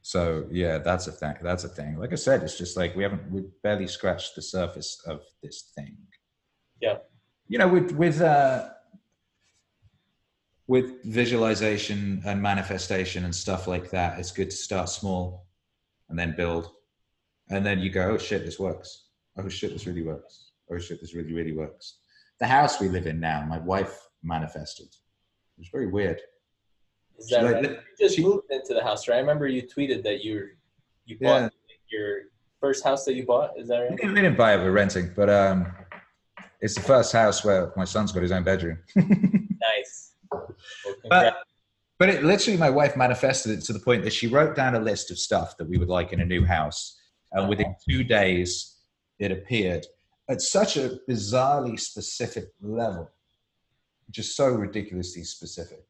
So 0.03 0.46
yeah, 0.50 0.78
that's 0.78 1.07
a 1.07 1.12
thing. 1.12 1.36
That's 1.40 1.64
a 1.64 1.68
thing. 1.68 1.98
Like 1.98 2.12
I 2.12 2.16
said, 2.16 2.42
it's 2.42 2.59
just 2.59 2.76
like 2.76 2.94
we 2.96 3.05
haven't 3.05 3.30
we 3.30 3.44
barely 3.62 3.86
scratched 3.86 4.34
the 4.34 4.42
surface 4.42 5.00
of 5.07 5.20
this 5.42 5.72
thing. 5.76 5.96
Yeah. 6.80 6.98
You 7.48 7.59
know, 7.59 7.68
with 7.68 7.92
with 7.92 8.20
uh 8.20 8.68
with 10.66 11.05
visualization 11.05 12.22
and 12.26 12.42
manifestation 12.42 13.24
and 13.24 13.34
stuff 13.34 13.66
like 13.68 13.90
that, 13.90 14.18
it's 14.18 14.32
good 14.32 14.50
to 14.50 14.57
start 14.57 14.88
small 14.88 15.46
and 16.12 16.18
then 16.18 16.34
build. 16.36 16.70
And 17.48 17.64
then 17.64 17.78
you 17.80 17.88
go, 17.90 18.10
oh 18.12 18.18
shit, 18.18 18.44
this 18.44 18.58
works. 18.58 19.06
Oh 19.38 19.48
shit, 19.48 19.72
this 19.72 19.86
really 19.86 20.02
works. 20.02 20.50
Oh 20.70 20.78
shit, 20.78 21.00
this 21.00 21.14
really, 21.14 21.32
really 21.32 21.52
works. 21.52 21.96
The 22.38 22.46
house 22.46 22.78
we 22.80 22.88
live 22.88 23.06
in 23.06 23.18
now, 23.18 23.44
my 23.48 23.58
wife 23.58 23.98
manifested. 24.22 24.86
It 24.86 25.58
was 25.58 25.68
very 25.72 25.86
weird. 25.86 26.20
is 27.18 27.28
that 27.28 27.44
like- 27.44 27.62
you 27.70 27.78
just 27.98 28.16
she- 28.16 28.22
moved 28.22 28.44
into 28.50 28.74
the 28.74 28.82
house 28.82 29.06
right 29.08 29.16
i 29.16 29.20
remember 29.20 29.46
you 29.46 29.62
tweeted 29.62 30.02
that 30.02 30.22
you 30.24 30.34
you 31.06 31.16
Yeah. 31.20 31.28
bought 31.42 31.52
your 31.90 32.10
first 32.60 32.82
house 32.84 33.04
that 33.06 33.14
you 33.14 33.24
bought 33.26 33.50
is 33.58 33.68
that 33.68 33.78
right 33.80 33.98
we 34.02 34.14
didn't 34.14 34.36
buy 34.36 34.54
it, 34.54 34.58
we're 34.58 34.72
renting, 34.72 35.12
but 35.16 35.28
um, 35.30 35.56
it's 36.60 36.74
the 36.74 36.80
first 36.80 37.12
house 37.12 37.44
where 37.44 37.72
my 37.76 37.84
son's 37.84 38.12
got 38.12 38.22
his 38.22 38.32
own 38.32 38.44
bedroom. 38.44 38.78
nice 38.96 40.14
well, 40.30 40.54
But. 41.08 41.34
But 42.03 42.09
it 42.09 42.24
literally, 42.24 42.59
my 42.59 42.68
wife 42.68 42.96
manifested 42.96 43.57
it 43.57 43.62
to 43.62 43.72
the 43.72 43.78
point 43.78 44.03
that 44.03 44.12
she 44.12 44.26
wrote 44.26 44.57
down 44.57 44.74
a 44.74 44.80
list 44.80 45.12
of 45.12 45.20
stuff 45.20 45.57
that 45.57 45.68
we 45.68 45.78
would 45.78 45.88
like 45.88 46.12
in 46.12 46.20
a 46.20 46.24
new 46.24 46.44
house. 46.44 46.98
And 47.30 47.48
within 47.48 47.76
two 47.88 48.03
days, 48.03 48.74
it 49.20 49.30
appeared 49.30 49.86
at 50.28 50.40
such 50.40 50.76
a 50.76 50.98
bizarrely 51.09 51.78
specific 51.78 52.46
level, 52.61 53.09
just 54.11 54.34
so 54.34 54.48
ridiculously 54.48 55.22
specific. 55.22 55.84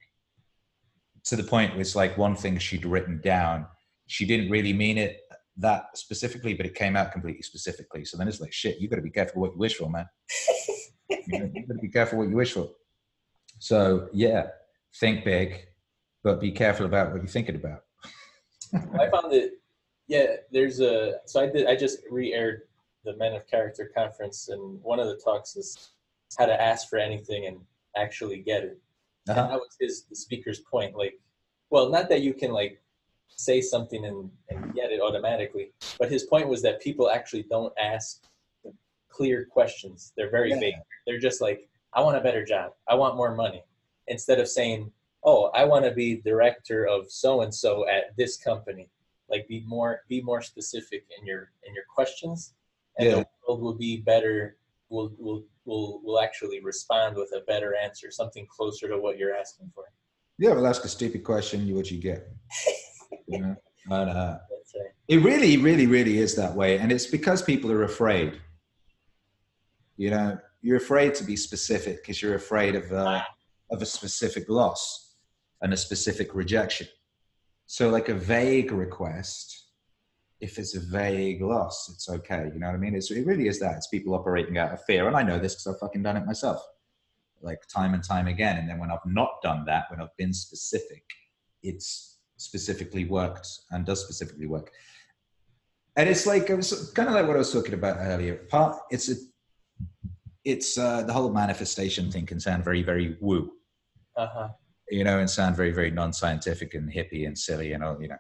To 1.25 1.35
the 1.35 1.45
point 1.45 1.71
where 1.71 1.81
it's 1.81 1.97
like 1.97 2.19
one 2.19 2.37
thing 2.37 2.59
she'd 2.59 2.85
written 2.85 3.23
down, 3.25 3.65
she 4.07 4.27
didn't 4.27 4.51
really 4.51 4.75
mean 4.75 4.99
it 4.99 5.21
that 5.57 5.97
specifically, 5.97 6.53
but 6.53 6.67
it 6.67 6.75
came 6.75 6.95
out 6.95 7.11
completely 7.11 7.41
specifically. 7.41 8.05
So 8.05 8.19
then 8.19 8.29
it's 8.29 8.39
like, 8.39 8.53
shit, 8.53 8.79
you 8.79 8.87
got 8.87 8.97
to 8.97 9.01
be 9.03 9.09
careful 9.09 9.41
what 9.41 9.53
you 9.53 9.59
wish 9.59 9.77
for, 9.77 9.89
man. 9.89 10.05
you 11.09 11.39
got 11.39 11.75
to 11.75 11.81
be 11.81 11.89
careful 11.89 12.19
what 12.19 12.29
you 12.29 12.37
wish 12.37 12.53
for. 12.53 12.69
So 13.61 14.11
yeah, 14.13 14.49
think 15.01 15.25
big, 15.25 15.69
but 16.23 16.41
be 16.41 16.51
careful 16.53 16.87
about 16.87 17.13
what 17.13 17.21
you're 17.21 17.29
thinking 17.29 17.57
about. 17.57 17.85
I 18.75 19.09
found 19.11 19.33
that, 19.33 19.51
Yeah, 20.07 20.27
there's 20.51 20.81
a. 20.81 21.15
So 21.27 21.41
I 21.41 21.47
did. 21.47 21.67
I 21.67 21.77
just 21.77 21.99
re-aired 22.11 22.63
the 23.05 23.17
Men 23.17 23.35
of 23.35 23.47
Character 23.47 23.91
conference, 23.95 24.49
and 24.49 24.81
one 24.83 25.01
of 25.01 25.07
the 25.09 25.17
talks 25.17 25.57
is 25.57 25.91
how 26.39 26.47
to 26.47 26.61
ask 26.63 26.89
for 26.89 26.99
anything 26.99 27.47
and 27.47 27.59
actually 27.97 28.39
get 28.39 28.65
it. 28.65 28.79
Uh-huh. 29.29 29.49
that 29.49 29.59
was 29.59 29.77
his 29.79 30.05
the 30.05 30.17
speaker's 30.17 30.61
point. 30.61 30.97
Like, 30.97 31.19
well, 31.71 31.89
not 31.91 32.09
that 32.09 32.23
you 32.23 32.35
can 32.35 32.51
like 32.53 32.81
say 33.29 33.61
something 33.61 34.05
and, 34.05 34.31
and 34.51 34.75
get 34.75 34.91
it 34.91 35.01
automatically, 35.01 35.73
but 35.99 36.11
his 36.11 36.25
point 36.25 36.49
was 36.49 36.61
that 36.63 36.81
people 36.81 37.09
actually 37.11 37.45
don't 37.45 37.73
ask 37.79 38.25
clear 39.09 39.45
questions. 39.45 40.13
They're 40.17 40.31
very 40.31 40.51
Yeah. 40.51 40.61
vague. 40.61 40.75
They're 41.07 41.19
just 41.19 41.41
like, 41.41 41.69
I 41.93 42.01
want 42.01 42.17
a 42.17 42.21
better 42.21 42.45
job. 42.45 42.73
I 42.89 42.95
want 42.95 43.17
more 43.17 43.35
money. 43.35 43.63
Instead 44.09 44.41
of 44.41 44.49
saying, 44.49 44.91
oh, 45.25 45.51
I 45.55 45.65
want 45.65 45.85
to 45.85 45.93
be 45.93 46.21
director 46.21 46.87
of 46.87 47.11
so 47.11 47.43
and 47.43 47.55
so 47.55 47.89
at 47.89 48.17
this 48.17 48.37
company. 48.37 48.91
Like 49.31 49.49
be 49.49 49.65
more 49.67 50.01
be 50.09 50.21
more 50.21 50.43
specific 50.43 51.07
in 51.19 51.27
your 51.27 51.53
in 51.65 51.75
your 51.75 51.85
questions, 51.89 52.55
and 52.99 53.09
Yeah. 53.09 53.15
the 53.17 53.27
world 53.49 53.63
will 53.63 53.75
be 53.75 53.99
better. 53.99 54.59
Will 54.91 55.15
will 55.19 55.45
will 55.65 56.03
will 56.05 56.21
actually 56.21 56.61
respond 56.61 57.17
with 57.17 57.33
a 57.35 57.41
better 57.47 57.75
answer, 57.75 58.11
something 58.11 58.47
closer 58.47 58.89
to 58.89 58.99
what 58.99 59.17
you're 59.17 59.35
asking 59.35 59.73
for. 59.75 59.85
Yeah, 60.39 60.51
well, 60.51 60.67
ask 60.67 60.85
a 60.85 60.89
stupid 60.89 61.25
question, 61.25 61.67
you 61.67 61.75
what 61.75 61.91
you 61.91 61.99
get. 61.99 62.29
you 63.29 63.41
know? 63.41 63.57
And, 63.91 64.11
uh, 64.11 64.39
right. 64.75 64.91
it 65.09 65.19
really, 65.23 65.57
really, 65.57 65.87
really 65.87 66.19
is 66.19 66.35
that 66.35 66.55
way, 66.55 66.79
and 66.79 66.93
it's 66.93 67.07
because 67.07 67.43
people 67.43 67.71
are 67.73 67.85
afraid. 67.85 68.41
You 69.97 70.11
know, 70.11 70.39
you're 70.61 70.77
afraid 70.77 71.15
to 71.17 71.25
be 71.25 71.37
specific 71.37 72.03
because 72.03 72.21
you're 72.21 72.35
afraid 72.35 72.75
of 72.75 72.93
uh, 72.93 73.23
of 73.71 73.81
a 73.81 73.87
specific 73.87 74.49
loss 74.51 75.02
and 75.63 75.73
a 75.73 75.77
specific 75.77 76.35
rejection. 76.35 76.89
So, 77.67 77.89
like 77.89 78.09
a 78.09 78.15
vague 78.15 78.73
request, 78.73 79.69
if 80.41 80.59
it's 80.59 80.75
a 80.77 80.81
vague 80.81 81.41
loss, 81.41 81.89
it's 81.89 82.09
okay. 82.09 82.51
You 82.53 82.61
know 82.61 82.67
what 82.67 82.75
I 82.75 82.79
mean? 82.79 82.95
It's, 82.95 83.11
it 83.11 83.25
really 83.25 83.47
is 83.47 83.59
that. 83.61 83.77
It's 83.77 83.87
people 83.87 84.15
operating 84.15 84.59
out 84.59 84.73
of 84.73 84.85
fear, 84.85 85.07
and 85.07 85.17
I 85.17 85.23
know 85.23 85.39
this 85.39 85.55
because 85.55 85.69
I've 85.69 85.81
fucking 85.81 86.03
done 86.03 86.17
it 86.17 86.27
myself, 86.27 86.63
like 87.41 87.61
time 87.73 87.95
and 87.95 88.05
time 88.05 88.27
again. 88.27 88.59
And 88.59 88.69
then 88.69 88.79
when 88.79 88.91
I've 88.91 89.07
not 89.07 89.41
done 89.43 89.65
that, 89.67 89.85
when 89.91 90.01
I've 90.01 90.17
been 90.19 90.35
specific, 90.35 91.05
it's 91.63 92.19
specifically 92.37 93.05
worked 93.05 93.47
and 93.71 93.87
does 93.87 94.03
specifically 94.03 94.47
work. 94.47 94.73
And 95.97 96.09
it's 96.09 96.27
like 96.27 96.51
it 96.51 96.57
was 96.57 96.91
kind 96.95 97.09
of 97.09 97.15
like 97.15 97.27
what 97.27 97.37
I 97.37 97.41
was 97.41 97.53
talking 97.53 97.75
about 97.75 97.99
earlier. 97.99 98.37
Part 98.51 98.79
it's 98.91 99.11
a 99.11 99.15
it's 100.45 100.77
uh, 100.77 101.03
the 101.03 101.13
whole 101.13 101.31
manifestation 101.31 102.11
thing 102.11 102.27
can 102.27 102.41
sound 102.41 102.65
very 102.65 102.83
very 102.83 103.17
woo, 103.21 103.53
Uh-huh. 104.17 104.49
You 104.91 105.05
know, 105.05 105.19
and 105.19 105.29
sound 105.29 105.57
very 105.57 105.73
very 105.73 105.91
non-scientific 105.91 106.75
and 106.75 106.93
hippie 106.93 107.27
and 107.27 107.39
silly 107.39 107.73
and 107.73 107.83
all, 107.85 108.01
you 108.01 108.09
know. 108.09 108.19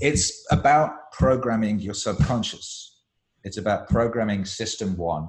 It's 0.00 0.44
about 0.50 1.12
programming 1.12 1.78
your 1.78 1.94
subconscious. 1.94 3.02
It's 3.44 3.56
about 3.56 3.88
programming 3.88 4.44
system 4.44 4.96
one 4.96 5.28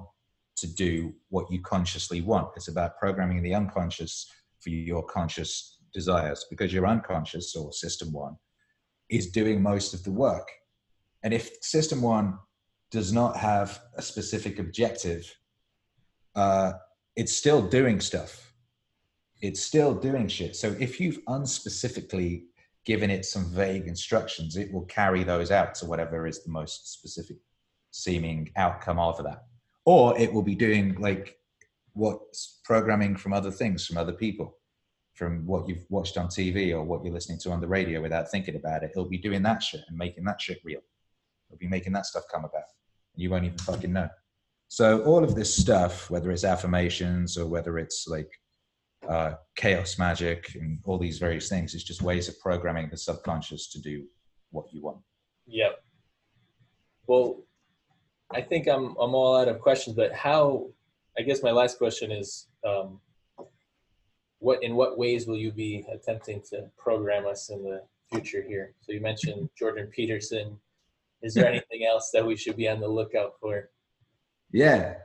to 0.58 0.68
do 0.68 1.14
what 1.30 1.52
you 1.52 1.62
consciously 1.62 2.22
want. 2.22 2.50
It's 2.56 2.68
about 2.68 2.98
programming 2.98 3.44
the 3.44 3.54
unconscious 3.54 4.28
for 4.60 4.70
your 4.70 5.04
conscious 5.04 5.78
desires 5.94 6.46
because 6.50 6.74
your 6.74 6.88
unconscious 6.88 7.56
or 7.56 7.72
system 7.72 8.12
one 8.12 8.38
is 9.10 9.30
doing 9.30 9.62
most 9.62 9.94
of 9.94 10.04
the 10.04 10.12
work. 10.12 10.48
And 11.24 11.34
if 11.34 11.52
system 11.62 12.02
one 12.02 12.38
does 12.92 13.14
not 13.14 13.38
have 13.38 13.80
a 13.96 14.02
specific 14.02 14.60
objective, 14.60 15.32
uh, 16.36 16.74
it's 17.16 17.36
still 17.36 17.62
doing 17.62 18.00
stuff. 18.00 18.47
It's 19.42 19.64
still 19.64 19.94
doing 19.94 20.28
shit. 20.28 20.56
So 20.56 20.76
if 20.80 21.00
you've 21.00 21.24
unspecifically 21.26 22.44
given 22.86 23.10
it 23.10 23.26
some 23.26 23.46
vague 23.46 23.88
instructions, 23.88 24.56
it 24.56 24.72
will 24.72 24.86
carry 24.86 25.24
those 25.24 25.52
out 25.52 25.76
to 25.76 25.86
whatever 25.86 26.26
is 26.26 26.44
the 26.44 26.52
most 26.52 26.94
specific 26.94 27.38
seeming 27.92 28.50
outcome 28.56 29.00
of 29.00 29.24
that. 29.24 29.44
Or 29.86 30.18
it 30.18 30.32
will 30.32 30.42
be 30.42 30.56
doing 30.56 30.96
like 31.00 31.38
what's 31.94 32.60
programming 32.64 33.16
from 33.18 33.34
other 33.34 33.52
things, 33.52 33.86
from 33.86 33.98
other 33.98 34.14
people, 34.14 34.58
from 35.16 35.46
what 35.46 35.68
you've 35.68 35.86
watched 35.90 36.18
on 36.18 36.28
TV 36.28 36.72
or 36.72 36.84
what 36.84 37.04
you're 37.04 37.14
listening 37.14 37.40
to 37.40 37.52
on 37.52 37.60
the 37.60 37.68
radio 37.68 38.02
without 38.02 38.30
thinking 38.30 38.56
about 38.56 38.84
it. 38.84 38.92
It'll 38.92 39.10
be 39.10 39.18
doing 39.18 39.42
that 39.44 39.64
shit 39.64 39.82
and 39.88 39.98
making 39.98 40.24
that 40.26 40.40
shit 40.40 40.60
real. 40.64 40.82
It'll 41.50 41.60
be 41.60 41.68
making 41.68 41.94
that 41.94 42.06
stuff 42.06 42.24
come 42.32 42.46
about. 42.46 42.64
And 43.16 43.24
you 43.24 43.30
won't 43.30 43.46
even 43.46 43.58
fucking 43.58 43.92
know. 43.92 44.10
So 44.68 45.02
all 45.04 45.24
of 45.24 45.36
this 45.36 45.54
stuff, 45.54 46.10
whether 46.10 46.30
it's 46.32 46.44
affirmations 46.44 47.38
or 47.38 47.48
whether 47.48 47.78
it's 47.80 48.08
like 48.08 48.30
uh, 49.10 49.34
chaos 49.56 49.98
magic 49.98 50.56
and 50.56 50.80
all 50.84 50.98
these 50.98 51.20
various 51.20 51.50
things, 51.50 51.74
is 51.74 51.84
just 51.84 52.02
ways 52.02 52.28
of 52.28 52.40
programming 52.40 52.90
the 52.90 52.98
subconscious 52.98 53.70
to 53.72 53.82
do 53.82 54.06
what 54.52 54.66
you 54.72 54.82
want. 54.82 54.98
Yep. 55.48 55.80
Well, 57.08 57.44
I 58.32 58.42
think 58.42 58.68
I'm 58.68 58.96
I'm 59.00 59.16
all 59.16 59.38
out 59.38 59.48
of 59.48 59.60
questions, 59.60 59.96
but 59.96 60.14
how? 60.14 60.68
I 61.18 61.24
guess 61.24 61.42
my 61.42 61.52
last 61.52 61.78
question 61.78 62.12
is, 62.12 62.48
um, 62.66 63.00
what 64.40 64.62
in 64.64 64.76
what 64.76 64.98
ways 64.98 65.28
will 65.28 65.38
you 65.38 65.52
be 65.52 65.86
attempting 65.92 66.42
to 66.50 66.70
program 66.78 67.26
us 67.26 67.50
in 67.50 67.64
the 67.64 67.82
future 68.12 68.44
here? 68.48 68.74
So 68.82 68.92
you 68.92 69.02
mentioned 69.02 69.50
Jordan 69.58 69.88
Peterson. 69.88 70.60
Is 71.22 71.34
there 71.34 71.48
anything 71.52 71.88
else 71.90 72.12
that 72.14 72.26
we 72.26 72.36
should 72.36 72.58
be 72.58 72.70
on 72.70 72.80
the 72.80 72.88
lookout 72.88 73.34
for? 73.40 73.70
Yeah. 74.52 74.96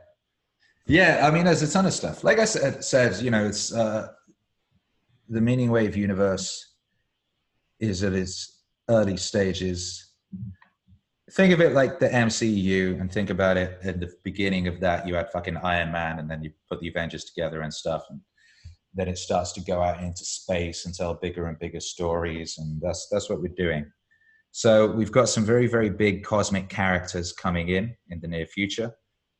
Yeah. 0.85 1.25
I 1.27 1.31
mean, 1.31 1.45
there's 1.45 1.61
a 1.61 1.71
ton 1.71 1.85
of 1.85 1.93
stuff. 1.93 2.23
Like 2.23 2.39
I 2.39 2.45
said, 2.45 2.83
said 2.83 3.21
you 3.21 3.31
know, 3.31 3.45
it's 3.45 3.73
uh, 3.73 4.09
the 5.29 5.41
meaning 5.41 5.71
wave 5.71 5.95
universe 5.95 6.73
is 7.79 8.03
at 8.03 8.13
its 8.13 8.61
early 8.89 9.17
stages. 9.17 10.11
Think 11.31 11.53
of 11.53 11.61
it 11.61 11.73
like 11.73 11.99
the 11.99 12.09
MCU 12.09 12.99
and 12.99 13.11
think 13.11 13.29
about 13.29 13.57
it 13.57 13.79
at 13.83 13.99
the 13.99 14.11
beginning 14.23 14.67
of 14.67 14.79
that. 14.81 15.07
You 15.07 15.15
had 15.15 15.31
fucking 15.31 15.57
Iron 15.57 15.91
Man 15.91 16.19
and 16.19 16.29
then 16.29 16.43
you 16.43 16.51
put 16.69 16.79
the 16.79 16.89
Avengers 16.89 17.25
together 17.25 17.61
and 17.61 17.73
stuff. 17.73 18.03
And 18.09 18.19
then 18.93 19.07
it 19.07 19.17
starts 19.17 19.51
to 19.53 19.61
go 19.61 19.81
out 19.81 20.03
into 20.03 20.23
space 20.25 20.85
and 20.85 20.93
tell 20.93 21.15
bigger 21.15 21.47
and 21.47 21.57
bigger 21.57 21.79
stories. 21.79 22.57
And 22.57 22.79
that's, 22.81 23.07
that's 23.09 23.29
what 23.29 23.41
we're 23.41 23.55
doing. 23.55 23.91
So 24.51 24.91
we've 24.91 25.11
got 25.11 25.29
some 25.29 25.45
very, 25.45 25.65
very 25.65 25.89
big 25.89 26.23
cosmic 26.23 26.69
characters 26.69 27.33
coming 27.33 27.69
in 27.69 27.95
in 28.09 28.19
the 28.21 28.27
near 28.27 28.45
future 28.45 28.91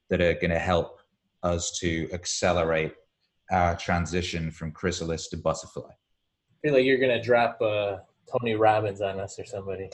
that 0.09 0.21
are 0.21 0.33
going 0.33 0.49
to 0.49 0.59
help 0.59 0.99
us 1.43 1.77
to 1.79 2.09
accelerate 2.13 2.93
our 3.51 3.75
transition 3.75 4.51
from 4.51 4.71
chrysalis 4.71 5.27
to 5.29 5.37
butterfly. 5.37 5.89
I 5.89 6.55
feel 6.61 6.73
like 6.73 6.85
you're 6.85 6.97
gonna 6.97 7.21
drop 7.21 7.61
uh, 7.61 7.97
Tony 8.31 8.55
Robbins 8.55 9.01
on 9.01 9.19
us 9.19 9.37
or 9.37 9.45
somebody. 9.45 9.89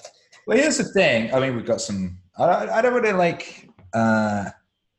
Well, 0.46 0.58
here's 0.58 0.78
the 0.78 0.84
thing. 0.86 1.34
I 1.34 1.40
mean, 1.40 1.56
we've 1.56 1.66
got 1.66 1.82
some. 1.82 2.20
I, 2.38 2.68
I 2.68 2.82
don't 2.82 2.94
want 2.94 3.06
to 3.06 3.14
like 3.14 3.70
uh, 3.94 4.50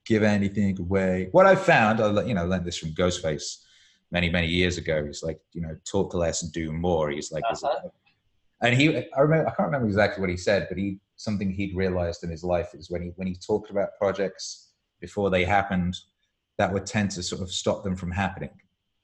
give 0.05 0.23
anything 0.23 0.79
away. 0.79 1.29
What 1.33 1.47
I 1.47 1.55
found, 1.55 2.01
I 2.01 2.25
you 2.25 2.35
know, 2.35 2.45
learned 2.47 2.65
this 2.65 2.77
from 2.77 2.91
Ghostface 2.91 3.59
many, 4.11 4.29
many 4.29 4.49
years 4.49 4.77
ago. 4.79 5.05
He's 5.07 5.23
like, 5.23 5.41
you 5.53 5.61
know, 5.63 5.77
talk 5.85 6.15
less 6.15 6.43
and 6.43 6.53
do 6.53 6.73
more. 6.73 7.11
He's 7.11 7.31
like, 7.33 7.45
Uh-huh. 7.49 7.89
and 8.63 8.75
he, 8.75 8.97
I 9.17 9.21
remember, 9.21 9.47
I 9.49 9.55
can't 9.55 9.67
remember 9.69 9.87
exactly 9.87 10.21
what 10.21 10.31
he 10.31 10.37
said, 10.37 10.67
but 10.69 10.77
he 10.79 10.99
something 11.17 11.51
he'd 11.51 11.77
realized 11.77 12.25
in 12.25 12.31
his 12.31 12.43
life 12.43 12.71
is 12.75 12.91
when 12.91 13.03
he 13.03 13.09
when 13.17 13.29
he 13.29 13.35
talked 13.37 13.71
about 13.71 13.91
projects 13.99 14.73
before 15.01 15.31
they 15.31 15.45
happened, 15.45 15.97
that 16.61 16.73
would 16.73 16.85
tend 16.87 17.11
to 17.13 17.23
sort 17.23 17.41
of 17.41 17.51
stop 17.51 17.83
them 17.85 17.97
from 17.97 18.11
happening 18.11 18.51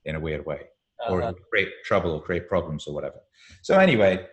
in 0.04 0.14
a 0.14 0.20
weird 0.20 0.44
way. 0.44 0.60
or 1.08 1.22
Uh-huh. 1.22 1.32
would 1.32 1.42
create 1.50 1.68
trouble 1.84 2.12
or 2.12 2.22
create 2.22 2.48
problems 2.48 2.86
or 2.86 2.94
whatever. 2.94 3.20
So 3.62 3.78
anyway, 3.78 4.26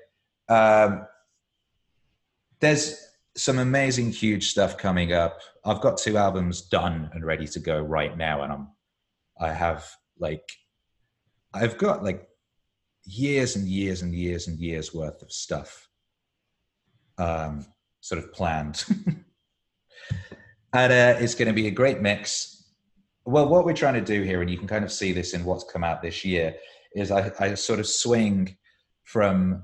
um, 0.50 1.06
there's 2.60 2.86
some 3.36 3.60
amazing, 3.60 4.12
huge 4.12 4.50
stuff 4.50 4.78
coming 4.78 5.12
up. 5.14 5.40
I've 5.66 5.82
got 5.82 5.98
two 5.98 6.18
albums 6.18 6.62
done 6.62 7.10
and 7.14 7.26
ready 7.26 7.48
to 7.48 7.60
go 7.60 7.80
right 7.82 8.18
now, 8.18 8.44
and 8.44 8.52
I'm 8.54 8.68
I 9.40 9.52
have 9.52 9.86
like 10.18 10.48
I've 11.54 11.78
got 11.78 12.04
like 12.04 12.28
years 13.06 13.56
and 13.56 13.68
years 13.68 14.02
and 14.02 14.14
years 14.14 14.48
and 14.48 14.58
years 14.60 14.94
worth 14.94 15.22
of 15.22 15.32
stuff 15.32 15.90
um, 17.18 17.66
sort 18.02 18.24
of 18.24 18.32
planned. 18.34 18.86
and 20.74 20.94
uh, 20.94 21.20
it's 21.20 21.36
going 21.36 21.48
to 21.48 21.54
be 21.54 21.68
a 21.68 21.72
great 21.72 22.02
mix. 22.02 22.53
Well, 23.26 23.48
what 23.48 23.66
we're 23.66 23.74
trying 23.74 23.94
to 23.94 24.02
do 24.02 24.22
here, 24.24 24.42
and 24.42 24.50
you 24.50 24.58
can 24.58 24.68
kind 24.68 24.84
of 24.84 24.92
see 24.92 25.14
this 25.14 25.34
in 25.34 25.46
what's 25.46 25.64
come 25.64 25.84
out 25.84 26.02
this 26.02 26.26
year, 26.26 26.56
is 26.96 27.10
I, 27.12 27.32
I 27.40 27.54
sort 27.54 27.80
of 27.80 27.88
swing 27.88 28.58
from 29.04 29.64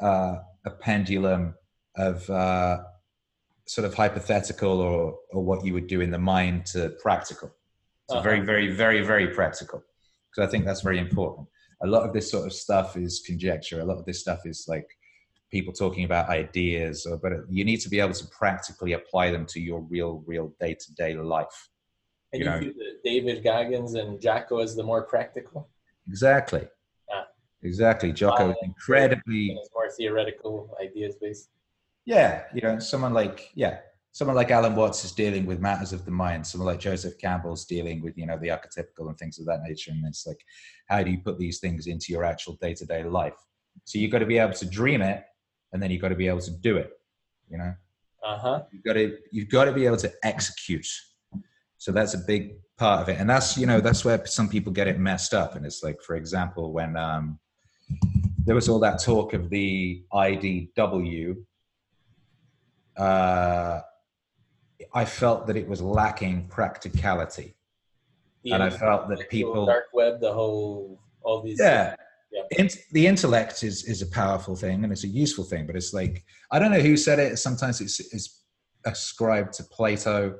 uh, 0.00 0.36
a 0.64 0.70
pendulum 0.70 1.54
of 1.96 2.28
uh, 2.30 2.78
sort 3.66 3.86
of 3.86 3.94
hypothetical 3.94 4.80
or, 4.80 5.18
or 5.32 5.44
what 5.44 5.64
you 5.64 5.72
would 5.72 5.86
do 5.86 6.00
in 6.00 6.10
the 6.10 6.18
mind 6.18 6.66
to 6.66 6.90
practical. 7.02 7.50
So 8.08 8.16
Uh-huh. 8.16 8.22
very, 8.22 8.40
very, 8.40 8.72
very, 8.72 9.02
very 9.02 9.28
practical. 9.28 9.82
Because 10.30 10.48
I 10.48 10.50
think 10.50 10.64
that's 10.64 10.80
very 10.80 10.98
important. 10.98 11.48
A 11.82 11.86
lot 11.86 12.04
of 12.04 12.12
this 12.12 12.30
sort 12.30 12.46
of 12.46 12.52
stuff 12.52 12.96
is 12.96 13.22
conjecture. 13.26 13.80
A 13.80 13.84
lot 13.84 13.98
of 13.98 14.04
this 14.04 14.20
stuff 14.20 14.46
is 14.46 14.66
like 14.68 14.86
people 15.50 15.72
talking 15.72 16.04
about 16.04 16.28
ideas, 16.30 17.04
or, 17.04 17.18
but 17.18 17.32
you 17.50 17.64
need 17.64 17.80
to 17.80 17.90
be 17.90 18.00
able 18.00 18.14
to 18.14 18.26
practically 18.28 18.92
apply 18.92 19.30
them 19.30 19.44
to 19.46 19.60
your 19.60 19.80
real, 19.80 20.22
real 20.26 20.54
day 20.60 20.74
to 20.74 20.94
day 20.94 21.14
life. 21.14 21.68
And 22.32 22.40
You 22.42 22.48
you, 22.48 22.50
know. 22.50 22.60
the 22.60 22.98
David 23.04 23.44
Goggins 23.44 23.94
and 23.94 24.20
Jocko 24.20 24.58
as 24.58 24.74
the 24.74 24.82
more 24.82 25.02
practical, 25.02 25.68
Exactly. 26.08 26.66
Ah. 27.12 27.26
Exactly. 27.62 28.12
Jocko 28.12 28.50
is 28.50 28.56
incredibly, 28.62 29.56
more 29.74 29.90
theoretical, 29.96 30.74
ideas 30.82 31.14
based. 31.20 31.50
yeah, 32.04 32.44
you 32.54 32.60
know, 32.60 32.78
someone 32.78 33.12
like, 33.12 33.50
yeah, 33.54 33.78
someone 34.10 34.36
like 34.36 34.50
Alan 34.50 34.74
Watts 34.74 35.04
is 35.04 35.12
dealing 35.12 35.46
with 35.46 35.60
matters 35.60 35.92
of 35.92 36.04
the 36.04 36.10
mind. 36.10 36.46
Someone 36.46 36.66
like 36.66 36.80
Joseph 36.80 37.18
Campbell's 37.18 37.64
dealing 37.64 38.02
with, 38.02 38.16
you 38.18 38.26
know, 38.26 38.38
the 38.38 38.48
archetypical 38.48 39.08
and 39.08 39.16
things 39.18 39.38
of 39.38 39.46
that 39.46 39.62
nature. 39.62 39.90
And 39.92 40.04
it's 40.06 40.26
like, 40.26 40.40
how 40.88 41.02
do 41.02 41.10
you 41.10 41.18
put 41.20 41.38
these 41.38 41.60
things 41.60 41.86
into 41.86 42.12
your 42.12 42.24
actual 42.24 42.54
day 42.60 42.74
to 42.74 42.84
day 42.84 43.04
life? 43.04 43.34
So 43.84 43.98
you've 43.98 44.10
got 44.10 44.18
to 44.20 44.26
be 44.26 44.38
able 44.38 44.52
to 44.54 44.66
dream 44.66 45.00
it 45.02 45.22
and 45.72 45.82
then 45.82 45.90
you've 45.90 46.02
got 46.02 46.08
to 46.08 46.14
be 46.16 46.28
able 46.28 46.40
to 46.40 46.50
do 46.50 46.76
it, 46.78 46.90
you 47.48 47.58
know? 47.58 47.74
Uh 48.24 48.38
huh. 48.38 48.62
you've 48.72 48.84
got 48.84 48.92
to 48.94 49.16
you've 49.32 49.48
got 49.48 49.64
to 49.64 49.72
be 49.72 49.84
able 49.86 49.96
to 49.96 50.12
execute 50.22 50.86
so 51.82 51.90
that's 51.90 52.14
a 52.14 52.18
big 52.18 52.54
part 52.78 53.02
of 53.02 53.08
it 53.08 53.18
and 53.18 53.28
that's 53.28 53.58
you 53.58 53.66
know 53.66 53.80
that's 53.80 54.04
where 54.04 54.24
some 54.24 54.48
people 54.48 54.72
get 54.72 54.86
it 54.86 55.00
messed 55.00 55.34
up 55.34 55.56
and 55.56 55.66
it's 55.66 55.82
like 55.82 56.00
for 56.00 56.14
example 56.14 56.72
when 56.72 56.96
um 56.96 57.40
there 58.46 58.54
was 58.54 58.68
all 58.68 58.78
that 58.78 59.02
talk 59.02 59.32
of 59.34 59.50
the 59.50 60.00
idw 60.14 61.36
uh 62.98 63.80
i 64.94 65.04
felt 65.04 65.44
that 65.48 65.56
it 65.56 65.66
was 65.66 65.82
lacking 65.82 66.46
practicality 66.46 67.52
and 68.44 68.62
i 68.62 68.70
felt 68.70 69.08
that 69.08 69.28
people 69.28 69.66
dark 69.66 69.86
web, 69.92 70.20
the 70.20 70.32
whole 70.32 71.00
all 71.22 71.42
these. 71.42 71.58
yeah. 71.58 71.96
Yeah. 72.32 72.44
Int- 72.52 72.78
the 72.92 73.06
intellect 73.06 73.62
is 73.62 73.84
is 73.84 74.00
a 74.00 74.06
powerful 74.06 74.56
thing 74.56 74.84
and 74.84 74.90
it's 74.90 75.04
a 75.04 75.08
useful 75.24 75.44
thing, 75.44 75.66
but 75.66 75.76
it's 75.76 75.92
like 75.92 76.24
I 76.50 76.58
don't 76.58 76.70
know 76.70 76.80
who 76.80 76.96
said 76.96 77.18
it. 77.18 77.38
Sometimes 77.38 77.82
it's 77.82 78.00
it's 78.00 78.40
ascribed 78.86 79.52
to 79.58 79.64
Plato, 79.64 80.38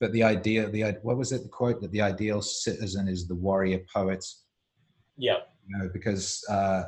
but 0.00 0.12
the 0.12 0.22
idea, 0.22 0.68
the 0.68 0.98
what 1.02 1.16
was 1.16 1.32
it? 1.32 1.42
The 1.42 1.48
quote 1.48 1.80
that 1.80 1.90
the 1.92 2.02
ideal 2.02 2.42
citizen 2.42 3.08
is 3.08 3.26
the 3.26 3.34
warrior 3.34 3.80
poet. 3.94 4.24
Yeah. 5.16 5.38
You 5.66 5.78
know, 5.78 5.90
because 5.92 6.44
uh, 6.50 6.84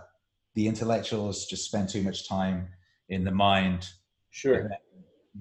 the 0.54 0.66
intellectuals 0.66 1.46
just 1.46 1.64
spend 1.64 1.88
too 1.88 2.02
much 2.02 2.28
time 2.28 2.68
in 3.08 3.24
the 3.24 3.30
mind. 3.30 3.88
Sure. 4.30 4.70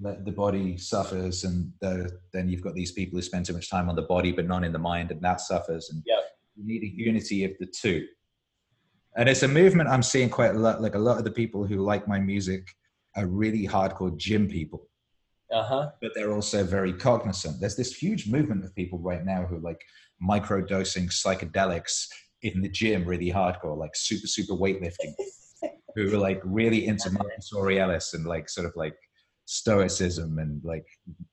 The, 0.00 0.22
the 0.24 0.32
body 0.32 0.78
suffers, 0.78 1.44
and 1.44 1.72
the, 1.80 2.18
then 2.32 2.48
you've 2.48 2.62
got 2.62 2.74
these 2.74 2.92
people 2.92 3.18
who 3.18 3.22
spend 3.22 3.44
too 3.46 3.52
much 3.52 3.68
time 3.70 3.88
on 3.88 3.96
the 3.96 4.02
body 4.02 4.32
but 4.32 4.46
not 4.46 4.64
in 4.64 4.72
the 4.72 4.78
mind, 4.78 5.10
and 5.10 5.20
that 5.22 5.40
suffers. 5.40 5.90
And 5.90 6.02
Yeah. 6.06 6.20
you 6.56 6.64
need 6.64 6.82
a 6.82 6.88
unity 6.88 7.44
of 7.44 7.52
the 7.60 7.66
two. 7.66 8.06
and 9.16 9.28
it's 9.28 9.42
a 9.42 9.48
movement 9.48 9.88
I'm 9.88 10.02
seeing 10.02 10.30
quite 10.30 10.54
a 10.54 10.58
lot. 10.58 10.80
Like 10.80 10.94
a 10.94 10.98
lot 10.98 11.18
of 11.18 11.24
the 11.24 11.30
people 11.30 11.66
who 11.66 11.76
like 11.84 12.06
my 12.06 12.20
music 12.20 12.68
are 13.16 13.26
really 13.26 13.66
hardcore 13.66 14.16
gym 14.16 14.46
people, 14.48 14.87
Uh 15.50 15.62
huh. 15.62 15.90
but 16.02 16.12
they're 16.14 16.32
also 16.32 16.62
very 16.64 16.92
cognizant. 16.92 17.58
There's 17.60 17.76
this 17.76 17.94
huge 17.96 18.28
movement 18.28 18.64
of 18.64 18.74
people 18.74 18.98
right 18.98 19.24
now 19.24 19.46
who 19.46 19.58
like 19.60 19.80
micro 20.20 20.60
dosing 20.60 21.08
psychedelics 21.08 22.06
in 22.42 22.60
the 22.60 22.68
gym 22.68 23.04
really 23.04 23.30
hardcore, 23.32 23.76
like 23.76 23.96
super 23.96 24.26
super 24.26 24.52
weightlifting, 24.54 25.14
who 25.94 26.14
are 26.14 26.18
like 26.18 26.40
really 26.44 26.86
into 26.86 27.10
Marcus 27.10 27.50
Aurelius 27.56 28.14
and 28.14 28.26
like 28.26 28.48
sort 28.48 28.66
of 28.66 28.72
like 28.76 28.94
stoicism 29.46 30.38
and 30.38 30.62
like 30.64 30.84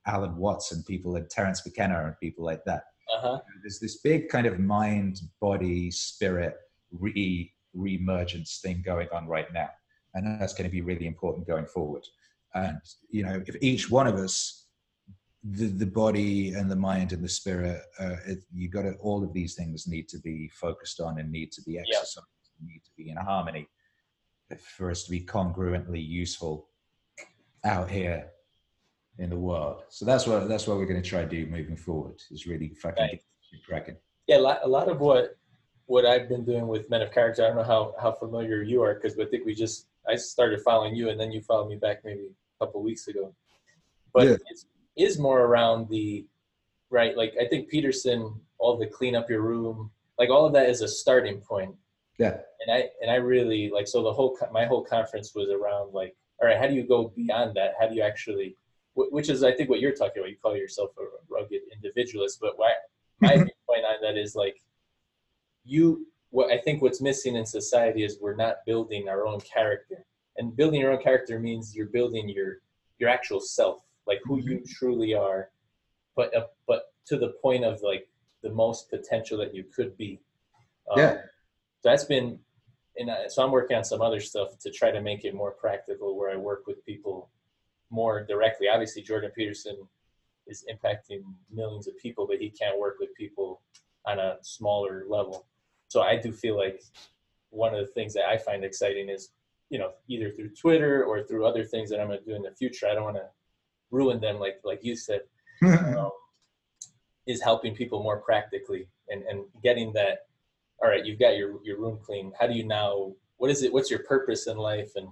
Alan 0.06 0.36
Watts 0.36 0.72
and 0.72 0.84
people 0.86 1.12
like 1.12 1.28
Terence 1.28 1.64
McKenna 1.66 2.06
and 2.06 2.14
people 2.18 2.44
like 2.44 2.64
that 2.64 2.84
Uh 3.14 3.20
huh. 3.20 3.38
there's 3.62 3.78
this 3.78 3.98
big 3.98 4.28
kind 4.30 4.46
of 4.46 4.58
mind 4.58 5.20
body 5.40 5.90
spirit 5.90 6.54
re 6.90 7.52
reemergence 7.76 8.60
thing 8.62 8.82
going 8.84 9.08
on 9.12 9.26
right 9.28 9.52
now 9.52 9.68
and 10.14 10.40
that's 10.40 10.54
going 10.54 10.64
to 10.68 10.72
be 10.72 10.80
really 10.80 11.06
important 11.06 11.46
going 11.46 11.66
forward 11.66 12.02
and 12.56 12.78
you 13.10 13.22
know 13.22 13.42
if 13.46 13.56
each 13.60 13.90
one 13.90 14.06
of 14.06 14.16
us 14.16 14.66
the, 15.58 15.66
the 15.66 15.86
body 15.86 16.54
and 16.54 16.70
the 16.70 16.76
mind 16.76 17.12
and 17.12 17.22
the 17.22 17.28
spirit 17.28 17.80
uh, 18.00 18.16
it, 18.26 18.38
you 18.52 18.68
got 18.68 18.82
to 18.82 18.94
all 19.00 19.22
of 19.22 19.32
these 19.32 19.54
things 19.54 19.86
need 19.86 20.08
to 20.08 20.18
be 20.20 20.48
focused 20.48 21.00
on 21.00 21.18
and 21.20 21.30
need 21.30 21.52
to 21.52 21.62
be 21.62 21.78
exercised 21.78 22.26
need 22.64 22.82
to 22.84 22.90
be 22.96 23.10
in 23.10 23.16
harmony 23.16 23.68
for 24.76 24.90
us 24.90 25.04
to 25.04 25.10
be 25.10 25.20
congruently 25.20 26.04
useful 26.06 26.68
out 27.64 27.90
here 27.90 28.28
in 29.18 29.30
the 29.30 29.38
world. 29.38 29.82
So 29.88 30.04
that's 30.04 30.26
what 30.26 30.48
that's 30.48 30.66
what 30.66 30.76
we're 30.76 30.86
going 30.86 31.02
to 31.02 31.08
try 31.08 31.22
to 31.22 31.28
do 31.28 31.46
moving 31.46 31.76
forward. 31.76 32.20
Is 32.30 32.46
really 32.46 32.68
fucking 32.68 33.02
Right. 33.02 33.10
get 33.12 33.20
this 33.20 33.48
shit 33.50 33.64
cracking. 33.64 33.96
Yeah, 34.26 34.38
a 34.38 34.40
lot, 34.40 34.60
a 34.62 34.68
lot 34.68 34.88
of 34.88 35.00
what 35.00 35.36
what 35.86 36.04
I've 36.04 36.28
been 36.28 36.44
doing 36.44 36.66
with 36.66 36.90
Men 36.90 37.02
of 37.02 37.12
Character. 37.12 37.44
I 37.44 37.48
don't 37.48 37.56
know 37.56 37.62
how 37.62 37.94
how 38.00 38.12
familiar 38.12 38.62
you 38.62 38.82
are 38.82 38.94
because 38.94 39.18
I 39.18 39.24
think 39.24 39.44
we 39.44 39.54
just 39.54 39.88
I 40.08 40.16
started 40.16 40.60
following 40.62 40.94
you 40.94 41.08
and 41.10 41.18
then 41.18 41.32
you 41.32 41.40
followed 41.40 41.68
me 41.68 41.76
back 41.76 42.04
maybe 42.04 42.30
a 42.60 42.66
couple 42.66 42.82
weeks 42.82 43.08
ago. 43.08 43.34
But 44.12 44.26
Yeah. 44.26 44.36
it's 44.48 44.66
is 44.96 45.18
more 45.18 45.42
around 45.42 45.88
the 45.88 46.26
right. 46.90 47.16
Like 47.16 47.34
I 47.40 47.46
think 47.46 47.68
Peterson, 47.68 48.40
all 48.58 48.76
the 48.76 48.86
clean 48.86 49.14
up 49.14 49.28
your 49.28 49.42
room, 49.42 49.90
like 50.18 50.30
all 50.30 50.46
of 50.46 50.52
that 50.54 50.68
is 50.68 50.80
a 50.80 50.88
starting 50.88 51.40
point. 51.40 51.74
Yeah, 52.18 52.40
and 52.60 52.74
I 52.74 52.90
and 53.02 53.10
I 53.10 53.16
really 53.16 53.70
like 53.70 53.86
so 53.86 54.02
the 54.02 54.12
whole 54.12 54.38
my 54.52 54.64
whole 54.64 54.82
conference 54.82 55.34
was 55.34 55.50
around 55.50 55.92
like 55.92 56.16
all 56.40 56.48
right 56.48 56.58
how 56.58 56.66
do 56.66 56.74
you 56.74 56.82
go 56.82 57.12
beyond 57.14 57.54
that 57.56 57.74
how 57.78 57.86
do 57.86 57.94
you 57.94 58.02
actually 58.02 58.56
which 58.94 59.28
is 59.28 59.42
I 59.42 59.52
think 59.52 59.68
what 59.68 59.80
you're 59.80 59.92
talking 59.92 60.20
about 60.22 60.30
you 60.30 60.36
call 60.42 60.56
yourself 60.56 60.90
a 60.98 61.02
rugged 61.28 61.60
individualist 61.74 62.38
but 62.40 62.58
why 62.58 62.72
my 63.20 63.32
mm-hmm. 63.32 63.42
point 63.68 63.84
on 63.84 64.00
that 64.00 64.16
is 64.16 64.34
like 64.34 64.56
you 65.64 66.06
what 66.30 66.50
I 66.50 66.58
think 66.58 66.80
what's 66.80 67.02
missing 67.02 67.36
in 67.36 67.44
society 67.44 68.02
is 68.02 68.18
we're 68.18 68.34
not 68.34 68.64
building 68.64 69.08
our 69.10 69.26
own 69.26 69.40
character 69.40 70.06
and 70.38 70.56
building 70.56 70.80
your 70.80 70.92
own 70.92 71.02
character 71.02 71.38
means 71.38 71.74
you're 71.74 71.86
building 71.86 72.28
your 72.28 72.58
your 72.98 73.08
actual 73.08 73.40
self 73.40 73.82
like 74.06 74.20
who 74.24 74.38
you 74.40 74.62
truly 74.78 75.14
are 75.14 75.50
but 76.14 76.34
uh, 76.34 76.46
but 76.66 76.92
to 77.06 77.16
the 77.16 77.28
point 77.42 77.64
of 77.64 77.80
like 77.82 78.08
the 78.42 78.50
most 78.50 78.90
potential 78.90 79.38
that 79.38 79.54
you 79.54 79.64
could 79.64 79.96
be. 79.96 80.20
Um, 80.90 80.98
Yeah. 80.98 81.14
so 81.80 81.90
that's 81.90 82.04
been 82.04 82.38
and 82.98 83.10
I, 83.10 83.28
so 83.28 83.44
i'm 83.44 83.50
working 83.50 83.76
on 83.76 83.84
some 83.84 84.00
other 84.00 84.20
stuff 84.20 84.58
to 84.60 84.70
try 84.70 84.90
to 84.90 85.00
make 85.00 85.24
it 85.24 85.34
more 85.34 85.50
practical 85.50 86.16
where 86.16 86.30
i 86.30 86.36
work 86.36 86.66
with 86.66 86.84
people 86.84 87.30
more 87.90 88.24
directly. 88.24 88.68
Obviously 88.68 89.02
jordan 89.02 89.30
peterson 89.34 89.76
is 90.46 90.64
impacting 90.72 91.22
millions 91.52 91.86
of 91.88 91.98
people 91.98 92.26
but 92.26 92.38
he 92.38 92.50
can't 92.50 92.78
work 92.78 92.96
with 93.00 93.14
people 93.14 93.60
on 94.06 94.18
a 94.20 94.36
smaller 94.42 95.04
level. 95.08 95.46
So 95.88 96.02
i 96.02 96.16
do 96.16 96.32
feel 96.32 96.56
like 96.56 96.82
one 97.50 97.74
of 97.74 97.80
the 97.80 97.92
things 97.92 98.14
that 98.14 98.26
i 98.28 98.36
find 98.38 98.64
exciting 98.64 99.08
is 99.08 99.30
you 99.70 99.78
know 99.78 99.90
either 100.08 100.30
through 100.30 100.50
twitter 100.50 101.04
or 101.04 101.22
through 101.22 101.44
other 101.44 101.64
things 101.64 101.90
that 101.90 102.00
i'm 102.00 102.08
going 102.08 102.18
to 102.18 102.24
do 102.24 102.34
in 102.34 102.42
the 102.42 102.52
future 102.52 102.86
i 102.86 102.94
don't 102.94 103.04
want 103.04 103.16
to 103.16 103.28
ruin 103.90 104.20
them 104.20 104.38
like 104.38 104.60
like 104.64 104.80
you 104.82 104.96
said 104.96 105.20
um, 105.64 106.10
is 107.26 107.42
helping 107.42 107.74
people 107.74 108.02
more 108.02 108.18
practically 108.18 108.88
and, 109.08 109.22
and 109.24 109.44
getting 109.62 109.92
that 109.92 110.26
all 110.82 110.88
right 110.88 111.04
you've 111.04 111.18
got 111.18 111.36
your, 111.36 111.62
your 111.64 111.78
room 111.78 111.98
clean. 112.04 112.32
How 112.38 112.46
do 112.46 112.54
you 112.54 112.64
now 112.64 113.12
what 113.38 113.50
is 113.50 113.62
it 113.62 113.72
what's 113.72 113.90
your 113.90 114.00
purpose 114.00 114.46
in 114.46 114.56
life? 114.56 114.92
And 114.96 115.08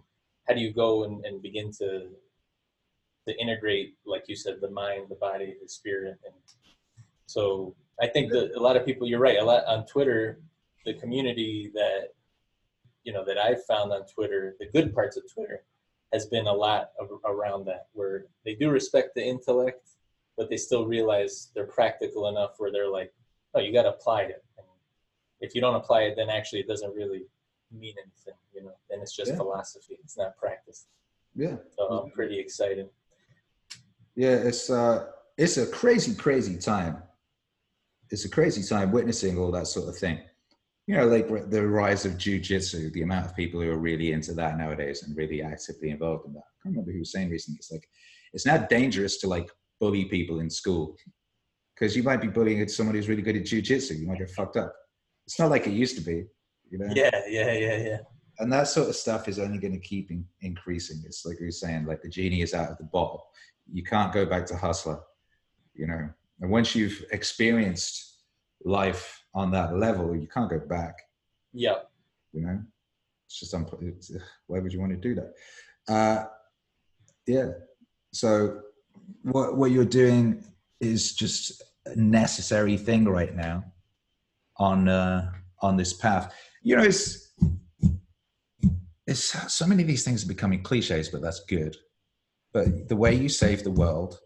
how 0.46 0.54
do 0.54 0.60
you 0.60 0.72
go 0.72 1.04
and, 1.04 1.24
and 1.24 1.42
begin 1.42 1.72
to 1.78 2.08
to 3.26 3.40
integrate 3.40 3.94
like 4.06 4.24
you 4.28 4.36
said 4.36 4.56
the 4.60 4.70
mind 4.70 5.06
the 5.08 5.14
body 5.16 5.54
the 5.60 5.68
spirit? 5.68 6.18
And 6.24 6.34
so 7.26 7.74
i 8.00 8.06
think 8.06 8.30
that 8.30 8.52
a 8.56 8.60
lot 8.60 8.76
of 8.76 8.84
people 8.84 9.06
you're 9.06 9.20
right 9.20 9.38
a 9.38 9.44
lot 9.44 9.64
on 9.66 9.86
twitter 9.86 10.40
the 10.84 10.94
community 10.94 11.70
that 11.72 12.08
you 13.04 13.12
know 13.12 13.24
that 13.24 13.38
i've 13.38 13.64
found 13.64 13.92
on 13.92 14.04
twitter 14.06 14.56
the 14.58 14.66
good 14.66 14.94
parts 14.94 15.16
of 15.16 15.22
twitter 15.32 15.62
has 16.12 16.26
been 16.26 16.46
a 16.46 16.52
lot 16.52 16.90
of, 17.00 17.08
around 17.24 17.64
that 17.66 17.86
where 17.92 18.26
they 18.44 18.54
do 18.54 18.70
respect 18.70 19.14
the 19.14 19.24
intellect 19.24 19.88
but 20.36 20.50
they 20.50 20.56
still 20.56 20.84
realize 20.86 21.50
they're 21.54 21.66
practical 21.66 22.28
enough 22.28 22.54
where 22.58 22.72
they're 22.72 22.90
like, 22.90 23.12
oh, 23.54 23.60
you 23.60 23.72
got 23.72 23.82
to 23.84 23.90
apply 23.90 24.22
it. 24.22 24.44
And 24.58 24.66
if 25.40 25.54
you 25.54 25.60
don't 25.60 25.76
apply 25.76 26.00
it, 26.02 26.14
then 26.16 26.28
actually 26.28 26.58
it 26.58 26.66
doesn't 26.66 26.92
really 26.92 27.22
mean 27.70 27.94
anything, 28.02 28.34
you 28.52 28.62
know. 28.64 28.72
Then 28.90 29.00
it's 29.00 29.14
just 29.14 29.30
Yeah. 29.30 29.36
philosophy. 29.36 29.96
It's 30.02 30.16
not 30.18 30.36
practice. 30.36 30.86
yeah, 31.36 31.56
So 31.76 31.84
I'm 31.86 32.10
pretty 32.10 32.40
excited. 32.40 32.88
yeah. 34.16 34.34
It's 34.34 34.70
uh, 34.70 35.06
it's 35.38 35.56
a 35.56 35.68
crazy, 35.68 36.16
crazy 36.16 36.58
time. 36.58 37.00
It's 38.10 38.24
a 38.24 38.28
crazy 38.28 38.64
time 38.64 38.90
witnessing 38.90 39.38
all 39.38 39.52
that 39.52 39.68
sort 39.68 39.88
of 39.88 39.96
thing. 39.96 40.18
You 40.86 40.96
know, 40.96 41.06
like 41.06 41.28
the 41.50 41.66
rise 41.66 42.04
of 42.04 42.12
jujitsu, 42.12 42.92
the 42.92 43.02
amount 43.02 43.26
of 43.26 43.34
people 43.34 43.60
who 43.60 43.70
are 43.70 43.78
really 43.78 44.12
into 44.12 44.34
that 44.34 44.58
nowadays 44.58 45.02
and 45.02 45.16
really 45.16 45.42
actively 45.42 45.90
involved 45.90 46.26
in 46.26 46.34
that. 46.34 46.40
I 46.40 46.56
can't 46.62 46.74
remember 46.74 46.92
who 46.92 46.98
was 46.98 47.12
saying 47.12 47.30
recently. 47.30 47.56
It's 47.58 47.72
like 47.72 47.88
it's 48.34 48.44
now 48.44 48.58
dangerous 48.58 49.18
to 49.18 49.28
like 49.28 49.48
bully 49.80 50.04
people 50.04 50.40
in 50.40 50.50
school 50.50 50.96
because 51.74 51.96
you 51.96 52.02
might 52.02 52.20
be 52.20 52.28
bullying 52.28 52.66
someone 52.68 52.94
who's 52.94 53.08
really 53.08 53.22
good 53.22 53.36
at 53.36 53.44
jujitsu. 53.44 53.98
You 53.98 54.06
might 54.06 54.18
get 54.18 54.30
fucked 54.30 54.56
up. 54.56 54.74
It's 55.26 55.38
not 55.38 55.50
like 55.50 55.66
it 55.66 55.72
used 55.72 55.96
to 55.96 56.02
be. 56.02 56.26
You 56.70 56.78
know? 56.78 56.92
Yeah, 56.94 57.10
yeah, 57.28 57.52
yeah, 57.52 57.76
yeah. 57.76 57.98
and 58.38 58.52
that 58.52 58.68
sort 58.68 58.88
of 58.88 58.96
stuff 58.96 59.28
is 59.28 59.38
only 59.38 59.58
going 59.58 59.72
to 59.72 59.86
keep 59.86 60.10
in, 60.10 60.24
increasing. 60.40 61.02
It's 61.06 61.24
like 61.24 61.38
we 61.40 61.46
were 61.46 61.52
saying, 61.52 61.86
like 61.86 62.02
the 62.02 62.08
genie 62.08 62.42
is 62.42 62.54
out 62.54 62.70
of 62.70 62.78
the 62.78 62.84
bottle. 62.84 63.24
You 63.72 63.82
can't 63.82 64.12
go 64.12 64.26
back 64.26 64.46
to 64.46 64.56
hustler, 64.56 65.00
you 65.74 65.86
know. 65.86 66.08
And 66.40 66.50
once 66.50 66.74
you've 66.74 67.04
experienced 67.12 68.18
life 68.64 69.23
on 69.34 69.50
that 69.50 69.76
level, 69.76 70.14
you 70.16 70.28
can't 70.28 70.50
go 70.50 70.58
back. 70.58 70.98
Yep. 71.52 71.90
You 72.32 72.42
know, 72.42 72.60
it's 73.26 73.40
just 73.40 73.54
unpo- 73.54 73.82
it's, 73.82 74.12
why 74.46 74.58
would 74.58 74.72
you 74.72 74.80
want 74.80 74.92
to 74.92 74.96
do 74.96 75.14
that? 75.14 75.34
Uh, 75.88 76.24
yeah. 77.26 77.50
So 78.12 78.60
what 79.22 79.56
what 79.56 79.70
you're 79.70 79.84
doing 79.84 80.44
is 80.80 81.14
just 81.14 81.62
a 81.86 81.96
necessary 81.96 82.76
thing 82.76 83.04
right 83.04 83.34
now 83.34 83.64
on 84.58 84.88
uh, 84.88 85.30
on 85.62 85.76
this 85.76 85.92
path. 85.92 86.34
You 86.62 86.76
know, 86.76 86.82
it's 86.82 87.32
it's 89.06 89.52
so 89.52 89.66
many 89.66 89.82
of 89.82 89.88
these 89.88 90.04
things 90.04 90.24
are 90.24 90.28
becoming 90.28 90.62
cliches, 90.62 91.08
but 91.08 91.22
that's 91.22 91.44
good. 91.44 91.76
But 92.52 92.88
the 92.88 92.96
way 92.96 93.14
you 93.14 93.28
save 93.28 93.64
the 93.64 93.70
world 93.70 94.18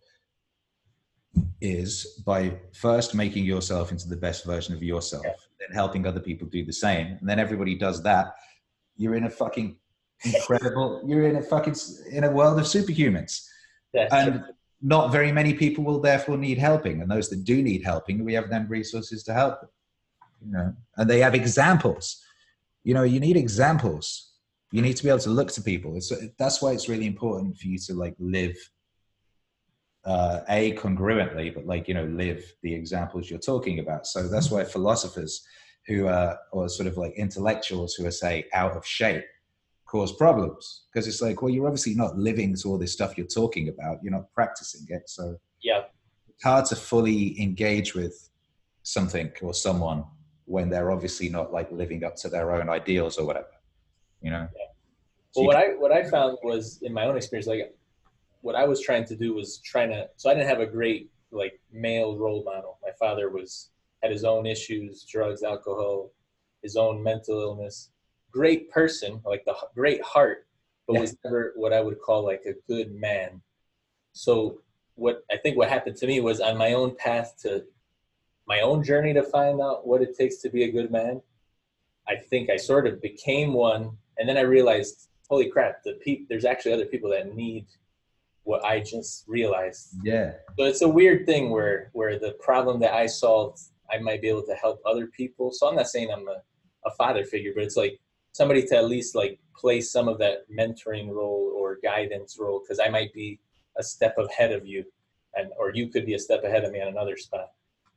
is 1.61 2.23
by 2.25 2.57
first 2.73 3.15
making 3.15 3.45
yourself 3.45 3.91
into 3.91 4.09
the 4.09 4.17
best 4.17 4.45
version 4.45 4.75
of 4.75 4.83
yourself, 4.83 5.25
then 5.59 5.75
helping 5.75 6.07
other 6.07 6.21
people 6.21 6.47
do 6.49 6.65
the 6.65 6.73
same, 6.73 7.19
and 7.21 7.29
then 7.29 7.39
everybody 7.39 7.75
does 7.75 8.03
that. 8.03 8.35
You're 8.97 9.15
in 9.15 9.25
a 9.25 9.31
fucking 9.31 9.77
incredible. 10.25 11.03
you're 11.07 11.29
in 11.29 11.37
a 11.37 11.43
fucking 11.43 11.77
in 12.11 12.25
a 12.25 12.31
world 12.31 12.59
of 12.59 12.65
superhumans, 12.65 13.47
That's 13.93 14.13
and 14.13 14.45
not 14.81 15.11
very 15.11 15.33
many 15.33 15.55
people 15.55 15.85
will 15.85 16.01
therefore 16.01 16.37
need 16.37 16.59
helping. 16.59 17.03
And 17.03 17.11
those 17.11 17.29
that 17.31 17.45
do 17.45 17.63
need 17.63 17.83
helping, 17.85 18.25
we 18.25 18.35
have 18.35 18.49
them 18.49 18.67
resources 18.69 19.23
to 19.25 19.35
help 19.35 19.61
them. 19.61 19.71
You 20.45 20.53
know, 20.53 20.75
and 20.97 21.11
they 21.11 21.19
have 21.21 21.35
examples. 21.35 22.23
You 22.85 22.95
know, 22.95 23.03
you 23.03 23.19
need 23.19 23.37
examples. 23.37 24.33
You 24.71 24.83
need 24.83 24.97
to 24.97 25.03
be 25.03 25.09
able 25.09 25.19
to 25.21 25.31
look 25.31 25.51
to 25.53 25.63
people. 25.63 25.97
It's, 25.97 26.13
that's 26.39 26.63
why 26.63 26.73
it's 26.73 26.89
really 26.89 27.07
important 27.07 27.57
for 27.57 27.67
you 27.67 27.79
to 27.79 27.95
like 27.95 28.15
live 28.19 28.57
uh, 30.05 30.41
a 30.49 30.75
congruently, 30.75 31.55
but 31.55 31.67
like 31.67 31.89
you 31.89 31.95
know, 31.95 32.05
live 32.05 32.43
the 32.63 32.75
examples 32.75 33.29
you're 33.29 33.39
talking 33.39 33.79
about. 33.79 34.07
So 34.07 34.29
that's 34.29 34.51
why 34.51 34.65
philosophers 34.65 35.45
who 35.87 36.07
are 36.07 36.39
or 36.53 36.69
sort 36.69 36.87
of 36.87 36.97
like 36.97 37.13
intellectuals 37.15 37.95
who 37.95 38.07
are 38.07 38.11
say 38.11 38.47
out 38.53 38.77
of 38.77 38.87
shape 38.87 39.25
cause 39.87 40.13
problems 40.13 40.85
because 40.93 41.09
it's 41.09 41.23
like, 41.23 41.41
well, 41.41 41.51
you're 41.51 41.67
obviously 41.67 41.95
not 41.95 42.17
living 42.17 42.55
to 42.55 42.69
all 42.69 42.79
this 42.79 42.93
stuff 42.93 43.17
you're 43.17 43.27
talking 43.27 43.69
about. 43.71 43.99
You're 44.03 44.13
not 44.13 44.33
practicing 44.35 44.87
it, 44.89 45.09
so 45.09 45.37
yeah. 45.63 45.85
it's 46.29 46.45
hard 46.45 46.67
to 46.67 46.77
fully 46.77 47.41
engage 47.41 47.95
with 47.95 48.31
something 48.83 49.33
or 49.43 49.55
someone 49.55 50.05
when 50.45 50.71
they're 50.71 50.91
obviously 50.91 51.29
not 51.29 51.53
like 51.53 51.71
living 51.73 52.05
up 52.05 52.17
to 52.17 52.29
their 52.29 52.55
own 52.55 52.69
ideals 52.69 53.19
or 53.19 53.27
whatever. 53.27 53.49
You 54.23 54.31
know. 54.31 54.49
So 55.33 55.43
Well, 55.43 55.43
you 55.43 55.47
what 55.47 55.57
I 55.57 55.67
what 55.79 55.93
I 55.93 56.09
found 56.09 56.39
was 56.43 56.81
in 56.83 56.93
my 56.93 57.05
own 57.07 57.17
experience, 57.17 57.47
like 57.47 57.75
what 58.41 58.55
I 58.55 58.65
was 58.65 58.81
trying 58.81 59.05
to 59.07 59.17
do 59.17 59.35
was 59.35 59.59
trying 59.59 59.91
to. 59.91 60.09
So 60.17 60.31
I 60.31 60.35
didn't 60.35 60.49
have 60.49 60.61
a 60.61 60.67
great 60.67 61.11
like 61.31 61.61
male 61.73 62.17
role 62.17 62.43
model. 62.45 62.79
My 62.83 62.93
father 62.99 63.31
was 63.31 63.71
had 64.03 64.13
his 64.13 64.25
own 64.25 64.47
issues, 64.47 65.05
drugs, 65.05 65.43
alcohol, 65.43 66.13
his 66.63 66.77
own 66.77 67.03
mental 67.03 67.41
illness. 67.41 67.91
great 68.31 68.71
person, 68.71 69.21
like 69.25 69.43
the 69.47 69.57
great 69.75 70.03
heart, 70.03 70.47
but 70.87 70.93
Yeah. 70.95 71.01
was 71.01 71.17
never 71.25 71.55
what 71.57 71.73
I 71.73 71.81
would 71.81 71.99
call 71.99 72.23
like 72.25 72.45
a 72.45 72.53
good 72.71 72.95
man. 72.95 73.41
So 74.13 74.61
what 74.97 75.25
I 75.31 75.39
think 75.39 75.57
what 75.57 75.71
happened 75.71 75.97
to 75.97 76.07
me 76.07 76.21
was 76.21 76.41
on 76.41 76.57
my 76.59 76.75
own 76.75 76.95
path 76.95 77.37
to 77.43 77.65
my 78.47 78.61
own 78.61 78.85
journey 78.85 79.15
to 79.15 79.23
find 79.23 79.61
out 79.63 79.87
what 79.87 80.03
it 80.03 80.15
takes 80.17 80.37
to 80.43 80.51
be 80.51 80.65
a 80.65 80.71
good 80.71 80.91
man. 80.91 81.23
I 82.07 82.17
think 82.17 82.51
I 82.51 82.57
sort 82.57 82.87
of 82.87 83.01
became 83.01 83.53
one, 83.55 83.97
and 84.19 84.29
then 84.29 84.37
I 84.37 84.43
realized, 84.43 85.09
holy 85.29 85.49
crap, 85.51 85.83
the 85.83 85.95
peop- 85.95 86.29
there's 86.29 86.45
actually 86.45 86.75
other 86.75 86.87
people 86.87 87.11
that 87.11 87.35
need 87.35 87.67
what 88.49 88.65
I 88.65 88.81
just 88.81 89.25
realized. 89.29 89.95
Yeah. 90.03 90.33
So 90.59 90.65
it's 90.65 90.81
a 90.81 90.89
weird 90.89 91.27
thing 91.27 91.51
where 91.51 91.91
where 91.93 92.19
the 92.19 92.33
problem 92.41 92.81
that 92.81 92.95
I 92.95 93.05
solved, 93.05 93.61
I 93.93 93.99
might 93.99 94.23
be 94.23 94.29
able 94.29 94.47
to 94.47 94.55
help 94.55 94.81
other 94.87 95.07
people. 95.07 95.53
So 95.53 95.69
I'm 95.69 95.77
not 95.77 95.89
saying 95.89 96.11
I'm 96.11 96.27
a, 96.29 96.41
a 96.87 96.91
father 96.93 97.25
figure, 97.27 97.53
but 97.55 97.65
it's 97.65 97.77
like 97.77 98.01
somebody 98.33 98.65
to 98.69 98.77
at 98.79 98.87
least 98.87 99.15
like 99.15 99.39
play 99.55 99.83
some 99.83 100.09
of 100.09 100.19
that 100.21 100.51
mentoring 100.51 101.11
role 101.11 101.53
or 101.55 101.79
guidance 101.83 102.39
role 102.41 102.61
because 102.61 102.81
I 102.81 102.89
might 102.89 103.13
be 103.13 103.39
a 103.77 103.83
step 103.83 104.17
ahead 104.17 104.53
of 104.53 104.67
you, 104.67 104.83
and 105.35 105.51
or 105.59 105.71
you 105.75 105.89
could 105.89 106.07
be 106.07 106.15
a 106.15 106.19
step 106.19 106.43
ahead 106.43 106.65
of 106.65 106.73
me 106.73 106.81
on 106.81 106.89
another 106.89 107.19
spot. 107.19 107.51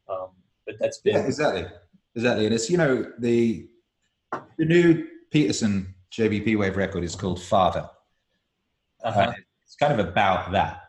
Um, 0.09 0.31
but 0.65 0.75
that's 0.79 0.97
been 0.97 1.15
Yeah, 1.15 1.27
exactly. 1.27 1.65
Exactly. 2.13 2.45
And 2.45 2.53
it's, 2.53 2.69
you 2.69 2.77
know, 2.77 3.09
the 3.19 3.69
the 4.57 4.65
new 4.65 5.07
Peterson 5.29 5.95
JBP 6.11 6.57
Wave 6.57 6.75
record 6.75 7.05
is 7.05 7.15
called 7.15 7.41
Father. 7.41 7.89
uh-huh. 9.01 9.19
Uh, 9.21 9.33
kind 9.81 9.99
of 9.99 10.07
about 10.07 10.51
that. 10.51 10.81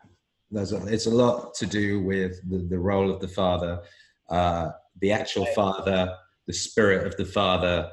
There's 0.51 0.71
a, 0.71 0.85
it's 0.85 1.07
a 1.07 1.09
lot 1.09 1.55
to 1.55 1.65
do 1.65 2.01
with 2.01 2.39
the, 2.49 2.59
the 2.59 2.79
role 2.79 3.11
of 3.11 3.19
the 3.19 3.27
father, 3.27 3.81
uh, 4.29 4.69
the 5.01 5.11
actual 5.11 5.45
father, 5.47 6.15
the 6.47 6.53
spirit 6.53 7.07
of 7.07 7.17
the 7.17 7.25
father, 7.25 7.89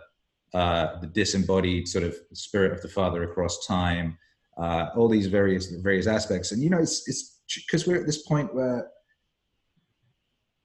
uh, 0.53 1.01
the 1.01 1.07
disembodied 1.07 1.89
sort 1.89 2.05
of 2.05 2.15
spirit 2.35 2.73
of 2.73 2.83
the 2.83 2.89
father 2.89 3.23
across 3.25 3.67
time, 3.67 4.19
uh, 4.59 4.89
all 4.95 5.09
these 5.09 5.27
various 5.27 5.67
various 5.77 6.07
aspects. 6.07 6.53
And 6.53 6.63
you 6.63 6.71
know, 6.71 6.79
it's 6.79 7.09
it's 7.09 7.41
because 7.67 7.87
we're 7.87 8.01
at 8.01 8.07
this 8.07 8.23
point 8.23 8.55
where 8.55 8.91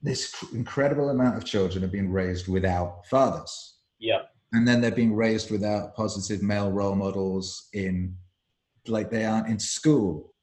this 0.01 0.35
incredible 0.53 1.09
amount 1.09 1.37
of 1.37 1.45
children 1.45 1.83
are 1.83 1.87
being 1.87 2.11
raised 2.11 2.47
without 2.47 3.07
fathers 3.07 3.75
yeah, 3.99 4.21
and 4.51 4.67
then 4.67 4.81
they're 4.81 4.91
being 4.91 5.15
raised 5.15 5.51
without 5.51 5.95
positive 5.95 6.43
male 6.43 6.71
role 6.71 6.95
models 6.95 7.69
in 7.73 8.15
like 8.87 9.09
they 9.09 9.25
aren't 9.25 9.47
in 9.47 9.59
school 9.59 10.33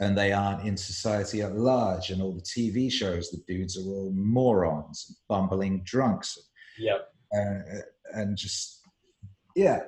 and 0.00 0.16
they 0.16 0.32
aren't 0.32 0.66
in 0.66 0.76
society 0.76 1.42
at 1.42 1.56
large 1.56 2.10
and 2.10 2.20
all 2.20 2.32
the 2.32 2.40
tv 2.40 2.90
shows 2.90 3.30
the 3.30 3.42
dudes 3.46 3.76
are 3.76 3.88
all 3.88 4.12
morons 4.14 5.20
bumbling 5.28 5.82
drunks. 5.84 6.38
Yeah, 6.78 6.98
uh, 7.36 7.60
and 8.14 8.36
just 8.36 8.80
yeah. 9.54 9.80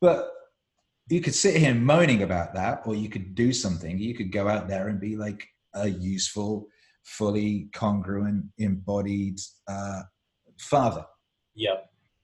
But 0.00 0.30
you 1.08 1.20
could 1.20 1.34
sit 1.34 1.56
here 1.56 1.74
moaning 1.74 2.22
about 2.22 2.54
that 2.54 2.82
or 2.86 2.94
you 2.94 3.08
could 3.08 3.34
do 3.34 3.52
something. 3.52 3.98
You 3.98 4.14
could 4.14 4.32
go 4.32 4.48
out 4.48 4.68
there 4.68 4.88
and 4.88 5.00
be 5.00 5.16
like 5.16 5.46
a 5.74 5.88
useful 5.88 6.66
fully 7.04 7.68
congruent 7.74 8.44
embodied 8.58 9.38
uh, 9.68 10.02
father. 10.58 11.04
Yeah, 11.54 11.76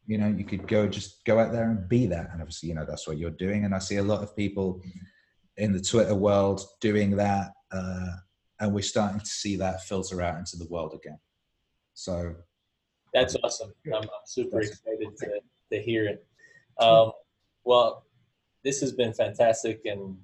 you 0.06 0.18
know 0.18 0.28
you 0.28 0.44
could 0.44 0.66
go 0.66 0.88
just 0.88 1.24
go 1.24 1.38
out 1.38 1.52
there 1.52 1.70
and 1.70 1.88
be 1.88 2.06
that. 2.06 2.30
And 2.32 2.40
obviously 2.40 2.70
you 2.70 2.74
know 2.74 2.86
that's 2.86 3.06
what 3.06 3.18
you're 3.18 3.30
doing. 3.30 3.64
And 3.64 3.74
i 3.74 3.78
see 3.78 3.96
a 3.96 4.02
lot 4.02 4.22
of 4.22 4.36
people 4.36 4.80
in 5.56 5.72
the 5.72 5.80
twitter 5.80 6.14
world 6.14 6.62
doing 6.80 7.16
that 7.16 7.52
uh, 7.72 8.16
and 8.60 8.72
we're 8.72 8.82
starting 8.82 9.20
to 9.20 9.26
see 9.26 9.56
that 9.56 9.82
filter 9.84 10.22
out 10.22 10.38
into 10.38 10.56
the 10.56 10.66
world 10.68 10.94
again 10.94 11.18
so 11.96 12.36
That's 13.14 13.34
awesome. 13.42 13.72
I'm, 13.86 14.02
I'm 14.02 14.26
super 14.26 14.60
excited 14.60 15.16
to, 15.16 15.40
to 15.72 15.82
hear 15.82 16.06
it. 16.06 16.26
Um, 16.78 17.12
well, 17.64 18.04
this 18.62 18.80
has 18.80 18.92
been 18.92 19.14
fantastic, 19.14 19.80
and 19.86 20.16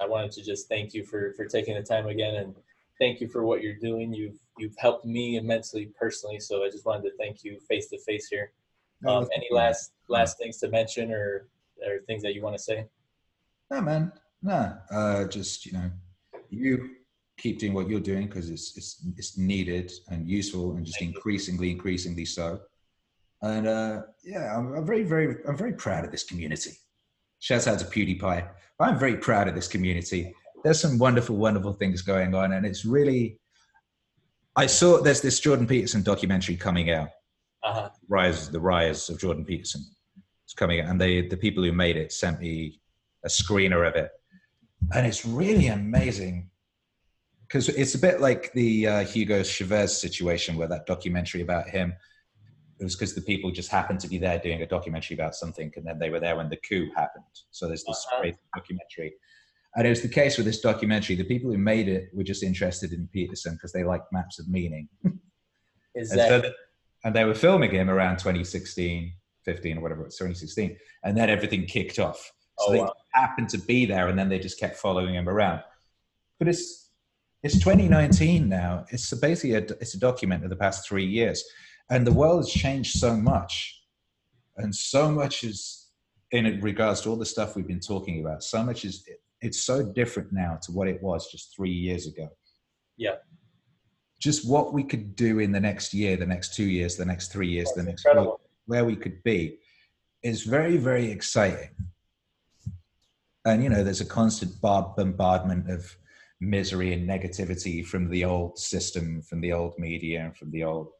I 0.00 0.06
wanted 0.06 0.30
to 0.32 0.44
just 0.44 0.68
thank 0.68 0.94
you 0.94 1.04
for, 1.04 1.32
for 1.34 1.44
taking 1.44 1.74
the 1.74 1.82
time 1.82 2.06
again, 2.06 2.36
and 2.36 2.54
thank 3.00 3.20
you 3.20 3.26
for 3.26 3.44
what 3.44 3.62
you're 3.62 3.74
doing. 3.74 4.12
You've 4.14 4.38
you've 4.58 4.76
helped 4.78 5.04
me 5.04 5.36
immensely 5.36 5.90
personally, 5.98 6.38
so 6.38 6.64
I 6.64 6.70
just 6.70 6.86
wanted 6.86 7.02
to 7.10 7.16
thank 7.18 7.42
you 7.42 7.58
face 7.68 7.88
to 7.88 7.98
face 7.98 8.28
here. 8.28 8.52
Um, 9.06 9.28
any 9.34 9.48
last 9.50 9.92
last 10.08 10.38
things 10.38 10.58
to 10.58 10.68
mention, 10.68 11.10
or 11.10 11.48
or 11.84 11.98
things 12.06 12.22
that 12.22 12.34
you 12.34 12.42
want 12.42 12.56
to 12.56 12.62
say? 12.62 12.86
no 13.70 13.80
man 13.82 14.12
no 14.42 14.76
uh, 14.90 15.24
just 15.24 15.66
you 15.66 15.72
know 15.72 15.90
you 16.50 16.90
keep 17.38 17.58
doing 17.58 17.72
what 17.72 17.88
you're 17.88 18.00
doing 18.00 18.26
because 18.26 18.50
it's, 18.50 18.76
it's 18.76 19.06
it's 19.16 19.38
needed 19.38 19.90
and 20.08 20.28
useful 20.28 20.72
and 20.72 20.84
just 20.84 21.00
increasingly 21.00 21.70
increasingly 21.70 22.24
so. 22.24 22.60
And 23.42 23.68
uh, 23.68 24.02
yeah 24.24 24.56
I'm, 24.56 24.74
I'm 24.74 24.86
very 24.86 25.04
very 25.04 25.36
i'm 25.48 25.56
very 25.56 25.72
proud 25.72 26.04
of 26.04 26.10
this 26.10 26.24
community. 26.24 26.72
Shouts 27.38 27.68
out 27.68 27.78
to 27.78 27.84
pewdiepie. 27.84 28.48
I'm 28.80 28.98
very 28.98 29.16
proud 29.16 29.48
of 29.48 29.54
this 29.54 29.68
community. 29.68 30.34
There's 30.64 30.80
some 30.80 30.98
wonderful 30.98 31.36
wonderful 31.36 31.74
things 31.74 32.02
going 32.02 32.34
on 32.34 32.52
and 32.52 32.66
it's 32.66 32.84
really 32.84 33.38
i 34.56 34.66
saw 34.66 35.00
there's 35.00 35.20
this 35.20 35.38
jordan 35.38 35.66
peterson 35.66 36.02
documentary 36.02 36.56
coming 36.56 36.90
out. 36.90 37.10
Uh-huh. 37.62 37.90
rise 38.08 38.50
the 38.50 38.60
rise 38.60 39.08
of 39.08 39.20
jordan 39.20 39.44
peterson. 39.44 39.82
It's 40.44 40.54
coming 40.54 40.80
out 40.80 40.90
and 40.90 41.00
they 41.00 41.28
the 41.28 41.36
people 41.36 41.62
who 41.62 41.72
made 41.72 41.96
it 41.96 42.12
sent 42.12 42.40
me 42.40 42.80
a 43.24 43.28
screener 43.28 43.86
of 43.86 43.94
it 43.94 44.10
and 44.94 45.06
it's 45.06 45.24
really 45.24 45.68
amazing 45.68 46.50
because 47.46 47.68
it's 47.68 47.94
a 47.94 47.98
bit 47.98 48.20
like 48.20 48.52
the 48.52 48.86
uh, 48.86 49.04
hugo 49.04 49.42
chavez 49.42 49.98
situation 49.98 50.56
where 50.56 50.68
that 50.68 50.86
documentary 50.86 51.42
about 51.42 51.68
him 51.68 51.94
it 52.80 52.84
was 52.84 52.94
because 52.94 53.14
the 53.14 53.20
people 53.22 53.50
just 53.50 53.70
happened 53.70 53.98
to 53.98 54.08
be 54.08 54.18
there 54.18 54.38
doing 54.38 54.62
a 54.62 54.66
documentary 54.66 55.14
about 55.16 55.34
something 55.34 55.72
and 55.76 55.84
then 55.86 55.98
they 55.98 56.10
were 56.10 56.20
there 56.20 56.36
when 56.36 56.48
the 56.48 56.58
coup 56.68 56.88
happened 56.96 57.24
so 57.50 57.66
there's 57.66 57.84
this 57.84 58.06
Uh-huh. 58.10 58.22
great 58.22 58.36
documentary 58.54 59.14
and 59.76 59.86
it 59.86 59.90
was 59.90 60.02
the 60.02 60.08
case 60.08 60.36
with 60.36 60.46
this 60.46 60.60
documentary 60.60 61.16
the 61.16 61.24
people 61.24 61.50
who 61.50 61.58
made 61.58 61.88
it 61.88 62.10
were 62.14 62.24
just 62.24 62.42
interested 62.42 62.92
in 62.92 63.08
peterson 63.12 63.54
because 63.54 63.72
they 63.72 63.84
like 63.84 64.02
maps 64.12 64.38
of 64.38 64.48
meaning 64.48 64.88
Is 65.94 66.10
and, 66.12 66.20
that 66.20 66.42
so 66.44 66.52
and 67.04 67.14
they 67.14 67.24
were 67.24 67.34
filming 67.34 67.70
him 67.70 67.88
around 67.90 68.18
2016, 68.18 69.12
15 69.44 69.78
or 69.78 69.80
whatever, 69.80 70.02
it 70.02 70.06
was 70.06 70.16
2016. 70.16 70.76
And 71.04 71.16
then 71.16 71.30
everything 71.30 71.64
kicked 71.64 71.98
off. 71.98 72.32
So 72.58 72.66
Oh, 72.68 72.72
they 72.72 72.80
wow. 72.80 72.92
happened 73.12 73.48
to 73.50 73.58
be 73.58 73.86
there 73.86 74.08
and 74.08 74.18
then 74.18 74.28
they 74.28 74.38
just 74.38 74.58
kept 74.58 74.76
following 74.76 75.14
him 75.14 75.28
around. 75.28 75.62
But 76.38 76.48
it's, 76.48 76.90
it's 77.42 77.58
2019 77.58 78.48
now. 78.48 78.84
It's 78.90 79.12
basically 79.14 79.54
a, 79.54 79.62
it's 79.80 79.94
a 79.94 80.00
document 80.00 80.44
of 80.44 80.50
the 80.50 80.56
past 80.56 80.86
three 80.88 81.06
years. 81.06 81.44
And 81.90 82.06
the 82.06 82.12
world 82.12 82.40
has 82.40 82.50
changed 82.50 82.98
so 82.98 83.16
much. 83.16 83.80
And 84.56 84.74
so 84.74 85.10
much 85.10 85.44
is, 85.44 85.90
in 86.32 86.60
regards 86.60 87.00
to 87.02 87.10
all 87.10 87.16
the 87.16 87.24
stuff 87.24 87.56
we've 87.56 87.66
been 87.66 87.80
talking 87.80 88.20
about, 88.20 88.42
so 88.42 88.62
much 88.62 88.84
is, 88.84 89.08
it's 89.40 89.62
so 89.62 89.82
different 89.82 90.32
now 90.32 90.58
to 90.62 90.72
what 90.72 90.88
it 90.88 91.02
was 91.02 91.30
just 91.30 91.54
three 91.56 91.70
years 91.70 92.06
ago 92.06 92.28
yeah? 92.98 93.14
just 94.20 94.48
what 94.48 94.74
we 94.74 94.82
could 94.82 95.14
do 95.14 95.38
in 95.38 95.52
the 95.52 95.60
next 95.60 95.94
year, 95.94 96.16
the 96.16 96.26
next 96.26 96.52
two 96.52 96.64
years, 96.64 96.96
the 96.96 97.04
next 97.04 97.32
three 97.32 97.48
years, 97.48 97.70
the 97.76 97.84
next 97.84 98.04
incredible. 98.04 98.40
where 98.66 98.84
we 98.84 98.96
could 98.96 99.22
be 99.22 99.58
is 100.24 100.42
very, 100.42 100.76
very 100.76 101.08
exciting. 101.08 101.70
And, 103.48 103.62
you 103.62 103.68
know, 103.68 103.82
there's 103.82 104.00
a 104.00 104.06
constant 104.06 104.60
bombardment 104.60 105.70
of 105.70 105.96
misery 106.40 106.92
and 106.92 107.08
negativity 107.08 107.84
from 107.84 108.08
the 108.08 108.24
old 108.24 108.58
system, 108.58 109.22
from 109.22 109.40
the 109.40 109.52
old 109.52 109.78
media, 109.78 110.20
and 110.20 110.36
from 110.36 110.50
the 110.50 110.64
old. 110.64 110.90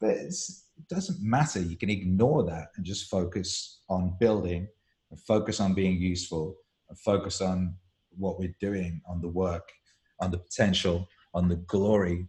But 0.00 0.16
it 0.16 0.88
doesn't 0.88 1.20
matter. 1.20 1.60
You 1.60 1.76
can 1.76 1.90
ignore 1.90 2.44
that 2.44 2.68
and 2.76 2.84
just 2.84 3.10
focus 3.10 3.80
on 3.88 4.16
building 4.20 4.68
and 5.10 5.20
focus 5.20 5.60
on 5.60 5.74
being 5.74 5.96
useful 5.96 6.56
and 6.88 6.98
focus 6.98 7.40
on 7.40 7.74
what 8.16 8.38
we're 8.38 8.54
doing, 8.60 9.00
on 9.06 9.20
the 9.20 9.28
work, 9.28 9.68
on 10.20 10.30
the 10.30 10.38
potential, 10.38 11.08
on 11.34 11.48
the 11.48 11.56
glory 11.56 12.28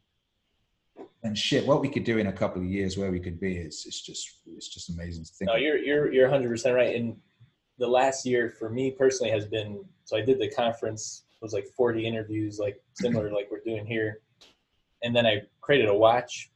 and 1.23 1.37
shit 1.37 1.65
what 1.65 1.81
we 1.81 1.89
could 1.89 2.03
do 2.03 2.17
in 2.17 2.27
a 2.27 2.33
couple 2.33 2.61
of 2.61 2.67
years 2.67 2.97
where 2.97 3.11
we 3.11 3.19
could 3.19 3.39
be 3.39 3.57
is 3.57 3.83
it's 3.85 4.01
just 4.01 4.39
it's 4.55 4.69
just 4.69 4.89
amazing 4.89 5.23
to 5.23 5.31
think 5.33 5.49
No, 5.49 5.55
you're 5.55 5.77
you're 5.77 6.11
you're 6.11 6.29
100 6.29 6.49
percent 6.49 6.75
right. 6.75 6.95
And 6.95 7.17
the 7.79 7.87
last 7.87 8.25
year 8.25 8.53
for 8.59 8.69
me 8.69 8.91
personally 8.91 9.31
has 9.31 9.45
been 9.45 9.83
so 10.03 10.17
I 10.17 10.21
did 10.21 10.39
the 10.39 10.49
conference 10.51 11.23
it 11.41 11.45
was 11.45 11.53
like 11.53 11.67
40 11.77 12.05
interviews, 12.05 12.59
like 12.59 12.81
similar 12.93 13.31
like 13.31 13.47
we're 13.49 13.61
doing 13.65 13.85
here, 13.85 14.19
and 15.03 15.15
then 15.15 15.25
I 15.25 15.43
created 15.61 15.87
a 15.87 15.93
watch. 15.93 16.51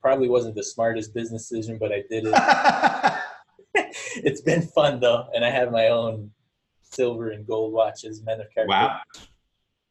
Probably 0.00 0.28
wasn't 0.28 0.54
the 0.54 0.62
smartest 0.62 1.12
business 1.12 1.48
decision, 1.48 1.76
but 1.78 1.92
I 1.92 2.04
did 2.08 2.24
it. 2.26 2.32
it's 4.24 4.40
been 4.40 4.62
fun 4.62 4.98
though, 5.00 5.28
and 5.34 5.44
I 5.44 5.50
have 5.50 5.70
my 5.70 5.88
own 5.88 6.30
silver 6.82 7.30
and 7.30 7.46
gold 7.46 7.74
watches, 7.74 8.22
men 8.22 8.40
of 8.40 8.46
character. 8.54 8.70
wow 8.70 9.00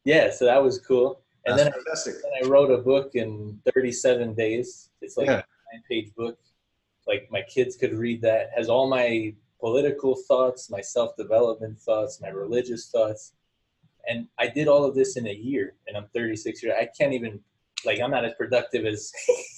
Yeah, 0.04 0.32
so 0.32 0.46
that 0.46 0.64
was 0.64 0.80
cool. 0.80 1.22
And 1.46 1.58
that's 1.58 1.66
then 1.66 1.74
fantastic 1.74 2.16
then 2.24 2.32
I 2.44 2.48
wrote 2.48 2.72
a 2.72 2.80
book 2.80 3.12
in 3.14 3.60
37 3.74 4.34
days. 4.34 4.90
It's 5.02 5.16
like 5.16 5.28
Yeah. 5.28 5.34
a 5.34 5.76
nine 5.76 5.84
page 5.88 6.14
book. 6.16 6.40
Like 7.06 7.28
my 7.32 7.44
kids 7.44 7.76
could 7.78 7.94
read 7.94 8.22
that. 8.24 8.50
Has 8.56 8.68
all 8.68 8.90
my 8.90 9.34
political 9.60 10.16
thoughts, 10.28 10.70
my 10.70 10.82
self 10.82 11.16
development 11.18 11.80
thoughts, 11.80 12.22
my 12.22 12.30
religious 12.30 12.90
thoughts. 12.90 13.34
And 14.08 14.28
I 14.40 14.48
did 14.48 14.68
all 14.68 14.86
of 14.86 14.96
this 14.96 15.18
in 15.18 15.28
a 15.28 15.34
year 15.34 15.76
and 15.88 15.98
I'm 15.98 16.08
36 16.14 16.64
years. 16.64 16.76
I 16.80 16.88
can't 16.98 17.14
even 17.14 17.40
like 17.86 18.00
I'm 18.00 18.12
not 18.12 18.26
as 18.26 18.34
productive 18.38 18.86
as 18.86 19.12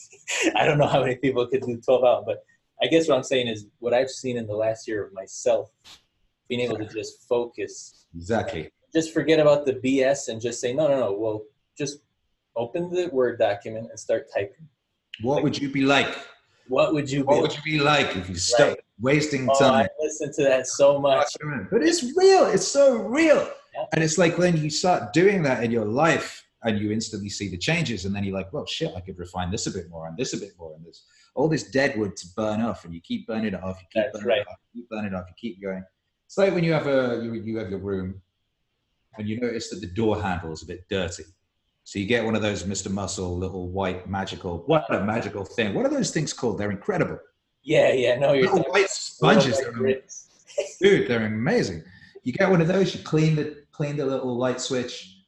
I 0.56 0.66
don't 0.66 0.78
know 0.78 0.88
how 0.88 1.02
many 1.02 1.16
people 1.16 1.46
could 1.48 1.62
do 1.62 1.78
12 1.78 2.04
hours, 2.04 2.24
but 2.26 2.44
I 2.82 2.88
guess 2.88 3.08
what 3.08 3.16
I'm 3.18 3.24
saying 3.24 3.48
is 3.48 3.68
what 3.80 3.94
I've 3.94 4.10
seen 4.10 4.38
in 4.38 4.48
the 4.48 4.56
last 4.56 4.88
year 4.88 5.06
of 5.06 5.14
myself, 5.14 5.70
being 6.48 6.62
able 6.62 6.78
to 6.78 6.86
just 6.88 7.28
focus, 7.28 8.06
Exactly. 8.16 8.72
just 8.94 9.14
forget 9.14 9.40
about 9.40 9.66
the 9.66 9.74
BS 9.74 10.30
and 10.30 10.42
just 10.42 10.62
say, 10.62 10.74
no, 10.74 10.88
no, 10.88 11.00
no. 11.00 11.12
Well, 11.14 11.44
just 11.78 12.00
open 12.56 12.90
the 12.90 13.08
Word 13.12 13.38
document 13.38 13.88
and 13.90 14.00
start 14.00 14.28
typing. 14.34 14.68
What 15.22 15.44
would 15.44 15.58
you 15.60 15.70
be 15.70 15.82
like? 15.82 16.08
What 16.68 16.94
would 16.94 17.10
you 17.12 17.24
What 17.24 17.36
be? 17.36 17.42
would 17.42 17.56
you 17.56 17.62
be 17.64 17.80
like 17.80 18.16
if 18.16 18.30
you 18.30 18.36
stopped 18.36 18.70
Right. 18.70 18.80
Wasting 19.00 19.48
oh, 19.50 19.60
time? 19.60 19.86
I 19.86 19.90
listen 20.00 20.32
to 20.34 20.44
that 20.44 20.68
so 20.68 21.00
much. 21.00 21.28
But 21.72 21.84
it's 21.84 22.04
real. 22.16 22.46
It's 22.46 22.68
so 22.68 22.98
real. 22.98 23.50
Yeah. 23.74 23.86
And 23.94 24.04
it's 24.04 24.18
like 24.18 24.38
when 24.38 24.58
you 24.58 24.70
start 24.70 25.14
doing 25.14 25.44
that 25.44 25.64
in 25.64 25.72
your 25.72 25.86
life 25.86 26.46
and 26.64 26.78
you 26.78 26.92
instantly 26.92 27.30
see 27.30 27.50
the 27.50 27.58
changes, 27.58 28.06
and 28.06 28.14
then 28.14 28.24
you're 28.24 28.34
like, 28.34 28.52
well, 28.52 28.66
shit, 28.66 28.94
I 28.96 29.00
could 29.00 29.18
refine 29.18 29.50
this 29.52 29.68
a 29.68 29.72
bit 29.72 29.90
more 29.90 30.08
and 30.08 30.18
this 30.18 30.34
a 30.34 30.38
bit 30.38 30.52
more. 30.60 30.74
And 30.76 30.84
there's 30.84 31.06
all 31.36 31.48
this 31.48 31.72
dead 31.72 31.98
wood 31.98 32.18
to 32.18 32.28
burn 32.36 32.62
off, 32.62 32.86
and 32.86 32.94
you 32.94 33.02
keep 33.02 33.28
burning 33.28 33.54
it 33.54 33.64
off, 33.64 33.80
you 33.80 33.88
keep 33.94 34.12
That's 34.12 34.14
burning 34.14 34.28
right. 34.28 34.42
it 34.42 34.48
off, 34.48 34.58
you 34.74 34.82
keep 34.82 34.90
burning 34.90 35.14
it 35.14 35.16
off, 35.16 35.26
you 35.30 35.36
keep 35.38 35.62
going. 35.62 35.84
It's 36.26 36.38
like 36.38 36.54
when 36.54 36.64
you 36.64 36.74
have 36.74 36.88
a 36.88 37.22
you, 37.24 37.34
you 37.34 37.58
have 37.58 37.70
your 37.70 37.80
room 37.80 38.22
and 39.18 39.28
you 39.28 39.40
notice 39.40 39.70
that 39.70 39.82
the 39.82 39.88
door 39.88 40.22
handle 40.22 40.52
is 40.52 40.64
a 40.64 40.66
bit 40.66 40.88
dirty. 40.90 41.24
So 41.84 41.98
you 41.98 42.06
get 42.06 42.24
one 42.24 42.36
of 42.36 42.42
those 42.42 42.64
Mr. 42.64 42.92
Muscle 42.92 43.36
little 43.36 43.70
white 43.70 44.08
magical, 44.08 44.64
what 44.68 44.86
a 44.94 45.04
magical 45.04 45.44
thing. 45.44 45.74
What 45.74 45.86
are 45.86 45.90
those 45.90 46.12
things 46.12 46.34
called? 46.34 46.60
They're 46.60 46.70
incredible. 46.70 47.18
Yeah, 47.70 47.94
yeah. 47.94 48.18
No, 48.18 48.34
you're 48.34 48.52
Little 48.52 48.72
white 48.72 48.90
sponges. 48.90 49.58
little 49.58 49.74
that 49.74 49.80
are 49.80 49.84
white 49.84 50.12
dude 50.82 51.08
they're 51.08 51.24
amazing. 51.24 51.84
You 52.24 52.34
get 52.34 52.50
one 52.50 52.62
of 52.62 52.68
those 52.68 52.96
you 52.96 53.04
clean 53.04 53.36
the 53.36 53.64
clean 53.72 53.96
the 53.96 54.08
little 54.08 54.36
light 54.36 54.60
switch 54.60 55.20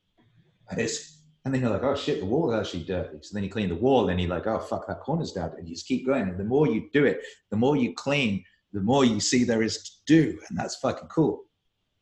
and 0.71 0.79
it's 0.81 1.19
and 1.45 1.53
then 1.53 1.61
you're 1.61 1.69
like 1.69 1.83
oh 1.83 1.95
shit 1.95 2.19
the 2.19 2.25
wall's 2.25 2.55
actually 2.55 2.83
dirty. 2.83 3.19
So 3.21 3.35
then 3.35 3.43
you 3.43 3.49
clean 3.51 3.69
the 3.69 3.75
wall 3.75 4.09
and 4.09 4.19
you're 4.19 4.27
like 4.27 4.47
oh 4.47 4.57
fuck 4.57 4.87
that 4.87 5.01
corner's 5.01 5.33
down 5.33 5.51
and 5.55 5.69
you 5.69 5.75
just 5.75 5.85
keep 5.87 6.03
going. 6.03 6.29
And 6.29 6.39
the 6.39 6.43
more 6.43 6.67
you 6.67 6.89
do 6.91 7.05
it 7.05 7.21
the 7.51 7.57
more 7.57 7.75
you 7.77 7.93
clean 7.93 8.43
the 8.73 8.81
more 8.81 9.05
you 9.05 9.19
see 9.19 9.43
there 9.43 9.61
is 9.61 9.83
to 9.83 9.91
do 10.07 10.39
and 10.49 10.57
that's 10.57 10.77
fucking 10.77 11.09
cool. 11.09 11.43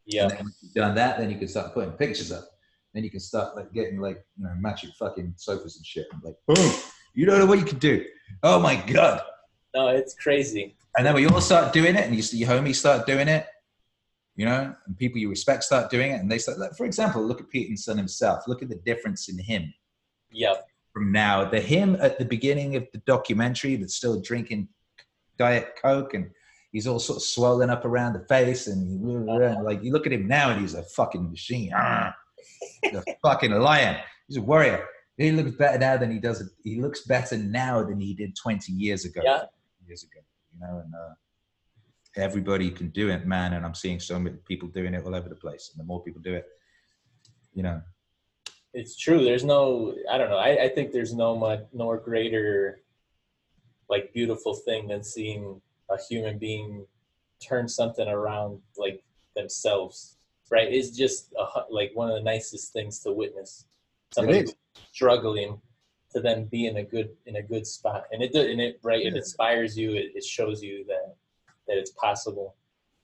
Yeah. 0.06 0.22
and 0.24 0.32
then 0.32 0.40
once 0.40 0.58
you've 0.62 0.74
done 0.74 0.96
that 0.96 1.18
then 1.18 1.30
you 1.30 1.38
can 1.38 1.50
start 1.50 1.74
putting 1.74 1.92
pictures 1.92 2.32
up. 2.32 2.46
Then 2.94 3.04
you 3.04 3.12
can 3.12 3.20
start 3.20 3.58
like 3.58 3.74
getting 3.74 4.00
like 4.00 4.24
you 4.38 4.46
know 4.46 4.54
matching 4.58 4.92
fucking 4.98 5.34
sofas 5.36 5.76
and 5.76 5.86
shit 5.86 6.08
and 6.14 6.24
like 6.24 6.36
boom 6.48 6.72
you 7.14 7.26
don't 7.26 7.40
know 7.40 7.46
what 7.46 7.60
you 7.60 7.66
can 7.66 7.80
do. 7.80 8.06
Oh 8.42 8.58
my 8.58 8.78
god 8.78 9.22
No, 9.76 9.88
it's 9.90 10.14
crazy. 10.16 10.76
and 10.98 11.06
then 11.06 11.14
we 11.14 11.28
all 11.28 11.42
start 11.42 11.74
doing 11.74 11.96
it, 11.96 12.06
and 12.06 12.16
you 12.16 12.22
see 12.22 12.38
your 12.38 12.50
homies 12.50 12.76
start 12.76 13.06
doing 13.06 13.28
it, 13.28 13.46
you 14.36 14.46
know, 14.46 14.74
and 14.86 14.98
people 14.98 15.20
you 15.20 15.30
respect 15.30 15.64
start 15.64 15.90
doing 15.92 16.12
it, 16.12 16.20
and 16.20 16.32
they 16.32 16.38
start. 16.40 16.58
Like, 16.60 16.76
for 16.76 16.86
example, 16.86 17.24
look 17.24 17.40
at 17.40 17.50
Peterson 17.50 17.98
himself. 17.98 18.48
Look 18.48 18.62
at 18.64 18.70
the 18.70 18.76
difference 18.86 19.30
in 19.30 19.38
him 19.38 19.74
Yeah. 20.32 20.56
from 20.94 21.12
now. 21.12 21.46
The 21.50 21.60
him 21.62 21.96
at 22.00 22.18
the 22.18 22.26
beginning 22.26 22.76
of 22.76 22.88
the 22.94 23.00
documentary 23.00 23.76
that's 23.76 23.96
still 23.96 24.20
drinking 24.20 24.70
diet 25.38 25.78
coke, 25.82 26.16
and 26.16 26.32
he's 26.72 26.88
all 26.88 27.00
sort 27.00 27.18
of 27.18 27.24
swollen 27.24 27.70
up 27.70 27.86
around 27.86 28.14
the 28.14 28.26
face, 28.28 28.66
and 28.68 29.26
like 29.64 29.84
you 29.84 29.92
look 29.92 30.08
at 30.08 30.14
him 30.14 30.28
now, 30.28 30.50
and 30.50 30.60
he's 30.62 30.74
a 30.74 30.84
fucking 30.84 31.30
machine. 31.30 31.72
He's 32.82 32.96
a 32.96 33.04
fucking 33.22 33.52
lion. 33.52 33.98
He's 34.28 34.38
a 34.38 34.42
warrior. 34.42 34.86
He 35.18 35.32
looks 35.32 35.52
better 35.52 35.78
now 35.78 35.98
than 35.98 36.12
he 36.12 36.20
does. 36.20 36.42
He 36.64 36.80
looks 36.82 37.02
better 37.06 37.38
now 37.38 37.84
than 37.84 38.00
he 38.00 38.14
did 38.14 38.36
20 38.36 38.72
years 38.72 39.04
ago 39.06 39.22
Yeah. 39.24 39.44
Years 39.90 40.04
ago, 40.04 40.22
you 40.54 40.60
know, 40.62 40.82
and 40.84 40.94
uh, 40.96 41.14
everybody 42.16 42.70
can 42.80 42.90
do 42.90 43.10
it, 43.10 43.26
man. 43.26 43.54
And 43.54 43.66
I'm 43.66 43.76
seeing 43.84 44.00
so 44.00 44.18
many 44.20 44.38
people 44.48 44.70
doing 44.70 44.94
it 44.94 45.04
all 45.06 45.16
over 45.16 45.30
the 45.30 45.36
place. 45.36 45.72
And 45.72 45.80
the 45.82 45.88
more 45.92 46.02
people 46.02 46.22
do 46.22 46.36
it, 46.36 46.46
you 47.54 47.64
know, 47.64 47.82
It's 48.74 48.96
true. 48.96 49.24
There's 49.24 49.44
no, 49.44 49.96
I 50.12 50.18
don't 50.18 50.30
know. 50.30 50.38
I, 50.38 50.66
I 50.66 50.70
think 50.70 50.92
there's 50.92 51.14
no 51.14 51.36
much, 51.36 51.62
nor 51.74 51.98
greater, 51.98 52.82
like, 53.90 54.14
beautiful 54.14 54.54
thing 54.54 54.88
than 54.88 55.04
seeing 55.04 55.60
a 55.90 55.98
human 56.10 56.38
being 56.38 56.86
turn 57.42 57.68
something 57.68 58.08
around, 58.08 58.62
like, 58.78 59.04
themselves, 59.36 60.18
right? 60.52 60.72
It's 60.72 60.92
just, 60.92 61.34
a, 61.34 61.46
like, 61.72 61.92
one 61.96 62.10
of 62.12 62.16
the 62.16 62.22
nicest 62.22 62.72
things 62.72 63.00
to 63.00 63.12
witness. 63.12 63.66
Somebody 64.14 64.46
struggling 64.92 65.60
to 66.12 66.20
then 66.22 66.46
be 66.46 66.66
in 66.66 66.78
a 66.78 66.84
good, 66.84 67.10
in 67.26 67.36
a 67.38 67.42
good 67.42 67.66
spot. 67.68 68.06
And 68.12 68.22
it, 68.24 68.34
and 68.34 68.60
it, 68.60 68.80
right, 68.84 69.06
it 69.06 69.16
inspires 69.16 69.78
you. 69.78 69.94
It, 69.94 70.12
it 70.16 70.24
shows 70.24 70.62
you 70.62 70.86
that, 70.88 71.16
that 71.68 71.78
it's 71.78 71.92
possible. 71.92 72.56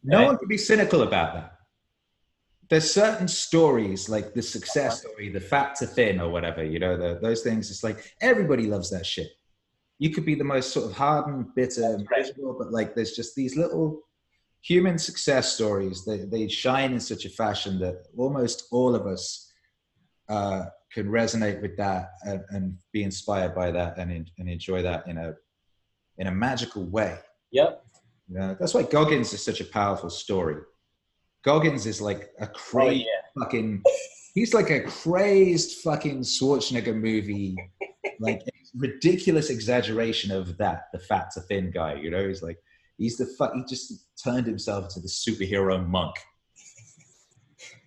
no 0.04 0.18
Right. 0.20 0.28
one 0.28 0.38
can 0.38 0.48
be 0.48 0.58
cynical 0.58 1.02
about 1.04 1.34
that. 1.36 1.52
There's 2.70 2.92
certain 2.92 3.28
stories 3.28 4.10
like 4.10 4.34
the 4.34 4.42
success 4.42 5.02
story, 5.02 5.30
the 5.30 5.40
fat 5.40 5.76
to 5.76 5.86
thin 5.86 6.20
or 6.20 6.30
whatever, 6.30 6.64
you 6.64 6.80
know, 6.80 6.98
the, 6.98 7.20
those 7.22 7.42
things. 7.44 7.70
It's 7.70 7.84
like 7.84 8.16
everybody 8.22 8.66
loves 8.66 8.90
that 8.90 9.06
shit. 9.06 9.30
You 10.00 10.10
could 10.10 10.26
be 10.26 10.34
the 10.36 10.44
most 10.44 10.72
sort 10.74 10.88
of 10.88 10.94
hardened, 10.98 11.54
bitter, 11.56 11.84
and 11.84 12.08
right. 12.10 12.22
miserable, 12.22 12.56
but 12.58 12.72
like 12.72 12.96
there's 12.96 13.16
just 13.16 13.36
these 13.36 13.56
little 13.56 14.02
human 14.62 14.98
success 14.98 15.54
stories. 15.54 16.04
They, 16.06 16.26
they 16.26 16.48
shine 16.48 16.92
in 16.92 17.00
such 17.00 17.26
a 17.26 17.30
fashion 17.30 17.78
that 17.80 18.08
almost 18.18 18.68
all 18.72 18.96
of 18.96 19.06
us 19.06 19.52
uh, 20.28 20.66
can 20.96 21.08
resonate 21.08 21.62
with 21.62 21.76
that 21.78 22.14
and, 22.24 22.42
and 22.50 22.78
be 22.94 23.04
inspired 23.04 23.54
by 23.54 23.70
that 23.70 23.98
and, 24.00 24.12
en- 24.12 24.32
and 24.40 24.50
enjoy 24.50 24.82
that 24.82 25.06
in 25.08 25.18
a 25.18 25.34
in 26.18 26.28
a 26.28 26.32
magical 26.32 26.86
way. 26.86 27.18
Yep. 27.52 27.84
You 28.30 28.40
know, 28.40 28.56
that's 28.60 28.74
why 28.74 28.84
Goggins 28.84 29.34
is 29.34 29.44
such 29.44 29.60
a 29.62 29.66
powerful 29.66 30.10
story. 30.10 30.56
Goggins 31.44 31.86
is 31.86 32.02
like 32.02 32.30
a 32.40 32.46
Oh, 32.46 32.54
crazy 32.54 33.00
yeah. 33.06 33.44
fucking. 33.44 33.84
He's 34.34 34.54
like 34.54 34.70
a 34.70 34.82
crazed 34.82 35.82
fucking 35.84 36.22
Schwarzenegger 36.22 36.96
movie, 36.96 37.56
like 38.20 38.42
ridiculous 38.76 39.50
exaggeration 39.50 40.32
of 40.32 40.58
that. 40.58 40.84
The 40.94 41.00
fat 41.00 41.30
to 41.34 41.42
thin 41.42 41.72
guy, 41.72 41.96
you 41.96 42.10
know, 42.10 42.26
he's 42.28 42.42
like 42.42 42.58
he's 42.98 43.18
the 43.18 43.26
fuck. 43.38 43.54
He 43.54 43.64
just 43.68 44.08
turned 44.24 44.48
himself 44.48 44.86
into 44.86 45.02
the 45.02 45.08
superhero 45.10 45.86
monk, 45.86 46.16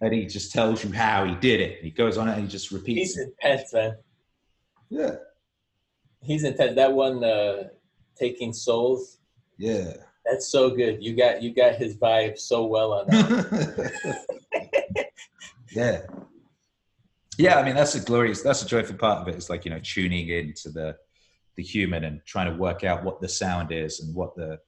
and 0.00 0.12
he 0.14 0.26
just 0.26 0.52
tells 0.52 0.84
you 0.84 0.92
how 0.92 1.24
he 1.24 1.34
did 1.36 1.60
it. 1.60 1.82
He 1.82 1.90
goes 1.90 2.16
on 2.18 2.28
it 2.28 2.32
and 2.34 2.42
he 2.42 2.48
just 2.48 2.70
repeats. 2.70 3.14
He's 3.14 3.18
It. 3.18 3.34
intense, 3.42 3.72
man. 3.72 3.96
Yeah, 4.90 5.16
He's 6.22 6.44
intense. 6.44 6.74
That 6.76 6.92
one, 6.92 7.22
uh, 7.22 7.64
Taking 8.18 8.52
Souls, 8.52 9.18
yeah. 9.58 9.92
That's 10.24 10.48
so 10.48 10.70
good. 10.70 11.02
You 11.02 11.16
got 11.16 11.42
you 11.42 11.54
got 11.54 11.76
his 11.76 11.96
vibe 11.96 12.38
so 12.38 12.66
well 12.66 12.92
on 12.92 13.06
that. 13.08 14.32
yeah. 15.72 16.02
Yeah, 17.38 17.58
I 17.58 17.64
mean 17.64 17.74
that's 17.76 17.94
a 17.94 18.00
glorious 18.00 18.42
that's 18.42 18.62
a 18.62 18.66
joyful 18.66 18.96
part 18.96 19.22
of 19.22 19.28
it. 19.28 19.36
It's 19.36 19.48
like, 19.48 19.64
you 19.64 19.70
know, 19.70 19.80
tuning 19.82 20.28
into 20.28 20.70
the 20.70 20.96
the 21.56 21.62
human 21.62 22.04
and 22.04 22.20
trying 22.26 22.50
to 22.52 22.58
work 22.58 22.84
out 22.84 23.04
what 23.04 23.20
the 23.20 23.28
sound 23.28 23.72
is 23.72 24.00
and 24.00 24.14
what 24.14 24.34
the 24.36 24.58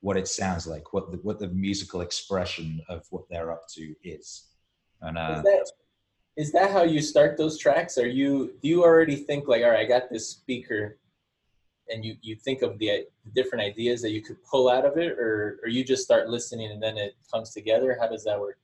what 0.00 0.16
it 0.16 0.28
sounds 0.28 0.66
like, 0.66 0.92
what 0.92 1.10
the 1.10 1.18
what 1.18 1.38
the 1.38 1.48
musical 1.48 2.00
expression 2.00 2.80
of 2.88 3.04
what 3.10 3.28
they're 3.30 3.52
up 3.52 3.62
to 3.74 3.94
is. 4.02 4.44
And 5.02 5.18
uh 5.18 5.34
is, 5.36 5.42
that, 5.42 5.70
is 6.36 6.52
that 6.52 6.70
how 6.70 6.82
you 6.82 7.00
start 7.00 7.36
those 7.36 7.58
tracks? 7.58 7.98
Are 7.98 8.08
you 8.08 8.54
do 8.62 8.68
you 8.68 8.84
already 8.84 9.16
think 9.16 9.48
like, 9.48 9.62
all 9.62 9.70
right, 9.70 9.80
I 9.80 9.84
got 9.84 10.10
this 10.10 10.28
speaker, 10.28 10.98
and 11.88 12.04
you 12.04 12.16
you 12.22 12.36
think 12.36 12.62
of 12.62 12.78
the, 12.78 13.04
the 13.24 13.30
different 13.34 13.64
ideas 13.64 14.02
that 14.02 14.10
you 14.10 14.22
could 14.22 14.42
pull 14.44 14.68
out 14.68 14.84
of 14.84 14.96
it, 14.96 15.12
or 15.12 15.60
or 15.62 15.68
you 15.68 15.84
just 15.84 16.02
start 16.02 16.28
listening 16.28 16.70
and 16.72 16.82
then 16.82 16.96
it 16.96 17.16
comes 17.32 17.52
together? 17.52 17.96
How 18.00 18.08
does 18.08 18.24
that 18.24 18.38
work? 18.38 18.58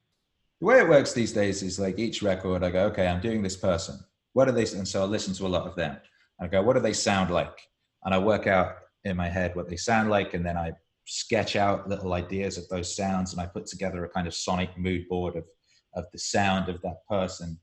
the 0.62 0.66
way 0.66 0.78
it 0.78 0.88
works 0.88 1.12
these 1.12 1.32
days 1.32 1.60
is 1.64 1.80
like 1.80 1.98
each 1.98 2.22
record 2.22 2.62
I 2.62 2.70
go, 2.70 2.84
okay, 2.84 3.08
I'm 3.08 3.20
doing 3.20 3.42
this 3.42 3.56
person. 3.56 3.98
What 4.32 4.48
are 4.48 4.52
they 4.52 4.62
and 4.76 4.86
so 4.86 5.02
I 5.02 5.06
listen 5.06 5.34
to 5.34 5.46
a 5.46 5.48
lot 5.48 5.66
of 5.66 5.74
them. 5.74 5.96
I 6.40 6.46
go, 6.46 6.62
what 6.62 6.74
do 6.74 6.80
they 6.80 6.92
sound 6.92 7.32
like? 7.32 7.68
And 8.04 8.14
I 8.14 8.18
work 8.18 8.46
out 8.46 8.76
in 9.02 9.16
my 9.16 9.28
head 9.28 9.56
what 9.56 9.68
they 9.68 9.74
sound 9.74 10.08
like, 10.08 10.34
and 10.34 10.46
then 10.46 10.56
I 10.56 10.70
sketch 11.04 11.56
out 11.56 11.88
little 11.88 12.12
ideas 12.12 12.58
of 12.58 12.68
those 12.68 12.94
sounds, 12.94 13.32
and 13.32 13.42
I 13.42 13.46
put 13.46 13.66
together 13.66 14.04
a 14.04 14.08
kind 14.08 14.28
of 14.28 14.34
sonic 14.34 14.78
mood 14.78 15.08
board 15.08 15.34
of 15.34 15.44
of 15.94 16.06
the 16.12 16.18
sound 16.18 16.68
of 16.68 16.80
that 16.82 17.06
person. 17.08 17.58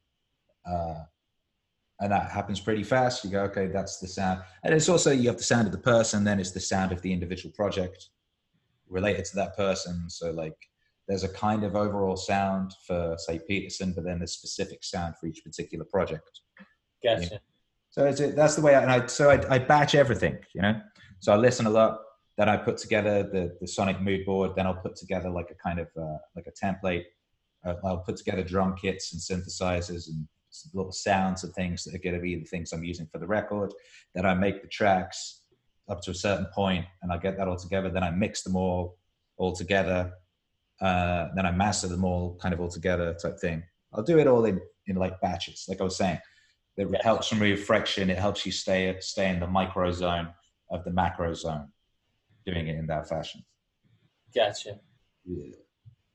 Uh, 0.66 1.04
and 2.02 2.12
that 2.12 2.32
happens 2.32 2.60
pretty 2.60 2.84
fast. 2.84 3.24
You 3.24 3.32
go, 3.32 3.42
okay, 3.44 3.68
that's 3.68 4.00
the 4.00 4.08
sound, 4.08 4.42
and 4.64 4.74
it's 4.74 4.90
also 4.90 5.12
you 5.12 5.28
have 5.28 5.38
the 5.38 5.44
sound 5.44 5.68
of 5.68 5.74
the 5.74 5.80
person, 5.80 6.24
then 6.24 6.40
it's 6.40 6.52
the 6.52 6.60
sound 6.60 6.92
of 6.92 7.02
the 7.02 7.12
individual 7.12 7.54
project 7.56 8.10
related 8.88 9.26
to 9.26 9.36
that 9.36 9.56
person. 9.56 10.10
So 10.10 10.32
like, 10.32 10.56
there's 11.08 11.24
a 11.24 11.30
kind 11.30 11.64
of 11.64 11.76
overall 11.76 12.16
sound 12.16 12.74
for 12.86 13.16
say 13.18 13.40
Peterson, 13.48 13.94
but 13.94 14.04
then 14.06 14.20
there's 14.20 14.32
specific 14.32 14.84
sound 14.84 15.16
for 15.18 15.28
each 15.28 15.44
particular 15.44 15.84
project. 15.86 16.42
Gotcha. 17.04 17.42
So 17.90 18.06
it's, 18.06 18.20
it 18.20 18.36
that's 18.36 18.56
the 18.56 18.62
way. 18.62 18.76
I, 18.76 18.82
and 18.84 18.92
I 18.92 19.08
so 19.08 19.30
I, 19.32 19.56
I 19.56 19.60
batch 19.60 19.96
everything, 19.96 20.38
you 20.54 20.62
know. 20.62 20.80
So 21.20 21.34
I 21.34 21.36
listen 21.36 21.66
a 21.66 21.70
lot. 21.70 22.00
Then 22.38 22.48
I 22.48 22.58
put 22.58 22.78
together 22.78 23.24
the 23.24 23.58
the 23.60 23.68
sonic 23.68 24.00
mood 24.00 24.26
board. 24.26 24.52
Then 24.56 24.68
I'll 24.68 24.76
put 24.76 24.96
together 24.96 25.30
like 25.30 25.50
a 25.50 25.56
kind 25.56 25.80
of 25.80 25.88
uh, 26.00 26.18
like 26.36 26.48
a 26.48 26.66
template. 26.66 27.06
I'll 27.66 27.98
put 28.00 28.18
together 28.18 28.44
drum 28.44 28.76
kits 28.76 29.12
and 29.14 29.22
synthesizers 29.22 30.08
and 30.08 30.28
little 30.74 30.92
sounds 30.92 31.44
and 31.44 31.54
things 31.54 31.84
that 31.84 31.94
are 31.96 32.00
going 32.00 32.16
to 32.16 32.22
be 32.22 32.36
the 32.36 32.46
things 32.46 32.72
I'm 32.72 32.84
using 32.84 33.08
for 33.12 33.20
the 33.20 33.28
record. 33.28 33.74
Then 34.16 34.26
I 34.26 34.34
make 34.34 34.62
the 34.62 34.68
tracks 34.68 35.42
up 35.90 36.02
to 36.02 36.12
a 36.12 36.16
certain 36.16 36.48
point, 36.54 36.86
and 37.02 37.12
I 37.12 37.18
get 37.18 37.38
that 37.38 37.48
all 37.48 37.58
together. 37.58 37.90
Then 37.90 38.04
I 38.04 38.12
mix 38.12 38.44
them 38.44 38.56
all 38.56 38.98
all 39.38 39.54
together. 39.56 40.12
Uh, 40.82 41.28
then 41.36 41.46
I 41.46 41.52
master 41.52 41.88
them 41.88 42.04
all 42.06 42.36
kind 42.42 42.54
of 42.54 42.60
all 42.62 42.70
together 42.70 43.14
type 43.22 43.40
thing. 43.40 43.64
I'll 43.94 44.04
do 44.04 44.20
it 44.20 44.28
all 44.28 44.46
in 44.46 44.60
in 44.88 44.96
like 44.96 45.20
batches, 45.22 45.66
like 45.68 45.82
I 45.82 45.84
was 45.84 45.98
saying 45.98 46.20
It 46.78 46.88
Yeah. 46.90 47.04
helps 47.04 47.32
remove 47.34 47.60
friction. 47.64 48.10
It 48.10 48.18
helps 48.18 48.46
you 48.46 48.52
stay 48.52 48.96
stay 49.02 49.30
in 49.30 49.40
the 49.40 49.48
micro 49.48 49.92
zone 49.92 50.34
of 50.72 50.84
the 50.86 50.92
macro 50.92 51.34
zone. 51.34 51.72
doing 52.46 52.68
it 52.68 52.78
in 52.78 52.88
that 52.88 53.08
fashion. 53.08 53.44
Gotcha. 54.34 54.80
Yeah. 55.26 55.56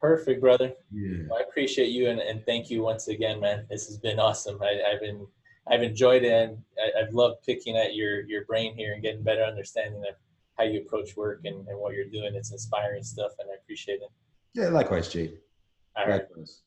Perfect, 0.05 0.43
brother. 0.43 0.71
Yeah. 0.93 1.35
I 1.35 1.41
appreciate 1.49 1.89
you 1.89 2.11
and, 2.11 2.21
and 2.21 2.45
thank 2.45 2.69
you 2.69 2.83
once 2.83 3.09
again, 3.09 3.41
man. 3.41 3.65
This 3.71 3.87
has 3.87 3.97
been 3.97 4.19
awesome. 4.19 4.61
I, 4.63 4.83
I've 4.93 5.01
been 5.01 5.27
I've 5.67 5.83
enjoyed 5.83 6.25
it 6.25 6.31
and 6.31 6.59
I, 6.79 7.01
I've 7.01 7.15
loved 7.15 7.43
picking 7.43 7.79
at 7.79 7.95
your 7.95 8.21
your 8.27 8.45
brain 8.45 8.77
here 8.77 8.93
and 8.93 9.03
getting 9.03 9.23
better 9.23 9.43
understanding 9.43 10.03
of 10.07 10.15
how 10.59 10.65
you 10.65 10.83
approach 10.83 11.17
work 11.17 11.41
and, 11.47 11.67
and 11.69 11.79
what 11.79 11.95
you're 11.95 12.05
doing. 12.05 12.35
It's 12.35 12.53
inspiring 12.53 13.03
stuff 13.03 13.33
and 13.39 13.49
I 13.51 13.55
appreciate 13.55 14.03
it. 14.03 14.11
Yeah, 14.53 14.69
likewise, 14.69 15.09
Jay. 15.09 15.33
All 15.97 16.07
right. 16.07 16.21
Likewise. 16.29 16.61